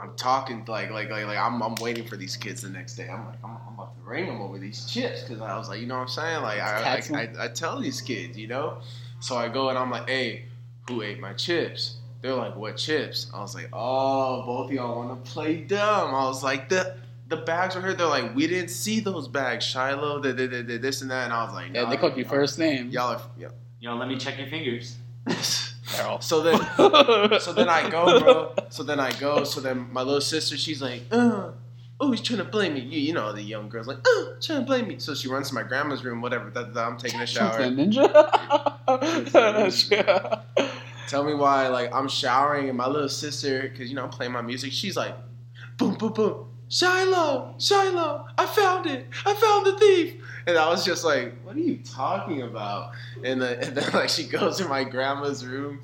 I'm 0.01 0.15
talking 0.15 0.65
like 0.69 0.93
like 0.93 1.11
like 1.11 1.27
like 1.27 1.39
I'm 1.39 1.61
I'm 1.61 1.75
waiting 1.77 2.07
for 2.07 2.17
these 2.17 2.37
kids 2.37 2.63
the 2.63 2.69
next 2.69 2.95
day. 2.95 3.09
I'm 3.09 3.27
like 3.27 3.39
I'm, 3.43 3.59
I'm 3.67 3.75
about 3.75 3.97
to 3.97 4.09
ring 4.09 4.27
them 4.27 4.41
over 4.41 4.57
these 4.57 4.85
chips 4.87 5.23
because 5.23 5.41
I 5.43 5.59
was 5.59 5.69
like, 5.69 5.81
you 5.81 5.89
know 5.89 5.97
what 5.97 6.03
I'm 6.03 6.09
saying? 6.09 6.43
Like 6.43 6.61
I 6.61 7.03
I, 7.13 7.21
I 7.21 7.45
I 7.47 7.49
tell 7.49 7.81
these 7.81 8.01
kids, 8.01 8.39
you 8.39 8.47
know. 8.47 8.79
So 9.19 9.37
I 9.37 9.49
go 9.49 9.71
and 9.71 9.77
I'm 9.77 9.91
like, 9.91 10.09
hey, 10.09 10.45
who 10.87 11.03
ate 11.03 11.19
my 11.19 11.33
chips? 11.33 11.97
They're 12.23 12.35
like, 12.35 12.55
what 12.55 12.77
chips? 12.77 13.29
I 13.35 13.41
was 13.41 13.57
like, 13.57 13.69
oh, 13.73 14.45
both 14.47 14.67
of 14.67 14.73
y'all 14.73 14.97
want 14.97 15.25
to 15.25 15.31
play 15.31 15.57
dumb. 15.57 16.15
I 16.15 16.25
was 16.27 16.45
like, 16.45 16.69
the 16.69 16.95
the 17.29 17.37
bags 17.37 17.75
were 17.75 17.83
here. 17.83 17.95
They're 17.95 18.07
like, 18.07 18.35
we 18.35 18.47
didn't 18.47 18.71
see 18.71 19.01
those 19.01 19.29
bags, 19.29 19.65
Shiloh. 19.65 20.21
The, 20.21 20.33
the, 20.33 20.47
the, 20.47 20.63
the, 20.63 20.77
this 20.79 21.03
and 21.03 21.11
that. 21.11 21.25
And 21.25 21.33
I 21.33 21.45
was 21.45 21.55
like, 21.55 21.75
Yeah, 21.75 21.85
they 21.85 21.97
called 21.97 22.17
you 22.17 22.25
first 22.25 22.59
name. 22.59 22.91
Y'all 22.91 23.15
are, 23.15 23.21
yeah. 23.39 23.49
Yo, 23.81 23.95
let 23.97 24.09
me 24.09 24.17
check 24.17 24.39
your 24.39 24.49
fingers. 24.49 24.97
So 26.21 26.43
then, 26.43 26.59
so 27.41 27.53
then 27.55 27.69
I 27.69 27.89
go, 27.91 28.21
bro. 28.21 28.55
So 28.69 28.83
then 28.83 29.01
I 29.01 29.11
go. 29.13 29.45
So 29.45 29.61
then 29.61 29.89
my 29.93 30.03
little 30.03 30.21
sister, 30.21 30.57
she's 30.57 30.83
like, 30.83 31.03
uh, 31.11 31.51
oh, 31.99 32.11
he's 32.11 32.21
trying 32.21 32.39
to 32.39 32.45
blame 32.45 32.75
me. 32.75 32.81
You, 32.81 33.01
you 33.01 33.13
know, 33.15 33.33
the 33.33 33.43
young 33.43 33.69
girl's 33.69 33.87
like, 33.87 33.99
uh, 33.99 34.25
trying 34.41 34.61
to 34.61 34.67
blame 34.67 34.89
me. 34.89 34.99
So 34.99 35.15
she 35.15 35.29
runs 35.29 35.49
to 35.49 35.55
my 35.55 35.63
grandma's 35.63 36.05
room, 36.05 36.21
whatever. 36.21 36.51
That, 36.51 36.75
that 36.75 36.85
I'm 36.85 36.99
taking 36.99 37.21
a 37.21 37.27
shower. 37.27 37.59
ninja. 37.61 38.05
Tell 41.09 41.25
me 41.25 41.35
why, 41.35 41.69
like, 41.69 41.93
I'm 41.95 42.09
showering 42.09 42.69
and 42.69 42.77
my 42.77 42.87
little 42.87 43.09
sister, 43.09 43.63
because, 43.63 43.89
you 43.89 43.97
know, 43.97 44.05
I'm 44.05 44.11
playing 44.11 44.33
my 44.33 44.43
music. 44.43 44.73
She's 44.73 44.97
like, 44.97 45.15
boom, 45.79 45.95
boom, 45.95 46.13
boom. 46.13 46.49
Shiloh, 46.69 47.55
Shiloh, 47.59 48.27
I 48.37 48.47
found 48.47 48.87
it. 48.87 49.07
I 49.25 49.35
found 49.35 49.67
the 49.67 49.79
thief. 49.79 50.15
And 50.47 50.57
I 50.59 50.69
was 50.69 50.85
just 50.85 51.05
like, 51.05 51.35
what 51.43 51.57
are 51.57 51.61
you 51.61 51.79
talking 51.79 52.43
about? 52.43 52.93
And 53.25 53.41
then, 53.41 53.59
uh, 53.59 53.61
and 53.67 53.77
then 53.77 53.91
like, 53.93 54.09
she 54.09 54.25
goes 54.25 54.59
to 54.59 54.69
my 54.69 54.85
grandma's 54.85 55.45
room. 55.47 55.81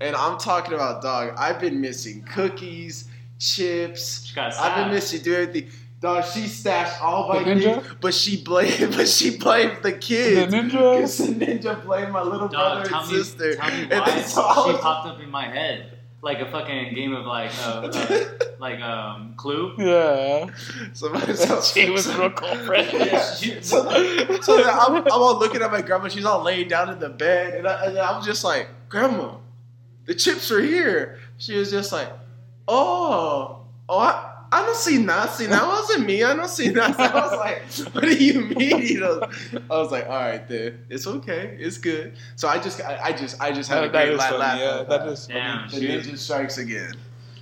And 0.00 0.14
I'm 0.14 0.38
talking 0.38 0.74
about, 0.74 1.02
dog, 1.02 1.34
I've 1.38 1.58
been 1.58 1.80
missing 1.80 2.22
cookies, 2.22 3.08
chips. 3.38 4.26
She 4.26 4.34
got 4.34 4.52
I've 4.54 4.84
been 4.84 4.94
missing 4.94 5.22
doing 5.22 5.48
everything. 5.48 5.70
Dog, 6.02 6.24
she 6.26 6.46
stashed 6.46 7.02
all 7.02 7.28
my 7.30 7.42
The 7.42 7.50
ninja? 7.52 7.82
things, 7.82 7.94
but 8.02 8.12
she 8.12 8.42
blamed, 8.42 8.94
but 8.96 9.08
she 9.08 9.38
blamed 9.38 9.78
the 9.82 9.92
the 9.92 9.98
kids. 9.98 10.52
ninja. 10.52 10.96
Because 10.96 11.16
the 11.18 11.32
ninja 11.32 11.82
blamed 11.82 12.12
my 12.12 12.20
little 12.22 12.48
Dog, 12.48 12.50
brother 12.84 12.88
tell 12.90 13.00
and 13.04 13.10
me, 13.10 13.18
sister. 13.18 13.54
tell 13.56 13.70
me 13.70 13.80
And 13.84 13.90
why 13.90 14.04
that's 14.04 14.36
all- 14.36 14.70
she 14.70 14.76
popped 14.78 15.08
up 15.08 15.20
in 15.22 15.30
my 15.30 15.46
head 15.48 15.95
like 16.22 16.40
a 16.40 16.50
fucking 16.50 16.94
game 16.94 17.14
of 17.14 17.26
like 17.26 17.52
uh, 17.64 17.90
uh, 17.92 18.24
like 18.58 18.80
um 18.80 19.34
Clue. 19.36 19.74
Yeah. 19.78 20.46
so, 20.92 21.14
so, 21.34 21.60
she 21.74 21.90
was 21.90 22.12
real 22.14 22.30
culprit. 22.30 22.92
Yeah, 22.92 23.60
so, 23.60 23.82
so 24.40 24.56
then 24.56 24.66
I'm, 24.68 24.96
I'm 24.96 25.12
all 25.12 25.38
looking 25.38 25.62
at 25.62 25.70
my 25.70 25.82
grandma. 25.82 26.08
She's 26.08 26.24
all 26.24 26.42
laying 26.42 26.68
down 26.68 26.90
in 26.90 26.98
the 26.98 27.08
bed, 27.08 27.54
and, 27.54 27.68
I, 27.68 27.84
and 27.86 27.98
I'm 27.98 28.22
just 28.24 28.44
like, 28.44 28.68
"Grandma, 28.88 29.36
the 30.06 30.14
chips 30.14 30.50
are 30.50 30.62
here." 30.62 31.18
She 31.38 31.56
was 31.56 31.70
just 31.70 31.92
like, 31.92 32.08
"Oh, 32.66 33.60
oh, 33.88 33.98
I, 33.98 34.35
I 34.52 34.64
don't 34.64 34.76
see 34.76 34.98
nothing. 34.98 35.50
That 35.50 35.66
wasn't 35.66 36.06
me. 36.06 36.22
I 36.22 36.34
don't 36.34 36.48
see 36.48 36.68
nothing." 36.70 37.04
I 37.06 37.14
was 37.14 37.32
like, 37.38 37.94
"What 37.94 38.04
do 38.04 38.14
you 38.14 38.42
mean?" 38.42 38.82
You 38.82 39.00
know, 39.00 39.22
I 39.70 39.76
was 39.78 39.90
like, 39.90 40.04
"All 40.06 40.12
right, 40.20 40.46
then 40.48 40.84
it's 40.88 41.06
okay. 41.06 41.56
It's 41.60 41.78
good." 41.78 42.14
So 42.36 42.48
I 42.48 42.58
just, 42.58 42.80
I, 42.80 42.98
I 43.04 43.12
just, 43.12 43.40
I 43.40 43.52
just 43.52 43.68
had 43.68 43.78
a 43.84 43.88
That- 43.88 43.92
that 43.92 44.06
great 44.06 44.18
laugh. 44.18 44.38
laugh 44.38 44.58
yeah, 44.60 44.80
at 44.80 44.88
that 44.88 45.08
is 45.08 45.26
Damn, 45.26 45.68
The 45.70 45.76
she, 45.80 45.86
ninja 45.88 46.16
strikes 46.18 46.58
again. 46.58 46.94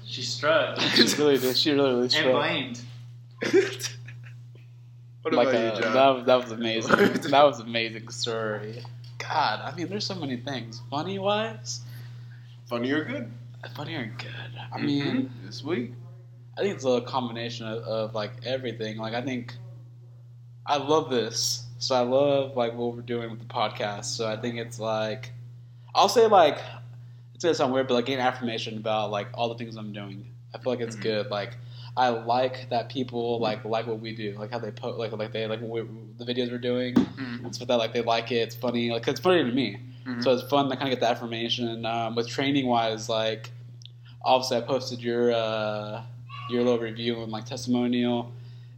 she 0.07 0.23
struck 0.23 0.79
She 0.81 1.03
really 1.17 1.39
did. 1.39 1.57
She 1.57 1.73
really, 1.73 1.91
really 1.95 2.17
and 2.17 2.31
blamed. 2.33 2.81
what 5.23 5.33
like 5.35 5.49
about 5.49 5.55
uh, 5.55 5.77
you, 5.77 5.83
John? 5.83 5.93
that 5.95 6.09
was 6.09 6.25
that 6.27 6.37
was 6.43 6.53
amazing. 6.53 6.91
that 7.31 7.43
was 7.45 7.61
amazing 7.61 8.09
story. 8.09 8.83
God, 9.19 9.61
I 9.65 9.75
mean, 9.75 9.89
there's 9.89 10.07
so 10.07 10.15
many 10.15 10.37
things. 10.37 10.83
Funny 10.91 11.19
wise, 11.19 11.81
Funny 12.69 12.91
or 12.93 13.05
good? 13.05 13.31
funny 13.75 13.95
or 13.95 14.07
good. 14.19 14.31
I 14.73 14.79
Mhm. 14.79 14.85
mean, 14.85 15.31
this 15.47 15.63
week. 15.65 15.93
I 16.57 16.61
think 16.63 16.75
it's 16.77 16.85
a 16.85 17.01
combination 17.01 17.67
of, 17.67 17.83
of 17.83 18.15
like 18.15 18.33
everything. 18.45 18.97
Like 18.99 19.15
I 19.15 19.23
think 19.23 19.55
I 20.67 20.77
love 20.77 21.11
this. 21.11 21.67
So 21.79 21.95
I 21.95 22.01
love 22.01 22.57
like 22.57 22.75
what 22.75 22.95
we're 22.95 23.03
doing 23.03 23.31
with 23.31 23.41
the 23.41 23.47
podcast. 23.47 24.05
So 24.07 24.27
I 24.29 24.37
think 24.37 24.57
it's 24.57 24.79
like 24.79 25.33
I'll 25.95 26.09
say 26.09 26.27
like 26.27 26.59
it's 27.35 27.45
gonna 27.45 27.55
sound 27.55 27.73
weird, 27.73 27.89
but 27.89 27.95
like 27.95 28.07
getting 28.07 28.25
affirmation 28.25 28.79
about 28.79 29.11
like 29.11 29.29
all 29.35 29.49
the 29.49 29.57
things 29.57 29.77
I'm 29.77 29.93
doing. 29.93 30.25
I 30.55 30.59
feel 30.59 30.73
like 30.73 30.81
it's 30.81 30.97
Mhm. 30.97 31.03
good. 31.03 31.31
Like 31.31 31.57
I 31.97 32.09
like 32.09 32.69
that 32.71 32.89
people 32.89 33.39
like 33.41 33.65
like 33.65 33.87
what 33.87 34.01
we 34.01 34.15
do, 34.15 34.37
like 34.39 34.51
how 34.53 34.59
they 34.59 34.71
post, 34.71 34.99
like 34.99 35.13
like 35.13 35.33
they 35.33 35.47
like 35.47 35.61
what 35.61 35.71
we, 35.71 35.99
the 36.19 36.25
videos 36.33 36.51
we're 36.51 36.59
doing. 36.59 36.95
Mhm. 36.95 37.47
It's 37.47 37.59
with 37.59 37.69
that 37.69 37.77
like 37.79 37.93
they 37.93 38.03
like 38.03 38.31
it. 38.33 38.37
It's 38.37 38.55
funny. 38.55 38.91
Like 38.91 39.03
'cause 39.03 39.13
it's 39.13 39.21
funny 39.21 39.43
to 39.45 39.53
me. 39.53 39.79
Mhm. 40.07 40.23
So 40.23 40.33
it's 40.33 40.43
fun 40.49 40.69
to 40.71 40.77
kind 40.77 40.89
of 40.89 40.91
get 40.99 41.01
the 41.01 41.09
affirmation. 41.11 41.85
Um, 41.85 42.15
with 42.15 42.29
training 42.29 42.67
wise, 42.67 43.09
like 43.09 43.51
obviously 44.25 44.57
I 44.57 44.61
posted 44.63 45.01
your 45.03 45.33
uh, 45.33 46.03
your 46.49 46.63
little 46.63 46.79
review 46.79 47.23
and 47.23 47.33
like 47.33 47.45
testimonial, 47.45 48.33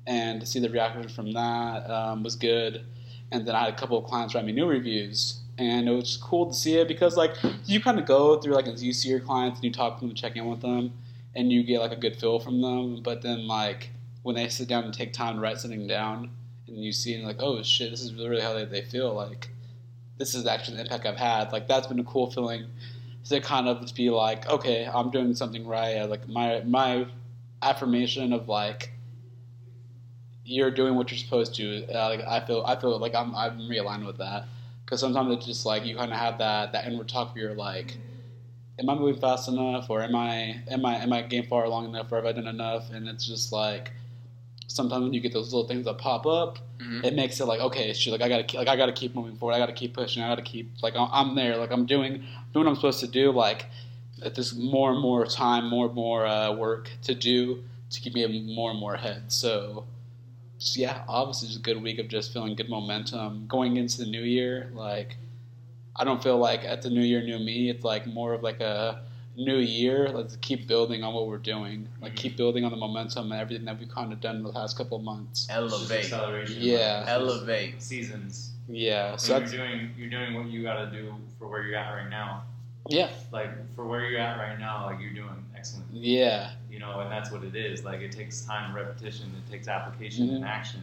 and 0.07 0.41
to 0.41 0.47
see 0.47 0.61
the 0.61 0.71
reaction 0.71 1.09
from 1.09 1.33
that 1.33 1.91
um, 1.91 2.23
was 2.23 2.37
good. 2.37 2.85
And 3.33 3.47
then 3.47 3.55
I 3.55 3.65
had 3.65 3.75
a 3.75 3.77
couple 3.77 3.99
of 3.99 4.05
clients 4.05 4.35
write 4.35 4.45
me 4.45 4.53
new 4.53 4.67
reviews, 4.67 5.41
and 5.59 5.89
it 5.89 5.93
was 5.93 6.17
cool 6.17 6.47
to 6.47 6.55
see 6.55 6.77
it 6.79 6.89
because 6.89 7.17
like 7.17 7.35
you 7.65 7.81
kind 7.81 7.99
of 7.99 8.07
go 8.07 8.41
through 8.41 8.55
like 8.55 8.69
as 8.69 8.83
you 8.83 8.93
see 8.93 9.09
your 9.09 9.21
clients 9.21 9.59
and 9.59 9.65
you 9.65 9.73
talk 9.73 9.99
to 9.99 10.07
them, 10.07 10.15
check 10.15 10.37
in 10.37 10.47
with 10.47 10.61
them, 10.61 10.93
and 11.35 11.51
you 11.51 11.63
get 11.63 11.81
like 11.81 11.93
a 11.93 11.97
good 11.97 12.17
feel 12.17 12.39
from 12.39 12.61
them. 12.61 13.03
But 13.03 13.23
then 13.23 13.47
like 13.47 13.91
when 14.23 14.37
they 14.37 14.49
sit 14.49 14.69
down 14.69 14.85
and 14.85 14.95
take 14.95 15.13
time 15.13 15.37
to 15.37 15.41
write 15.41 15.59
something 15.59 15.87
down, 15.87 16.31
and 16.69 16.85
you 16.85 16.93
see 16.93 17.15
and 17.15 17.25
like 17.25 17.41
oh 17.41 17.63
shit, 17.63 17.91
this 17.91 18.03
is 18.03 18.15
really 18.15 18.41
how 18.41 18.53
they, 18.55 18.65
they 18.65 18.83
feel 18.83 19.13
like 19.13 19.49
this 20.19 20.35
is 20.35 20.47
actually 20.47 20.77
the 20.77 20.85
impact 20.85 21.07
I've 21.07 21.17
had. 21.17 21.53
Like 21.53 21.69
that's 21.69 21.87
been 21.87 22.01
a 22.01 22.05
cool 22.05 22.31
feeling 22.31 22.67
to 23.29 23.41
kind 23.41 23.69
of 23.69 23.93
be 23.95 24.11
like, 24.11 24.49
okay, 24.49 24.89
I'm 24.93 25.11
doing 25.11 25.35
something 25.35 25.67
right. 25.67 26.03
Like 26.05 26.29
my 26.29 26.63
my 26.65 27.07
affirmation 27.63 28.33
of 28.33 28.49
like 28.49 28.93
you're 30.45 30.71
doing 30.71 30.95
what 30.95 31.11
you're 31.11 31.19
supposed 31.19 31.55
to. 31.57 31.87
Uh, 31.93 32.09
like 32.09 32.21
I 32.27 32.41
feel 32.47 32.63
I 32.67 32.77
feel 32.81 32.99
like 32.99 33.15
I'm 33.15 33.35
I'm 33.35 33.59
realigned 33.61 34.07
with 34.07 34.19
that 34.19 34.45
because 34.85 35.01
sometimes 35.01 35.35
it's 35.35 35.47
just 35.47 35.67
like 35.67 35.85
you 35.85 35.97
kind 35.97 36.13
of 36.13 36.19
have 36.19 36.39
that 36.39 36.73
that 36.73 36.87
inward 36.87 37.09
talk 37.09 37.35
where 37.35 37.45
you're 37.45 37.55
like. 37.55 37.97
Am 38.79 38.91
I 38.91 38.95
moving 38.95 39.19
fast 39.19 39.49
enough, 39.49 39.89
or 39.89 40.03
am 40.03 40.15
I 40.15 40.63
am 40.69 40.85
I 40.85 40.97
am 40.97 41.11
I 41.11 41.23
getting 41.23 41.49
far 41.49 41.65
along 41.65 41.87
enough, 41.87 42.13
or 42.13 42.17
have 42.17 42.27
I 42.27 42.33
done 42.33 42.47
enough? 42.47 42.91
And 42.93 43.09
it's 43.09 43.27
just 43.27 43.51
like 43.51 43.91
sometimes 44.67 45.03
when 45.05 45.15
you 45.15 45.21
get 45.21 45.33
those 45.33 45.51
little 45.51 45.67
things 45.67 45.87
that 45.87 45.97
pop 45.97 46.27
up, 46.27 46.59
Mhm. 46.79 47.03
it 47.03 47.15
makes 47.15 47.41
it 47.41 47.47
like 47.47 47.59
okay, 47.61 47.95
shit, 47.95 48.13
like 48.13 48.21
I 48.21 48.29
gotta 48.29 48.45
keep, 48.45 48.59
like 48.59 48.69
I 48.69 48.77
gotta 48.77 48.93
keep 48.93 49.15
moving 49.15 49.35
forward. 49.37 49.55
I 49.55 49.59
gotta 49.59 49.73
keep 49.73 49.95
pushing. 49.95 50.23
I 50.23 50.29
gotta 50.29 50.43
keep 50.43 50.71
like 50.83 50.95
I'm- 50.95 51.09
I'm 51.11 51.35
there. 51.35 51.57
Like 51.57 51.71
I'm 51.73 51.87
doing 51.87 52.23
doing 52.53 52.67
what 52.67 52.69
I'm 52.69 52.75
supposed 52.75 53.01
to 53.01 53.07
do. 53.07 53.33
Like 53.33 53.65
there's 54.19 54.55
more 54.57 54.93
and 54.93 55.01
more 55.01 55.27
time, 55.27 55.69
more 55.69 55.87
and 55.87 55.95
more 55.95 56.27
uh, 56.27 56.53
work 56.53 56.91
to 57.03 57.15
do 57.15 57.63
to 57.91 58.01
keep 58.01 58.15
me 58.15 58.27
more 58.55 58.71
and 58.71 58.81
more 58.81 58.95
ahead. 58.95 59.31
So, 59.31 59.85
just, 60.59 60.77
yeah, 60.77 61.03
obviously 61.09 61.49
it's 61.49 61.57
a 61.57 61.61
good 61.61 61.81
week 61.83 61.99
of 61.99 62.09
just 62.09 62.33
feeling 62.33 62.55
good 62.57 62.69
momentum 62.71 63.47
going 63.47 63.77
into 63.77 63.99
the 63.99 64.07
new 64.07 64.23
year. 64.23 64.71
Like 64.75 65.17
I 65.95 66.05
don't 66.05 66.23
feel 66.23 66.39
like 66.39 66.65
at 66.65 66.83
the 66.83 66.91
new 66.91 67.03
year, 67.03 67.23
new 67.23 67.39
me. 67.39 67.71
It's 67.71 67.85
like 67.85 68.07
more 68.07 68.33
of 68.35 68.43
like 68.43 68.61
a 68.61 69.03
new 69.37 69.59
year. 69.59 70.09
Let's 70.09 70.37
keep 70.37 70.67
building 70.67 71.05
on 71.05 71.13
what 71.15 71.27
we're 71.29 71.37
doing. 71.39 71.89
Like 72.01 72.13
Mhm. 72.13 72.17
keep 72.17 72.37
building 72.37 72.65
on 72.65 72.71
the 72.71 72.77
momentum 72.79 73.31
and 73.33 73.41
everything 73.41 73.67
that 73.67 73.79
we've 73.79 73.89
kind 73.89 74.13
of 74.13 74.21
done 74.21 74.37
in 74.37 74.43
the 74.43 74.53
past 74.53 74.77
couple 74.79 74.97
of 74.99 75.05
months. 75.05 75.47
Elevate. 75.51 76.05
acceleration. 76.05 76.57
Yeah. 76.59 77.01
like, 77.01 77.09
Elevate. 77.09 77.83
seasons. 77.83 78.53
Yeah, 78.69 79.17
so 79.17 79.27
So 79.27 79.39
you're 79.39 79.47
doing 79.69 79.91
you're 79.97 80.11
doing 80.11 80.35
what 80.35 80.47
you 80.47 80.63
got 80.63 80.85
to 80.85 80.91
do 80.91 81.15
for 81.39 81.49
where 81.49 81.63
you're 81.63 81.77
at 81.79 81.93
right 81.95 82.11
now. 82.11 82.43
Yeah, 82.91 83.09
Like 83.33 83.51
for 83.75 83.87
where 83.87 84.05
you're 84.09 84.21
at 84.21 84.39
right 84.39 84.59
now, 84.59 84.87
like 84.87 85.01
you're 85.01 85.13
doing 85.13 85.45
excellent. 85.57 85.87
yeah, 85.93 86.51
You 86.71 86.79
know, 86.79 87.01
and 87.01 87.11
that's 87.11 87.31
what 87.31 87.43
it 87.45 87.55
is. 87.57 87.85
Like 87.85 88.01
it 88.01 88.13
takes 88.13 88.43
time, 88.43 88.67
and 88.67 88.75
repetition. 88.75 89.33
It 89.47 89.51
takes 89.51 89.69
application 89.69 90.29
and 90.31 90.45
Mhm. 90.45 90.49
action. 90.49 90.83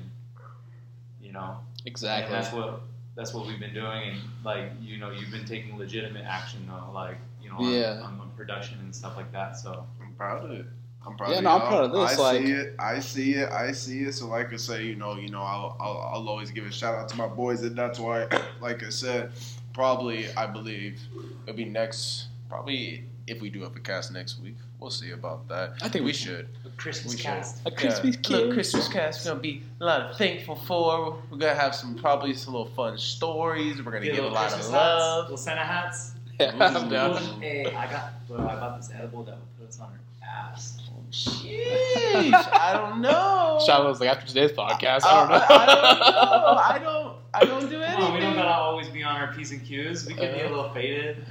You 1.22 1.32
know, 1.32 1.58
exactly. 1.86 2.36
And 2.36 2.44
that's 2.44 2.54
what 2.54 2.82
that's 3.16 3.34
what 3.34 3.46
we've 3.48 3.60
been 3.60 3.74
doing, 3.74 4.10
and 4.10 4.20
like 4.44 4.72
you 4.82 4.98
know, 4.98 5.12
you've 5.12 5.32
been 5.32 5.46
taking 5.46 5.78
legitimate 5.78 6.26
action, 6.26 6.68
though, 6.68 6.92
like 6.94 7.18
you 7.42 7.50
know, 7.50 7.58
on, 7.58 7.72
Yeah. 7.72 8.02
on, 8.04 8.20
on 8.20 8.32
production 8.36 8.80
and 8.80 8.94
stuff 8.96 9.16
like 9.16 9.32
that. 9.32 9.58
So 9.58 9.86
I'm 10.02 10.14
proud 10.14 10.46
of 10.46 10.52
it. 10.52 10.66
I'm 11.06 11.18
proud 11.18 11.32
Yeah, 11.32 11.38
of 11.40 11.44
no, 11.44 11.50
I'm 11.52 11.62
proud 11.68 11.84
of 11.86 11.92
this, 11.92 12.18
I 12.18 12.22
like- 12.22 12.46
see 12.46 12.52
it. 12.54 12.76
I 12.80 13.00
see 13.00 13.34
it. 13.34 13.50
I 13.52 13.72
see 13.74 14.04
it. 14.04 14.14
So, 14.14 14.28
like 14.28 14.54
I 14.54 14.56
say, 14.56 14.86
you 14.86 14.96
know, 14.96 15.16
you 15.18 15.28
know, 15.28 15.42
I'll, 15.42 15.76
I'll, 15.78 15.98
I'll 16.14 16.30
always 16.30 16.50
give 16.50 16.66
a 16.66 16.72
shout 16.72 16.96
out 16.96 17.10
to 17.10 17.18
my 17.18 17.28
boys, 17.28 17.62
and 17.64 17.76
that's 17.76 18.00
why, 18.00 18.26
like 18.62 18.84
I 18.84 18.90
said, 18.90 19.32
probably 19.74 20.32
I 20.36 20.46
believe 20.48 21.00
it'll 21.46 21.56
be 21.56 21.66
next. 21.66 22.28
Probably 22.50 23.06
if 23.28 23.42
we 23.42 23.50
do 23.50 23.62
have 23.64 23.76
a 23.76 23.80
cast 23.80 24.12
next 24.12 24.40
week, 24.42 24.56
we'll 24.80 24.90
see 24.92 25.12
about 25.12 25.48
that. 25.48 25.74
I 25.82 25.88
think 25.90 26.04
we 26.04 26.08
we 26.08 26.14
should. 26.14 26.48
A 26.66 26.70
Christmas 26.78 27.14
We 27.14 27.18
should. 27.20 27.26
cast. 27.26 27.62
A 27.66 27.72
Christmas 27.72 28.16
yeah, 28.22 28.30
little 28.30 28.48
kid. 28.48 28.54
Christmas 28.54 28.88
cast. 28.88 29.26
We're 29.26 29.32
gonna 29.32 29.42
be 29.42 29.64
a 29.80 29.86
lot 29.86 30.02
of 30.02 30.18
thankful 30.18 30.56
for. 30.56 31.18
We're 31.32 31.38
gonna 31.38 31.56
have 31.56 31.74
some 31.74 31.96
probably 31.96 32.34
some 32.34 32.54
little 32.54 32.68
fun 32.74 32.98
stories. 32.98 33.78
We're 33.82 33.92
gonna 33.92 34.06
Get 34.06 34.16
give 34.16 34.26
a 34.26 34.28
little 34.28 34.36
lot 34.36 34.50
Christmas 34.52 34.68
of 34.68 34.74
hats, 34.74 34.84
love. 34.84 35.24
little 35.26 35.38
Santa 35.38 35.62
hats. 35.62 36.12
Yeah, 36.40 36.52
I'm 36.60 36.90
down. 36.90 37.16
Hey, 37.42 37.66
I 37.68 37.88
got, 37.92 38.28
bro, 38.28 38.38
I 38.40 38.56
bought 38.56 38.78
this 38.82 38.90
edible 38.94 39.24
that 39.24 39.36
would 39.36 39.60
put 39.60 39.70
us 39.70 39.80
on 39.80 39.92
her 39.92 40.00
ass. 40.24 40.80
Sheesh, 41.12 42.34
I 42.34 42.74
don't 42.74 43.02
know. 43.02 43.62
Shiloh 43.66 43.90
was 43.90 44.00
like 44.00 44.10
after 44.10 44.26
today's 44.26 44.52
podcast. 44.52 45.02
Uh, 45.04 45.08
I 45.08 45.20
don't 45.20 45.30
know. 45.30 45.46
I, 45.48 45.66
don't 45.68 45.82
know. 45.84 46.58
I 46.58 46.80
don't. 46.80 47.16
I 47.36 47.46
don't 47.46 47.70
do 47.70 47.82
anything. 47.82 48.33
Come 48.54 48.62
on, 48.62 48.68
we 48.68 48.74
don't 48.74 48.74
always 48.74 48.90
be 48.90 49.04
on 49.04 49.16
our 49.16 49.34
p's 49.34 49.52
and 49.52 49.66
q's. 49.66 50.06
We 50.06 50.14
can 50.14 50.34
be 50.34 50.42
a 50.42 50.50
little 50.50 50.72
faded. 50.74 51.26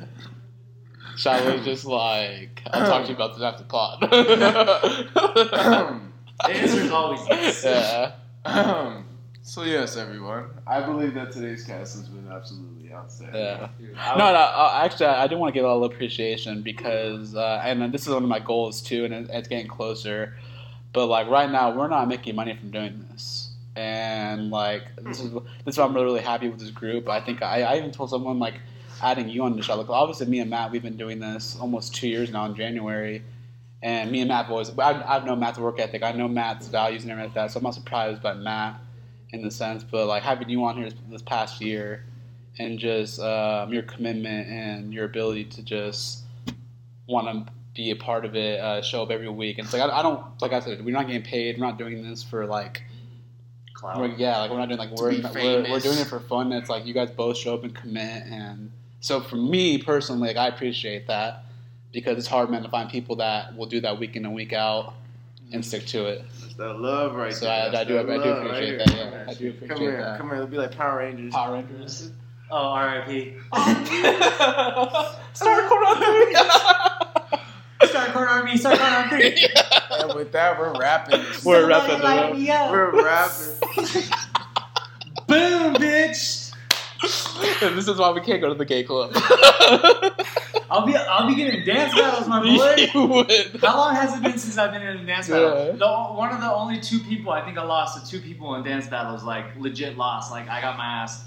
Shiloh 1.16 1.56
was 1.56 1.64
just 1.64 1.84
like, 1.84 2.62
I'll 2.72 2.86
talk 2.86 3.02
to 3.04 3.10
you 3.10 3.14
about 3.14 3.34
this 3.34 3.42
after 3.42 3.64
pod. 3.64 4.00
The 4.00 6.00
answer 6.50 6.80
is 6.80 6.90
always 6.90 7.20
yes. 7.28 7.64
yeah. 7.64 8.12
Um, 8.44 9.04
so 9.42 9.62
yes, 9.62 9.96
everyone. 9.96 10.46
I 10.66 10.80
believe 10.80 11.14
that 11.14 11.32
today's 11.32 11.64
cast 11.64 11.96
has 11.96 12.08
been 12.08 12.30
absolutely 12.32 12.92
outstanding. 12.92 13.40
Yeah. 13.40 13.68
Dude, 13.78 13.94
No, 13.94 14.16
no. 14.16 14.24
Uh, 14.24 14.80
actually, 14.82 15.06
I 15.06 15.26
do 15.26 15.36
want 15.36 15.52
to 15.52 15.58
give 15.58 15.64
a 15.64 15.72
little 15.72 15.84
appreciation 15.84 16.62
because, 16.62 17.34
uh, 17.34 17.60
and 17.64 17.92
this 17.92 18.02
is 18.02 18.08
one 18.08 18.22
of 18.22 18.28
my 18.28 18.40
goals 18.40 18.80
too, 18.80 19.04
and 19.04 19.28
it's 19.30 19.48
getting 19.48 19.68
closer. 19.68 20.36
But 20.92 21.06
like 21.06 21.28
right 21.28 21.50
now, 21.50 21.76
we're 21.76 21.88
not 21.88 22.08
making 22.08 22.36
money 22.36 22.56
from 22.56 22.70
doing 22.70 23.06
this, 23.10 23.41
and 23.76 24.50
like 24.50 24.82
this 24.96 25.20
is 25.20 25.32
this 25.32 25.74
is 25.74 25.78
why 25.78 25.84
I'm 25.84 25.94
really 25.94 26.06
really 26.06 26.20
happy 26.20 26.48
with 26.48 26.60
this 26.60 26.70
group. 26.70 27.08
I 27.08 27.20
think 27.20 27.42
I, 27.42 27.62
I 27.62 27.76
even 27.78 27.90
told 27.90 28.10
someone 28.10 28.38
like 28.38 28.54
adding 29.02 29.28
you 29.28 29.42
on 29.42 29.56
the 29.56 29.62
show. 29.62 29.74
Like, 29.74 29.90
obviously, 29.90 30.26
me 30.26 30.38
and 30.40 30.48
Matt, 30.48 30.70
we've 30.70 30.82
been 30.82 30.96
doing 30.96 31.18
this 31.18 31.56
almost 31.60 31.94
two 31.94 32.08
years 32.08 32.30
now 32.30 32.46
in 32.46 32.54
January. 32.54 33.22
And 33.82 34.12
me 34.12 34.20
and 34.20 34.28
Matt 34.28 34.48
always, 34.48 34.70
I've, 34.70 35.02
I've 35.02 35.24
known 35.24 35.40
Matt's 35.40 35.58
work 35.58 35.80
ethic. 35.80 36.04
I 36.04 36.12
know 36.12 36.28
Matt's 36.28 36.68
values 36.68 37.02
and 37.02 37.10
everything 37.10 37.30
like 37.30 37.34
that. 37.34 37.50
So 37.50 37.58
I'm 37.58 37.64
not 37.64 37.74
surprised 37.74 38.22
by 38.22 38.34
Matt 38.34 38.80
in 39.30 39.42
the 39.42 39.50
sense. 39.50 39.82
But 39.82 40.06
like 40.06 40.22
having 40.22 40.48
you 40.48 40.64
on 40.64 40.76
here 40.76 40.84
this, 40.88 40.98
this 41.10 41.22
past 41.22 41.60
year 41.60 42.04
and 42.60 42.78
just 42.78 43.18
um, 43.18 43.72
your 43.72 43.82
commitment 43.82 44.48
and 44.48 44.94
your 44.94 45.04
ability 45.06 45.46
to 45.46 45.62
just 45.62 46.22
want 47.08 47.26
to 47.46 47.52
be 47.74 47.90
a 47.90 47.96
part 47.96 48.24
of 48.24 48.36
it, 48.36 48.60
uh, 48.60 48.82
show 48.82 49.02
up 49.02 49.10
every 49.10 49.28
week. 49.28 49.58
And 49.58 49.64
it's 49.64 49.74
like, 49.74 49.82
I, 49.82 49.98
I 49.98 50.02
don't, 50.02 50.22
like 50.40 50.52
I 50.52 50.60
said, 50.60 50.84
we're 50.84 50.92
not 50.92 51.08
getting 51.08 51.22
paid. 51.22 51.58
We're 51.58 51.66
not 51.66 51.76
doing 51.76 52.08
this 52.08 52.22
for 52.22 52.46
like, 52.46 52.84
Cloud. 53.82 54.00
we're, 54.00 54.06
yeah, 54.16 54.38
like 54.38 54.50
we're 54.50 54.56
not 54.58 54.68
doing 54.68 54.78
like 54.78 54.90
we're, 54.92 55.10
we're 55.10 55.70
we're 55.70 55.80
doing 55.80 55.98
it 55.98 56.06
for 56.06 56.20
fun. 56.20 56.50
It's 56.52 56.70
like 56.70 56.86
you 56.86 56.94
guys 56.94 57.10
both 57.10 57.36
show 57.36 57.52
up 57.54 57.64
and 57.64 57.74
commit, 57.74 58.24
and 58.26 58.70
so 59.00 59.20
for 59.20 59.36
me 59.36 59.76
personally, 59.78 60.28
like 60.28 60.36
I 60.38 60.46
appreciate 60.48 61.08
that 61.08 61.44
because 61.92 62.16
it's 62.16 62.26
hard, 62.28 62.48
man, 62.50 62.62
to 62.62 62.68
find 62.70 62.88
people 62.88 63.16
that 63.16 63.54
will 63.56 63.66
do 63.66 63.80
that 63.82 63.98
week 63.98 64.16
in 64.16 64.24
and 64.24 64.34
week 64.34 64.52
out 64.54 64.94
and 65.52 65.62
stick 65.64 65.84
to 65.88 66.06
it. 66.06 66.24
That's 66.40 66.54
that 66.54 66.80
love 66.80 67.14
right 67.14 67.34
So 67.34 67.44
there. 67.44 67.52
I- 67.52 67.66
I 67.66 67.70
do- 67.70 67.78
I 67.78 67.84
do 67.84 67.94
love 68.06 68.08
right 68.08 68.18
appreciate 68.46 68.78
that, 68.78 68.94
yeah. 68.94 69.24
I 69.28 69.34
do 69.34 69.52
Come 69.52 69.62
appreciate 69.64 69.78
here, 69.80 69.96
that. 70.02 70.18
come 70.18 70.26
here. 70.28 70.36
It'll 70.36 70.46
be 70.46 70.56
like 70.56 70.74
Power 70.76 70.98
Rangers. 71.00 71.34
Power 71.34 71.52
Rangers. 71.54 72.10
Oh, 72.50 72.56
R.I.P. 72.68 73.34
Star 75.32 75.68
Court 75.68 75.84
on 75.86 75.96
three. 75.96 76.34
Star 77.88 78.06
Corn 78.12 78.28
Army, 78.28 78.56
Star 78.56 78.76
Corn 78.76 78.92
on 78.92 79.08
three. 79.08 79.48
And 80.02 80.14
with 80.14 80.32
that, 80.32 80.58
we're 80.58 80.72
rapping. 80.78 81.20
this. 81.22 81.44
We're 81.44 81.60
Somebody 81.60 81.88
wrapping 81.88 82.04
light 82.04 82.30
it 82.30 82.38
me 82.38 82.50
up. 82.50 82.70
We're 82.70 83.04
rapping. 83.04 83.54
Boom, 85.26 85.74
bitch. 85.74 86.40
And 87.62 87.76
this 87.76 87.88
is 87.88 87.98
why 87.98 88.10
we 88.12 88.20
can't 88.20 88.40
go 88.40 88.48
to 88.48 88.54
the 88.54 88.64
gay 88.64 88.84
club. 88.84 89.10
I'll 90.70 90.86
be 90.86 90.96
I'll 90.96 91.26
be 91.26 91.34
getting 91.34 91.64
dance 91.64 91.94
battles, 91.94 92.28
my 92.28 92.40
boy. 92.40 92.88
you 92.94 93.06
would. 93.06 93.60
How 93.60 93.76
long 93.76 93.94
has 93.94 94.16
it 94.16 94.22
been 94.22 94.38
since 94.38 94.56
I've 94.56 94.72
been 94.72 94.82
in 94.82 94.98
a 94.98 95.06
dance 95.06 95.28
battle? 95.28 95.66
Yeah. 95.66 95.72
The, 95.72 96.14
one 96.14 96.32
of 96.32 96.40
the 96.40 96.52
only 96.52 96.80
two 96.80 97.00
people 97.00 97.32
I 97.32 97.44
think 97.44 97.58
I 97.58 97.64
lost 97.64 98.04
to 98.04 98.10
two 98.10 98.20
people 98.20 98.54
in 98.54 98.64
dance 98.64 98.86
battles, 98.86 99.24
like 99.24 99.46
legit 99.56 99.96
lost. 99.96 100.30
Like 100.30 100.48
I 100.48 100.60
got 100.60 100.76
my 100.76 100.84
ass 100.84 101.24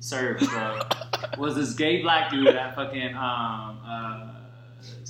served, 0.00 0.48
bro. 0.48 0.80
was 1.36 1.54
this 1.56 1.74
gay 1.74 2.02
black 2.02 2.30
dude 2.30 2.48
at 2.48 2.74
fucking 2.74 3.14
um, 3.14 3.80
uh, 3.84 4.37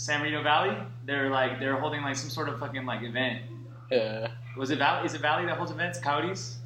San 0.08 0.20
Marino 0.20 0.42
Valley? 0.42 0.74
They're 1.04 1.28
like 1.28 1.60
they're 1.60 1.76
holding 1.76 2.00
like 2.00 2.16
some 2.16 2.30
sort 2.30 2.48
of 2.48 2.58
fucking 2.58 2.86
like 2.86 3.02
event. 3.02 3.42
Yeah. 3.90 4.28
Was 4.56 4.70
it 4.70 4.78
Valley? 4.78 5.04
Is 5.04 5.12
it 5.12 5.20
Valley 5.20 5.44
that 5.44 5.58
holds 5.58 5.70
events? 5.70 5.98
Coyotes? 5.98 6.56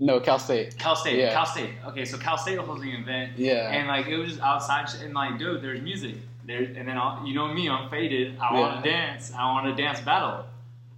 No, 0.00 0.18
Cal 0.18 0.38
State. 0.38 0.78
Cal 0.78 0.96
State. 0.96 1.18
Yeah. 1.18 1.32
Cal 1.34 1.44
State. 1.44 1.70
Okay, 1.88 2.06
so 2.06 2.16
Cal 2.16 2.38
State 2.38 2.58
was 2.58 2.66
holding 2.66 2.94
an 2.94 3.02
event. 3.02 3.32
Yeah. 3.36 3.70
And 3.70 3.86
like 3.86 4.06
it 4.06 4.16
was 4.16 4.30
just 4.30 4.40
outside, 4.40 4.88
and 5.02 5.12
like, 5.12 5.38
dude, 5.38 5.60
there's 5.62 5.82
music 5.82 6.14
there, 6.46 6.62
and 6.62 6.88
then 6.88 6.96
I'll, 6.96 7.26
you 7.26 7.34
know 7.34 7.52
me, 7.52 7.68
I'm 7.68 7.90
faded. 7.90 8.38
I 8.38 8.58
want 8.58 8.82
to 8.82 8.90
dance. 8.90 9.30
I 9.36 9.44
want 9.52 9.66
to 9.66 9.82
dance 9.82 10.00
battle. 10.00 10.46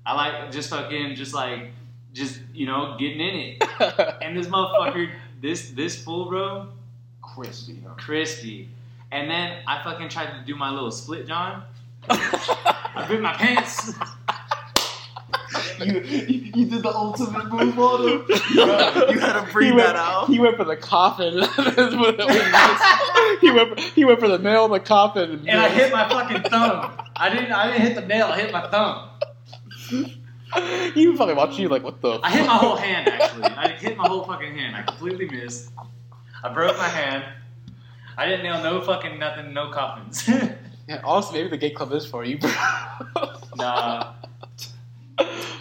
I 0.07 0.15
like 0.15 0.53
just 0.53 0.71
fucking, 0.71 1.17
just 1.17 1.35
like, 1.35 1.71
just 2.13 2.41
you 2.55 2.67
know, 2.67 2.97
getting 2.97 3.21
in 3.21 3.35
it. 3.35 3.65
And 4.23 4.37
this 4.37 4.47
motherfucker, 4.47 5.11
this 5.41 5.71
this 5.71 6.01
fool, 6.01 6.27
bro, 6.27 6.69
Crispy, 7.23 7.83
crispy. 7.97 8.69
And 9.11 9.29
then 9.29 9.63
I 9.67 9.83
fucking 9.83 10.09
tried 10.11 10.39
to 10.39 10.45
do 10.47 10.55
my 10.55 10.71
little 10.71 10.91
split, 10.93 11.27
John. 11.27 11.65
I 12.11 13.07
ripped 13.09 13.23
my 13.23 13.33
pants. 13.35 13.95
You, 15.81 16.01
you 16.01 16.67
did 16.67 16.83
the 16.83 16.93
ultimate 16.95 17.53
move 17.53 17.79
on 17.79 18.09
him. 18.09 18.27
You 18.51 18.67
had, 18.67 19.11
you 19.11 19.19
had 19.21 19.45
to 19.45 19.53
bring 19.53 19.73
he 19.73 19.79
that 19.79 19.97
out. 19.97 20.29
He 20.29 20.39
went 20.39 20.57
for 20.57 20.65
the 20.65 20.77
coffin. 20.77 21.35
he 23.41 23.51
went. 23.51 23.69
For, 23.69 23.95
he 23.95 24.05
went 24.05 24.21
for 24.21 24.29
the 24.29 24.39
nail 24.39 24.65
in 24.65 24.73
the 24.73 24.81
coffin. 24.81 25.45
And 25.47 25.61
I 25.61 25.69
hit 25.69 25.93
my 25.93 26.09
fucking 26.09 26.51
thumb. 26.51 26.93
I 27.17 27.31
didn't. 27.31 27.53
I 27.53 27.71
didn't 27.71 27.83
hit 27.83 27.95
the 27.95 28.07
nail. 28.07 28.27
I 28.27 28.41
hit 28.41 28.53
my 28.53 28.69
thumb. 28.69 29.11
He 30.55 30.55
fucking 30.55 31.17
probably 31.17 31.35
watching 31.35 31.61
you 31.61 31.69
like, 31.69 31.83
what 31.83 32.01
the? 32.01 32.19
I 32.23 32.31
hit 32.31 32.47
my 32.47 32.57
whole 32.57 32.77
hand 32.77 33.09
actually. 33.09 33.45
I 33.45 33.69
hit 33.69 33.97
my 33.97 34.09
whole 34.09 34.25
fucking 34.25 34.57
hand. 34.57 34.77
I 34.77 34.83
completely 34.83 35.27
missed. 35.27 35.71
I 36.43 36.53
broke 36.53 36.77
my 36.79 36.89
hand. 36.89 37.25
I 38.17 38.27
didn't 38.27 38.43
nail 38.43 38.63
no 38.63 38.81
fucking 38.81 39.19
nothing, 39.19 39.53
no 39.53 39.71
coffins. 39.71 40.29
Yeah, 40.89 41.01
honestly, 41.05 41.39
maybe 41.39 41.51
the 41.51 41.59
gay 41.59 41.71
club 41.71 41.93
is 41.93 42.07
for 42.07 42.25
you, 42.25 42.39
bro. 42.39 42.51
nah. 43.57 44.15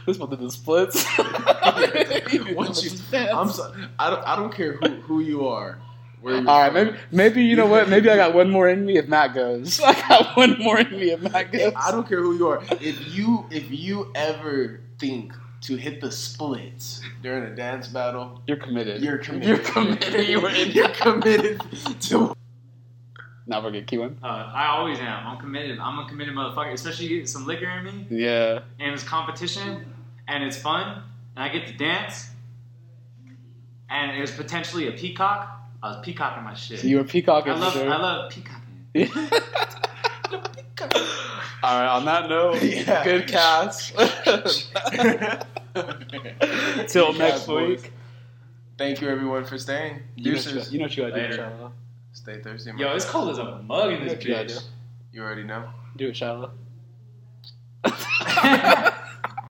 this 0.06 0.18
one 0.18 0.30
did 0.30 0.40
the 0.40 0.50
splits. 0.50 1.06
Once 2.56 2.84
you, 2.84 2.92
I'm 3.20 3.50
so, 3.50 3.74
I 4.00 4.10
don't, 4.10 4.24
I 4.28 4.36
don't 4.38 4.54
care 4.54 4.74
who, 4.74 4.88
who 5.02 5.20
you 5.20 5.48
are. 5.48 5.80
Where 6.22 6.36
you're 6.40 6.50
All 6.50 6.62
right, 6.62 6.72
from. 6.72 6.86
maybe 6.86 6.98
maybe 7.12 7.44
you 7.44 7.56
know 7.56 7.66
what? 7.68 7.90
Maybe 7.90 8.10
I 8.10 8.16
got 8.16 8.34
one 8.34 8.50
more 8.50 8.70
in 8.70 8.86
me 8.86 8.98
if 8.98 9.08
Matt 9.08 9.34
goes. 9.36 9.80
I 9.86 9.94
got 10.08 10.36
one 10.38 10.58
more 10.60 10.80
in 10.80 10.92
me 10.92 11.12
if 11.12 11.22
Matt 11.22 11.52
goes. 11.52 11.74
I 11.76 11.92
don't 11.92 12.08
care 12.08 12.22
who 12.22 12.36
you 12.38 12.48
are. 12.48 12.64
If 12.82 13.14
you 13.16 13.46
if 13.52 13.70
you 13.70 14.12
ever 14.16 14.80
think 14.98 15.34
to 15.62 15.76
hit 15.76 16.00
the 16.02 16.12
splits 16.12 17.02
during 17.22 17.44
a 17.44 17.56
dance 17.56 17.88
battle, 17.90 18.42
You're 18.48 18.58
committed. 18.58 19.04
you're 19.04 19.18
committed. 19.18 19.48
You're 19.48 19.58
committed. 19.60 20.28
You 20.28 20.40
were 20.42 20.50
in. 20.50 20.72
You're 20.72 20.90
committed 20.90 21.62
to. 22.02 22.34
Now 23.48 23.64
we're 23.64 23.72
getting 23.72 23.88
Keelan. 24.00 24.16
Uh, 24.22 24.28
I 24.28 24.68
always 24.68 25.00
am. 25.00 25.26
I'm 25.26 25.38
committed. 25.40 25.80
I'm 25.80 25.98
a 26.00 26.08
committed 26.08 26.34
motherfucker. 26.36 26.74
Especially 26.74 27.08
getting 27.08 27.26
some 27.26 27.46
liquor 27.46 27.70
in 27.70 27.86
me, 27.86 28.06
Yeah. 28.10 28.60
and 28.80 28.94
it's 28.94 29.04
competition, 29.04 29.86
and 30.28 30.44
it's 30.44 30.58
fun, 30.58 31.02
and 31.36 31.44
I 31.44 31.48
get 31.50 31.66
to 31.68 31.74
dance, 31.74 32.30
and 33.90 34.16
it 34.18 34.22
was 34.22 34.32
potentially 34.32 34.90
a 34.90 34.92
peacock. 34.92 35.54
I 35.82 35.90
was 35.96 36.00
peacocking 36.04 36.44
my 36.44 36.54
shit. 36.56 36.84
You 36.84 36.98
were 36.98 37.04
peacocking. 37.06 37.54
I 37.54 37.58
love. 37.58 37.74
sure. 37.74 37.90
I 37.90 37.98
love 37.98 38.32
peacocking. 38.32 38.64
All 41.64 41.80
right. 41.80 41.88
On 41.88 42.06
that 42.06 42.30
note, 42.30 42.62
Yeah. 42.64 43.04
good 43.04 43.28
cast. 43.28 43.94
Till 46.90 47.14
next 47.14 47.48
week. 47.48 47.92
Thank 48.78 49.02
you 49.02 49.10
everyone 49.10 49.44
for 49.46 49.58
staying. 49.58 50.02
You 50.16 50.34
know, 50.34 50.38
what 50.38 50.46
you, 50.46 50.54
Deuces. 50.54 50.72
you 50.74 50.80
know 50.80 50.86
what 50.86 50.96
you 50.98 51.04
gotta 51.10 51.16
do, 51.16 51.22
Later. 51.32 51.52
Shiloh. 52.18 52.34
Stay 52.36 52.42
thirsty. 52.42 52.72
my 52.72 52.80
Yo, 52.80 52.96
it's 52.96 53.06
cold 53.06 53.30
as 53.30 53.38
a 53.38 53.62
mug 53.62 53.94
in 53.94 54.04
this 54.04 54.14
what 54.14 54.26
you 54.26 54.34
bitch. 54.34 54.64
You 55.12 55.24
already 55.24 55.44
know. 55.44 55.70
do. 55.98 56.06
Do 56.06 56.10
it, 56.10 56.18
Shiloh. 56.18 56.52